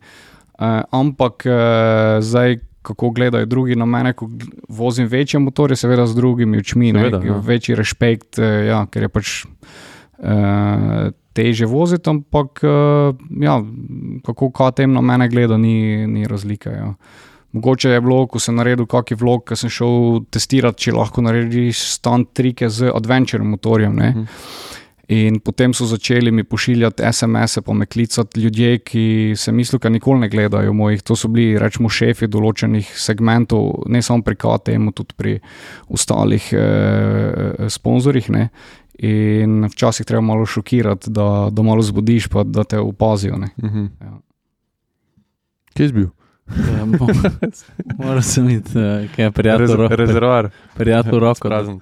Uh, 0.60 0.82
ampak 0.92 1.46
uh, 1.46 2.22
zdaj. 2.22 2.60
Kako 2.86 3.10
gledajo 3.18 3.46
drugi 3.50 3.74
na 3.76 3.86
mene, 3.86 4.14
ko 4.14 4.30
vozim 4.70 5.08
večje 5.10 5.40
motorje, 5.40 5.74
seveda 5.76 6.06
z 6.06 6.16
drugimi 6.16 6.60
očmi, 6.62 6.92
ne, 6.94 7.00
Seveda, 7.00 7.18
ja. 7.26 7.38
večji 7.42 7.74
respekt, 7.76 8.38
eh, 8.38 8.68
ja, 8.70 8.86
ker 8.86 9.02
je 9.02 9.10
pač 9.10 9.46
uh, 10.20 11.10
teže 11.36 11.68
voziti, 11.68 12.10
ampak 12.10 12.64
uh, 12.64 13.16
ja, 13.44 13.60
kako 14.26 14.52
KTM 14.56 14.96
na 14.96 15.04
mene 15.04 15.30
gleda, 15.30 15.58
ni, 15.60 16.08
ni 16.08 16.28
razlike. 16.28 16.72
Ja. 16.72 16.94
Mogoče 17.56 17.90
je 17.90 18.02
bilo, 18.04 18.26
ko 18.28 18.40
sem 18.40 18.56
naredil 18.56 18.88
kakšen 18.92 19.20
vlog, 19.20 19.46
ki 19.48 19.56
sem 19.60 19.72
šel 19.72 20.26
testirati, 20.32 20.88
če 20.88 20.96
lahko 20.96 21.24
narediš 21.24 21.86
stand 21.96 22.34
trike 22.36 22.68
z 22.72 22.92
adventure 22.92 23.44
motorjem. 23.44 23.96
Ne. 23.96 24.10
Mhm. 24.16 24.26
In 25.14 25.38
potem 25.40 25.74
so 25.74 25.86
začeli 25.86 26.32
mi 26.34 26.44
pošiljati 26.44 27.04
SMS-e, 27.14 27.62
pa 27.62 27.74
me 27.74 27.86
klicati 27.86 28.42
ljudje, 28.42 28.80
ki 28.80 29.34
se 29.38 29.52
mislijo, 29.52 29.80
da 29.80 29.90
nikoli 29.90 30.20
ne 30.20 30.30
gledajo 30.30 30.74
mojih. 30.74 31.04
To 31.06 31.16
so 31.16 31.30
bili, 31.30 31.60
rečemo, 31.62 31.90
šefi 31.90 32.26
določenih 32.28 32.90
segmentov, 32.98 33.84
ne 33.86 34.02
samo 34.02 34.26
pri 34.26 34.36
KTM, 34.42 34.90
tudi 34.98 35.14
pri 35.18 35.36
ostalih 35.94 36.50
eh, 36.58 37.70
sponzorjih. 37.70 38.32
Ne. 38.34 38.48
In 38.98 39.66
včasih 39.66 40.06
treba 40.06 40.22
malo 40.24 40.46
šokirati, 40.46 41.10
da, 41.10 41.50
da 41.52 41.62
malo 41.62 41.82
zbudiš, 41.82 42.28
pa 42.28 42.44
da 42.44 42.64
te 42.64 42.80
opazijo. 42.80 43.38
Ne. 43.38 43.50
Mhm. 43.58 43.86
Ja. 44.02 44.14
Kje 45.74 45.88
si 45.88 45.94
bil? 45.94 46.10
Ja, 46.48 46.86
mo- 46.86 47.10
Moral 48.00 48.22
sem 48.22 48.50
iti, 48.52 48.72
uh, 48.72 49.10
kaj 49.12 49.26
je 49.26 49.32
prijatelj, 49.32 49.66
Rez- 49.66 49.76
ro 49.76 49.88
Rezervoar. 49.90 50.50
prijatelj 50.76 51.20
roko. 51.20 51.48
Prazen. 51.48 51.80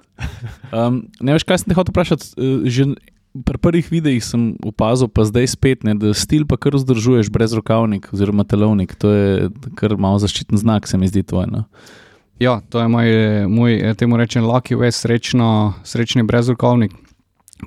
Um, 0.72 1.02
ne 1.20 1.32
veš, 1.32 1.44
kaj 1.44 1.58
sem 1.58 1.68
te 1.68 1.74
hotel 1.74 1.92
vprašati. 1.92 2.24
Uh, 2.34 2.64
že 2.64 2.86
pri 3.36 3.58
prvih 3.58 3.86
videih 3.88 4.18
sem 4.18 4.56
opazil, 4.64 5.08
pa 5.08 5.22
zdaj 5.22 5.46
spet, 5.48 5.82
ne, 5.82 5.94
da 5.94 6.14
stil 6.14 6.46
pa 6.46 6.56
kar 6.56 6.72
vzdržuješ 6.72 7.30
brez 7.30 7.52
rokavnik 7.52 8.08
oziroma 8.10 8.42
telovnik. 8.42 8.94
To 8.96 9.10
je 9.10 9.50
kar 9.74 9.94
malo 9.96 10.18
zaščiten 10.18 10.56
znak, 10.56 10.86
se 10.86 10.96
mi 10.96 11.06
zdi 11.06 11.22
tvoj. 11.22 11.46
No? 11.48 11.64
Ja, 12.38 12.60
to 12.64 12.80
je 12.80 12.88
moj, 12.88 13.06
moj 13.48 13.72
eh, 13.80 13.94
temu 13.94 14.16
rečem, 14.16 14.42
lucky 14.42 14.74
way, 14.74 14.90
srečno, 14.90 15.48
srečni 15.84 16.22
brezrokovnik. 16.22 16.94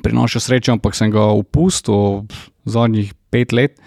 Prinaša 0.03 0.43
srečo, 0.43 0.75
ampak 0.75 0.95
sem 0.97 1.11
ga 1.13 1.29
upustil 1.37 2.23
pf, 2.27 2.47
zadnjih 2.67 3.13
pet 3.33 3.55
let. 3.55 3.77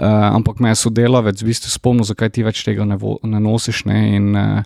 Uh, 0.00 0.32
ampak 0.32 0.62
me 0.64 0.72
je 0.72 0.80
sodelavec 0.80 1.42
v 1.42 1.50
bistvu 1.50 1.68
spomnil, 1.68 2.06
zakaj 2.08 2.32
ti 2.32 2.44
več 2.46 2.62
tega 2.64 2.86
ne, 2.88 2.96
vo, 2.96 3.18
ne 3.20 3.36
nosiš. 3.42 3.84
Ne? 3.90 3.98
In, 4.16 4.32
uh, 4.32 4.62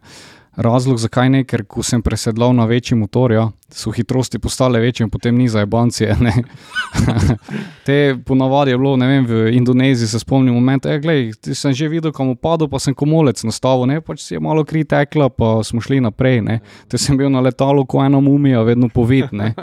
razlog, 0.57 0.99
zakaj 0.99 1.31
ne, 1.31 1.43
ker 1.45 1.65
ko 1.67 1.83
sem 1.83 2.03
presedlal 2.03 2.55
na 2.55 2.65
večji 2.65 2.97
motor, 2.99 3.33
ja, 3.33 3.49
so 3.75 3.91
hitrosti 3.91 4.39
postale 4.39 4.81
večje 4.81 5.05
in 5.05 5.11
potem 5.11 5.37
ni 5.37 5.49
za 5.49 5.61
ebancije. 5.61 6.17
ne. 6.21 6.33
Te 7.87 8.17
ponavadi 8.27 8.71
je 8.71 8.79
bilo, 8.79 8.97
ne 8.97 9.07
vem, 9.07 9.27
v 9.27 9.49
Indoneziji 9.57 10.09
se 10.09 10.19
spomnim 10.19 10.55
moment, 10.55 10.87
da 10.87 11.13
e, 11.13 11.33
sem 11.55 11.73
že 11.73 11.89
videl, 11.89 12.13
kam 12.13 12.31
upadal, 12.31 12.69
pa 12.69 12.79
sem 12.79 12.95
komolec 12.95 13.43
nastavil, 13.45 13.87
ne, 13.91 14.01
pač 14.01 14.23
si 14.23 14.35
je 14.35 14.41
malo 14.41 14.65
kri 14.65 14.85
tekla, 14.85 15.29
pa 15.29 15.59
smo 15.65 15.81
šli 15.81 16.01
naprej. 16.01 16.41
Ne. 16.43 16.61
Te 16.89 16.99
sem 16.99 17.17
bil 17.17 17.31
na 17.31 17.41
letalu, 17.41 17.87
ko 17.87 18.05
ena 18.05 18.21
mumija, 18.21 18.63
vedno 18.63 18.89
povid. 18.89 19.33
Ne. 19.33 19.55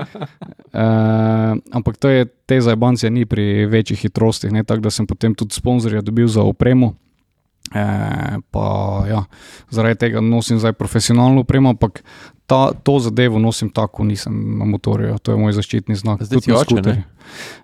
Uh, 0.73 1.55
ampak 1.77 1.97
to 1.97 2.09
je 2.09 2.25
te 2.45 2.61
zabancije 2.61 3.11
ni 3.11 3.25
pri 3.25 3.65
večjih 3.65 3.99
hitrostih, 3.99 4.51
ne, 4.51 4.63
tako 4.63 4.81
da 4.81 4.91
sem 4.91 5.07
potem 5.07 5.35
tudi 5.35 5.55
sponzorja 5.55 6.01
dobil 6.01 6.27
za 6.27 6.43
opremo. 6.43 6.95
E, 7.71 7.85
pa, 8.51 8.65
ja, 9.07 9.23
zaradi 9.71 9.99
tega 9.99 10.21
nosim 10.21 10.59
zdaj 10.59 10.73
profesionalno 10.73 11.45
opremo, 11.45 11.71
ampak 11.71 12.03
ta, 12.45 12.71
to 12.83 12.99
zadevo 12.99 13.39
nosim 13.39 13.69
tako, 13.71 14.03
nisem 14.03 14.59
na 14.59 14.67
motorju. 14.67 15.15
To 15.23 15.31
je 15.31 15.39
moj 15.39 15.55
zaščitni 15.55 15.95
znak. 15.95 16.23
Zdaj 16.23 16.43
na 16.47 16.59
oče, 16.59 16.81
ne? 16.85 17.03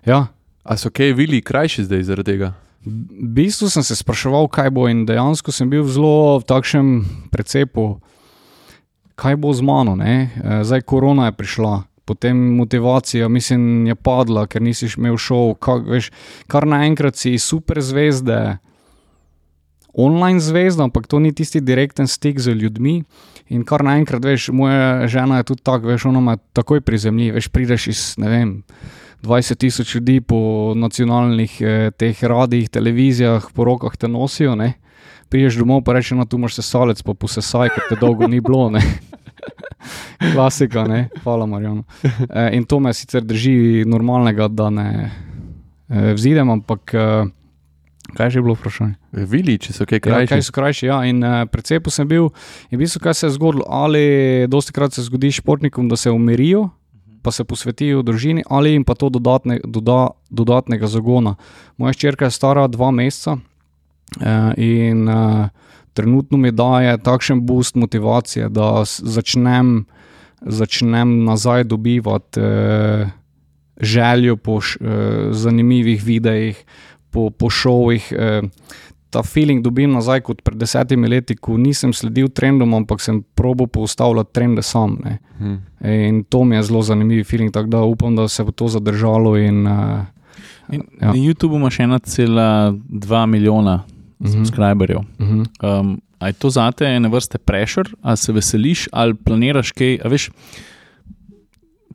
Ja, 0.08 0.26
A 0.68 0.76
so 0.76 0.90
kaj 0.92 1.14
vili 1.16 1.40
krajši 1.40 1.86
zdaj 1.88 2.02
zaradi 2.04 2.32
tega? 2.34 2.52
v 2.88 3.28
bistvu 3.34 3.68
sem 3.68 3.82
se 3.82 3.96
spraševal, 3.96 4.48
kaj 4.48 4.70
bo, 4.70 4.86
in 4.88 5.04
dejansko 5.06 5.52
sem 5.52 5.68
bil 5.70 5.84
zelo 5.90 6.38
v 6.38 6.46
takšnem 6.46 6.88
precepu, 7.32 7.98
kaj 9.18 9.36
bo 9.36 9.52
z 9.52 9.64
mano. 9.66 9.96
Ne? 9.98 10.30
E, 10.30 10.64
Zdaj 10.64 10.86
korona 10.86 11.28
je 11.28 11.36
prišla. 11.36 11.74
Potem 12.08 12.36
motivacija, 12.56 13.28
mislim, 13.28 13.86
je 13.90 13.94
padla, 13.94 14.46
ker 14.48 14.62
nisi 14.64 14.88
imel 14.88 15.18
šov. 15.20 15.58
Kak, 15.60 15.84
veš, 15.84 16.08
kar 16.48 16.64
naenkrat 16.64 17.18
si 17.20 17.36
super 17.36 17.82
zvezde, 17.84 18.56
online 19.98 20.40
zvezda, 20.40 20.86
ampak 20.86 21.08
to 21.10 21.18
ni 21.18 21.32
tisti 21.34 21.60
direkten 21.60 22.06
stik 22.06 22.38
z 22.38 22.54
ljudmi. 22.54 23.02
In 23.50 23.64
kar 23.66 23.82
naenkrat, 23.82 24.22
veš, 24.24 24.50
moja 24.54 25.08
žena 25.10 25.40
je 25.40 25.48
tudi 25.50 25.64
tako, 25.66 25.90
veš, 25.90 26.06
ona 26.10 26.20
me 26.22 26.36
takoj 26.54 26.80
prizemlji, 26.84 27.32
veš, 27.34 27.48
prideš 27.50 27.86
iz, 27.90 28.02
ne 28.22 28.30
vem. 28.30 28.50
20 29.22 29.58
tisoč 29.58 29.94
ljudi 29.94 30.20
po 30.20 30.72
nacionalnih 30.76 31.56
eh, 31.60 31.90
teh 31.90 32.24
radijih, 32.24 32.68
televizijah, 32.70 33.48
po 33.54 33.64
rokah 33.64 33.96
te 33.96 34.08
nosijo. 34.08 34.54
Ne? 34.54 34.72
Priješ 35.28 35.58
domov, 35.58 35.82
pa 35.84 35.96
rečeš, 35.96 36.16
no, 36.20 36.24
tu 36.24 36.38
imaš 36.38 36.60
sesalec, 36.60 37.02
pa 37.02 37.14
posesaj, 37.14 37.72
ker 37.74 37.88
te 37.88 37.98
dolgo 38.00 38.28
ni 38.28 38.40
bilo. 38.40 38.68
Ne? 38.70 38.82
Klasika, 40.34 40.84
ne? 40.86 41.08
hvala 41.24 41.46
Marjano. 41.46 41.82
E, 42.30 42.50
in 42.56 42.64
to 42.64 42.78
me 42.80 42.94
sicer 42.94 43.26
drži 43.26 43.84
normalnega, 43.86 44.48
da 44.48 44.70
ne 44.70 44.88
e, 45.88 46.12
vzidem, 46.14 46.50
ampak 46.50 46.94
e, 46.94 47.08
kaj 48.16 48.26
je 48.26 48.30
že 48.30 48.42
bilo 48.42 48.54
vprašanje? 48.54 48.94
Vili, 49.12 49.58
če 49.58 49.72
so 49.72 49.86
kaj 49.86 49.96
Ja, 49.96 50.00
krajši. 50.00 50.28
kaj 50.32 50.42
so 50.42 50.52
krajši? 50.52 50.86
Ja, 50.86 51.04
in 51.04 51.22
uh, 51.24 51.44
precepu 51.50 51.90
sem 51.90 52.08
bil. 52.08 52.30
In 52.70 52.78
v 52.78 52.82
bistvu, 52.84 53.00
kaj 53.04 53.14
se 53.14 53.26
je 53.26 53.36
zgodilo, 53.36 53.64
ali 53.68 54.46
dosti 54.48 54.72
krat 54.72 54.92
se 54.92 55.02
zgodi 55.02 55.32
športnikom, 55.32 55.88
da 55.88 55.96
se 55.96 56.10
umirijo, 56.10 56.70
pa 57.22 57.32
se 57.32 57.44
posvetijo 57.44 58.02
družini, 58.02 58.44
ali 58.48 58.72
jim 58.72 58.84
pa 58.84 58.94
to 58.94 59.08
dodatne, 59.10 59.60
doda, 59.64 60.08
dodatnega 60.30 60.86
zagona. 60.86 61.34
Moja 61.76 61.92
ščerka 61.92 62.24
je 62.30 62.36
stara 62.36 62.66
dva 62.68 62.90
meseca 62.94 63.36
uh, 63.36 64.52
in 64.56 65.08
uh, 65.08 65.48
trenutno 65.92 66.38
mi 66.38 66.52
daje 66.54 66.96
takšen 67.02 67.42
boost 67.46 67.74
motivacije, 67.76 68.48
da 68.48 68.84
začnem, 68.86 69.84
začnem 70.40 71.24
nazaj 71.26 71.64
dobivati 71.64 72.40
uh, 72.40 73.08
željo 73.80 74.36
po 74.36 74.60
š, 74.60 74.78
uh, 74.80 74.88
zanimivih 75.34 76.04
videih, 76.04 76.64
po, 77.10 77.30
po 77.30 77.50
šovih. 77.50 78.12
Uh, 78.12 78.48
ta 79.10 79.22
feeling 79.22 79.64
dobim 79.64 79.92
nazaj 79.92 80.20
kot 80.20 80.42
pred 80.42 80.58
desetimi 80.58 81.08
leti, 81.08 81.32
ko 81.34 81.56
nisem 81.56 81.92
sledil 81.92 82.28
trendom, 82.28 82.74
ampak 82.74 83.00
sem 83.00 83.22
probo 83.34 83.66
postavljati 83.66 84.32
trende 84.32 84.62
sam. 84.62 84.98
Ne. 85.04 85.18
Hm. 85.38 85.54
In 85.84 86.24
to 86.24 86.44
mi 86.44 86.56
je 86.56 86.62
zelo 86.62 86.82
zanimiv 86.82 87.24
feeling, 87.24 87.52
tako 87.52 87.68
da 87.68 87.82
upam, 87.82 88.16
da 88.16 88.28
se 88.28 88.44
bo 88.44 88.50
to 88.50 88.68
zadržalo. 88.68 89.36
In, 89.38 89.66
uh, 89.66 90.00
In 90.70 90.82
Ja. 91.00 91.06
Na 91.08 91.14
YouTubu 91.14 91.56
imaš 91.56 91.78
1,2 91.78 92.72
milijona 93.26 93.82
Mhm. 94.20 94.32
subscriberjev. 94.32 94.98
uh 94.98 95.04
-huh. 95.18 95.80
Um, 95.80 96.00
a 96.18 96.26
je 96.26 96.32
to 96.32 96.50
zate 96.50 96.84
ene 96.86 97.08
vrste 97.08 97.38
pressure, 97.38 97.90
ali 98.02 98.16
se 98.16 98.32
veseliš, 98.32 98.88
ali 98.92 99.14
planiraš 99.14 99.72
kaj? 99.72 99.98
A 100.04 100.08
veš, 100.08 100.30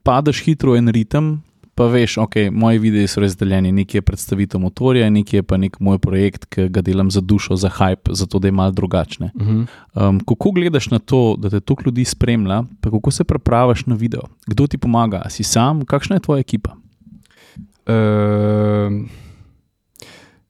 padeš 0.03 0.41
hitro 0.41 0.71
v 0.71 0.77
en 0.77 0.87
ritem, 0.87 1.41
pa 1.75 1.87
veš, 1.89 2.17
ok, 2.17 2.35
moji 2.51 2.79
videi 2.79 3.07
so 3.07 3.21
razdeljeni, 3.21 3.71
nekje 3.71 3.97
je 3.97 4.01
predstavitev 4.01 4.61
motorja, 4.61 5.09
nekje 5.09 5.41
je 5.41 5.43
pa 5.43 5.57
nek 5.57 5.79
moj 5.79 5.97
projekt, 5.97 6.45
ki 6.45 6.67
ga 6.69 6.81
delam 6.81 7.11
za 7.11 7.21
dušo, 7.21 7.55
za 7.55 7.69
hype, 7.69 8.13
zato 8.13 8.39
da 8.39 8.47
je 8.47 8.51
mal 8.51 8.71
drugačne. 8.71 9.31
Uh 9.35 9.47
-huh. 9.47 9.65
Um, 9.93 10.19
kako 10.19 10.51
gledaš 10.51 10.89
na 10.91 10.99
to, 10.99 11.35
da 11.37 11.49
te 11.49 11.59
toliko 11.59 11.83
ljudi 11.85 12.05
spremlja, 12.05 12.63
pa 12.81 12.91
kako 12.91 13.11
se 13.11 13.23
pripraviš 13.23 13.85
na 13.85 13.95
video? 13.95 14.21
Kdo 14.47 14.67
ti 14.67 14.77
pomaga? 14.77 15.21
A 15.25 15.29
si 15.29 15.43
sam, 15.43 15.85
kakšna 15.85 16.15
je 16.15 16.19
tvoja 16.19 16.39
ekipa? 16.39 16.75
Uh, 17.87 19.09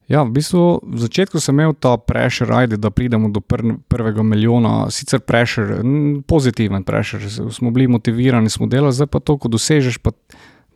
ja, 0.08 0.24
v 0.24 0.32
bistvu 0.32 0.84
v 0.84 1.00
začetku 1.00 1.40
sem 1.40 1.56
imel 1.56 1.74
ta 1.74 1.98
pressure, 1.98 2.54
ajde, 2.56 2.78
da 2.78 2.92
pridemo 2.92 3.30
do 3.30 3.42
pr 3.42 3.64
prvega 3.88 4.24
milijona, 4.24 4.92
sicer 4.92 5.20
pressure, 5.20 5.80
pozitiven 6.28 6.84
pressure, 6.84 7.30
smo 7.30 7.72
bili 7.72 7.88
motivirani, 7.88 8.50
smo 8.50 8.68
delali, 8.68 8.94
zdaj 8.94 9.08
pa 9.08 9.20
to, 9.20 9.38
ko 9.38 9.48
dosežeš, 9.48 9.98
pa 9.98 10.12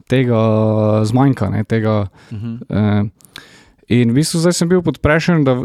tega 0.07 0.39
zmanjka. 1.03 1.49
Ne, 1.49 1.63
tega, 1.63 2.07
Mhm. 2.31 2.53
uh, 2.69 3.07
in 3.89 4.11
v 4.11 4.15
bistvu 4.15 4.39
zdaj 4.39 4.53
sem 4.53 4.69
bil 4.69 4.81
pod 4.81 4.99
pressure, 4.99 5.43
da 5.43 5.57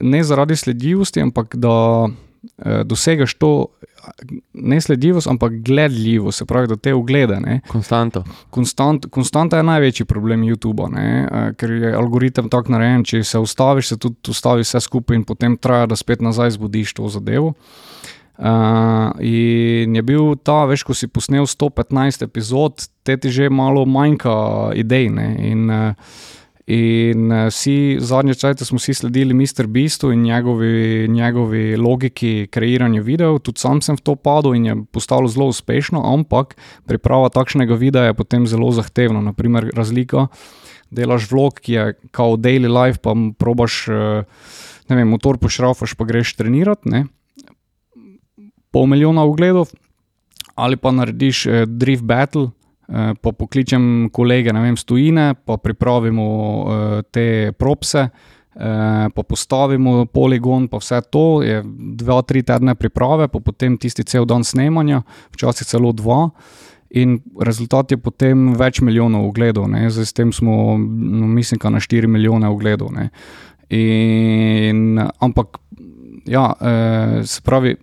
ne 0.00 0.20
zaradi 0.22 0.54
sledljivosti, 0.54 1.20
ampak 1.20 1.56
da 1.56 2.04
uh, 2.04 2.10
dosegaš 2.84 3.34
to. 3.34 3.66
Ne 4.54 4.80
sledljivost, 4.80 5.26
ampak 5.26 5.52
gledljivost, 5.60 6.38
se 6.38 6.44
pravi, 6.44 6.66
da 6.66 6.76
te 6.76 6.94
ogleda. 6.94 7.40
Ne. 7.40 7.60
Konstanto. 7.68 8.22
Konstant, 8.50 9.06
konstanta 9.06 9.56
je 9.56 9.62
največji 9.64 10.06
problem 10.06 10.40
YouTuba, 10.42 10.86
ne? 10.88 11.04
eh, 11.24 11.52
ker 11.54 11.70
je 11.72 11.90
algoritem 11.92 12.48
tako 12.48 12.72
narejen. 12.72 13.04
Če 13.04 13.20
se 13.22 13.38
ustaviš, 13.38 13.88
se 13.88 13.96
tudi 13.98 14.16
ustavi 14.28 14.62
vse 14.62 14.80
skupaj 14.80 15.16
in 15.16 15.24
potem 15.24 15.56
traja, 15.56 15.86
da 15.86 15.96
spet 15.96 16.20
nazaj 16.20 16.50
zbudiš 16.50 16.94
to 16.94 17.08
zadevo. 17.08 17.52
Uh, 18.38 19.10
in 19.18 19.96
je 19.98 20.02
bil 20.06 20.36
ta, 20.46 20.62
veš, 20.70 20.84
ko 20.86 20.94
si 20.94 21.08
posnel 21.10 21.42
115 21.42 22.22
epizod, 22.22 22.84
te 23.02 23.16
ti 23.18 23.32
že 23.34 23.48
malo 23.50 23.82
manjka 23.82 24.70
idej. 24.78 25.10
Ne? 25.10 25.28
In, 25.42 25.64
uh, 25.66 26.14
in 26.70 27.34
uh, 27.34 27.48
vsi 27.50 27.98
zadnje 27.98 28.38
čase 28.38 28.62
smo 28.62 28.78
si 28.78 28.94
sledili 28.94 29.34
Mr. 29.34 29.66
Beastu 29.66 30.12
in 30.14 30.22
njegovi, 30.22 31.08
njegovi 31.10 31.74
logiki 31.76 32.46
kreiranja 32.46 33.02
videov, 33.02 33.42
tudi 33.42 33.58
sam 33.58 33.82
sem 33.82 33.98
v 33.98 34.06
to 34.06 34.14
padel 34.14 34.54
in 34.54 34.70
je 34.70 34.78
postalo 34.86 35.26
zelo 35.26 35.50
uspešno, 35.50 35.98
ampak 35.98 36.54
priprava 36.86 37.34
takšnega 37.34 37.74
videa 37.74 38.12
je 38.12 38.18
potem 38.22 38.46
zelo 38.46 38.70
zahtevna. 38.70 39.18
Naprimer, 39.18 39.72
razlika. 39.74 40.28
Delaš 40.94 41.26
vlog, 41.28 41.58
ki 41.58 41.72
je 41.72 41.92
kao 42.14 42.38
daily 42.38 42.70
life, 42.70 43.02
pa 43.02 43.12
probaš, 43.38 43.88
eh, 43.88 44.22
ne 44.88 44.96
vem, 44.96 45.08
motor 45.10 45.36
pošrafaš, 45.42 45.98
pa 45.98 46.06
greš 46.06 46.38
trenirati, 46.38 46.88
ne. 46.88 47.08
Pol 48.70 48.86
milijona 48.86 49.24
ogledov, 49.24 49.72
ali 50.54 50.76
pa 50.76 50.92
narediš 50.92 51.46
eh, 51.46 51.66
drift 51.66 52.04
battle, 52.04 52.50
eh, 52.88 53.14
pa 53.20 53.32
pokličem 53.32 54.08
kolege, 54.12 54.52
ne 54.52 54.64
vem, 54.64 54.76
stojine, 54.76 55.34
pa 55.44 55.56
pripravimo 55.56 56.26
eh, 56.26 57.02
te 57.10 57.52
propse. 57.58 58.08
Eh, 58.58 59.08
pa 59.14 59.22
postavimo 59.22 60.06
poligon, 60.10 60.64
pa 60.68 60.80
vse 60.82 60.98
to 61.14 61.42
je 61.46 61.60
dva, 61.94 62.22
tri 62.26 62.42
tedne 62.42 62.74
priprave, 62.74 63.28
pa 63.28 63.38
potem 63.38 63.76
tisti 63.78 64.02
cel 64.02 64.26
dan 64.26 64.42
snemanja, 64.42 65.04
včasih 65.30 65.66
celo 65.68 65.92
dva, 65.94 66.24
in 66.90 67.20
rezultat 67.38 67.92
je 67.94 68.00
potem 68.02 68.54
več 68.58 68.80
milijonov 68.82 69.28
ogledov, 69.28 69.68
ne. 69.70 69.86
zdaj 69.86 70.08
s 70.10 70.16
tem 70.16 70.32
smo, 70.32 70.74
no, 70.74 71.28
mislim, 71.30 71.60
na 71.70 71.78
4 71.78 72.10
milijone 72.10 72.48
ogledov. 72.48 72.90
Ne. 72.96 73.10
In, 73.70 74.98
ampak, 75.20 75.60
ja, 76.26 76.50
eh, 76.58 77.22
se 77.22 77.44
pravi, 77.44 77.76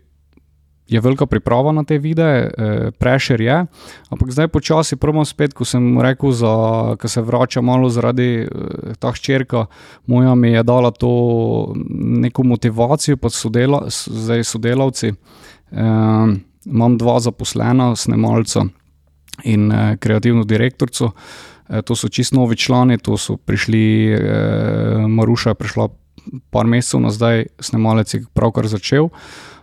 je 0.87 1.01
velika 1.01 1.25
priprava 1.25 1.71
na 1.71 1.83
te 1.83 1.97
videe, 1.97 2.51
eh, 2.57 2.91
prešer 2.91 3.41
je, 3.41 3.65
ampak 4.09 4.31
zdaj 4.31 4.47
počasi 4.47 4.95
promo 4.95 5.25
spet, 5.25 5.53
ko 5.53 5.65
sem 5.65 6.01
rekel, 6.01 6.31
da 7.01 7.07
se 7.07 7.21
vrača 7.21 7.61
malo 7.61 7.89
zaradi 7.89 8.45
eh, 8.45 8.93
ta 8.99 9.11
hčerka, 9.11 9.65
moja 10.05 10.35
mi 10.35 10.51
je 10.51 10.63
dala 10.63 10.91
to 10.91 11.73
neko 11.99 12.43
motivacijo, 12.43 13.17
pa 13.17 13.29
sodela, 13.29 13.85
zdaj 13.89 14.43
sodelavci. 14.43 15.13
Eh, 15.71 16.35
imam 16.65 16.97
dva 16.97 17.19
zaposlena, 17.19 17.95
snemalca 17.95 18.65
in 19.43 19.71
eh, 19.71 19.97
kreativno 19.97 20.43
direktorico. 20.43 21.11
Eh, 21.69 21.81
to 21.81 21.95
so 21.95 22.09
čist 22.09 22.33
novi 22.33 22.55
člani, 22.55 22.97
to 22.97 23.17
so 23.17 23.37
prišli, 23.37 24.13
eh, 24.13 25.07
Maruša 25.07 25.49
je 25.49 25.55
prišla 25.55 25.89
par 26.49 26.65
mesecev 26.65 27.01
nazaj, 27.01 27.45
snemalec 27.59 28.13
je 28.13 28.23
pravkar 28.33 28.67
začel. 28.67 29.05
Eh, 29.05 29.54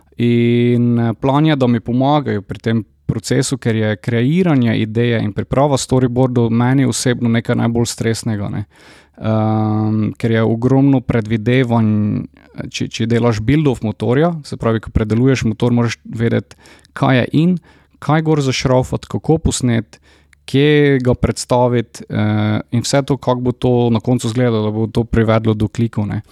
plan 1.21 1.45
je, 1.45 1.55
da 1.55 1.67
mi 1.67 1.79
pomagajo 1.79 2.41
pri 2.41 2.59
tem 2.59 2.83
procesu, 3.05 3.57
ker 3.57 3.75
je 3.75 3.95
kreiranje 3.95 4.77
ideje 4.79 5.21
in 5.23 5.33
priprava 5.33 5.77
storyboardov 5.77 6.49
meni 6.49 6.85
osebno 6.85 7.29
nekaj 7.29 7.59
najbolj 7.59 7.85
stresnega. 7.91 8.49
Ne. 8.49 8.65
Um, 9.13 10.13
ker 10.17 10.31
je 10.33 10.41
ogromno 10.41 11.03
predvidevanj, 11.05 11.91
če, 12.73 12.87
če 12.89 13.05
delaš 13.11 13.43
build-off 13.45 13.85
motorja, 13.85 14.31
se 14.47 14.57
pravi, 14.57 14.81
ko 14.81 14.89
predeluješ 14.95 15.45
motor, 15.51 15.75
moraš 15.75 15.99
vedeti, 16.03 16.57
kaj 16.97 17.19
je 17.19 17.27
in, 17.43 17.53
kaj 18.03 18.25
gor 18.25 18.41
zašraufati, 18.41 19.11
kako 19.11 19.37
posnet, 19.45 19.99
kje 20.49 20.99
ga 21.05 21.13
predstaviti 21.15 22.03
uh, 22.09 22.59
in 22.73 22.83
vse 22.83 23.03
to, 23.07 23.17
kako 23.21 23.45
bo 23.45 23.53
to 23.53 23.73
na 23.93 24.01
koncu 24.03 24.27
izgledalo, 24.27 24.65
da 24.65 24.73
bo 24.75 24.87
to 24.87 25.05
privedlo 25.05 25.53
do 25.53 25.69
klikov. 25.69 26.09
Ne. 26.09 26.23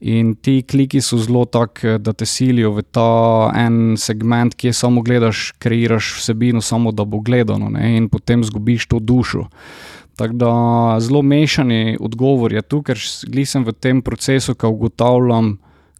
In 0.00 0.36
ti 0.38 0.62
kliki 0.62 1.00
so 1.02 1.18
zelo 1.18 1.44
taki, 1.44 1.96
da 1.98 2.12
te 2.12 2.26
silijo 2.26 2.70
v 2.76 2.84
ta 2.94 3.50
en 3.58 3.96
segment, 3.98 4.54
kjer 4.54 4.74
samo 4.74 5.02
gledaš, 5.02 5.52
kreiraš 5.58 6.12
vsebino, 6.20 6.62
samo 6.62 6.92
da 6.92 7.04
bo 7.04 7.18
gledano, 7.18 7.70
ne? 7.74 7.96
in 7.96 8.08
potem 8.08 8.44
zgubiš 8.44 8.86
to 8.86 9.00
dušo. 9.02 9.48
Tako 10.18 10.34
da 10.34 10.52
zelo 11.00 11.22
mešani 11.22 11.96
odgovor 12.00 12.52
je 12.52 12.62
tu, 12.62 12.82
ker 12.82 12.98
sem 12.98 13.64
v 13.64 13.72
tem 13.72 14.02
procesu, 14.02 14.54
ko 14.54 14.70
ugotavljam, 14.70 15.58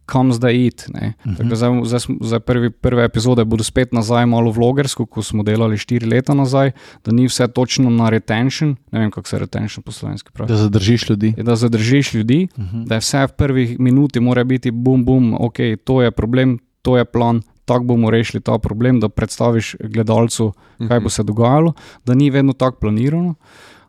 kam 0.09 0.33
zdaj 0.33 0.65
iti. 0.65 0.89
Uh 0.89 0.99
-huh. 0.99 1.55
Zdaj, 1.55 1.85
zdaj, 1.85 2.17
zdaj 2.21 2.39
prvi, 2.39 2.69
prve 2.69 3.05
epizode 3.05 3.45
bodo 3.45 3.63
spet 3.63 3.93
nazaj, 3.93 4.25
malo 4.25 4.51
vlogersko, 4.51 5.05
ko 5.05 5.21
smo 5.23 5.43
delali 5.43 5.77
štiri 5.77 6.09
leta 6.09 6.33
nazaj, 6.33 6.71
da 7.05 7.11
ni 7.11 7.27
vse 7.27 7.47
točno 7.47 7.89
na 7.89 8.09
retention. 8.09 8.75
Ne 8.91 8.99
vem, 8.99 9.11
kako 9.11 9.27
se 9.27 9.39
retention 9.39 9.83
po 9.83 9.91
slovenski 9.91 10.31
pravi. 10.33 10.49
Da 10.49 10.57
zadržiš 10.57 11.09
ljudi. 11.09 11.33
Je, 11.37 11.43
da 11.43 11.55
zadržiš 11.55 12.13
ljudi, 12.13 12.47
uh 12.57 12.63
-huh. 12.63 12.87
da 12.87 12.95
je 12.95 12.99
vse 12.99 13.27
v 13.27 13.31
prvih 13.37 13.79
minuti, 13.79 14.19
mora 14.19 14.43
biti 14.43 14.71
bum, 14.71 15.05
bum, 15.05 15.35
ok, 15.39 15.57
to 15.83 16.01
je 16.01 16.11
problem, 16.11 16.59
to 16.81 16.97
je 16.97 17.05
plan, 17.05 17.41
tako 17.65 17.83
bomo 17.83 18.09
rešili 18.09 18.41
ta 18.41 18.57
problem, 18.57 18.99
da 18.99 19.09
predstaviš 19.09 19.75
gledalcu, 19.79 20.53
kaj 20.87 20.99
bo 20.99 21.09
se 21.09 21.23
dogajalo, 21.23 21.73
da 22.05 22.15
ni 22.15 22.29
vedno 22.29 22.53
tako 22.53 22.79
planirano. 22.79 23.35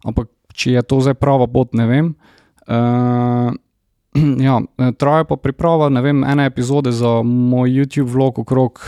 Ampak 0.05 0.29
če 0.53 0.73
je 0.73 0.83
to 0.83 1.01
zdaj 1.01 1.15
prava 1.15 1.47
pot, 1.47 1.75
ne 1.75 1.87
vem. 1.87 2.15
Uh, 2.69 3.55
ja, 4.49 4.61
eh, 4.79 4.93
traja 4.99 5.25
pa 5.25 5.37
priprava, 5.37 5.89
ne 5.89 6.03
vem, 6.03 6.25
ene 6.25 6.47
epizode 6.47 6.93
za 6.93 7.23
moj 7.23 7.71
YouTube 7.71 8.13
vlog 8.13 8.39
okrog 8.39 8.81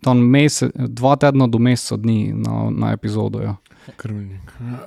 tam 0.00 0.18
mesec, 0.18 0.72
dva 0.74 1.16
tedna 1.16 1.46
do 1.46 1.58
meseca 1.58 1.96
dni 1.96 2.32
na, 2.36 2.70
na 2.70 2.92
epizodo. 2.92 3.40
Ja. 3.42 3.56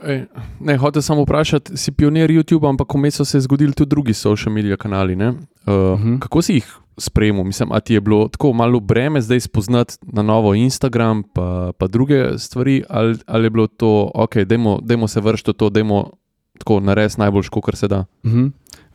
Ej, 0.04 0.26
ne, 0.60 0.78
hotel 0.78 1.02
sem 1.06 1.20
vprašati, 1.22 1.78
si 1.78 1.94
pionir 1.94 2.32
YouTube, 2.34 2.66
ampak 2.70 2.94
vmes 2.98 3.20
so 3.20 3.26
se 3.26 3.42
zgodili 3.46 3.74
tudi 3.74 3.90
drugi 3.90 4.14
social 4.14 4.54
medije 4.54 4.78
kanali. 4.78 5.16
Uh, 5.16 5.22
uh 5.22 5.34
-huh. 5.68 6.20
Kako 6.20 6.42
si 6.42 6.54
jih 6.54 6.78
spremljal? 6.98 7.44
Mislim, 7.46 7.72
a 7.72 7.80
ti 7.80 7.94
je 7.94 8.02
bilo 8.02 8.28
tako 8.28 8.54
malo 8.54 8.80
breme 8.80 9.22
zdaj 9.22 9.40
spoznati 9.40 9.98
na 10.02 10.22
novo 10.22 10.54
Instagram, 10.54 11.24
pa, 11.24 11.72
pa 11.78 11.88
druge 11.88 12.38
stvari, 12.38 12.84
ali, 12.90 13.18
ali 13.26 13.46
je 13.46 13.50
bilo 13.50 13.68
to, 13.68 14.12
ok, 14.16 14.36
dajmo, 14.38 14.80
dajmo 14.82 15.08
se 15.08 15.22
vršiti 15.22 15.52
v 15.52 15.54
to, 15.54 15.70
dajmo 15.70 16.12
tako 16.58 16.80
narediti 16.80 17.20
najboljš, 17.20 17.50
kar 17.50 17.76
se 17.76 17.88
da. 17.88 18.06
Mhm. 18.26 18.48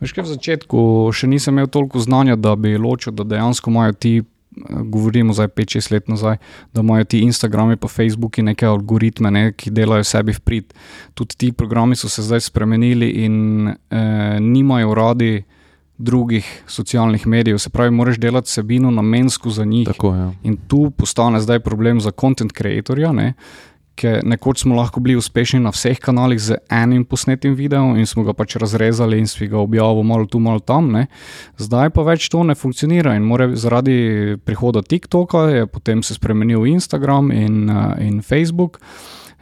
Veš, 0.03 0.11
kaj 0.11 0.25
v 0.27 0.31
začetku 0.35 0.79
še 1.15 1.29
nisem 1.31 1.55
imel 1.55 1.71
toliko 1.71 2.01
znanja, 2.03 2.35
da 2.35 2.57
bi 2.59 2.75
ločil, 2.75 3.15
da 3.15 3.23
dejansko 3.23 3.71
imajo 3.71 3.95
ti, 3.95 4.13
eh, 4.19 4.81
govorimo 4.83 5.31
zdaj 5.31 5.47
5-6 5.55 5.91
let 5.95 6.11
nazaj, 6.11 6.37
da 6.75 6.83
imajo 6.83 7.07
ti 7.07 7.23
Instagrami 7.23 7.77
in 7.79 7.87
Facebooki 7.87 8.43
neke 8.43 8.67
algoritme, 8.67 9.31
ne, 9.31 9.51
ki 9.55 9.71
delajo 9.71 10.03
sebi 10.03 10.35
v 10.35 10.43
prid. 10.43 10.73
Tudi 11.15 11.35
ti 11.37 11.51
programi 11.51 11.95
so 11.95 12.09
se 12.09 12.21
zdaj 12.21 12.41
spremenili 12.51 13.09
in 13.23 13.67
eh, 13.67 14.39
nimajo 14.39 14.93
radi 14.93 15.43
drugih 15.97 16.63
socialnih 16.67 17.27
medijev. 17.27 17.57
Se 17.57 17.69
pravi, 17.69 17.91
moraš 17.91 18.17
delati 18.19 18.49
vsebino 18.49 18.91
namensko 18.91 19.49
za 19.49 19.65
njih. 19.65 19.87
Tako, 19.87 20.15
ja. 20.15 20.31
In 20.43 20.57
tu 20.67 20.91
postane 20.91 21.39
zdaj 21.39 21.59
problem 21.59 22.01
za 22.01 22.11
content 22.11 22.51
creatorja. 22.51 23.11
Ne? 23.11 23.33
Ker 23.95 24.23
nekoč 24.25 24.63
smo 24.63 24.75
lahko 24.75 24.99
bili 25.05 25.15
uspešni 25.19 25.59
na 25.61 25.69
vseh 25.69 25.99
kanalih 26.01 26.39
z 26.41 26.57
enim 26.73 27.03
posnetim 27.05 27.53
videom 27.53 27.93
in 27.97 28.07
smo 28.09 28.23
ga 28.25 28.33
pač 28.33 28.55
razrezali 28.57 29.19
in 29.21 29.27
smo 29.29 29.47
ga 29.51 29.59
objavili 29.61 30.03
malo 30.03 30.25
tu, 30.25 30.39
malo 30.39 30.59
tam. 30.59 30.89
Ne? 30.91 31.07
Zdaj 31.61 31.93
pa 31.93 32.05
več 32.07 32.29
to 32.33 32.41
ne 32.43 32.55
funkcionira 32.57 33.13
in 33.15 33.27
more, 33.27 33.51
zaradi 33.55 34.37
prihoda 34.45 34.81
TikToka 34.81 35.45
je 35.53 35.67
potem 35.67 36.03
se 36.03 36.17
spremenil 36.17 36.65
Instagram 36.65 37.31
in, 37.31 37.69
uh, 37.69 37.93
in 38.01 38.21
Facebook. 38.21 38.79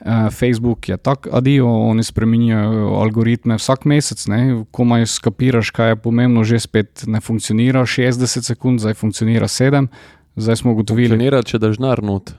Uh, 0.01 0.33
Facebook 0.33 0.89
je 0.89 0.97
tako 0.97 1.29
adijo, 1.37 1.69
oni 1.69 2.03
spremenjajo 2.03 2.95
algoritme 2.99 3.55
vsak 3.55 3.85
mesec, 3.85 4.27
ne? 4.27 4.63
komaj 4.71 5.05
skapiraš, 5.05 5.69
kaj 5.71 5.93
je 5.93 5.99
pomembno, 6.01 6.43
že 6.43 6.59
spet 6.59 7.03
ne 7.07 7.21
funkcionira 7.21 7.85
60 7.85 8.41
sekund, 8.41 8.81
zdaj 8.81 8.97
funkcionira 8.97 9.47
7. 9.47 9.87
Zdaj 10.35 10.55
smo 10.55 10.71
ugotovili, 10.71 11.11
Funkcionira, 11.11 11.43
če 11.43 11.59
daš 11.59 11.77
denar 11.77 12.01
not. 12.03 12.31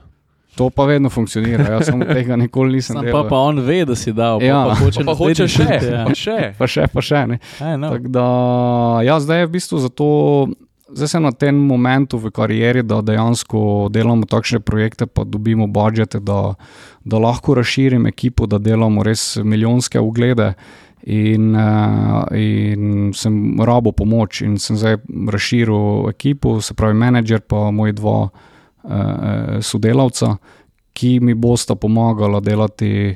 To 0.57 0.69
pa 0.69 0.85
vedno 0.85 1.09
funkcionira, 1.09 1.65
jaz 1.71 1.87
samo 1.89 2.05
tega 2.05 2.35
nikoli 2.37 2.77
nisem 2.77 2.99
Sam 2.99 3.07
pa, 3.11 3.23
pa 3.29 3.37
on 3.49 3.59
ve, 3.65 3.79
da 3.89 3.95
si 3.97 4.13
dal. 4.13 4.43
Ja. 4.43 4.63
Pa, 4.63 4.75
pa 4.75 4.75
hoče, 4.83 4.99
Pa, 4.99 5.05
pa 5.11 5.17
hoče 5.17 5.47
še, 5.47 5.65
tudi, 5.65 5.89
ja. 5.89 6.03
pa 6.05 6.13
še. 6.17 6.37
Pa 6.59 6.67
še, 6.69 6.85
pa 6.93 7.01
še. 7.01 7.23
Tako 7.57 8.11
da, 8.13 8.27
ja, 9.07 9.17
zdaj 9.23 9.43
je 9.43 9.49
v 9.49 9.53
bistvu 9.57 9.81
zato 9.81 10.11
zdaj 10.93 11.07
sem 11.07 11.23
na 11.23 11.31
tem 11.31 11.55
momentu 11.55 12.17
v 12.17 12.29
karieri, 12.29 12.83
da 12.85 13.01
dejansko 13.01 13.89
delamo 13.89 14.29
takšne 14.29 14.61
projekte, 14.61 15.07
pa 15.09 15.25
dobimo 15.25 15.67
budžete, 15.67 16.21
da, 16.21 16.53
da 17.03 17.19
lahko 17.19 17.57
razširim 17.57 18.05
ekipo, 18.07 18.45
da 18.45 18.61
delamo 18.61 19.03
res 19.03 19.37
milijonske 19.43 19.99
uglede. 19.99 20.53
In, 21.03 21.51
uh, 21.51 22.23
in 22.31 23.09
sem 23.11 23.59
rabo 23.59 23.91
pomoč, 23.91 24.39
in 24.41 24.55
sem 24.55 24.77
zdaj 24.79 25.01
razširil 25.03 26.07
ekipo, 26.07 26.61
se 26.63 26.77
pravi, 26.79 26.95
menedžer, 26.95 27.41
pa 27.43 27.73
moj 27.75 27.91
dva 27.97 28.17
sodelavca, 29.61 30.37
ki 30.93 31.19
mi 31.19 31.33
bosta 31.33 31.75
pomagala 31.75 32.39
delati 32.43 33.15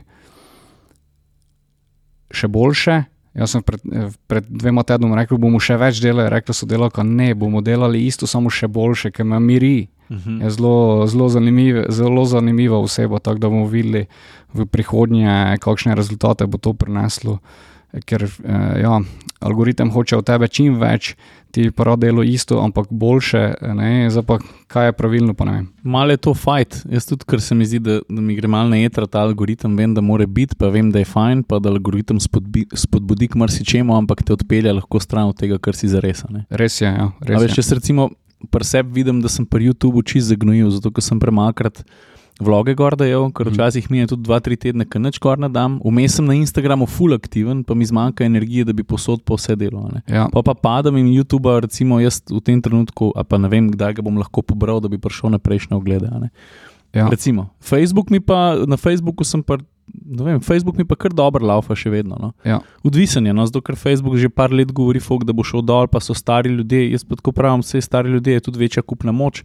še 2.32 2.50
boljše. 2.52 3.04
Jaz 3.38 3.54
sem 3.54 3.62
pred, 3.62 3.84
pred 4.26 4.48
dvema 4.50 4.82
tednoma 4.88 5.20
rekel, 5.20 5.38
bomo 5.38 5.60
še 5.62 5.78
več 5.78 6.02
delali, 6.02 6.32
rekla 6.34 6.56
so 6.58 6.66
delavka, 6.70 7.06
ne, 7.06 7.36
bomo 7.38 7.62
delali 7.62 8.02
isto, 8.08 8.26
samo 8.26 8.50
še 8.50 8.70
boljše, 8.72 9.14
ker 9.14 9.28
me 9.30 9.40
miri. 9.40 9.90
Uh 10.10 10.18
-huh. 10.18 10.44
Je 10.44 10.50
zelo, 10.50 11.08
zelo, 11.08 11.30
zanimiv, 11.30 11.86
zelo 11.90 12.26
zanimiva 12.26 12.80
oseba, 12.80 13.20
tako 13.20 13.40
da 13.40 13.50
bomo 13.50 13.68
videli 13.68 14.08
v 14.54 14.66
prihodnje, 14.66 15.58
kakšne 15.60 15.96
rezultate 15.96 16.48
bo 16.48 16.58
to 16.58 16.74
prineslo. 16.74 17.40
Ker 18.06 18.24
eh, 18.24 18.82
ja, 18.82 19.02
algoritem 19.40 19.92
hoče 19.92 20.18
od 20.18 20.26
tebe 20.26 20.48
čim 20.48 20.80
več, 20.80 21.16
ti 21.58 21.72
pa 21.72 21.84
rado 21.84 22.06
delo 22.06 22.24
isto, 22.24 22.60
ampak 22.62 22.88
boljše. 22.90 23.54
Zdaj 24.10 24.24
pa 24.28 24.38
kaj 24.70 24.86
je 24.86 24.94
pravilno, 24.94 25.34
pa 25.34 25.46
ne 25.46 25.52
vem. 25.52 25.66
Malo 25.84 26.14
je 26.14 26.20
to 26.22 26.34
fajn. 26.38 26.84
Jaz 26.94 27.08
tudi, 27.10 27.26
ker 27.26 27.42
se 27.42 27.56
mi 27.58 27.66
zdi, 27.66 27.80
da, 27.82 27.96
da 28.10 28.22
mi 28.22 28.36
gre 28.38 28.48
malo 28.48 28.70
na 28.70 28.78
jedra 28.78 29.08
ta 29.10 29.24
algoritem, 29.26 29.74
vem, 29.78 29.96
da 29.98 30.04
mora 30.06 30.28
biti, 30.30 30.56
pa 30.60 30.70
vem, 30.70 30.92
da 30.94 31.02
je 31.02 31.10
fajn, 31.10 31.42
pa 31.50 31.58
da 31.64 31.74
algoritem 31.74 32.20
spodbi, 32.22 32.68
spodbudi 32.78 33.32
k 33.34 33.42
marsičemu, 33.42 33.96
ampak 33.98 34.22
te 34.28 34.36
odpelje 34.38 34.76
lahko 34.78 35.02
stran 35.02 35.34
od 35.34 35.40
tega, 35.40 35.58
kar 35.58 35.76
si 35.76 35.90
zares. 35.90 36.22
Res 36.50 36.78
je. 36.82 36.94
Ja, 36.94 37.10
res 37.26 37.48
veš, 37.48 37.58
je. 37.58 37.66
Se 37.66 37.80
recimo 37.82 38.12
pri 38.54 38.70
sebi 38.70 39.00
vidim, 39.02 39.24
da 39.26 39.32
sem 39.34 39.50
pri 39.50 39.72
YouTubu 39.72 40.06
čist 40.06 40.30
zagnojil, 40.30 40.70
zato 40.78 40.94
ker 40.94 41.06
sem 41.06 41.18
premakrat 41.18 41.82
vloge 42.40 42.76
gor 42.78 42.96
dajal, 42.98 43.28
ker 43.34 43.50
včasih 43.50 43.90
mi 43.92 44.02
je 44.04 44.12
tudi 44.14 44.28
2-3 44.30 44.58
tedne, 44.62 44.86
ker 44.86 45.02
neč 45.02 45.20
gor 45.24 45.40
ne 45.42 45.50
dam. 45.50 45.80
Vmes 45.86 46.18
sem 46.20 46.26
na 46.26 46.36
Instagramu 46.38 46.88
full 46.90 47.16
aktiven, 47.16 47.64
pa 47.66 47.76
mi 47.78 47.86
zmanjka 47.86 48.26
energije, 48.26 48.68
da 48.68 48.76
bi 48.78 48.86
posod 48.86 49.24
po 49.26 49.40
vse 49.40 49.56
delo. 49.58 49.88
ne. 49.94 50.04
Ja. 50.08 50.28
Pa 50.34 50.44
pa 50.46 50.54
padam 50.54 50.98
in 50.98 51.10
YouTube, 51.10 51.50
recimo 51.62 52.00
jaz 52.00 52.22
v 52.30 52.42
tem 52.42 52.62
trenutku, 52.62 53.12
a 53.16 53.24
pa 53.24 53.38
ne 53.42 53.50
vem, 53.50 53.72
kdaj 53.74 53.98
ga 53.98 54.06
bom 54.06 54.18
lahko 54.18 54.42
pobral, 54.46 54.82
da 54.82 54.92
bi 54.92 55.02
prišel 55.02 55.34
na 55.34 55.42
prejšnje 55.42 55.78
oglede. 55.78 56.10
Ja. 56.94 57.10
Recimo, 57.10 57.50
Facebook 57.62 58.10
mi 58.10 58.20
pa, 58.20 58.56
na 58.68 58.78
Facebooku 58.78 59.24
sem 59.24 59.44
pa, 59.44 59.58
vem, 60.06 60.40
Facebook 60.40 60.78
mi 60.78 60.86
pa 60.86 60.96
kar 60.96 61.14
dobro 61.14 61.46
laufa 61.46 61.76
še 61.76 61.90
vedno. 61.90 62.18
No. 62.22 62.32
Ja. 62.46 62.62
Odvisen 62.86 63.26
je, 63.26 63.34
no, 63.34 63.46
zato 63.46 63.62
ker 63.62 63.76
Facebook 63.76 64.18
že 64.18 64.30
par 64.30 64.54
let 64.54 64.72
govori, 64.72 65.02
folk, 65.04 65.26
da 65.26 65.34
bo 65.34 65.44
šel 65.44 65.66
dol, 65.66 65.90
pa 65.92 66.00
so 66.00 66.14
stari 66.14 66.54
ljudje. 66.54 66.92
Jaz 66.94 67.04
pa 67.04 67.20
tako 67.20 67.34
pravim, 67.36 67.66
vse 67.66 67.82
stari 67.82 68.14
ljudje 68.14 68.38
je 68.40 68.46
tudi 68.46 68.60
večja 68.62 68.86
kupna 68.86 69.12
moč. 69.12 69.44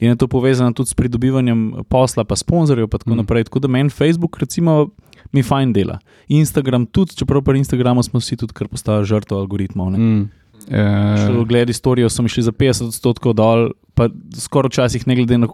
In 0.00 0.08
je 0.08 0.16
to 0.16 0.26
povezano 0.26 0.72
tudi 0.72 0.88
s 0.88 0.94
pridobivanjem 0.94 1.72
posla, 1.84 2.24
pa 2.24 2.36
sponzorjev, 2.36 2.84
in 2.84 2.90
tako 2.90 3.10
Mm. 3.10 3.16
naprej. 3.16 3.44
Tako 3.44 3.58
da 3.58 3.68
meni 3.68 3.90
Facebook, 3.90 4.38
recimo, 4.38 4.88
mi 5.32 5.42
fajn 5.42 5.72
dela. 5.72 5.98
Instagram 6.28 6.86
tudi, 6.86 7.14
čeprav 7.14 7.42
pri 7.42 7.58
Instagramu 7.58 8.02
smo 8.02 8.20
vsi 8.20 8.36
tudi 8.36 8.52
kar 8.52 8.68
postali 8.68 9.04
žrtve 9.04 9.36
algoritmov. 9.36 9.90
Mm. 9.90 10.28
Še 10.60 11.30
E, 11.30 11.44
Glede 11.44 11.72
storijo 11.72 12.08
so 12.08 12.22
mi 12.22 12.28
šli 12.28 12.42
za 12.42 12.52
50 12.52 12.86
odstotkov 12.86 13.34
dol, 13.34 13.70
pa 13.94 14.08
skoraj 14.34 14.68
včasih, 14.68 15.06
ne 15.06 15.14
glede 15.14 15.38
na, 15.38 15.48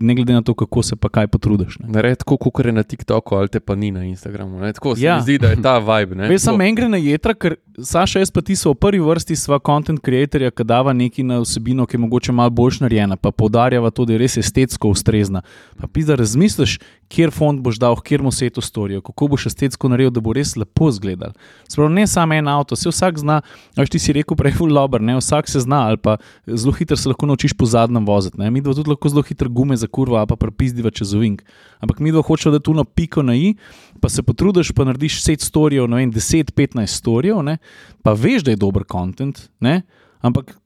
ne 0.00 0.14
glede 0.14 0.32
na 0.32 0.42
to, 0.42 0.54
kako 0.54 0.82
se 0.82 0.96
pa 0.96 1.08
kaj 1.08 1.26
potrudiš. 1.26 1.78
Naredi 1.80 2.16
tako, 2.16 2.36
kot 2.36 2.66
je 2.66 2.72
na 2.72 2.82
TikToku, 2.82 3.34
ali 3.34 3.48
te 3.48 3.60
pa 3.60 3.74
ni 3.74 3.90
na 3.90 4.04
Instagramu. 4.04 4.58
Ne? 4.58 4.72
Tako 4.72 4.96
se 4.96 5.02
Ja. 5.02 5.16
mi 5.16 5.22
zdi, 5.22 5.38
da 5.38 5.48
je 5.48 5.62
ta 5.62 5.78
vibe. 5.78 6.14
ne. 6.14 6.22
Tako- 6.24 6.38
samo 6.38 6.62
en 6.62 6.74
gre 6.74 6.88
na 6.88 6.96
jedra, 6.96 7.34
ker 7.34 7.54
Saša, 7.76 8.18
jaz 8.18 8.30
pa 8.30 8.40
ti 8.40 8.54
so 8.56 8.70
v 8.70 8.74
prvi 8.74 9.00
vrsti 9.00 9.34
sva 9.34 9.58
content 9.58 9.98
creatorja, 10.00 10.50
ki 10.50 10.64
dava 10.64 10.92
neki 10.92 11.22
na 11.22 11.40
vsebino, 11.40 11.86
ki 11.86 11.96
je 11.96 12.00
mogoče 12.00 12.32
malo 12.32 12.50
boljš 12.50 12.80
narejena, 12.80 13.16
pa 13.16 13.30
poudarjava 13.30 13.90
to, 13.90 14.04
da 14.04 14.12
je 14.12 14.18
res 14.18 14.36
estetsko 14.36 14.88
ustrezna. 14.88 15.42
Pa 15.76 15.86
pisa, 15.88 16.14
razmisliš, 16.14 16.78
kjer 17.08 17.30
font 17.30 17.60
boš 17.60 17.78
dal, 17.78 17.96
kjer 17.96 18.22
mu 18.22 18.30
se 18.30 18.50
to 18.50 18.60
storijo, 18.60 19.00
kako 19.00 19.26
boš 19.28 19.46
estetsko 19.46 19.88
naredil, 19.88 20.10
da 20.10 20.20
bo 20.20 20.32
res 20.32 20.54
lepo 20.56 20.88
izgledal. 20.88 21.32
Sprav 21.68 21.90
ne 21.90 22.06
samo 22.06 22.34
en 22.34 22.48
avto, 22.48 22.76
se 22.76 22.88
vsak 22.88 23.18
zna, 23.18 23.40
veš 23.76 23.90
ti 23.90 23.98
si 23.98 24.12
rekel 24.12 24.36
prej, 24.36 24.52
full 24.52 24.70
lober, 24.72 25.00
ne 25.00 25.16
vsak 25.16 25.48
se 25.48 25.60
zna, 25.60 25.88
ali 25.88 25.96
pa 25.96 26.16
zelo 26.46 26.72
hitro 26.72 26.96
se 26.96 27.08
lahko 27.08 27.26
naučiš 27.34 27.56
po 27.58 27.66
zadnjem 27.66 28.06
voziti. 28.06 28.38
Mi 28.38 28.62
dva 28.62 28.74
tudi 28.74 28.94
lahko 28.94 29.10
zelo 29.10 29.22
hitro 29.26 29.50
gume 29.50 29.76
za 29.76 29.86
kurva, 29.86 30.22
ali 30.22 30.30
pa 30.30 30.38
prepizdiva 30.40 30.90
čez 30.94 31.14
ovink. 31.14 31.42
Ampak 31.82 32.00
mi 32.00 32.14
dva 32.14 32.22
hočemo, 32.22 32.54
da 32.54 32.62
tu 32.62 32.74
na 32.74 32.84
piko 32.84 33.22
na 33.22 33.36
i, 33.36 33.54
pa 34.00 34.08
se 34.08 34.22
potrudiš, 34.22 34.72
pa 34.72 34.86
narediš 34.88 35.20
10 35.24 35.44
storijev, 35.44 35.88
ne 35.90 36.02
vem, 36.02 36.12
10-15 36.12 36.86
storijev, 36.86 37.42
ne? 37.42 37.58
pa 38.02 38.12
veš, 38.12 38.44
da 38.44 38.54
je 38.54 38.60
dober 38.60 38.84
kontent, 38.84 39.48
ampak 40.20 40.56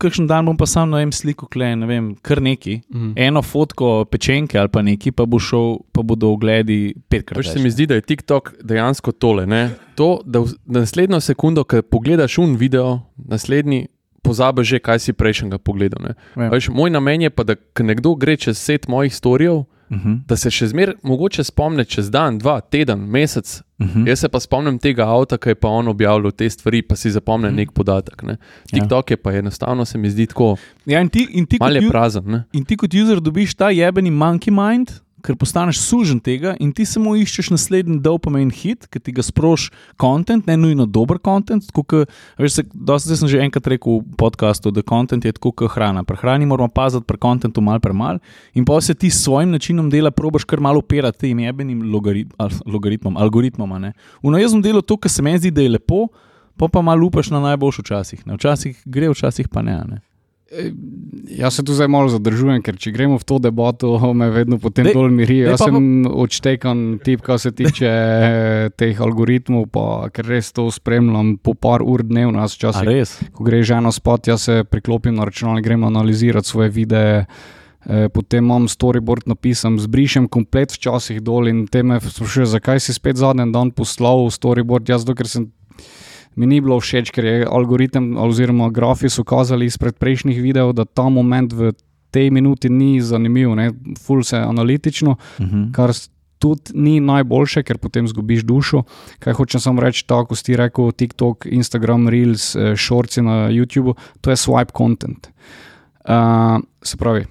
kakšen 0.00 0.26
dan 0.28 0.46
bom 0.46 0.56
pa 0.56 0.66
sam 0.68 0.90
na 0.90 1.00
enem 1.02 1.12
sliku, 1.12 1.48
kle, 1.50 1.72
ne 1.78 1.88
vem, 1.88 2.10
kar 2.24 2.40
neki. 2.42 2.80
mm. 2.92 3.12
Eno 3.16 3.42
fotko 3.42 4.04
pečenke 4.10 4.58
ali 4.58 4.72
pa 4.72 4.82
neki, 4.82 5.12
pa, 5.12 5.26
bo 5.26 5.40
šel, 5.42 5.80
pa 5.92 6.04
bodo 6.06 6.30
ogledi 6.36 6.94
petkrat. 7.08 7.42
Veš, 7.42 7.52
se 7.52 7.58
več, 7.58 7.64
mi 7.64 7.72
zdi, 7.74 7.88
da 7.90 7.98
je 7.98 8.06
TikTok 8.06 8.54
dejansko 8.64 9.12
tole. 9.12 9.46
Ne? 9.46 9.68
To, 9.98 10.16
da 10.24 10.44
v, 10.44 10.54
da 10.64 10.84
naslednjo 10.84 11.20
sekundo, 11.24 11.66
ko 11.68 11.82
pogledaš 11.82 12.38
un 12.42 12.56
video, 12.60 13.00
naslednji 13.16 13.86
pozabiš 14.26 14.68
že, 14.68 14.78
kaj 14.80 14.98
si 14.98 15.12
prejšnjega 15.12 15.58
pogledal. 15.58 16.10
Ja. 16.36 16.50
Veš, 16.50 16.68
moj 16.68 16.90
namen 16.90 17.22
je 17.22 17.30
pa, 17.30 17.44
da 17.44 17.54
nekdo 17.78 18.14
gre 18.14 18.36
čez 18.36 18.58
set 18.58 18.88
mojih 18.88 19.14
storijev, 19.14 19.64
Uh 19.88 19.96
-huh, 19.96 20.18
da 20.26 20.36
se 20.36 20.50
še 20.50 20.66
zmeraj 20.66 20.94
mogoče 21.02 21.44
spomne 21.44 21.84
čez 21.84 22.10
dan, 22.10 22.38
dva, 22.38 22.60
teden, 22.60 22.98
mesec. 23.00 23.62
uh 23.78 23.86
-huh. 23.86 24.08
Jaz 24.08 24.18
se 24.18 24.28
pa 24.28 24.40
spomnim 24.40 24.78
tega 24.78 25.04
avta, 25.06 25.38
ki 25.38 25.48
je 25.48 25.54
pa 25.54 25.68
on 25.68 25.88
objavljal 25.88 26.30
te 26.32 26.50
stvari, 26.50 26.82
pa 26.82 26.96
si 26.96 27.10
zapomnim 27.10 27.50
Mhm. 27.50 27.56
nek 27.56 27.72
podatek. 27.72 28.22
Ne. 28.22 28.36
TikTok 28.72 29.10
je 29.10 29.16
pa 29.16 29.32
enostavno, 29.32 29.84
se 29.84 29.98
mi 29.98 30.10
zdi 30.10 30.26
tako, 30.26 30.56
Ja, 30.86 31.00
in 31.00 31.08
ti, 31.08 31.28
in 31.30 31.46
ti 31.46 31.56
malo 31.60 31.74
je 31.74 31.90
prazen. 31.90 32.24
Ne. 32.26 32.44
In 32.52 32.64
ti 32.64 32.76
kot 32.76 32.94
user 32.94 33.20
dobiš 33.20 33.54
ta 33.54 33.70
jebeni 33.70 34.10
monkey 34.10 34.50
mind, 34.50 34.90
ker 35.26 35.36
postaneš 35.38 35.80
sužen 35.82 36.20
tega 36.22 36.54
in 36.62 36.70
ti 36.76 36.86
samo 36.86 37.16
iščeš 37.18 37.50
naslednji 37.54 37.98
dopamine 38.04 38.54
hit, 38.54 38.86
ki 38.90 39.02
ti 39.02 39.14
ga 39.16 39.24
sproši 39.26 39.72
kontent, 40.00 40.46
ne 40.46 40.56
nujno 40.60 40.86
dober 40.86 41.18
kontent. 41.18 41.66
Dosti 41.66 43.18
sem 43.18 43.28
že 43.28 43.42
enkrat 43.42 43.66
rekel 43.74 44.00
v 44.00 44.16
podkastu, 44.20 44.70
da 44.70 44.84
kontent 44.86 45.26
je 45.26 45.34
tako 45.36 45.52
kot 45.52 45.74
hrana. 45.74 46.04
Pri 46.06 46.18
hrani 46.20 46.46
moramo 46.46 46.70
paziti 46.72 47.06
pri 47.06 47.18
kontentu 47.18 47.64
mal 47.64 47.80
premal 47.82 48.20
in 48.54 48.64
pa 48.64 48.80
se 48.80 48.94
ti 48.94 49.10
s 49.10 49.24
svojim 49.24 49.50
načinom 49.50 49.90
dela 49.90 50.10
probaš 50.10 50.44
kar 50.44 50.60
malo 50.60 50.78
operati 50.78 51.26
tem 51.26 51.38
jebenim 51.40 51.82
logarit, 51.92 52.30
al- 52.38 52.62
logaritmom, 52.66 53.16
algoritmom. 53.16 53.92
V 54.22 54.40
jaz 54.40 54.54
sem 54.54 54.62
delal 54.62 54.82
to, 54.82 54.96
kar 54.96 55.10
se 55.10 55.22
meni 55.22 55.38
zdi, 55.38 55.50
da 55.50 55.62
je 55.62 55.74
lepo. 55.76 56.06
Pa 56.56 56.70
pa 56.72 56.80
malo 56.80 57.06
upaš 57.06 57.28
na 57.30 57.40
najboljši 57.40 57.82
včasih. 57.84 58.20
Ne? 58.26 58.38
Včasih 58.38 58.78
gre, 58.88 59.10
včasih 59.12 59.48
pa 59.52 59.62
ne. 59.62 59.76
ne. 59.84 60.00
Jaz 61.26 61.54
se 61.54 61.62
tu 61.66 61.74
zdaj 61.74 61.88
malo 61.90 62.06
zadržujem, 62.08 62.62
ker 62.62 62.76
če 62.78 62.92
gremo 62.94 63.18
v 63.18 63.24
to 63.26 63.38
debato, 63.42 63.90
me 64.14 64.28
vedno 64.30 64.60
potem 64.62 64.86
Dej- 64.86 64.94
dol 64.94 65.10
miri. 65.10 65.40
dej 65.42 65.50
Jaz 65.50 65.58
pa 65.58 65.66
sem 65.66 66.06
odštekan 66.06 66.84
tip, 67.02 67.20
kar 67.26 67.40
se 67.42 67.50
tiče 67.50 67.88
eh, 67.90 68.70
teh 68.78 68.94
algoritmov, 69.02 69.66
pa 69.74 70.06
ker 70.14 70.22
res 70.30 70.52
to 70.54 70.70
spremljam 70.70 71.34
po 71.42 71.54
par 71.58 71.82
ur 71.82 72.06
dnevno. 72.06 72.38
Jaz 72.38 72.54
včasih, 72.54 73.32
ko 73.34 73.42
gre 73.42 73.62
žena 73.66 73.90
spat, 73.90 74.30
jaz 74.30 74.46
se 74.46 74.62
priklopim 74.62 75.18
na 75.18 75.26
računalnik, 75.26 75.66
grem 75.66 75.82
analizirati 75.84 76.46
svoje 76.46 76.70
videe. 76.70 77.26
eh, 77.86 78.08
Potem 78.08 78.44
imam 78.46 78.70
storyboard 78.70 79.26
napisan, 79.26 79.78
zbrišem 79.78 80.30
komplet 80.30 80.70
včasih 80.72 81.20
dol 81.22 81.50
in 81.50 81.66
te 81.66 81.82
me 81.82 81.98
sprašuje, 82.00 82.46
zakaj 82.46 82.80
si 82.80 82.94
spet 82.94 83.18
zadnji 83.18 83.50
dan 83.50 83.70
poslal 83.70 84.30
storyboard. 84.30 84.86
Jaz, 84.88 85.02
ker 85.06 85.26
sem 85.26 85.50
mi 86.36 86.46
ni 86.46 86.60
bilo 86.60 86.80
všeč, 86.80 87.10
ker 87.10 87.24
je 87.24 87.46
algoritem 87.50 88.16
oziroma 88.16 88.70
grafi 88.70 89.08
so 89.08 89.24
kazali 89.24 89.66
izpred 89.66 89.96
prejšnjih 89.96 90.42
videov, 90.42 90.72
da 90.72 90.84
ta 90.84 91.08
moment 91.08 91.52
v 91.52 91.72
tej 92.10 92.30
minuti 92.30 92.68
ni 92.68 93.00
zanimiv, 93.00 93.54
ne, 93.56 93.70
ful 94.00 94.22
se 94.24 94.36
analitično, 94.36 95.16
Uh 95.38 95.46
-huh. 95.46 95.72
kar 95.72 95.90
tudi 96.38 96.62
ni 96.74 97.00
najboljše, 97.00 97.62
ker 97.62 97.78
potem 97.78 98.08
zgubiš 98.08 98.42
dušo. 98.44 98.82
Kaj 99.18 99.32
hočem 99.32 99.60
samo 99.60 99.80
reči, 99.80 100.06
tako 100.06 100.26
kot 100.26 100.38
si 100.38 100.56
rekel, 100.56 100.92
TikTok, 100.92 101.46
Instagram, 101.50 102.08
Reels, 102.08 102.56
eh, 102.56 102.76
Shorts 102.76 103.16
na 103.16 103.48
YouTubu, 103.50 103.94
to 104.20 104.30
je 104.30 104.36
swipe 104.36 104.72
content. 104.76 105.28
Uh, 106.08 106.60
se 106.82 106.96
pravi. 106.96 107.24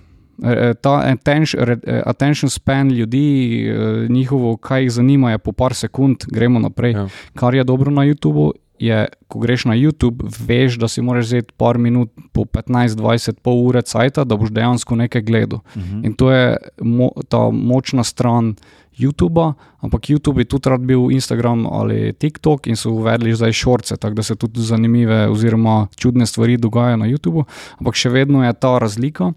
eh, 0.43 0.73
Ta 0.81 1.01
attention, 1.05 1.79
attention 2.05 2.49
span 2.49 2.89
ljudi, 2.91 3.71
njihovo, 4.09 4.57
kaj 4.57 4.81
jih 4.81 4.91
zanima, 4.91 5.31
je 5.31 5.37
po 5.37 5.51
par 5.51 5.73
sekund, 5.73 6.17
gremo 6.31 6.59
naprej. 6.59 6.91
Ja. 6.91 7.07
Kar 7.35 7.55
je 7.55 7.63
dobro 7.63 7.91
na 7.91 8.01
YouTubu, 8.01 8.51
je, 8.79 9.07
ko 9.27 9.39
greš 9.39 9.65
na 9.65 9.75
YouTube, 9.75 10.27
veš, 10.47 10.79
da 10.79 10.87
si 10.87 11.01
moraš 11.01 11.25
vzeti 11.25 11.53
par 11.57 11.77
minut, 11.77 12.11
po 12.33 12.43
15-20, 12.43 13.39
pol 13.43 13.61
ure 13.67 13.81
cajt, 13.81 14.23
da 14.27 14.35
boš 14.35 14.51
dejansko 14.51 14.95
nekaj 14.95 15.21
gledal. 15.21 15.59
Uh 15.75 15.81
-huh. 15.81 16.05
In 16.05 16.13
to 16.13 16.31
je 16.31 16.57
mo 16.81 17.11
ta 17.29 17.49
močna 17.49 18.03
stran 18.03 18.55
YouTuba, 18.97 19.53
ampak 19.83 20.09
YouTube 20.09 20.39
je 20.39 20.45
tudi 20.45 20.69
rad 20.69 20.81
bil 20.81 21.11
Instagram 21.11 21.67
ali 21.67 22.13
TikTok 22.13 22.67
in 22.67 22.75
so 22.75 22.91
uvedli 22.95 23.35
zdaj 23.35 23.51
šorce, 23.51 23.97
tako 23.97 24.15
da 24.15 24.23
se 24.23 24.35
tudi 24.35 24.61
zanimive 24.61 25.27
oziroma 25.27 25.87
čudne 25.95 26.25
stvari 26.25 26.57
dogajajo 26.57 26.97
na 26.97 27.05
YouTubu, 27.05 27.43
ampak 27.79 27.95
še 27.95 28.09
vedno 28.09 28.45
je 28.45 28.53
ta 28.53 28.79
razlika. 28.79 29.33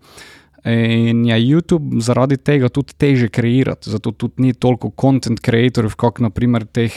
In 0.65 1.25
je 1.27 1.37
YouTube 1.39 2.01
zaradi 2.03 2.37
tega 2.37 2.69
tudi 2.69 2.93
teže 2.99 3.29
kreirati, 3.29 3.91
zato 3.91 4.13
tudi 4.13 4.43
ni 4.43 4.55
toliko 4.55 4.91
content 5.01 5.41
creatorjev, 5.41 5.95
kot 5.97 6.19
naprimer 6.19 6.67
teh, 6.67 6.95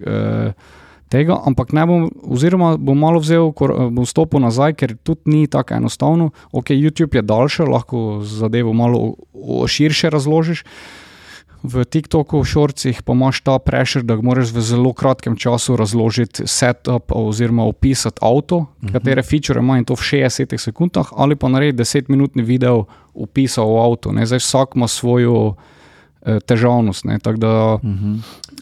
eh, 0.00 0.52
tega, 1.12 1.36
ampak 1.46 1.74
ne 1.76 1.84
bom, 1.88 2.08
oziroma 2.32 2.74
bom 2.80 2.98
malo 2.98 3.20
vzel, 3.20 3.50
kor- 3.56 3.74
bom 3.92 4.08
stopil 4.08 4.42
nazaj, 4.44 4.76
ker 4.80 4.96
tudi 4.96 5.34
ni 5.34 5.46
tako 5.50 5.76
enostavno. 5.80 6.30
Ok, 6.52 6.72
YouTube 6.72 7.20
je 7.20 7.22
daljši, 7.22 7.68
lahko 7.68 8.22
zadevo 8.24 8.72
malo 8.72 9.14
širše 9.68 10.10
razložiš. 10.12 10.64
V 11.62 11.84
TikToku, 11.86 12.40
v 12.42 12.48
šorcih 12.48 13.02
pa 13.06 13.14
imaš 13.14 13.38
ta 13.46 13.54
prešer, 13.62 14.02
da 14.02 14.16
moraš 14.18 14.50
v 14.50 14.64
zelo 14.66 14.90
kratkem 14.98 15.36
času 15.38 15.76
razložiti 15.78 16.42
setup 16.50 17.14
oziroma 17.14 17.62
opisati 17.70 18.18
avto, 18.18 18.56
uh 18.56 18.66
-huh. 18.66 18.92
katere 18.92 19.22
feature 19.22 19.60
ima 19.60 19.78
in 19.78 19.84
to 19.84 19.94
v 19.94 20.02
60 20.02 20.58
sekundah, 20.58 21.12
ali 21.14 21.36
pa 21.36 21.48
narediti 21.48 21.82
10-minutni 21.82 22.42
video 22.42 22.84
opisa 23.14 23.62
o 23.62 23.78
avtu. 23.78 24.12
Ne. 24.12 24.26
Zdaj 24.26 24.38
vsak 24.38 24.74
ima 24.74 24.88
svojo 24.88 25.54
eh, 25.54 25.71
težavnost. 26.40 27.04
ne, 27.04 27.18
tako 27.18 27.38
Da, 27.38 27.78
Mhm. 27.82 28.14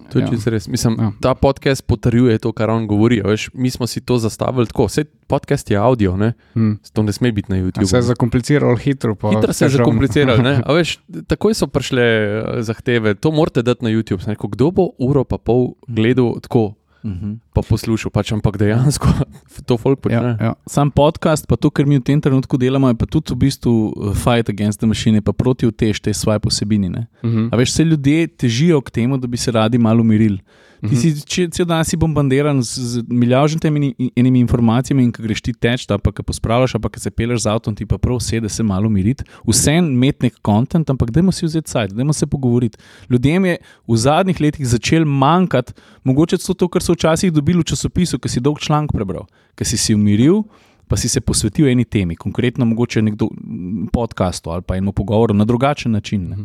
To 0.09 0.19
je 0.19 0.23
Ja. 0.23 0.29
čisto 0.29 0.51
res. 0.51 0.67
Mislim, 0.67 0.97
Ja. 0.99 1.13
Ta 1.21 1.35
podcast 1.35 1.87
potrjuje 1.87 2.39
to, 2.39 2.51
kar 2.51 2.71
on 2.71 2.87
govori. 2.87 3.21
a 3.21 3.27
Veš, 3.27 3.51
mi 3.55 3.71
smo 3.71 3.87
si 3.87 4.01
to 4.01 4.19
zastavili 4.19 4.67
tako. 4.67 4.85
Vse 4.85 5.05
podcast 5.27 5.71
je 5.71 5.77
audio, 5.79 6.17
ne? 6.17 6.33
hm. 6.55 6.73
to 6.93 7.03
ne 7.03 7.13
sme 7.13 7.31
biti 7.31 7.47
na 7.49 7.59
YouTubu. 7.59 7.85
Se 7.85 7.97
je 7.97 8.03
zakompliciralo 8.05 8.77
hitro. 8.77 9.15
Hitro 9.31 9.53
se 9.53 9.65
je 9.65 9.69
zakompliciralo. 9.71 10.43
ne. 10.43 10.63
A 10.67 10.73
Veš, 10.73 10.99
takoj 11.27 11.55
so 11.55 11.67
prišle 11.67 12.03
eh, 12.03 12.33
zahteve, 12.59 13.15
to 13.15 13.31
morate 13.31 13.63
dati 13.63 13.85
na 13.85 13.91
YouTube. 13.91 14.27
Rekel, 14.27 14.49
kdo 14.49 14.71
bo 14.71 14.89
uro 14.99 15.25
pa 15.25 15.39
pol 15.39 15.75
gledal 15.87 16.41
tako, 16.41 16.75
Mhm. 17.05 17.41
pa 17.55 17.63
poslušal, 17.65 18.13
pač, 18.13 18.33
ampak 18.33 18.59
dejansko 18.61 19.09
to 19.69 19.77
folk 19.81 20.01
počne. 20.01 20.37
Ja, 20.37 20.53
ja. 20.53 20.53
Sam 20.69 20.91
podcast, 20.91 21.49
pa 21.49 21.57
to, 21.57 21.71
kar 21.71 21.89
mi 21.89 21.97
v 21.97 22.05
tem 22.05 22.21
trenutku 22.21 22.61
delamo, 22.61 22.89
je 22.93 22.97
pa 23.01 23.07
tudi 23.09 23.33
v 23.33 23.49
bistvu 23.49 23.73
uh, 23.73 24.13
fight 24.13 24.49
against 24.53 24.81
the 24.81 24.87
machine, 24.87 25.21
pa 25.25 25.33
proti 25.33 25.65
utež 25.65 26.01
te 26.01 26.13
svoje 26.13 26.39
posebine. 26.41 26.89
Ne? 26.89 27.07
Mhm. 27.25 27.49
A 27.53 27.57
veš, 27.57 27.73
vse 27.73 27.85
ljudje 27.85 28.27
težijo 28.37 28.81
k 28.85 28.91
temu, 28.91 29.17
da 29.17 29.27
bi 29.27 29.37
se 29.37 29.51
radi 29.53 29.79
malo 29.79 30.01
umirili. 30.01 30.41
Ti 30.81 30.97
si 30.97 31.11
če- 31.21 31.49
cel 31.53 31.67
dan 31.69 31.85
si 31.85 31.97
bombardiran 31.97 32.63
z, 32.63 32.81
z 32.81 33.03
milijontimi 33.09 33.93
enimi 34.17 34.41
informacijami, 34.41 35.05
in 35.05 35.13
ko 35.13 35.23
greš 35.23 35.43
ti 35.45 35.53
teč, 35.53 35.85
pa 35.87 36.13
ko 36.13 36.23
pospravljaš, 36.23 36.79
pa 36.81 36.89
ko 36.89 37.01
se 37.01 37.11
peleš 37.11 37.43
z 37.45 37.53
avtom, 37.53 37.75
ti 37.77 37.85
pa 37.87 37.99
prav 37.99 38.21
sede 38.25 38.49
se 38.49 38.63
malo 38.63 38.87
umiriti. 38.89 39.25
Vse 39.47 39.77
imeti 39.79 40.27
nek 40.27 40.39
kontent, 40.43 40.91
ampak 40.91 41.11
dajmo 41.11 41.33
si 41.33 41.47
vzeti 41.47 41.71
sajt, 41.71 41.93
dajmo 41.93 42.13
se 42.13 42.27
pogovoriti. 42.27 42.79
Ljudem 43.11 43.45
je 43.45 43.59
v 43.89 43.97
zadnjih 43.97 44.41
letih 44.41 44.67
začel 44.67 45.05
manjkati, 45.05 45.73
mogoče 46.05 46.39
celo 46.39 46.55
to, 46.55 46.69
kar 46.69 46.83
so 46.83 46.97
včasih 46.97 47.33
dobili 47.33 47.61
v 47.61 47.69
časopisu, 47.75 48.19
ki 48.19 48.29
si 48.29 48.41
dolg 48.41 48.59
članek 48.59 48.93
prebral, 48.97 49.29
ki 49.55 49.65
si 49.65 49.77
si 49.77 49.95
umiril. 49.95 50.43
Pa 50.91 50.97
si 50.99 51.07
se 51.09 51.21
posvetil 51.21 51.69
eni 51.71 51.85
temi, 51.85 52.17
konkretno 52.19 52.67
mogoče 52.67 52.99
nekdo 53.03 53.29
m, 53.31 53.87
podcastu 53.93 54.51
ali 54.51 54.63
pa 54.67 54.75
enemu 54.75 54.91
pogovoru 54.93 55.35
na 55.35 55.45
drugačen 55.47 55.93
način. 55.93 56.25
Ne. 56.29 56.37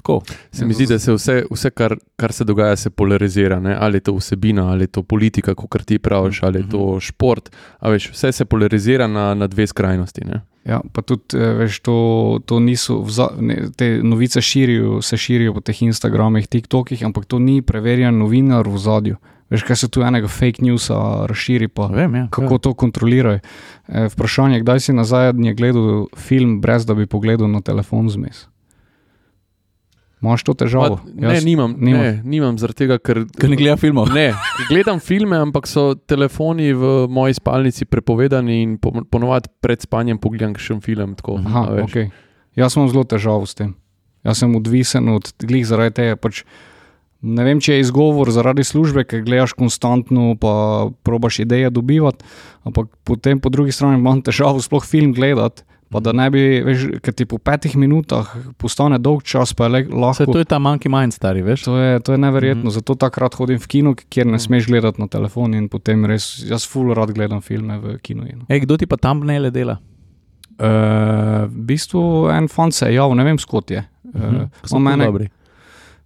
Tako. 0.00 0.22
Se 0.52 0.64
mi 0.64 0.74
zdi, 0.74 0.86
da 0.86 0.98
se 0.98 1.12
vse, 1.12 1.42
vse 1.50 1.70
kar, 1.70 1.94
kar 2.16 2.32
se 2.32 2.44
dogaja, 2.44 2.76
se 2.76 2.90
polarizira. 2.90 3.60
Ne? 3.60 3.76
Ali 3.80 4.00
je 4.00 4.08
to 4.08 4.14
vsebina, 4.16 4.70
ali 4.72 4.88
je 4.88 4.94
to 4.96 5.02
politika, 5.02 5.54
kot 5.54 5.84
ti 5.84 5.98
praviš, 5.98 6.42
ali 6.42 6.62
je 6.62 6.68
to 6.72 7.00
šport. 7.00 7.50
Veš, 7.84 8.10
vse 8.14 8.32
se 8.32 8.44
polarizira 8.44 9.06
na, 9.06 9.34
na 9.34 9.46
dve 9.46 9.66
skrajnosti. 9.66 10.24
Ne? 10.24 10.40
Ja, 10.64 10.80
pa 10.92 11.02
tudi, 11.04 11.36
eh, 11.36 11.52
veš, 11.60 11.80
to, 11.84 11.96
to 12.48 12.60
niso, 12.60 13.00
vza, 13.04 13.28
ne, 13.40 13.68
te 13.76 14.00
novice 14.02 14.40
širijo, 14.40 15.02
se 15.02 15.16
širijo 15.16 15.54
po 15.54 15.60
teh 15.60 15.82
Instagramih, 15.82 16.48
TikTokih, 16.48 17.04
ampak 17.04 17.24
to 17.24 17.38
ni 17.38 17.60
preverjen 17.62 18.18
novinar 18.18 18.68
v 18.68 18.78
zadju. 18.78 19.20
Veš, 19.50 19.64
kaj 19.66 19.76
se 19.76 19.88
tu 19.90 20.04
enega 20.06 20.28
fake 20.30 20.62
newsa 20.62 21.26
razširi, 21.26 21.68
pa 21.68 21.88
Vem, 21.90 22.14
ja. 22.14 22.28
kako 22.30 22.58
to 22.58 22.74
kontrolirajo. 22.74 23.40
E, 23.88 24.06
vprašanje, 24.12 24.60
kdaj 24.62 24.80
si 24.80 24.94
nazaj 24.94 25.32
gledal 25.58 26.06
film, 26.16 26.60
brez 26.60 26.86
da 26.86 26.94
bi 26.94 27.06
pogledal 27.10 27.50
na 27.50 27.60
telefon 27.60 28.08
zmes? 28.08 28.46
Imaš 30.20 30.44
to 30.44 30.52
težavo? 30.52 30.98
Ma, 31.16 31.32
ne, 31.32 31.40
nimam, 31.40 31.74
nimam. 31.80 32.02
ne, 32.04 32.12
nimam 32.28 32.56
zaradi 32.60 32.82
tega, 32.82 32.98
ker. 33.00 33.22
Ker 33.40 33.48
ne 33.48 33.56
gleda 33.56 33.78
filmov. 33.80 34.10
Ne, 34.12 34.34
gledam 34.68 35.00
filme, 35.00 35.38
ampak 35.40 35.64
so 35.70 35.94
telefoni 35.96 36.74
v 36.76 36.90
moji 37.08 37.38
spalnici 37.38 37.88
prepovedani 37.88 38.60
in 38.60 38.74
po, 38.76 38.92
ponovadi 39.08 39.48
pred 39.64 39.80
spanjem 39.80 40.20
pogledam 40.20 40.52
še 40.60 40.76
film. 40.84 41.16
Tako, 41.16 41.38
Aha, 41.40 41.62
a 41.64 41.78
veš. 41.78 41.88
okay. 41.88 42.10
Jaz 42.58 42.76
imam 42.76 42.90
zelo 42.92 43.06
težavo 43.08 43.48
s 43.48 43.56
tem. 43.56 43.72
Jaz 44.26 44.42
sem 44.42 44.52
odvisen 44.52 45.08
od 45.08 45.32
glih 45.40 45.64
zaradi 45.64 45.96
tega. 46.02 46.20
Pač, 46.20 46.42
ne 47.24 47.46
vem, 47.46 47.62
če 47.62 47.78
je 47.78 47.86
izgovor 47.86 48.28
zaradi 48.34 48.66
službe, 48.66 49.06
ker 49.08 49.24
gledaš 49.24 49.56
konstantno, 49.56 50.34
pa 50.36 50.52
probaš 51.06 51.40
ideje 51.46 51.72
dobivati, 51.72 52.26
ampak 52.68 52.92
potem 53.08 53.40
po 53.40 53.48
drugi 53.48 53.72
strani 53.72 53.96
imam 53.96 54.20
težavo 54.20 54.60
sploh 54.60 54.84
film 54.84 55.16
gledati. 55.16 55.64
Pa 55.90 55.98
da 55.98 56.12
ne 56.12 56.30
bi, 56.30 56.38
veš, 56.62 56.84
ker 57.02 57.10
ti 57.12 57.24
po 57.26 57.38
petih 57.38 57.74
minutah 57.76 58.28
postane 58.56 58.98
dolg 58.98 59.22
čas, 59.22 59.50
pa 59.52 59.64
je 59.64 59.70
le, 59.70 59.80
lahko. 59.90 60.26
to 60.28 60.38
je 60.38 60.44
ta 60.44 60.58
monkey 60.58 60.86
mind, 60.88 61.12
stari, 61.12 61.42
veš. 61.42 61.64
To 61.64 61.76
je, 61.76 62.00
to 62.00 62.12
je 62.12 62.18
neverjetno, 62.18 62.54
mm 62.54 62.58
Mhm. 62.60 62.68
-hmm. 62.68 62.74
zato 62.74 62.94
takrat 62.94 63.34
hodim 63.34 63.58
v 63.58 63.66
kino, 63.66 63.94
kjer 63.94 64.26
ne 64.26 64.38
smeš 64.38 64.66
gledati 64.66 65.00
na 65.00 65.06
telefon 65.08 65.54
in 65.54 65.68
potem 65.68 66.04
res, 66.06 66.44
jaz 66.46 66.68
full 66.68 66.94
rad 66.94 67.10
gledam 67.10 67.40
filme 67.40 67.78
v 67.78 67.98
kinu. 67.98 68.22
No. 68.22 68.44
Ej, 68.48 68.60
kdo 68.60 68.76
ti 68.76 68.86
pa 68.86 68.96
tam 68.96 69.20
ne 69.20 69.50
dela? 69.50 69.78
Uh, 70.58 70.66
v 71.46 71.56
bistvu 71.56 72.28
en 72.30 72.48
fant 72.48 72.74
se 72.74 72.86
je 72.86 72.94
javil, 72.94 73.16
ne 73.16 73.24
vem, 73.24 73.38
skot 73.38 73.70
je. 73.70 73.84
Uh, 74.04 74.20
Mhm. 74.20 74.44
So 74.64 74.76
uh, 74.76 74.82
mene, 74.82 75.04
dobri. 75.04 75.28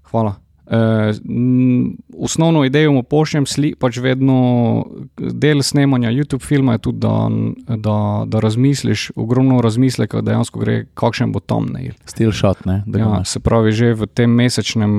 hvala. 0.02 0.36
M, 0.70 1.96
osnovno 2.18 2.64
idejo 2.64 2.92
mu 2.92 3.02
pošljem, 3.02 3.46
sli, 3.46 3.74
pač 3.76 3.98
vedno 4.00 4.86
del 5.16 5.62
snemanja 5.62 6.08
YouTube 6.10 6.44
filma 6.44 6.72
je 6.72 6.78
tudi, 6.78 6.98
da, 7.04 7.28
da, 7.76 7.98
da 8.26 8.40
razmisliš, 8.40 9.10
ogromno 9.16 9.60
razmisleka, 9.60 10.22
dejansko 10.24 10.60
gre, 10.60 10.84
kakšen 10.94 11.32
bo 11.32 11.40
tam 11.40 11.68
nail. 11.72 11.92
Still 12.08 12.32
shot, 12.32 12.64
ne? 12.64 12.82
Da 12.86 12.98
Ja, 12.98 13.24
se 13.24 13.40
pravi, 13.40 13.72
že 13.72 13.92
v 13.94 14.08
tem 14.08 14.30
mesečnem 14.30 14.94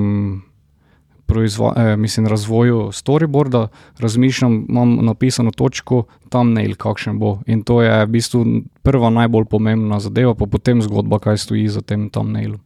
proizva, 1.26 1.74
eh, 1.76 1.98
mislim, 1.98 2.28
razvoju 2.28 2.92
storyboarda 2.94 3.68
razmišljam, 4.00 4.66
imam 4.70 4.96
napisano 5.06 5.52
točko, 5.52 6.04
tam 6.30 6.54
nail, 6.54 6.76
kakšen 6.76 7.20
bo. 7.20 7.40
In 7.48 7.64
to 7.64 7.82
je 7.82 8.06
v 8.06 8.10
bistvu 8.10 8.46
prva 8.84 9.10
najbolj 9.10 9.46
pomembna 9.46 10.00
zadeva, 10.00 10.36
pa 10.36 10.46
potem 10.46 10.82
zgodba, 10.82 11.20
kaj 11.20 11.38
stoji 11.38 11.68
za 11.68 11.82
tem 11.82 12.10
tam 12.10 12.32
nailom. 12.32 12.60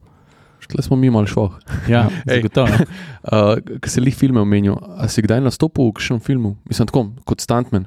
Štle 0.70 0.82
smo 0.86 0.96
mi 0.96 1.10
malo 1.10 1.26
šlo. 1.26 1.50
Ja, 1.90 2.08
zagotovo. 2.30 2.68
ne. 2.68 2.86
Uh, 3.20 3.58
Ker 3.84 3.90
se 3.92 4.00
jih 4.00 4.14
filme 4.16 4.40
omenil, 4.40 4.78
a 4.96 5.04
si 5.12 5.20
kdaj 5.20 5.42
nastopil 5.44 5.90
v 5.90 5.98
kakšnem 5.98 6.22
filmu? 6.24 6.54
Mislim, 6.64 6.88
tako 6.88 7.02
kot 7.28 7.42
stuntman. 7.44 7.84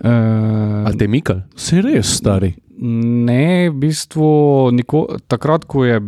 Uh, 0.00 0.86
Ali 0.88 0.96
te 0.98 1.04
mikal? 1.04 1.42
Si 1.52 1.82
res 1.84 2.14
stari. 2.16 2.54
Ne, 2.80 3.68
v 3.68 3.76
bistvu 3.84 4.72
niko, 4.72 5.04
takrat, 5.28 5.68
ko 5.68 5.84
je 5.84 6.00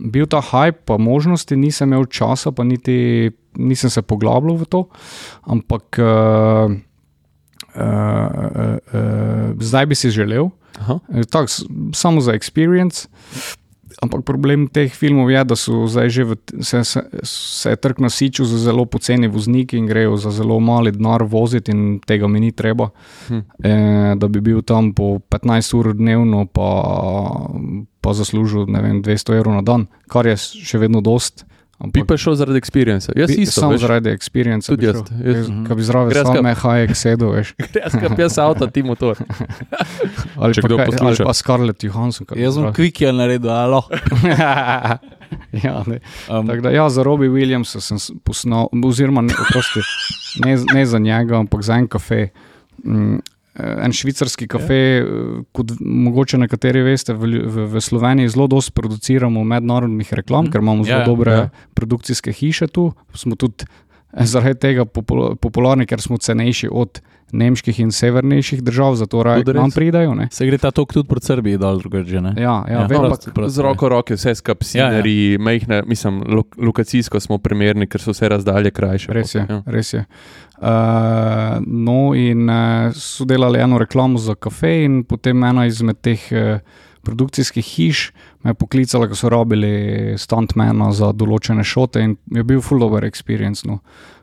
bil 0.00 0.24
ta 0.32 0.40
hype, 0.40 0.86
pa 0.88 0.96
možnosti, 0.96 1.52
nisem 1.60 1.92
imel 1.92 2.08
časa, 2.08 2.54
pa 2.56 2.64
niti 2.64 3.28
nisem 3.60 3.92
se 3.92 4.00
poglabljal 4.00 4.56
v 4.64 4.70
to. 4.72 4.82
Ampak 5.44 6.00
uh, 6.00 6.72
uh, 6.72 7.84
uh, 7.84 8.78
uh, 8.80 9.52
zdaj 9.60 9.92
bi 9.92 9.94
si 9.94 10.10
želel, 10.10 10.48
Aha. 10.80 10.98
Eh, 11.08 11.24
tak, 11.24 11.48
samo 11.92 12.20
za 12.20 12.32
experience. 12.32 13.08
Ampak 13.96 14.28
problem 14.28 14.66
teh 14.68 14.92
filmov 14.92 15.30
je, 15.32 15.40
da 15.48 15.56
so 15.56 15.86
zdaj 15.88 16.08
že 16.12 16.24
v, 16.28 16.36
se, 16.60 16.84
se, 16.84 17.00
se 17.24 17.70
je 17.72 17.76
trg 17.80 18.02
nasičil 18.04 18.44
z 18.44 18.60
zelo 18.68 18.84
poceni 18.84 19.28
vozniki 19.28 19.80
in 19.80 19.88
grejo 19.88 20.20
za 20.20 20.30
zelo 20.30 20.60
mali 20.60 20.92
denar 20.92 21.24
voziti, 21.24 21.72
in 21.72 21.98
tega 22.04 22.28
mi 22.28 22.40
ni 22.40 22.52
treba. 22.52 22.90
Hm. 23.28 23.40
E, 23.64 23.72
da 24.20 24.28
bi 24.28 24.40
bil 24.44 24.60
tam 24.60 24.92
po 24.92 25.16
15 25.18 25.76
ur 25.80 25.94
dnevno, 25.96 26.44
pa, 26.44 26.68
pa 28.04 28.12
zaslužil 28.12 28.68
vem, 28.68 29.00
200 29.00 29.40
evrov 29.40 29.56
na 29.56 29.64
dan, 29.64 29.88
kar 30.12 30.28
je 30.28 30.36
še 30.36 30.78
vedno 30.78 31.00
dost. 31.00 31.48
Bi 31.86 32.00
pa 32.02 32.16
šel 32.16 32.34
zaradi 32.34 32.56
experience. 32.56 33.12
Jaz 33.12 33.28
bi- 33.28 33.42
isto. 33.42 33.60
samo 33.60 33.72
veš. 33.72 33.80
zaradi 33.80 34.08
experience. 34.10 34.66
Tudi 34.66 34.86
jaz. 34.86 34.96
jaz 34.96 35.48
Mhm. 35.48 35.64
Kaj 35.64 35.76
bi 35.76 35.82
zraven 35.82 36.08
Gre 36.08 36.22
same 36.22 36.32
skap- 36.48 36.62
hajek 36.62 36.90
sedel, 36.92 37.30
veš. 37.30 37.52
Jaz 37.76 37.92
sem 37.92 38.16
jaz 38.18 38.38
avto, 38.38 38.66
ti 38.66 38.82
motor. 38.82 39.16
Ali 40.40 40.54
Če 40.54 40.62
kdo 40.62 40.76
kaj, 40.76 40.84
ali 40.84 40.92
posluša. 40.92 41.24
pa 41.24 41.34
Scarlett 41.34 41.80
Johansson. 41.82 42.26
Jaz 42.30 42.54
sem 42.54 42.62
zraven. 42.62 42.74
kvik 42.74 42.96
je 42.98 43.12
naredil, 43.12 43.50
alo. 43.50 43.82
ja, 45.64 45.82
ne. 45.86 46.00
Um, 46.28 46.46
Tako 46.46 46.60
da, 46.60 46.70
ja, 46.70 46.88
za 46.88 47.02
Robbie 47.02 47.28
Williamsa 47.28 47.80
sem 47.80 47.96
posnel, 48.20 48.66
oziroma 48.82 49.20
ne, 49.20 49.34
oprosti, 49.34 49.80
ne, 50.38 50.56
ne 50.72 50.86
za 50.86 50.98
njega, 50.98 51.36
ampak 51.36 51.62
za 51.62 51.74
en 51.74 51.88
kafe. 51.88 52.28
Mm, 52.78 53.20
En 53.56 53.92
švicarski 53.92 54.48
kafe, 54.48 54.74
ja. 54.74 55.04
kot 55.56 55.72
mogoče 55.80 56.38
nekateri 56.38 56.82
veste, 56.84 57.14
v, 57.16 57.40
v, 57.40 57.66
v 57.72 57.80
Sloveniji 57.80 58.28
zelo 58.34 58.46
dosto 58.52 58.74
produciramo 58.76 59.44
mednarodnih 59.44 60.12
reklam, 60.12 60.44
mm. 60.44 60.52
ker 60.52 60.60
imamo 60.60 60.84
zelo 60.84 60.98
Ja, 60.98 61.04
ja, 61.04 61.08
dobre 61.08 61.32
ja. 61.32 61.38
ja. 61.46 61.50
produkcijske 61.74 62.32
hiše 62.32 62.66
tu. 62.68 62.90
Smo 63.14 63.36
tudi 63.36 63.64
eh, 63.64 64.26
zaradi 64.26 64.60
tega 64.60 64.84
popul 64.84 65.38
popularni, 65.40 65.86
ker 65.88 66.04
smo 66.04 66.18
cenejši 66.20 66.68
od 66.72 67.00
nemških 67.32 67.80
in 67.80 67.90
severnejših 67.92 68.62
držav, 68.62 68.94
zato 68.94 69.22
raje 69.22 69.44
k 69.44 69.54
nam 69.56 69.70
pridajo. 69.70 70.14
Ne? 70.14 70.28
Se 70.32 70.46
gre 70.46 70.58
ta 70.58 70.70
tok 70.70 70.92
tudi 70.94 71.08
proti 71.08 71.26
Srbiji 71.26 71.58
dol, 71.58 71.80
drugače, 71.82 72.20
ne? 72.20 72.34
Ja, 72.36 72.42
ja, 72.68 72.72
Ja, 72.72 72.80
ja, 72.80 72.86
vem, 72.86 73.08
Prosti, 73.08 73.30
prosti, 73.34 73.54
Z 73.56 73.64
roko 73.66 73.86
v 73.86 73.90
roke, 73.90 74.14
vse 74.14 74.34
skupaj, 74.34 74.68
Ja, 74.74 74.84
ja. 74.84 74.90
sceneriji, 74.90 75.38
majhne, 75.38 75.82
mislim, 75.86 76.22
lo, 76.28 76.44
lokacijsko 76.58 77.20
smo 77.20 77.38
primerni, 77.38 77.88
ker 77.90 78.00
so 78.00 78.14
vse 78.14 78.28
razdalje 78.28 78.70
krajše. 78.70 79.12
Res 79.12 79.34
je. 79.34 79.46
Ja. 79.48 79.62
Res 79.66 79.92
je. 79.94 80.04
Uh, 80.06 80.45
no, 81.66 82.14
in 82.14 82.48
uh, 82.50 82.92
so 82.94 83.24
delali 83.24 83.60
eno 83.60 83.78
reklamo 83.78 84.18
za 84.18 84.34
kafe, 84.34 84.84
in 84.84 85.04
potem 85.04 85.44
ena 85.44 85.66
izmed 85.66 86.00
teh 86.00 86.20
uh, 86.32 86.58
produkcijskih 87.02 87.64
hiš 87.64 88.12
me 88.42 88.50
je 88.50 88.54
poklicala, 88.54 89.08
ko 89.08 89.14
so 89.14 89.28
rabili 89.28 90.14
stuntmana 90.18 90.92
za 90.92 91.12
določene 91.12 91.64
šote, 91.64 92.02
in 92.02 92.16
je 92.34 92.44
bil 92.46 92.62
full 92.62 92.84
over 92.86 93.04
experience. 93.04 93.66
No. 93.66 93.80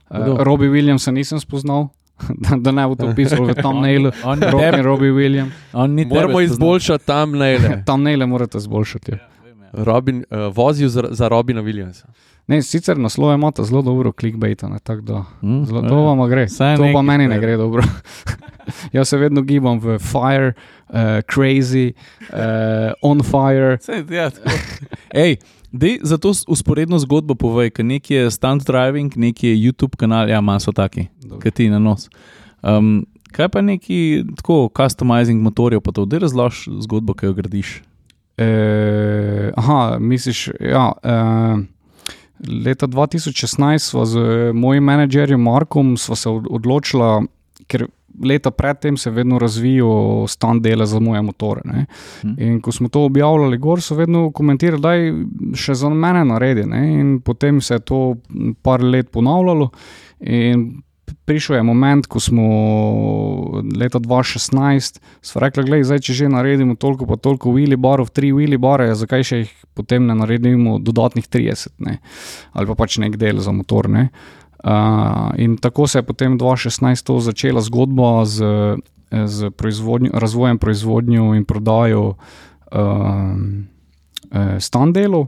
Uh, 0.09 0.39
Robbie 0.43 0.71
Williamsa 0.71 1.11
nisem 1.11 1.39
spoznal, 1.39 1.89
da, 2.43 2.57
da 2.57 2.71
ne 2.71 2.87
bo 2.87 2.95
to 2.99 3.11
pisal 3.15 3.45
v 3.47 3.57
thumbnailu. 3.59 4.13
On, 4.29 4.39
Rob 4.39 4.61
on, 4.61 4.79
in 4.79 4.85
Robbie 4.85 5.11
Williams. 5.11 5.53
on 5.73 5.95
ni 5.95 6.05
Moramo 6.05 6.41
izboljšati 6.41 7.05
tam 7.05 7.37
naile. 7.37 7.77
Thumbnaile 7.87 8.25
morate 8.25 8.57
izboljšati. 8.57 9.11
ja. 9.11 9.32
Robin, 9.73 10.23
uh, 10.29 10.55
vozil 10.55 10.89
za, 10.89 11.03
za 11.11 11.27
Robina 11.27 11.61
Williamsa. 11.61 12.07
Ne, 12.47 12.61
sicer 12.61 12.97
naslov 12.99 13.33
imate 13.33 13.63
zelo 13.63 13.81
dobro 13.81 14.11
clickbaita, 14.11 14.67
ne, 14.67 14.79
tako 14.83 15.01
da 15.01 15.23
Hm, 15.41 15.63
zelo, 15.63 15.81
to 15.89 15.95
vam 15.95 16.29
gre. 16.29 16.49
Saj 16.49 16.77
To 16.77 16.89
pa 16.93 17.01
meni 17.01 17.27
ne 17.27 17.39
gre 17.39 17.57
dobro. 17.57 17.83
Jaz 18.95 19.09
se 19.09 19.17
vedno 19.17 19.41
gibam 19.41 19.79
v 19.79 19.99
fire, 19.99 20.53
uh, 20.89 20.95
crazy, 21.33 21.91
uh, 22.33 22.93
on 23.01 23.23
fire. 23.23 23.77
Sej, 23.81 24.03
ja, 24.11 24.29
tako. 24.29 24.49
Ej, 25.13 25.37
dej, 25.71 25.99
zato 26.03 26.31
usporedno 26.47 26.99
zgodbo 26.99 27.35
povej, 27.35 27.71
ker 27.71 27.85
nekje 27.85 28.17
je 28.17 28.31
stunt 28.31 28.67
driving, 28.67 29.15
nekje 29.15 29.51
je 29.51 29.71
YouTube 29.71 29.95
kanal, 29.95 30.29
ja, 30.29 30.41
maso 30.41 30.71
taki, 30.71 31.07
ki 31.43 31.51
ti 31.51 31.69
na 31.69 31.79
nos. 31.79 32.09
Um, 32.61 33.05
kaj 33.31 33.49
pa 33.49 33.61
neki 33.61 34.23
tako 34.35 34.69
customizing 34.77 35.41
motorjev, 35.43 35.81
pa 35.81 35.91
to, 35.91 36.05
da 36.05 36.21
razložiš 36.23 36.83
zgodbo, 36.83 37.13
ki 37.13 37.25
jo 37.25 37.33
gradiš. 37.33 37.81
Uh, 38.43 39.51
aha, 39.55 39.97
misliš, 39.99 40.49
ja. 40.59 40.91
Uh, 41.03 41.63
leta 42.65 42.87
2016 42.87 43.77
sva 43.79 44.05
z 44.05 44.19
mojim 44.53 44.83
menedžerjem 44.83 45.41
Markom 45.41 45.97
se 45.97 46.29
od- 46.29 46.47
odločila, 46.49 47.23
ker 47.67 47.87
leta 48.23 48.51
predtem 48.51 48.97
se 48.97 49.09
vedno 49.09 49.39
razvijajo 49.39 50.25
stand 50.27 50.61
dele 50.63 50.85
za 50.85 50.99
moje 50.99 51.21
motore. 51.21 51.61
Ne. 51.65 51.85
Hm. 52.21 52.33
In 52.37 52.61
ko 52.61 52.71
smo 52.71 52.89
to 52.89 53.05
objavljali, 53.05 53.57
gor 53.57 53.81
so 53.81 53.95
vedno 53.95 54.31
komentirali, 54.31 54.81
da 54.81 54.93
je 54.93 55.13
še 55.55 55.73
za 55.73 55.89
mene 55.89 56.25
naredi. 56.25 56.65
Ne? 56.65 56.93
In 56.99 57.21
potem 57.21 57.61
se 57.61 57.73
je 57.73 57.79
to 57.79 58.15
par 58.61 58.83
let 58.83 59.09
ponavljalo. 59.11 59.69
In 60.19 60.81
prišel 61.25 61.55
je 61.55 61.63
moment, 61.63 62.07
ko 62.07 62.19
smo 62.19 62.47
leta 63.77 63.99
2016 63.99 64.99
smo 65.21 65.41
rekli, 65.41 65.63
da 65.63 65.81
zdaj, 65.83 65.99
če 65.99 66.13
že 66.13 66.29
naredimo 66.29 66.75
toliko, 66.75 67.07
pa 67.09 67.17
toliko 67.17 67.53
wheelie 67.53 67.77
barov, 67.77 68.11
tri 68.13 68.33
wheelie 68.33 68.59
bare, 68.61 68.91
zakaj 68.95 69.23
še 69.23 69.43
jih 69.43 69.51
potem 69.73 70.05
ne 70.05 70.15
naredimo 70.15 70.77
dodatnih 70.79 71.27
30, 71.27 71.77
ne? 71.85 71.97
ali 72.53 72.69
pa 72.69 72.75
pač 72.77 72.97
nek 73.01 73.17
del 73.17 73.41
za 73.41 73.51
motor. 73.51 73.89
Ne? 73.89 74.09
Uh, 74.63 75.33
in 75.37 75.57
tako 75.57 75.87
se 75.87 75.99
je 75.99 76.07
potem 76.07 76.37
2016 76.39 77.03
to 77.03 77.19
začela 77.19 77.61
zgodba 77.61 78.25
z, 78.25 78.45
z 79.11 79.51
proizvodnjo, 79.51 80.13
razvojem 80.13 80.57
proizvodnje 80.57 81.19
in 81.37 81.45
prodajo 81.45 82.15
um, 82.71 83.67
eh, 84.31 84.59
standelov. 84.59 85.27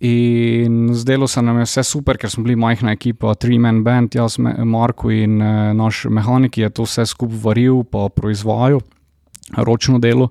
In 0.00 0.94
zdelo 0.94 1.28
se 1.28 1.42
nam 1.42 1.58
je 1.58 1.64
vse 1.64 1.82
super, 1.82 2.18
ker 2.20 2.30
smo 2.30 2.44
bili 2.44 2.56
majhna 2.56 2.92
ekipa, 2.92 3.34
three-man 3.34 3.82
band, 3.84 4.14
jaz, 4.14 4.36
Marko 4.38 5.10
in 5.10 5.40
eh, 5.40 5.72
naš 5.74 6.04
mehanik 6.10 6.58
je 6.58 6.70
to 6.70 6.84
vse 6.84 7.06
skupaj 7.06 7.38
varil, 7.42 7.84
pa 7.84 8.08
proizvajal, 8.12 8.82
ročno 9.56 9.98
delo. 9.98 10.28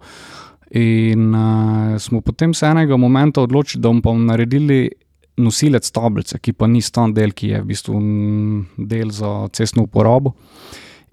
In 0.76 1.30
uh, 1.36 1.96
smo 2.02 2.22
potem 2.22 2.54
se 2.54 2.66
enega 2.68 2.98
momenta 2.98 3.42
odločili, 3.42 3.82
da 3.82 3.90
bomo 3.90 4.02
pa 4.02 4.14
naredili 4.18 4.90
nosilec 5.38 5.88
tablice, 5.92 6.40
ki 6.40 6.54
pa 6.54 6.68
ni 6.68 6.82
stan 6.82 7.14
del, 7.14 7.32
ki 7.32 7.54
je 7.54 7.62
v 7.62 7.70
bistvu 7.70 8.00
del 8.78 9.12
za 9.14 9.48
cestno 9.54 9.86
uporabo. 9.86 10.34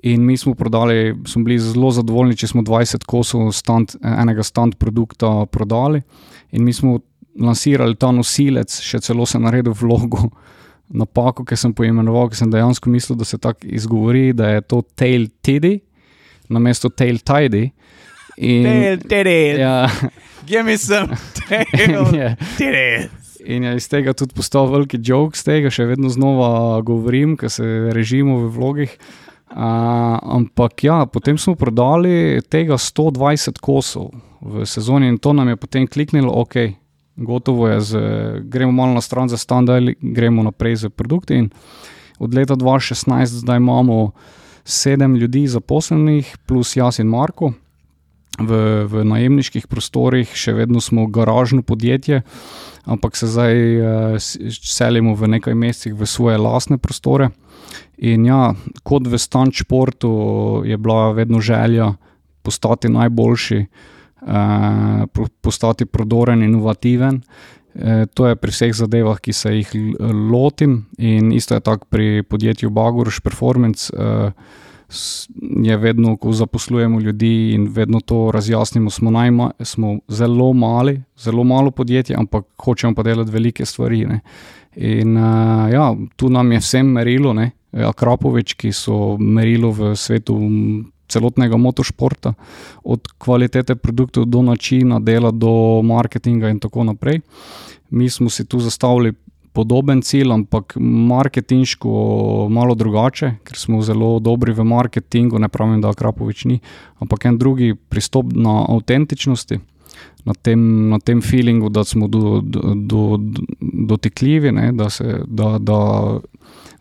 In 0.02 0.24
mi 0.26 0.36
smo 0.36 0.54
prodali, 0.58 1.14
smo 1.26 1.44
bili 1.44 1.60
zelo 1.62 1.92
zadovoljni, 1.94 2.36
če 2.36 2.48
smo 2.50 2.62
20 2.66 3.04
kosov 3.06 3.52
stand, 3.54 3.94
enega 4.02 4.42
stand 4.42 4.74
produkta 4.80 5.46
prodali. 5.46 6.02
In 6.52 6.64
mi 6.64 6.72
smo 6.72 6.98
lansirali 7.40 7.96
ta 7.96 8.10
nosilec, 8.12 8.74
še 8.84 9.00
celo 9.04 9.26
sem 9.28 9.42
naredil 9.42 9.74
vlogo, 9.76 10.28
napako, 11.02 11.46
ki 11.48 11.58
sem 11.58 11.72
poimenoval, 11.76 12.30
ker 12.30 12.42
sem 12.42 12.52
dejansko 12.52 12.92
mislil, 12.92 13.18
da 13.20 13.28
se 13.28 13.40
tako 13.40 13.68
izgovori, 13.68 14.32
da 14.36 14.52
je 14.56 14.66
to 14.68 14.82
tail 14.98 15.28
tiddy, 15.44 15.78
namesto 16.52 16.92
tail 16.92 17.22
tidy. 17.24 17.70
In, 18.42 18.66
ja, 19.60 19.88
give 20.48 20.64
me 20.64 20.78
some 20.80 21.12
in, 21.84 22.14
je, 22.16 22.30
in 23.44 23.66
je 23.68 23.74
iz 23.76 23.88
tega 23.92 24.14
tudi 24.16 24.32
postal 24.34 24.70
veliki 24.72 24.96
jok, 25.04 25.36
z 25.36 25.44
tega 25.50 25.72
še 25.72 25.84
vedno 25.90 26.08
znova 26.12 26.80
govorim, 26.86 27.36
ker 27.36 27.52
se 27.52 27.66
režimo 27.92 28.40
v 28.46 28.48
vlogih. 28.56 28.96
Uh, 29.52 30.16
ampak 30.32 30.80
ja, 30.86 31.02
potem 31.04 31.36
smo 31.36 31.52
prodali 31.60 32.40
tega 32.48 32.78
120 32.80 33.60
kosov 33.60 34.08
v 34.40 34.64
sezoni 34.64 35.10
in 35.12 35.18
to 35.20 35.34
nam 35.36 35.50
je 35.52 35.58
potem 35.60 35.84
kliknilo, 35.84 36.32
ok, 36.32 36.72
gotovo 37.16 37.68
je, 37.68 37.80
z, 37.80 37.98
gremo 38.42 38.72
malo 38.72 38.94
na 38.94 39.00
stran 39.00 39.28
za 39.28 39.36
standard, 39.36 39.94
gremo 40.00 40.42
naprej 40.42 40.76
z 40.76 40.88
produkti. 40.88 41.34
In 41.34 41.50
od 42.18 42.34
leta 42.34 42.54
2016 42.54 43.26
zdaj 43.26 43.56
imamo 43.56 44.10
sedem 44.64 45.16
ljudi 45.16 45.46
zaposlenih, 45.46 46.36
plus 46.46 46.76
jaz 46.76 46.98
in 46.98 47.06
Marko. 47.06 47.52
V, 48.40 48.56
v 48.88 49.04
najemniških 49.04 49.66
prostorih, 49.68 50.30
še 50.32 50.54
vedno 50.56 50.80
smo 50.80 51.04
garažno 51.06 51.60
podjetje, 51.62 52.22
ampak 52.88 53.16
se 53.16 53.28
zdaj 53.28 53.56
uh, 53.76 54.16
selimo 54.48 55.12
v 55.14 55.28
nekaj 55.36 55.54
mesecih 55.54 55.92
v 55.92 56.08
svoje 56.08 56.40
lastne 56.40 56.78
prostore. 56.80 57.28
In 58.00 58.24
ja, 58.24 58.54
kot 58.88 59.04
v 59.04 59.20
stanč 59.20 59.60
športu 59.66 60.64
je 60.64 60.80
bila 60.80 61.12
vedno 61.12 61.44
želja 61.44 61.92
postati 62.42 62.88
najboljši, 62.88 63.60
pro- 63.60 64.01
postati 65.40 65.86
prodoren, 65.86 66.42
inovativen. 66.42 67.22
Eh, 67.74 68.06
to 68.14 68.26
je 68.28 68.36
pri 68.36 68.52
vseh 68.52 68.74
zadevah, 68.76 69.20
ki 69.20 69.32
se 69.32 69.54
jih 69.56 69.70
lotim, 70.30 70.84
in 70.98 71.32
isto 71.32 71.54
je 71.54 71.60
tako 71.60 71.86
pri 71.88 72.22
podjetju 72.22 72.70
Bagorš 72.70 73.20
Performance. 73.20 73.92
Eh, 73.96 74.30
je 75.64 75.76
vedno, 75.76 76.16
ko 76.16 76.32
zaposlujemo 76.32 77.00
ljudi 77.00 77.52
in 77.54 77.68
vedno 77.72 78.00
to 78.00 78.30
razjasnimo, 78.30 78.90
smo, 78.90 79.10
najma, 79.10 79.50
smo 79.60 79.98
zelo 80.08 80.52
mali, 80.52 81.02
zelo 81.16 81.44
malo 81.44 81.70
podjetje, 81.70 82.16
ampak 82.18 82.44
hočemo 82.58 82.94
pa 82.94 83.02
delati 83.02 83.30
velike 83.30 83.64
stvari. 83.64 84.04
Ne. 84.06 84.20
In 84.76 85.16
uh, 85.16 85.72
ja, 85.72 85.94
tu 86.16 86.28
nam 86.28 86.52
je 86.52 86.58
vsem 86.58 86.86
merilo, 86.86 87.32
ne, 87.32 87.50
Akrapovič, 87.72 88.54
ki 88.54 88.72
so 88.72 89.16
merilo 89.16 89.70
v 89.72 89.94
svetu 89.96 90.36
celotnega 91.12 91.58
motošporta, 91.60 92.34
od 92.84 93.08
kvalitete 93.18 93.76
produktov 93.76 94.24
do 94.24 94.42
načina 94.42 95.00
dela, 95.00 95.30
do 95.30 95.82
marketinga 95.84 96.50
in 96.50 96.60
tako 96.60 96.84
naprej. 96.88 97.20
Mi 97.90 98.10
smo 98.10 98.30
si 98.30 98.46
tu 98.48 98.60
zastavili 98.60 99.12
podoben 99.52 100.02
cilj, 100.02 100.32
ampak 100.32 100.76
marketinško 100.80 101.90
malo 102.50 102.74
drugače, 102.74 103.34
ker 103.44 103.58
smo 103.58 103.82
zelo 103.82 104.16
dobri 104.20 104.52
v 104.52 104.64
marketingu, 104.64 105.38
ne 105.38 105.48
pravim, 105.48 105.80
da 105.80 105.92
Akrapovič 105.92 106.46
ni, 106.48 106.60
ampak 107.00 107.28
en 107.28 107.38
drugi 107.38 107.74
pristop 107.74 108.32
na 108.32 108.62
avtentičnosti. 108.68 109.60
Na 110.24 110.34
tem, 110.38 110.60
na 110.88 110.98
tem 111.02 111.20
feelingu, 111.20 111.68
da 111.68 111.82
smo 111.84 112.06
do, 112.08 112.40
do, 112.40 112.74
do, 112.74 113.18
dotikljivi, 113.60 114.52
ne, 114.54 114.70
da, 114.72 114.86
se, 114.90 115.18
da, 115.26 115.56
da 115.58 115.78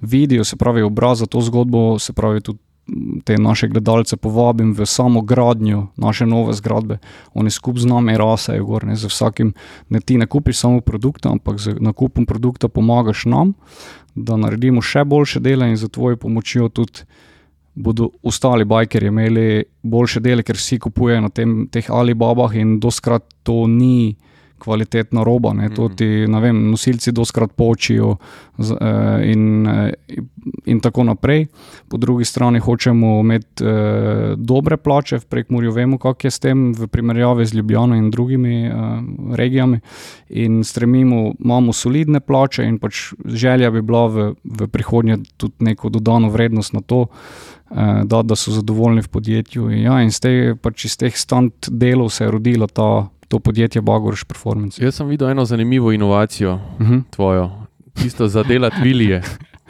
vidijo, 0.01 0.45
se 0.45 0.55
pravi, 0.55 0.81
obraz 0.85 1.19
za 1.19 1.25
to 1.25 1.41
zgodbo, 1.41 1.99
se 1.99 2.13
pravi, 2.13 2.41
tudi 2.41 2.59
te 3.23 3.37
naše 3.37 3.67
gledalce 3.67 4.17
povabim 4.17 4.73
v 4.73 4.85
samo 4.85 5.21
gradnjo 5.21 5.87
naše 5.97 6.25
nove 6.25 6.53
zgradbe. 6.53 6.97
Oni 7.33 7.51
skupaj 7.51 7.81
z 7.81 7.85
nami 7.85 8.17
rasejo 8.17 8.65
gor, 8.65 8.85
ne, 8.85 8.95
vsakim, 8.95 9.53
ne 9.89 9.99
ti 9.99 10.17
ne 10.17 10.27
kupiš 10.27 10.59
samo 10.59 10.81
produkta, 10.81 11.29
ampak 11.29 11.59
z 11.59 11.75
nakupom 11.79 12.25
produkta 12.25 12.67
pomagaš 12.67 13.25
nam, 13.25 13.53
da 14.15 14.37
naredimo 14.37 14.81
še 14.81 15.05
boljše 15.05 15.39
dele 15.39 15.69
in 15.69 15.77
za 15.77 15.87
tvojo 15.87 16.17
pomočjo 16.17 16.69
tudi 16.69 17.05
bodo 17.75 18.09
ostali 18.23 18.65
bajkerji 18.65 19.07
imeli 19.07 19.63
boljše 19.83 20.19
dele, 20.19 20.43
ker 20.43 20.59
vsi 20.59 20.79
kupujejo 20.79 21.21
na 21.21 21.29
tem, 21.29 21.67
teh 21.71 21.87
Alibabah 21.89 22.55
in 22.55 22.79
doskrat 22.79 23.23
to 23.43 23.67
ni 23.67 24.17
kvalitetna 24.61 25.23
roba. 25.25 25.53
Ne, 25.53 25.69
to 25.69 25.87
Mhm. 25.89 25.95
ti, 25.95 26.07
vem, 26.41 26.61
nosilci 26.71 27.11
doskrat 27.11 27.51
počijo 27.57 28.15
z, 28.57 28.71
eh, 28.71 29.31
in, 29.31 29.67
eh, 29.67 29.91
in 30.65 30.79
tako 30.79 31.03
naprej. 31.03 31.47
Po 31.89 31.97
drugi 31.97 32.25
strani 32.25 32.59
hočemo 32.59 33.19
imeti 33.19 33.63
eh, 33.63 34.35
dobre 34.37 34.77
plače, 34.77 35.19
v 35.19 35.25
Prekmurju 35.25 35.71
vemo, 35.71 35.97
kako 35.97 36.27
je 36.27 36.31
s 36.31 36.39
tem, 36.39 36.73
v 36.73 36.87
primerjavi 36.87 37.45
z 37.45 37.53
Ljubljano 37.53 37.95
in 37.95 38.11
drugimi 38.11 38.65
eh, 38.65 38.73
regijami. 39.35 39.79
In 40.29 40.63
stremimo, 40.63 41.33
imamo 41.39 41.73
solidne 41.73 42.19
plače, 42.19 42.63
in 42.63 42.79
pač 42.79 43.13
želja 43.25 43.71
bi 43.71 43.81
bila 43.81 44.07
v, 44.07 44.33
v 44.43 44.67
prihodnje 44.67 45.17
tudi 45.37 45.53
neko 45.59 45.89
dodano 45.89 46.29
vrednost 46.29 46.73
na 46.73 46.81
to, 46.81 47.05
eh, 47.71 48.03
da, 48.05 48.21
da 48.21 48.35
so 48.35 48.51
zadovoljni 48.51 49.01
v 49.01 49.07
podjetju. 49.07 49.69
In, 49.71 49.81
ja, 49.83 50.01
in 50.01 50.07
iz, 50.07 50.19
te, 50.19 50.55
pač 50.61 50.85
iz 50.85 50.97
teh 50.97 51.17
stand 51.17 51.51
delov 51.69 52.09
se 52.09 52.23
je 52.23 52.31
rodilo 52.31 52.67
ta, 52.67 53.07
to 53.31 53.39
podjetje 53.39 53.81
Bagorš 53.81 54.23
Performance. 54.23 54.83
Jaz 54.83 54.95
sem 54.95 55.07
videl 55.07 55.29
eno 55.29 55.45
zanimivo 55.45 55.91
inovacijo 55.91 56.53
Uh 56.53 56.87
-huh. 56.87 57.01
tvojo, 57.09 57.51
tisto 57.93 58.27
za 58.27 58.43
delati 58.43 58.75
vilije. 58.83 59.21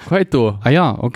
Kaj 0.09 0.21
je 0.21 0.25
to? 0.25 0.59
A 0.63 0.69
ja, 0.71 0.95
ok. 0.99 1.15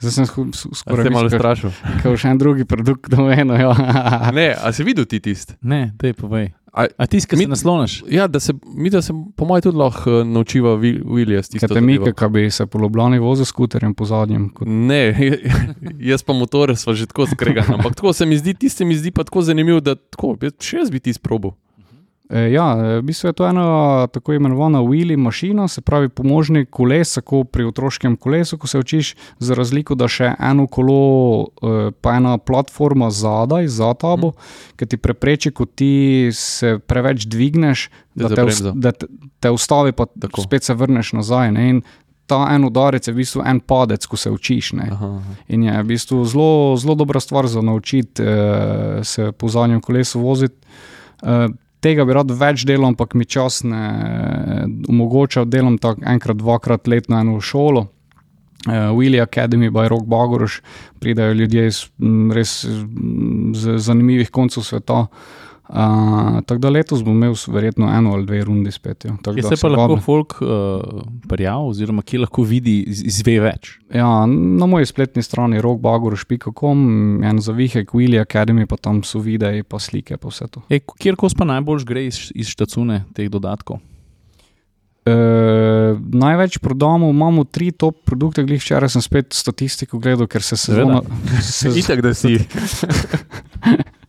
Zdaj 0.00 0.12
sem 0.12 0.26
skoraj 0.74 1.04
ste 1.04 1.10
malo 1.10 1.30
strašil? 1.30 1.70
kot 2.02 2.18
še 2.18 2.28
en 2.28 2.38
drugi 2.38 2.64
produkt, 2.64 3.12
no 3.12 3.30
eno. 3.32 3.54
Ja. 3.54 3.74
Ne, 4.34 4.54
a 4.62 4.72
si 4.72 4.84
videl 4.84 5.04
ti 5.04 5.20
tisti? 5.20 5.54
Ne, 5.62 5.92
dej 6.02 6.12
povej. 6.12 6.50
A, 6.72 6.86
A 6.98 7.06
ti, 7.06 7.20
ki 7.20 7.36
Mi- 7.36 7.44
se 7.44 7.48
nasloniš? 7.48 8.02
ja, 8.10 8.26
da 8.26 8.40
se, 8.40 8.52
mi 8.74 8.90
da 8.90 9.02
se 9.02 9.12
po 9.36 9.44
mojem 9.44 9.62
tudi 9.62 9.78
lahko 9.78 10.10
uh, 10.10 10.26
naučiva 10.26 10.70
Wilija 10.76 11.42
s 11.42 11.48
tisto 11.48 11.68
Kaj 11.68 11.74
te 11.74 11.80
mike, 11.80 12.12
ki 12.12 12.28
bi 12.28 12.50
se 12.50 12.66
po 12.66 12.78
Ljubljani 12.78 13.18
vozil 13.18 13.44
s 13.44 13.48
skuterjem 13.48 13.94
po 13.94 14.04
zadnjem. 14.04 14.48
Kot... 14.48 14.66
Ne, 14.68 15.14
jaz 16.10 16.22
pa 16.22 16.32
motore 16.32 16.76
sva 16.76 16.94
že 16.94 17.06
tako 17.06 17.26
skregana. 17.26 17.74
Ampak 17.74 17.94
tako 17.94 18.12
se 18.12 18.26
mi 18.26 18.38
zdi, 18.38 18.54
ti 18.54 18.68
se 18.68 18.84
mi 18.84 18.96
zdi 18.96 19.10
pa 19.10 19.24
tako 19.24 19.42
zanimivo, 19.42 19.80
da 19.80 19.94
tako, 19.94 20.36
še 20.60 20.76
jaz 20.76 20.90
bi 20.90 21.00
ti 21.00 21.10
izprobil. 21.10 21.50
E, 22.30 22.40
ja, 22.52 22.66
e, 22.72 22.98
v 22.98 23.02
bistvu 23.04 23.28
je 23.28 23.36
to 23.36 23.46
ena 23.48 24.06
tako 24.12 24.32
imenovana 24.32 24.80
wheelie 24.80 25.16
mašina, 25.16 25.68
se 25.68 25.80
pravi 25.80 26.08
pomožni 26.08 26.64
koles, 26.64 27.14
tako 27.14 27.44
pri 27.44 27.64
otroškem 27.68 28.16
kolesu, 28.16 28.58
ko 28.58 28.66
se 28.66 28.78
učiš, 28.78 29.14
za 29.38 29.54
razliko, 29.54 29.94
da 29.94 30.08
še 30.08 30.32
eno 30.40 30.64
kolo, 30.66 31.48
e, 31.60 31.90
pa 32.00 32.16
ena 32.16 32.38
platforma 32.38 33.10
zadaj, 33.10 33.68
za 33.68 33.92
tabo, 33.94 34.32
hmm. 34.32 34.78
ki 34.80 34.86
ti 34.86 34.96
prepreči, 34.96 35.52
ko 35.52 35.68
ti 35.68 36.30
se 36.32 36.78
preveč 36.78 37.28
dvigneš, 37.28 37.90
Da 38.14 38.28
da 38.28 38.44
te, 38.46 38.70
da 38.74 38.92
te, 39.42 39.50
ustavi, 39.50 39.92
pa 39.92 40.06
Tako. 40.06 40.44
spet 40.44 40.62
se 40.62 40.74
vrneš 40.74 41.12
nazaj. 41.12 41.48
Ne? 41.52 41.64
In 41.68 41.80
ta 42.26 42.46
en 42.54 42.64
udarec 42.64 43.08
je 43.08 43.12
v 43.12 43.20
bistvu 43.20 43.42
en 43.42 43.60
padec, 43.60 44.06
ko 44.06 44.16
se 44.16 44.30
učiš. 44.30 44.72
Aha, 44.78 44.94
aha. 44.94 45.34
In 45.48 45.64
je 45.66 45.74
v 45.82 45.86
bistvu 45.88 46.22
zelo, 46.24 46.76
zelo 46.78 46.94
dobra 46.94 47.20
stvar 47.20 47.46
za 47.50 47.62
naučiti 47.62 48.22
eh, 48.22 49.00
se 49.04 49.32
po 49.32 49.48
zadnjem 49.48 49.80
kolesu 49.80 50.20
voziti. 50.20 50.54
Eh, 51.22 51.48
tega 51.84 52.06
bi 52.08 52.16
rad 52.16 52.32
več 52.32 52.64
delal, 52.68 52.92
ampak 52.92 53.14
mi 53.18 53.26
čas 53.28 53.62
ne 53.68 53.82
eh, 53.84 54.64
omogoča, 54.88 55.44
delam 55.44 55.78
tako 55.78 56.06
enkrat, 56.14 56.40
dvakrat 56.40 56.88
letno 56.90 57.20
eno 57.20 57.40
šolo. 57.40 57.88
Uh, 58.64 58.94
Willy 58.96 59.20
Academy 59.20 59.68
by 59.68 59.90
Rock 59.92 60.06
Bagoroš, 60.08 60.62
pridajo 60.96 61.34
ljudje 61.36 61.66
iz 61.68 61.82
res 62.32 62.54
zanimivih 63.84 64.30
koncev 64.32 64.64
sveta. 64.64 65.02
Tako 66.46 66.58
da 66.60 66.68
letos 66.68 67.00
bom 67.04 67.14
imel 67.16 67.34
verjetno 67.48 67.88
eno 67.88 68.12
ali 68.12 68.26
dve 68.26 68.42
rundi 68.44 68.72
spet. 68.72 69.04
Ja. 69.04 69.16
Tako 69.22 69.34
Kje 69.34 69.42
da 69.42 69.56
se 69.56 69.62
pa 69.62 69.68
lahko 69.68 69.96
folk 70.00 70.34
uh, 70.42 70.48
prijavi, 71.28 71.68
oziroma 71.70 72.02
kje 72.02 72.20
lahko 72.20 72.42
vidi, 72.42 72.82
iz- 72.82 73.02
izve 73.04 73.38
več? 73.40 73.78
Ja, 73.94 74.26
na 74.26 74.66
moji 74.66 74.86
spletni 74.86 75.22
strani 75.22 75.60
rockbagoroš.com, 75.64 76.84
en 77.24 77.40
zavihek 77.40 77.94
Willy 77.96 78.20
Academy, 78.20 78.66
pa 78.66 78.76
tam 78.76 79.02
so 79.02 79.18
videi, 79.24 79.62
pa 79.62 79.78
slike, 79.80 80.16
pa 80.20 80.28
vse 80.28 80.50
to. 80.52 80.62
E, 80.68 80.82
kjer 80.84 81.16
kos 81.16 81.34
pa 81.34 81.48
najbolj 81.48 81.84
gre 81.88 82.06
iz, 82.10 82.26
iz 82.34 82.52
štacune 82.52 83.04
teh 83.16 83.30
dodatkov? 83.32 83.80
E, 85.04 85.16
največ 85.96 86.58
prodamo, 86.64 87.08
imamo 87.12 87.44
tri 87.44 87.72
top 87.72 88.04
produkte, 88.04 88.44
glih 88.44 88.60
včeraj 88.60 88.88
sem 88.94 89.02
spet 89.04 89.32
statistiko 89.36 89.98
gledal, 89.98 90.28
ker 90.28 90.42
se 90.44 90.56
sezona. 90.60 91.00
Se, 91.40 91.72
Itak, 91.72 92.00
da 92.04 92.14
si. 92.14 92.36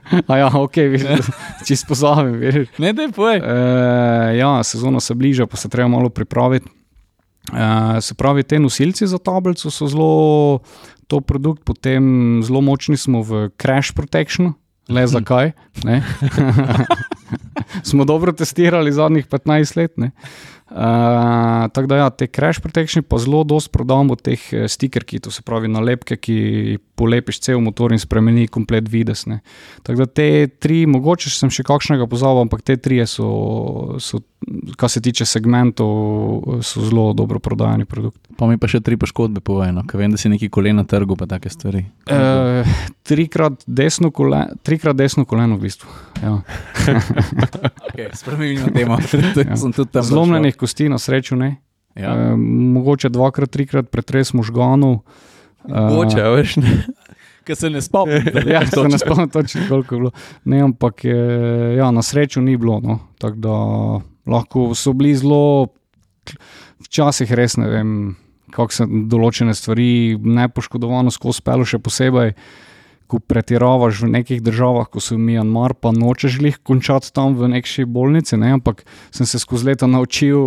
a 0.30 0.38
ja, 0.38 0.50
ok, 0.54 0.76
vidiš, 0.76 1.30
čist 1.68 1.88
pozavim, 1.88 2.34
vidiš. 2.40 2.70
Ne, 2.78 2.94
da 2.96 3.06
je 3.06 3.12
povej. 3.12 3.40
E, 3.40 4.38
ja, 4.38 4.64
sezona 4.64 5.00
se 5.00 5.16
bliža, 5.16 5.48
pa 5.48 5.58
se 5.58 5.70
treba 5.70 5.88
malo 5.88 6.10
pripraviti. 6.10 6.70
E, 7.54 8.02
se 8.02 8.14
pravi, 8.14 8.44
te 8.44 8.60
nosilci 8.60 9.08
za 9.08 9.18
tablico 9.18 9.72
so 9.72 9.88
zelo 9.88 10.60
top 11.08 11.26
produkt, 11.28 11.64
potem 11.64 12.42
zelo 12.44 12.62
močni 12.62 12.98
smo 12.98 13.22
v 13.22 13.50
crash 13.62 13.94
protectionu. 13.94 14.54
Le 14.90 15.08
zakaj? 15.16 15.52
Smo 17.84 18.06
dobro 18.06 18.32
testirali 18.32 18.92
zadnjih 18.92 19.28
15 19.28 19.78
let. 19.78 19.98
ne. 19.98 20.12
Uh, 20.66 21.70
tako 21.74 21.88
da, 21.88 21.96
ja, 21.96 22.10
te 22.10 22.26
crash 22.28 22.58
protection 22.60 23.04
pa 23.06 23.20
zelo 23.22 23.44
dosto 23.46 23.70
prodamo 23.70 24.16
teh 24.18 24.42
eh, 24.50 24.64
stikerkov, 24.66 25.20
to 25.28 25.32
se 25.32 25.44
pravi 25.46 25.70
nalepke, 25.70 26.18
ki 26.18 26.80
polepiš 26.98 27.40
cel 27.46 27.62
motor 27.62 27.94
in 27.94 28.02
spremeni 28.02 28.48
komplet 28.50 28.90
vides. 28.90 29.28
ne. 29.30 29.44
Tako 29.86 30.00
da 30.02 30.06
te 30.10 30.48
tri, 30.48 30.86
mogoče 30.90 31.30
sem 31.30 31.54
še 31.54 31.68
kakšnega 31.68 32.10
pozabil, 32.10 32.48
ampak 32.48 32.66
te 32.66 32.80
tri 32.82 32.98
so, 33.06 34.00
so, 34.02 34.24
kar 34.74 34.90
se 34.90 35.04
tiče 35.06 35.28
segmentov, 35.30 36.64
so 36.66 36.82
zelo 36.90 37.12
dobro 37.14 37.40
prodajani 37.40 37.86
produkt. 37.86 38.25
Pa 38.36 38.48
mi 38.50 38.58
pa 38.60 38.68
še 38.68 38.82
tri 38.84 38.98
poškodbe 39.00 39.40
povejno, 39.46 39.86
ker 39.88 40.02
vem, 40.02 40.12
da 40.12 40.20
si 40.20 40.28
neki 40.28 40.50
kolena 40.52 40.84
trgu, 40.84 41.16
pa 41.16 41.28
take 41.30 41.48
stvari. 41.52 41.86
Uh, 42.12 42.68
trikrat, 43.08 43.62
desno 43.64 44.12
kole, 44.12 44.42
trikrat 44.68 44.98
desno 45.00 45.24
koleno, 45.30 45.56
v 45.56 45.70
bistvu. 45.70 45.92
Ja. 46.24 46.40
Okay, 47.96 48.10
Spremenimo 48.12 48.68
temo. 48.76 48.98
ja. 49.40 49.56
sem 49.56 49.72
tudi 49.72 49.94
tam. 49.94 50.04
Zlomljenih 50.04 50.58
kosti, 50.60 50.90
na 50.92 51.00
srečo 51.00 51.38
ne. 51.40 51.54
Ja. 51.96 52.12
E, 52.12 52.36
mogoče 52.36 53.08
dvakrat, 53.10 53.54
trikrat 53.56 53.88
pretres 53.88 54.34
možganov. 54.36 54.98
Mogoče, 55.64 56.20
a 56.20 56.34
veš. 56.36 56.58
ne. 56.60 56.74
Ker 57.46 57.56
se 57.56 57.70
ne 57.70 57.82
spomnim. 57.82 58.26
Ja, 58.52 58.66
se 58.68 58.84
ne 58.84 59.00
spomnim 59.00 59.30
točno, 59.30 59.62
koliko 59.70 59.96
je 59.96 60.00
bilo. 60.00 60.12
Ne, 60.44 60.60
ampak 60.66 61.06
je, 61.08 61.16
ja, 61.78 61.92
na 61.92 62.04
srečo 62.04 62.42
ni 62.42 62.58
bilo. 62.58 62.82
No. 62.84 63.00
Tako 63.18 63.40
da 63.40 63.56
lahko 64.36 64.74
so 64.76 64.94
bili 64.94 65.16
zelo, 65.16 65.68
včasih 66.84 67.32
res 67.32 67.58
ne 67.62 67.70
vem, 67.70 67.92
kako 68.56 68.74
se 68.74 68.88
določene 69.12 69.56
stvari 69.56 70.16
nepoškodovano 70.16 71.14
skozi 71.14 71.44
pelo, 71.46 71.68
še 71.68 71.82
posebej. 71.84 72.34
Ko 73.06 73.20
pretiravaš 73.22 74.00
v 74.02 74.08
nekih 74.16 74.40
državah, 74.42 74.88
kot 74.90 75.04
so 75.06 75.14
Mjanmar, 75.22 75.76
pa 75.78 75.92
nočeš 75.94 76.40
jih 76.42 76.56
končati 76.66 77.12
tam 77.14 77.36
v 77.38 77.52
neki 77.54 77.86
bolnici, 77.86 78.34
ne? 78.42 78.56
ampak 78.58 78.82
sem 79.14 79.30
se 79.30 79.38
skozi 79.38 79.70
leta 79.70 79.86
naučil 79.86 80.40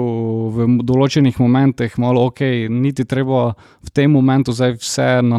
v 0.56 0.66
določenih 0.82 1.38
momentih, 1.38 1.94
malo 2.02 2.26
ok, 2.32 2.42
niti 2.66 3.06
treba 3.06 3.52
v 3.54 3.94
tem 3.94 4.10
momentu 4.10 4.50
zdaj 4.50 4.74
vse 4.80 5.06
na 5.22 5.38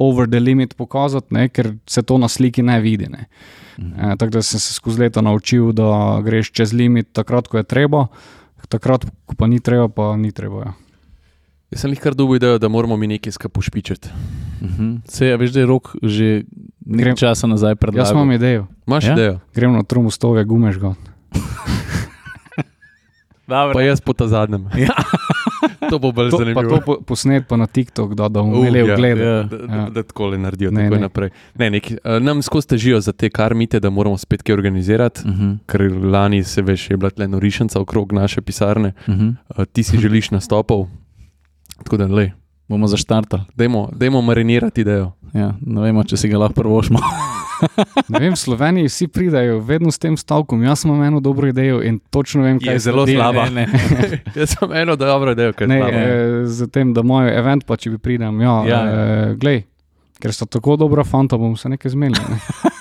over 0.00 0.24
the 0.24 0.40
limit 0.40 0.72
pokazati, 0.78 1.34
ne? 1.36 1.50
ker 1.52 1.74
se 1.84 2.00
to 2.00 2.16
na 2.16 2.32
sliki 2.32 2.64
ne 2.64 2.80
vidi. 2.80 3.12
Ne? 3.12 3.28
E, 3.78 4.16
tako 4.16 4.38
da 4.38 4.42
sem 4.42 4.60
se 4.60 4.72
skozi 4.72 5.04
leta 5.04 5.20
naučil, 5.20 5.72
da 5.76 6.22
greš 6.24 6.52
čez 6.56 6.72
limit 6.72 7.12
takrat, 7.12 7.48
ko 7.50 7.60
je 7.60 7.68
treba, 7.68 8.06
takrat, 8.72 9.04
ko 9.26 9.36
pa 9.36 9.46
ni 9.50 9.60
treba, 9.60 9.88
pa 9.92 10.14
ni 10.16 10.32
treba. 10.32 10.70
Ja. 10.70 10.87
Jaz 11.70 11.80
sem 11.80 11.90
jih 11.90 12.00
kar 12.00 12.14
dobil 12.14 12.36
idejo, 12.36 12.58
da 12.58 12.68
moramo 12.68 12.96
mi 12.96 13.06
nekaj 13.08 13.32
skapošpičiti. 13.32 14.08
Mhm. 14.62 14.94
Se 15.06 15.26
je, 15.26 15.36
veš, 15.36 15.50
da 15.50 15.60
je 15.60 15.66
rok 15.66 15.96
že 16.02 16.42
nekaj 16.80 17.04
Grem- 17.04 17.18
časa 17.18 17.46
nazaj 17.46 17.70
Jaz 17.70 17.78
predlagal. 17.78 18.12
imam 18.14 18.32
idejo, 18.32 18.66
Imaš 18.86 19.04
Ja? 19.04 19.08
ja? 19.08 19.14
idejo? 19.14 19.34
grem 19.54 19.72
na 19.72 19.82
trumostove, 19.82 20.44
gumeš 20.44 20.78
ga. 20.78 20.94
Pa 23.48 23.80
jaz 23.80 24.00
po 24.00 24.12
ta 24.12 24.26
zadnjem. 24.26 24.68
Ja. 24.78 24.92
to 25.90 25.98
bo 25.98 26.12
bolj 26.12 26.28
To, 26.28 26.36
pa 26.36 26.44
zanimivo. 26.44 26.68
to 26.70 26.80
po- 26.82 27.00
posnet 27.00 27.48
pa 27.48 27.56
na 27.56 27.66
TikTok, 27.66 28.12
da, 28.12 28.24
da 28.24 28.40
bomo 28.40 28.52
Uh, 28.52 28.60
imeli 28.60 28.78
ja, 28.80 28.84
ogled. 28.86 29.18
ja. 29.18 29.42
Da, 29.42 29.56
da, 29.58 29.74
Ja. 29.74 29.88
da 29.88 30.02
tako 30.02 30.26
le 30.26 30.38
naredijo, 30.38 30.70
Ne, 30.70 30.82
tako 30.82 30.94
ne. 30.94 31.00
naprej. 31.00 31.30
Ne, 31.54 31.70
neki, 31.70 31.94
uh, 31.96 32.18
nam 32.18 32.42
skozi 32.42 32.68
težijo 32.68 33.00
za 33.00 33.12
te 33.12 33.30
karmite, 33.30 33.80
da 33.80 33.88
moramo 33.88 34.18
spet 34.18 34.42
kaj 34.42 34.52
organizirati. 34.52 35.20
Mhm. 35.24 35.52
Ker 35.66 35.80
lani 36.04 36.44
se 36.44 36.62
veš, 36.62 36.90
je 36.90 36.96
bila 36.96 37.10
tle 37.10 37.24
norišnica 37.26 37.80
okrog 37.80 38.12
naše 38.12 38.40
pisarne, 38.42 38.92
Mhm. 39.06 39.28
uh, 39.48 39.64
ti 39.64 39.82
si 39.82 39.96
želiš 39.96 40.30
nastopov. 40.30 40.86
Tako 41.78 41.96
da, 41.96 42.06
le, 42.06 42.32
Bomo 42.68 42.86
zaštartali. 42.86 43.42
dajmo, 43.54 43.88
dajmo 43.92 44.20
marinirati 44.22 44.80
idejo. 44.80 45.12
Ja, 45.32 45.54
ne 45.60 45.80
vemo, 45.82 46.04
če 46.04 46.16
si 46.16 46.28
ga 46.28 46.38
lahko 46.38 46.54
prvošmo. 46.56 46.98
Ne 48.08 48.20
vem, 48.20 48.32
v 48.32 48.38
Sloveniji 48.38 48.86
vsi 48.86 49.06
pridajo 49.08 49.56
vedno 49.58 49.90
s 49.90 49.98
tem 49.98 50.14
stavkom. 50.14 50.62
Jaz 50.62 50.84
imam 50.84 51.02
eno 51.02 51.18
dobro 51.18 51.48
idejo 51.48 51.80
in 51.82 51.98
točno 52.08 52.42
vem, 52.42 52.60
kaj 52.60 52.70
Je 52.70 52.78
zelo 52.80 53.02
sledi. 53.02 53.16
slaba. 53.16 53.44
Ne, 53.46 53.66
ne. 53.66 54.18
Jaz 54.36 54.52
sem 54.52 54.72
eno 54.74 54.94
dobro 54.96 55.32
idejo, 55.32 55.52
kaj 55.52 55.66
Ne, 55.66 55.74
je 55.74 55.82
slabo. 55.82 55.98
eh, 55.98 56.46
z 56.46 56.68
tem, 56.68 56.94
da 56.94 57.00
imajo 57.00 57.32
event, 57.32 57.64
pa 57.64 57.76
če 57.76 57.90
bi 57.90 57.98
pridem. 57.98 58.40
Ja, 58.40 58.62
Ja, 58.62 58.78
ja, 58.78 58.82
eh, 58.84 59.34
glej, 59.34 59.64
ker 60.18 60.32
sta 60.34 60.46
tako 60.46 60.76
dobra 60.76 61.04
fanta, 61.06 61.38
bom 61.38 61.56
se 61.56 61.68
nekaj 61.68 61.92
zmenil. 61.94 62.18
Ne? 62.28 62.38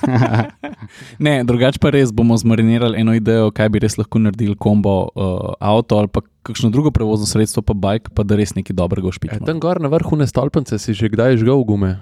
ne 1.25 1.33
drugače 1.43 1.79
pa 1.81 1.91
res 1.93 2.11
bomo 2.13 2.37
zmarinirali 2.37 2.99
eno 3.01 3.13
idejo, 3.17 3.51
kaj 3.55 3.69
bi 3.69 3.81
res 3.83 3.97
lahko 3.99 4.19
naredili 4.19 4.55
kombo 4.55 4.95
uh, 5.07 5.53
avto 5.59 5.99
ali 5.99 6.07
pa 6.07 6.21
kakšno 6.47 6.69
drugo 6.71 6.91
prevozno 6.95 7.27
sredstvo, 7.27 7.61
pa 7.61 7.73
bajk, 7.75 8.09
pa 8.15 8.23
da 8.23 8.37
res 8.39 8.55
nekaj 8.55 8.75
dobrega 8.75 9.07
E, 9.07 9.09
ušpičimo. 9.09 9.45
tam 9.45 9.59
gor 9.59 9.81
na 9.83 9.91
vrhu 9.91 10.15
ne 10.17 10.27
stolpence 10.27 10.79
si 10.79 10.93
že 10.93 11.09
kdaj 11.09 11.37
žgal 11.37 11.63
gume. 11.67 11.97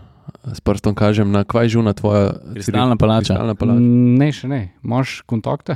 S 0.53 0.61
prstom 0.61 0.95
kažem, 0.97 1.29
na 1.31 1.43
kvaj 1.45 1.69
žuna 1.69 1.93
tvoja 1.93 2.33
Kristalna 2.53 2.95
palača. 2.97 3.33
Kristalna 3.35 3.53
palača. 3.55 3.79
ne, 4.19 4.29
še 4.33 4.47
ne. 4.49 4.61
Imaš 4.83 5.21
kontakte? 5.29 5.75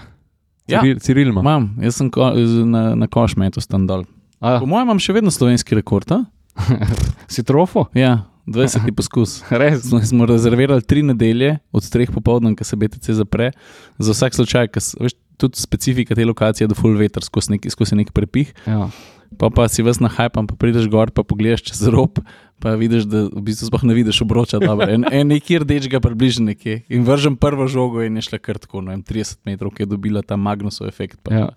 Ja. 0.69 0.81
Ciril, 0.81 0.99
Ciril 1.01 1.29
ima. 1.29 1.41
Imam, 1.41 1.67
jaz 1.81 1.97
sem 1.97 2.09
ko, 2.13 2.31
na, 2.65 2.95
na 2.97 3.07
koš 3.09 3.35
metu 3.37 3.61
tam 3.65 3.85
dol. 3.89 4.05
A, 4.41 4.57
Po 4.61 4.65
mojem 4.69 4.85
imam 4.89 5.01
še 5.01 5.13
vedno 5.13 5.29
slovenski 5.33 5.77
rekord. 5.77 6.09
Si 7.33 7.43
trofo? 7.45 7.87
Ja, 7.93 8.25
20. 8.49 8.89
poskus. 8.91 9.39
Res. 9.51 9.83
Smo, 9.83 10.01
smo 10.01 10.25
rezervirali 10.25 10.81
tri 10.81 11.03
nedelje, 11.03 11.59
od 11.71 11.85
treh 11.85 12.09
popoldne, 12.09 12.51
ko 12.53 12.63
se 12.63 12.75
BTC 12.75 13.13
zapre, 13.13 13.51
za 13.97 14.11
vsak 14.11 14.33
slučaj, 14.33 14.67
s- 14.75 14.95
veš, 14.95 15.13
tudi 15.37 15.55
specifika 15.55 16.15
te 16.15 16.25
lokacije 16.25 16.65
je, 16.65 16.69
da 16.69 16.75
full 16.75 16.97
veter 16.97 17.23
skozi 17.23 17.51
nek, 17.51 17.69
skozi 17.69 17.95
nek 17.95 18.11
prepih. 18.11 18.51
Ja. 18.65 18.89
Pa 19.37 19.47
pa 19.47 19.67
si 19.67 19.79
vas 19.79 19.99
nahajpam, 19.99 20.47
pa 20.47 20.55
prideš 20.55 20.87
gor, 20.87 21.11
pa 21.11 21.21
pogledaš 21.21 21.61
čez 21.63 21.83
rob, 21.87 22.17
pa 22.57 22.73
vidiš, 22.73 23.05
da 23.05 23.27
v 23.27 23.43
bistvu 23.43 23.69
sploh 23.69 23.83
ne 23.83 23.93
vidiš 23.93 24.21
obroča. 24.21 24.57
En, 24.83 25.05
en 25.05 25.27
neki 25.27 25.59
rdeč 25.59 25.85
ga 25.85 26.01
približno 26.01 26.47
nekje 26.47 26.81
in 26.89 27.05
vržem 27.05 27.37
prvo 27.37 27.67
žogo 27.67 28.01
in 28.01 28.17
je 28.17 28.25
šla 28.25 28.39
kar 28.39 28.57
tako, 28.57 28.81
no, 28.81 28.91
30 28.91 29.45
metrov, 29.45 29.69
ki 29.69 29.83
je 29.83 29.87
dobila 29.87 30.23
ta 30.23 30.35
Magnusov 30.35 30.89
efekt. 30.89 31.21
Pa, 31.21 31.29
Ja. 31.31 31.47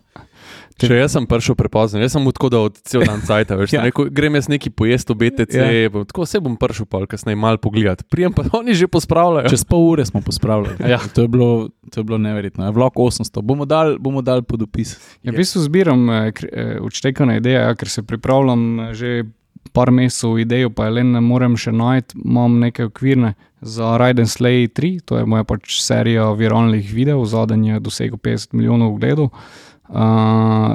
Če 0.81 0.97
jaz 0.97 1.15
sem 1.17 1.27
prišel 1.29 1.57
prepozno, 1.59 2.01
jaz 2.03 2.15
sem 2.17 2.23
mu 2.25 2.33
tako 2.35 2.49
dal 2.53 2.71
cel 2.89 3.05
dan 3.07 3.21
cajt, 3.27 3.53
veš, 3.59 3.75
Ja. 3.75 3.81
ja. 3.83 3.89
rekel, 3.91 4.09
grem 4.15 4.39
jaz 4.39 4.49
neki 4.51 4.71
pojesti 4.71 5.15
v 5.15 5.17
BTC, 5.21 5.55
Ja. 5.59 5.67
ja. 5.71 5.91
bom, 5.93 6.07
tako 6.09 6.27
se 6.27 6.41
bom 6.41 6.57
prišel 6.57 6.87
pol, 6.91 7.07
kasneje 7.11 7.37
mal 7.39 7.59
pogledat. 7.63 8.05
Prijem 8.11 8.33
pa 8.33 8.47
oni 8.61 8.75
že 8.75 8.89
pospravljajo. 8.89 9.51
Čez 9.53 9.65
pol 9.69 9.91
ure 9.93 10.07
smo 10.07 10.23
pospravljali. 10.25 10.81
Ja. 10.89 11.01
To, 11.15 11.27
je 11.27 11.29
bilo, 11.29 11.51
to 11.93 12.01
je 12.01 12.05
bilo 12.05 12.19
neverjetno. 12.19 12.71
Vlog 12.73 12.97
800, 12.97 13.43
bomo 13.43 13.65
dali 13.69 13.99
bomo 13.99 14.23
dal 14.23 14.43
pod 14.43 14.63
opis. 14.63 14.97
Ja, 15.23 15.33
v 15.33 15.43
bistvu 15.43 15.63
zbiram 15.63 16.11
eh, 16.11 16.33
eh, 16.53 16.77
odštekane 16.83 17.39
ideje, 17.39 17.61
ja, 17.61 17.75
ker 17.79 17.89
se 17.89 18.03
pripravljam 18.03 18.81
eh, 18.81 18.95
že 18.95 19.25
par 19.73 19.93
mesecev 19.95 20.35
v 20.35 20.43
idejo, 20.43 20.71
pa 20.75 20.89
je 20.89 20.99
le 20.99 21.05
ne 21.07 21.21
morem 21.23 21.55
še 21.57 21.73
najti. 21.73 22.19
Imam 22.25 22.59
neke 22.61 22.91
okvirne 22.91 23.35
za 23.63 23.95
Raiden 23.97 24.27
Slay 24.27 24.67
3, 24.67 25.05
to 25.07 25.21
je 25.21 25.27
moja 25.29 25.47
pač 25.47 25.79
serija 25.81 26.27
viralnih 26.37 26.91
videov, 26.93 27.23
zadnji 27.31 27.77
je 27.77 27.81
dosegel 27.81 28.19
50 28.19 28.59
milijonov 28.59 28.97
ogledov. 28.97 29.31
Uh, 29.31 29.72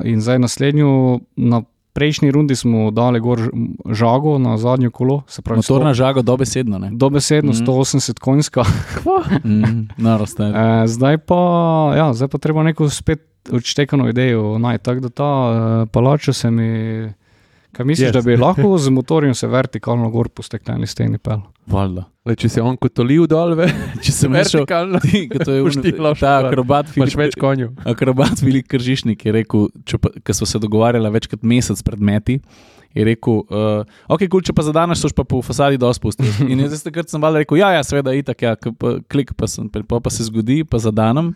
in 0.03 0.21
zdaj 0.21 0.39
naslednjo, 0.39 0.89
na 1.35 1.61
prejšnji 1.93 2.31
rundi 2.31 2.55
smo 2.55 2.91
dali 2.91 3.19
gor 3.19 3.39
žago 3.87 4.37
na 4.37 4.57
zadnjo 4.57 4.91
kolo, 4.91 5.21
pravi, 5.41 5.57
Motorna 5.57 5.93
žaga 5.93 6.21
dobesedno. 6.21 6.77
ne? 6.79 6.89
Dobesedno 6.93 7.51
Mhm. 7.51 7.57
180 7.61 8.19
konjska. 8.19 8.63
Mm, 9.43 9.87
Narost. 9.97 10.39
E, 10.39 10.53
zdaj, 10.87 11.17
pa, 11.19 11.35
ja, 11.97 12.13
zdaj 12.13 12.27
pa 12.27 12.37
treba 12.37 12.63
neko 12.63 12.89
spet 12.89 13.19
odštekano 13.51 14.09
idejo 14.09 14.57
najti. 14.57 14.85
Tako 14.85 14.99
da 14.99 15.09
ta 15.09 15.23
uh, 15.23 15.89
palača 15.89 16.33
se 16.33 16.51
mi. 16.51 16.69
Kaj 17.73 17.85
misliš, 17.85 18.07
Yes. 18.07 18.13
da 18.13 18.21
bi 18.21 18.37
lahko 18.37 18.77
z 18.77 18.89
motorjem 18.97 19.33
se 19.33 19.47
vertikalno 19.47 20.09
gor 20.09 20.29
po 20.29 20.41
stekleni 20.41 20.87
steni 20.87 21.17
pel? 21.17 21.41
Valjda. 21.67 22.05
Le, 22.25 22.35
če 22.35 22.49
si 22.49 22.59
on 22.59 22.77
kot 22.77 22.99
oliv 22.99 23.27
dol, 23.27 23.53
ve, 23.53 23.67
Če 24.03 24.13
vertikalno, 24.29 24.99
ti, 25.03 25.27
ko 25.27 25.39
to 25.39 25.51
je 25.51 25.61
un- 25.61 25.83
lahko 25.99 26.19
ta 26.19 26.31
dal. 26.37 26.47
akrobat 26.47 26.85
imaš 26.87 26.95
Filip, 27.09 27.17
več 27.17 27.35
konjev. 27.35 27.73
akrobat 27.85 28.39
Filip 28.39 28.67
Kržišnik 28.67 29.25
je 29.25 29.31
rekel, 29.31 29.67
ker 30.23 30.33
smo 30.33 30.47
se 30.47 30.59
dogovarjali 30.59 31.11
več 31.11 31.27
kot 31.27 31.43
mesec 31.43 31.83
pred 31.83 31.99
meti. 32.01 32.39
Je 32.95 33.05
rekel, 33.05 33.41
uh, 33.51 33.83
ok, 34.11 34.25
kul, 34.31 34.43
če 34.45 34.55
pa 34.55 34.63
zadaneš, 34.65 35.03
so 35.03 35.11
pa 35.15 35.25
po 35.27 35.41
fasadi 35.45 35.79
dol 35.81 35.93
spustili. 35.95 36.31
In 36.51 36.63
jaz 36.63 36.83
takrat 36.85 37.11
sem 37.11 37.21
valjda 37.21 37.43
rekel, 37.43 37.59
ja, 37.61 37.71
ja, 37.75 37.83
seveda, 37.85 38.15
itak, 38.17 38.41
ja, 38.41 38.55
pa, 38.55 38.97
klik 39.11 39.35
pa, 39.37 39.49
sem, 39.51 39.69
pa, 39.69 39.99
pa 39.99 40.13
se 40.13 40.27
zgodi, 40.29 40.63
pa 40.67 40.81
zadanem. 40.81 41.33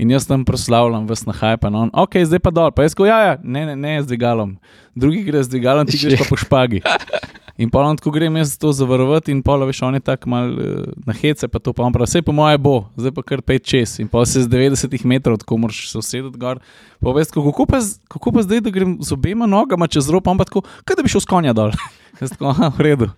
In 0.00 0.10
jaz 0.14 0.24
tam 0.26 0.46
proslavljam, 0.48 1.04
vas 1.06 1.26
na 1.28 1.36
hajpa, 1.36 1.70
no, 1.70 1.88
ok, 2.04 2.22
zdaj 2.26 2.40
pa 2.42 2.54
dol. 2.54 2.72
Pa 2.74 2.86
jaz 2.86 2.96
rekel, 2.96 3.10
ja, 3.10 3.18
ja, 3.26 3.36
ne, 3.42 3.66
ne, 3.72 3.76
ne, 3.76 3.98
z 4.02 4.08
dvigalom. 4.08 4.56
Drugi 4.98 5.22
gre 5.28 5.44
z 5.44 5.52
dvigalom, 5.52 5.88
ti 5.88 6.00
greš 6.00 6.24
pa 6.24 6.32
po 6.32 6.40
špagi. 6.40 6.82
In 7.62 7.70
pa 7.70 7.78
on 7.86 7.96
tako 7.96 8.10
grem 8.10 8.36
jaz 8.40 8.56
to 8.58 8.72
zavarovati, 8.74 9.30
in 9.30 9.42
pol, 9.44 9.62
veš, 9.68 9.84
on 9.86 9.94
je 9.94 10.02
tako 10.02 10.30
mal 10.32 10.48
uh, 10.50 10.86
na 11.06 11.14
hece, 11.14 11.46
pa 11.48 11.60
to 11.62 11.70
pa 11.76 11.84
on 11.86 11.94
pravi, 11.94 12.08
vse 12.10 12.22
po 12.26 12.34
moje 12.34 12.58
bo, 12.58 12.88
zdaj 12.98 13.14
pa 13.14 13.22
kar 13.26 13.42
pet 13.46 13.62
čez. 13.68 14.00
In 14.02 14.08
pa 14.10 14.24
se 14.26 14.42
z 14.42 14.50
90 14.50 15.06
metrov, 15.06 15.38
tako 15.44 15.60
moraš 15.62 15.84
se 15.92 16.00
usedeti 16.00 16.40
gor. 16.42 16.58
Pa 16.98 17.14
veš, 17.14 17.30
kako, 17.30 17.52
kako, 17.52 17.68
pa 17.70 17.78
kako 18.10 18.34
pa 18.34 18.42
zdaj, 18.48 18.64
da 18.66 18.74
grem 18.74 18.96
z 18.98 19.14
obema 19.14 19.46
nogama 19.46 19.86
čez 19.86 20.10
rob, 20.10 20.26
pa 20.26 20.48
tako, 20.48 20.64
kaj 20.82 20.98
da 20.98 21.06
bi 21.06 21.12
šel 21.14 21.22
s 21.22 21.30
konja 21.30 21.54
dol. 21.54 21.70
Jaz 22.20 22.34
tako, 22.34 22.50
aha, 22.50 22.72
v 22.74 22.88
redu. 22.88 23.10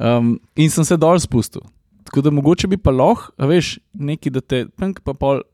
Um, 0.00 0.38
in 0.56 0.72
sem 0.72 0.88
se 0.88 0.96
dol 0.96 1.20
spustil. 1.20 1.66
Tako 2.08 2.24
da 2.24 2.32
mogoče 2.32 2.70
bi 2.72 2.80
pa 2.80 2.94
lahko, 2.94 3.34
veš, 3.52 3.76
neki 3.92 4.32
da 4.32 4.40
te, 4.40 4.64
punk 4.80 5.04
pa 5.04 5.12
pol, 5.12 5.44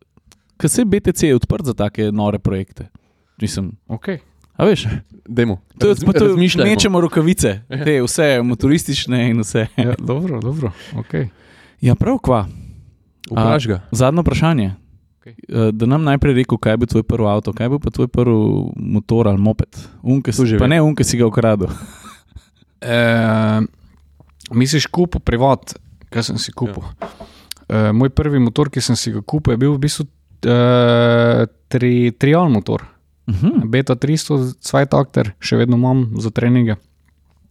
ker 0.61 0.71
se 0.71 0.87
BTC 0.87 1.33
je 1.33 1.43
odprt 1.43 1.67
za 1.67 1.75
take 1.75 2.13
nore 2.15 2.39
projekte. 2.39 2.93
Mislim, 3.41 3.73
Okay. 3.89 4.21
A 4.61 4.65
veš, 4.69 4.85
Dajmo. 5.29 5.61
to 5.79 5.89
je 5.89 5.95
pa 6.07 6.13
to, 6.13 6.27
razmišljamo. 6.27 6.71
mečemo 6.71 7.01
rokavice, 7.01 7.61
te 7.85 8.03
vse 8.03 8.43
motoristične 8.43 9.31
in 9.31 9.41
vse. 9.41 9.67
Ja, 9.77 9.95
dobro, 9.99 10.41
dobro. 10.41 10.73
Okay. 10.95 11.29
Ja, 11.81 11.95
prav 11.95 12.19
kva. 12.19 12.45
Vpraš 13.31 13.67
ga. 13.67 13.81
Zadnje 13.91 14.21
vprašanje. 14.21 14.75
Okay. 15.21 15.73
Da 15.73 15.87
nam 15.87 16.05
najprej 16.05 16.35
rekel, 16.35 16.59
kaj 16.59 16.77
bi 16.77 16.87
tvoj 16.87 17.03
prvi 17.03 17.29
avto, 17.29 17.53
kaj 17.53 17.69
bi 17.69 17.79
pa 17.79 17.91
tvoj 17.91 18.09
prvi 18.09 18.37
motor 18.77 19.29
ali 19.29 19.41
moped. 19.41 19.81
Unke 20.03 20.33
si, 20.33 20.59
pa 20.59 20.67
ne 20.67 20.83
unke 20.83 21.05
si 21.05 21.19
ga 21.19 21.27
ukradel. 21.27 21.69
E, 22.81 23.61
misliš, 24.57 24.87
kupil 24.89 25.21
privat, 25.21 25.75
kaj 26.09 26.31
sem 26.31 26.39
si 26.41 26.53
kupil? 26.57 26.81
Ja. 26.81 27.09
E, 27.69 27.81
moj 27.93 28.09
prvi 28.09 28.41
motor, 28.41 28.71
ki 28.73 28.81
sem 28.81 28.97
si 28.97 29.13
ga 29.13 29.21
kupil, 29.21 29.53
je 29.53 29.61
bil 29.61 29.75
v 29.75 29.83
bistvu 29.83 30.07
e, 30.49 30.55
tri, 31.69 31.93
trial 32.17 32.49
motor. 32.49 32.87
Mhm. 33.31 33.67
Beta 33.67 33.95
300, 33.95 34.37
Zweitakter, 34.61 35.33
še 35.39 35.57
vedno 35.57 35.77
imam 35.77 36.11
za 36.17 36.31
treninge. 36.31 36.75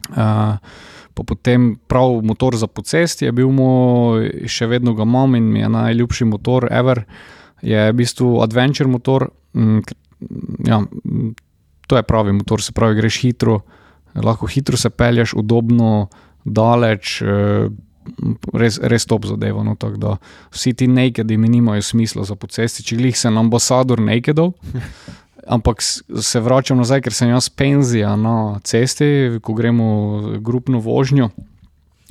Uh, 0.10 0.58
pa 1.14 1.24
potem 1.24 1.78
prav 1.88 2.22
motor 2.22 2.56
za 2.56 2.68
pocesti 2.68 3.26
je 3.26 3.32
bil 3.32 3.50
moj, 3.50 4.24
še 4.46 4.68
vedno 4.68 4.94
ga 4.94 5.04
imam 5.04 5.36
in 5.36 5.44
mi 5.46 5.60
je 5.60 5.70
najljubši 5.70 6.26
motor 6.26 6.68
ever. 6.72 7.04
Je 7.62 7.92
v 7.92 7.96
bistvu 7.96 8.42
adventure 8.42 8.90
motor. 8.90 9.30
K- 9.54 9.98
Ja, 10.62 10.82
to 11.88 11.96
je 11.96 12.04
pravi 12.04 12.34
motor, 12.34 12.60
se 12.60 12.74
pravi, 12.74 12.96
greš 12.96 13.22
hitro, 13.22 13.62
lahko 14.14 14.48
hitro 14.48 14.76
se 14.76 14.90
pelješ, 14.90 15.32
udobno, 15.34 16.10
daleč. 16.44 17.22
eh, 17.22 17.70
Res, 18.52 18.80
res 18.82 19.06
top 19.06 19.26
zadeva. 19.26 19.62
No, 19.62 19.76
tako 19.76 19.98
da 19.98 20.12
vsi 20.50 20.74
ti 20.74 20.88
nakedi 20.88 21.38
mi 21.38 21.48
nimajo 21.50 21.82
smisla 21.82 22.24
za 22.24 22.36
pocesti, 22.36 22.84
če 22.84 22.96
glih 22.96 23.16
sem 23.16 23.38
ambasador 23.38 24.00
nakedov. 24.02 24.54
Ampak 25.50 25.82
se 26.22 26.40
vračam 26.40 26.78
nazaj, 26.78 27.02
ker 27.02 27.14
sem 27.14 27.32
jaz 27.34 27.50
penzija 27.50 28.14
na 28.16 28.60
cesti, 28.64 29.40
ko 29.42 29.54
gremo 29.58 29.88
grupno 30.46 30.78
vožnjo. 30.80 31.32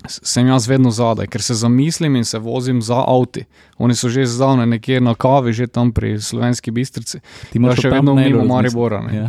Sem 0.06 0.46
jaz 0.46 0.68
vedno 0.70 0.90
zadaj, 0.94 1.26
ker 1.26 1.42
se 1.42 1.54
zamislim 1.58 2.16
in 2.16 2.24
se 2.24 2.38
vozim 2.38 2.78
za 2.82 2.98
avti. 3.06 3.44
Oni 3.78 3.94
so 3.98 4.08
že 4.08 4.26
zdavne 4.26 4.66
nekje 4.66 5.00
na 5.00 5.14
kavi, 5.14 5.52
že 5.52 5.66
tam 5.66 5.90
pri 5.92 6.20
slovenski 6.22 6.70
bistrici. 6.70 7.18
Ti 7.50 7.58
moraš 7.58 7.82
še 7.82 7.90
vedno 7.90 8.14
mimo. 8.14 8.44
Maribora. 8.46 9.00
ne. 9.02 9.16
Ja. 9.16 9.28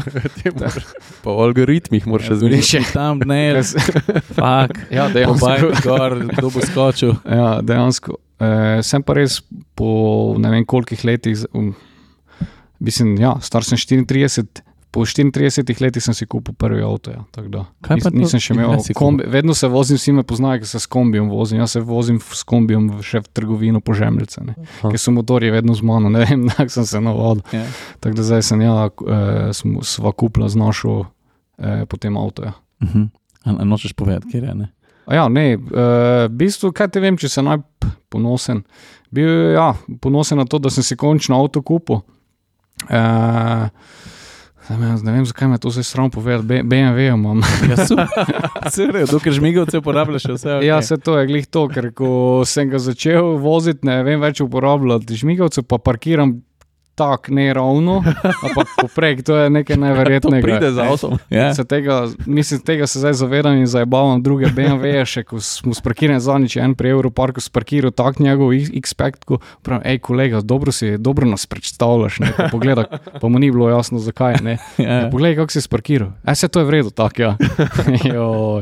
Po 1.26 1.38
algoritmih 1.46 2.08
moraš 2.08 2.30
Ja, 2.30 2.34
razmišljati. 2.34 2.94
Tam 2.98 3.22
ne, 3.26 3.62
fak. 4.34 4.78
Ja, 4.94 5.10
dejansko. 5.10 5.74
gor, 5.84 6.18
kdo 6.34 6.50
bo 6.50 6.66
skočil. 6.66 7.14
Ja, 7.26 7.60
dejansko. 7.62 8.18
E, 8.40 8.50
sem 8.86 9.04
pa 9.04 9.18
res 9.18 9.42
po 9.76 10.34
ne 10.38 10.54
vem 10.54 10.66
kolikih 10.66 11.02
letih, 11.06 11.46
um, 11.54 11.74
mislim, 12.80 13.16
ja, 13.20 13.36
star 13.42 13.64
sem 13.64 13.78
34. 13.78 14.64
Po 14.90 15.04
34 15.06 15.82
letih 15.82 16.02
sem 16.02 16.14
si 16.18 16.26
kupil 16.26 16.56
prvi 16.58 16.82
avto. 16.82 17.12
Ja, 17.12 17.22
Nis, 17.94 18.04
to- 18.04 18.10
nisem 18.10 18.40
še 18.42 18.56
imel 18.56 18.74
kombi. 18.98 19.24
Vedno 19.30 19.54
se 19.54 19.68
vozim, 19.70 19.98
vsi 19.98 20.12
me 20.12 20.24
poznajo, 20.24 20.64
ker 20.64 20.68
se 20.68 20.80
s 20.80 20.90
kombijem 20.90 21.30
vozim. 21.30 21.60
Jaz 21.60 21.76
se 21.78 21.80
vozim 21.80 22.18
s 22.18 22.42
kombijem 22.44 22.88
še 23.06 23.22
v 23.22 23.30
trgovino 23.30 23.82
po 23.86 23.94
žemljice, 23.94 24.42
ker 24.82 24.98
so 24.98 25.14
motorji 25.14 25.52
vedno 25.54 25.76
z 25.78 25.86
mano, 25.86 26.10
ne 26.10 26.26
vem, 26.26 26.48
tako 26.58 26.74
sem 26.74 26.86
se 26.90 27.02
navadil. 27.02 27.44
Ja. 27.54 27.68
Tako 28.02 28.16
da 28.18 28.24
zdaj 28.24 28.42
sem 28.42 28.62
ja, 28.66 28.90
eh, 28.90 29.54
sva 29.86 30.10
kupila 30.12 30.50
z 30.50 30.58
našo 30.58 31.06
eh, 31.62 31.86
potem 31.86 32.18
avto. 32.18 32.50
Ja. 32.50 32.54
Mhm. 32.82 33.12
A, 33.46 33.62
a 33.62 33.64
nočeš 33.70 33.94
povedati, 33.94 34.26
kje 34.34 34.42
je? 34.42 34.56
Ne? 34.56 34.74
A 35.06 35.16
Ja, 35.16 35.30
ne, 35.30 35.54
uh, 35.58 36.26
v 36.26 36.34
bistvu, 36.34 36.74
kaj 36.74 36.90
te 36.94 37.00
vem, 37.00 37.14
če 37.18 37.30
sem 37.30 37.46
naj 37.46 37.62
ponosen. 38.10 38.64
Bil 39.14 39.54
ja, 39.54 39.74
ponosen 40.02 40.38
na 40.38 40.46
to, 40.46 40.58
da 40.60 40.70
sem 40.70 40.84
si 40.84 40.98
končno 40.98 41.38
avto 41.38 41.62
kupil. 41.62 42.02
Uh, 42.88 43.68
ne 44.70 45.12
vem, 45.12 45.26
zakaj 45.26 45.48
me 45.48 45.58
to 45.58 45.70
zdaj 45.74 45.84
sram 45.84 46.12
povedati, 46.14 46.64
BMW 46.64 47.08
imam. 47.14 47.42
Ja, 47.70 47.86
super. 47.86 49.22
Ker 49.24 49.34
žmigovce 49.34 49.82
uporabljaš 49.82 50.30
vse. 50.30 50.50
Ja, 50.50 50.78
okej. 50.78 50.88
se 50.88 50.98
to 50.98 51.18
je 51.18 51.28
glih 51.28 51.48
to, 51.48 51.68
ker 51.68 51.90
ko 51.94 52.44
sem 52.46 52.70
ga 52.70 52.80
začel 52.80 53.38
voziti, 53.42 53.88
ne 53.88 54.04
vem 54.04 54.22
več 54.22 54.42
uporabljati 54.46 55.18
žmigavce, 55.18 55.66
pa 55.66 55.82
parkiram 55.82 56.38
tako 57.00 57.32
neravno, 57.32 58.02
ampak 58.44 58.68
poprek, 58.82 59.24
to 59.24 59.38
je 59.38 59.50
nekaj 59.50 59.76
To 59.80 59.82
neverjetnega. 59.82 60.44
pride 60.44 60.72
z 60.76 60.80
avtom. 60.84 61.16
Ja. 61.32 61.54
Se 61.56 61.64
tega, 61.64 62.04
mislim, 62.26 62.60
tega 62.68 62.88
se 62.88 63.00
zdaj 63.00 63.14
zavedam 63.24 63.56
in 63.58 63.68
zabavam 63.72 64.20
druge 64.24 64.52
BMW-je, 64.52 65.06
še 65.08 65.24
ko 65.24 65.40
smo 65.44 65.72
sparkirali 65.74 66.20
zadnjič 66.20 66.58
en 66.60 66.76
pri 66.76 66.92
Europarku, 66.92 67.42
sparkiral 67.42 67.96
tak 67.96 68.20
njegov 68.20 68.52
X-Pact, 68.54 69.24
pravim, 69.64 69.86
hej 69.88 70.02
kolega, 70.04 70.42
dobro 70.44 70.76
si, 70.76 70.98
dobro 70.98 71.30
nas 71.30 71.48
predstavljaš, 71.48 72.20
ne, 72.20 72.34
pogleda, 72.52 72.86
pa 73.22 73.32
mu 73.32 73.40
ni 73.40 73.52
bilo 73.52 73.70
jasno 73.72 74.00
zakaj, 74.04 74.42
ne. 74.44 74.58
Ja. 74.78 74.90
Ja, 74.90 75.10
poglej, 75.12 75.38
kako 75.40 75.54
si 75.54 75.62
sparkiral. 75.62 76.12
E, 76.26 76.36
se 76.36 76.48
to 76.52 76.60
je 76.60 76.66
v 76.66 76.76
redu, 76.80 76.90
tako 76.92 77.22
ja. 77.22 77.32
Jo, 78.14 78.62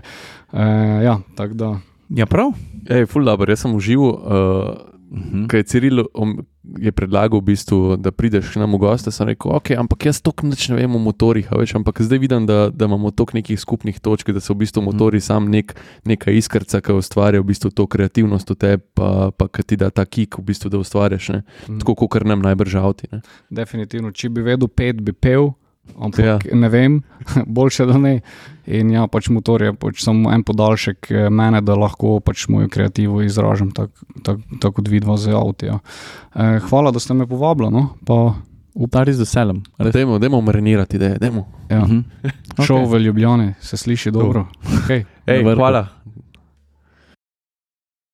e, 0.53 0.65
ja, 1.03 1.17
tako 1.35 1.53
da. 1.53 1.69
ja, 2.09 2.25
prav. 2.29 2.53
Ej, 2.87 3.05
ful 3.11 3.25
dobro, 3.25 3.51
jaz 3.51 3.65
sem 3.65 3.73
užival. 3.75 4.13
Uh, 4.13 4.86
Mhm. 5.11 5.47
Kaj 5.47 5.59
je 5.59 5.63
Ciril 5.63 6.03
je 6.77 6.91
predlagal, 6.91 7.39
v 7.39 7.43
bistvu, 7.43 7.95
da 7.95 8.11
prideš 8.11 8.51
k 8.51 8.59
nam 8.59 8.75
v 8.75 8.83
goste, 8.83 9.11
sem 9.11 9.27
rekel, 9.27 9.55
ok, 9.55 9.71
ampak 9.79 10.11
jaz 10.11 10.19
nič 10.43 10.67
ne 10.67 10.75
vem 10.75 10.95
o 10.95 10.99
motorjih, 10.99 11.47
a 11.47 11.55
veš, 11.55 11.79
ampak 11.79 12.03
zdaj 12.03 12.19
vidim, 12.19 12.43
da, 12.43 12.67
da 12.69 12.85
imamo 12.85 13.11
toliko 13.11 13.39
nekih 13.39 13.59
skupnih 13.59 13.99
točk, 13.99 14.35
da 14.35 14.43
so 14.43 14.51
v 14.51 14.67
bistvu 14.67 14.83
motori 14.83 15.21
sam 15.23 15.47
nek, 15.47 15.71
neka 16.03 16.31
iskrca, 16.31 16.83
ki 16.83 16.99
ustvarja 16.99 17.39
v 17.39 17.47
bistvu 17.47 17.71
to 17.71 17.87
kreativnost 17.87 18.51
v 18.51 18.55
tebi, 18.59 18.83
pa, 18.93 19.31
pa 19.31 19.47
ki 19.47 19.63
ti 19.63 19.75
da 19.79 19.89
ta 19.89 20.03
kik, 20.03 20.39
v 20.39 20.43
bistvu, 20.43 20.69
da 20.69 20.77
ustvarjaš, 20.83 21.29
ne? 21.31 21.43
Mm. 21.67 21.79
tako 21.79 21.95
kot 21.95 22.27
nam 22.27 22.43
najbrž 22.43 22.75
avti. 22.75 23.07
Ne? 23.11 23.23
Definitivno, 23.49 24.11
če 24.11 24.29
bi 24.29 24.43
vedel 24.43 24.67
pet, 24.67 24.99
bi 24.99 25.15
pel. 25.15 25.55
Ampak 25.95 26.25
ja. 26.25 26.37
ne 26.53 26.69
vem, 26.69 27.01
boljše 27.57 27.85
da 27.85 27.97
ne. 27.97 28.19
In 28.67 28.91
ja, 28.91 29.05
pač 29.07 29.29
motor 29.31 29.63
je 29.63 29.71
pač 29.79 30.01
samo 30.03 30.31
en 30.33 30.43
podaljšek 30.43 31.11
eh, 31.11 31.29
mene, 31.29 31.61
da 31.63 31.77
lahko 31.79 32.17
pač 32.19 32.47
mojo 32.51 32.67
kreativo 32.71 33.21
izražam, 33.23 33.71
tako 33.71 34.07
tak, 34.23 34.43
tak 34.59 34.75
kot 34.75 34.91
vidva 34.91 35.15
z 35.17 35.35
avtom. 35.37 35.79
Eh, 35.79 36.59
hvala, 36.67 36.91
da 36.91 36.99
ste 36.99 37.15
me 37.15 37.27
povabili. 37.27 37.71
No? 37.71 37.89
Pa 38.05 38.35
Upari 38.77 39.13
z 39.13 39.19
veseljem. 39.19 39.63
Dajmo, 39.81 40.19
dajmo 40.21 40.37
marinirati, 40.41 40.99
da 41.01 41.05
je. 41.05 41.17
Ja. 41.69 41.79
Mhm. 41.81 41.99
Šov 42.61 42.85
v 42.91 42.99
Ljubljani 42.99 43.53
se 43.59 43.77
sliši 43.77 44.11
dobro. 44.11 44.45
Okay. 44.61 45.03
Ej, 45.25 45.41
hvala, 45.55 45.87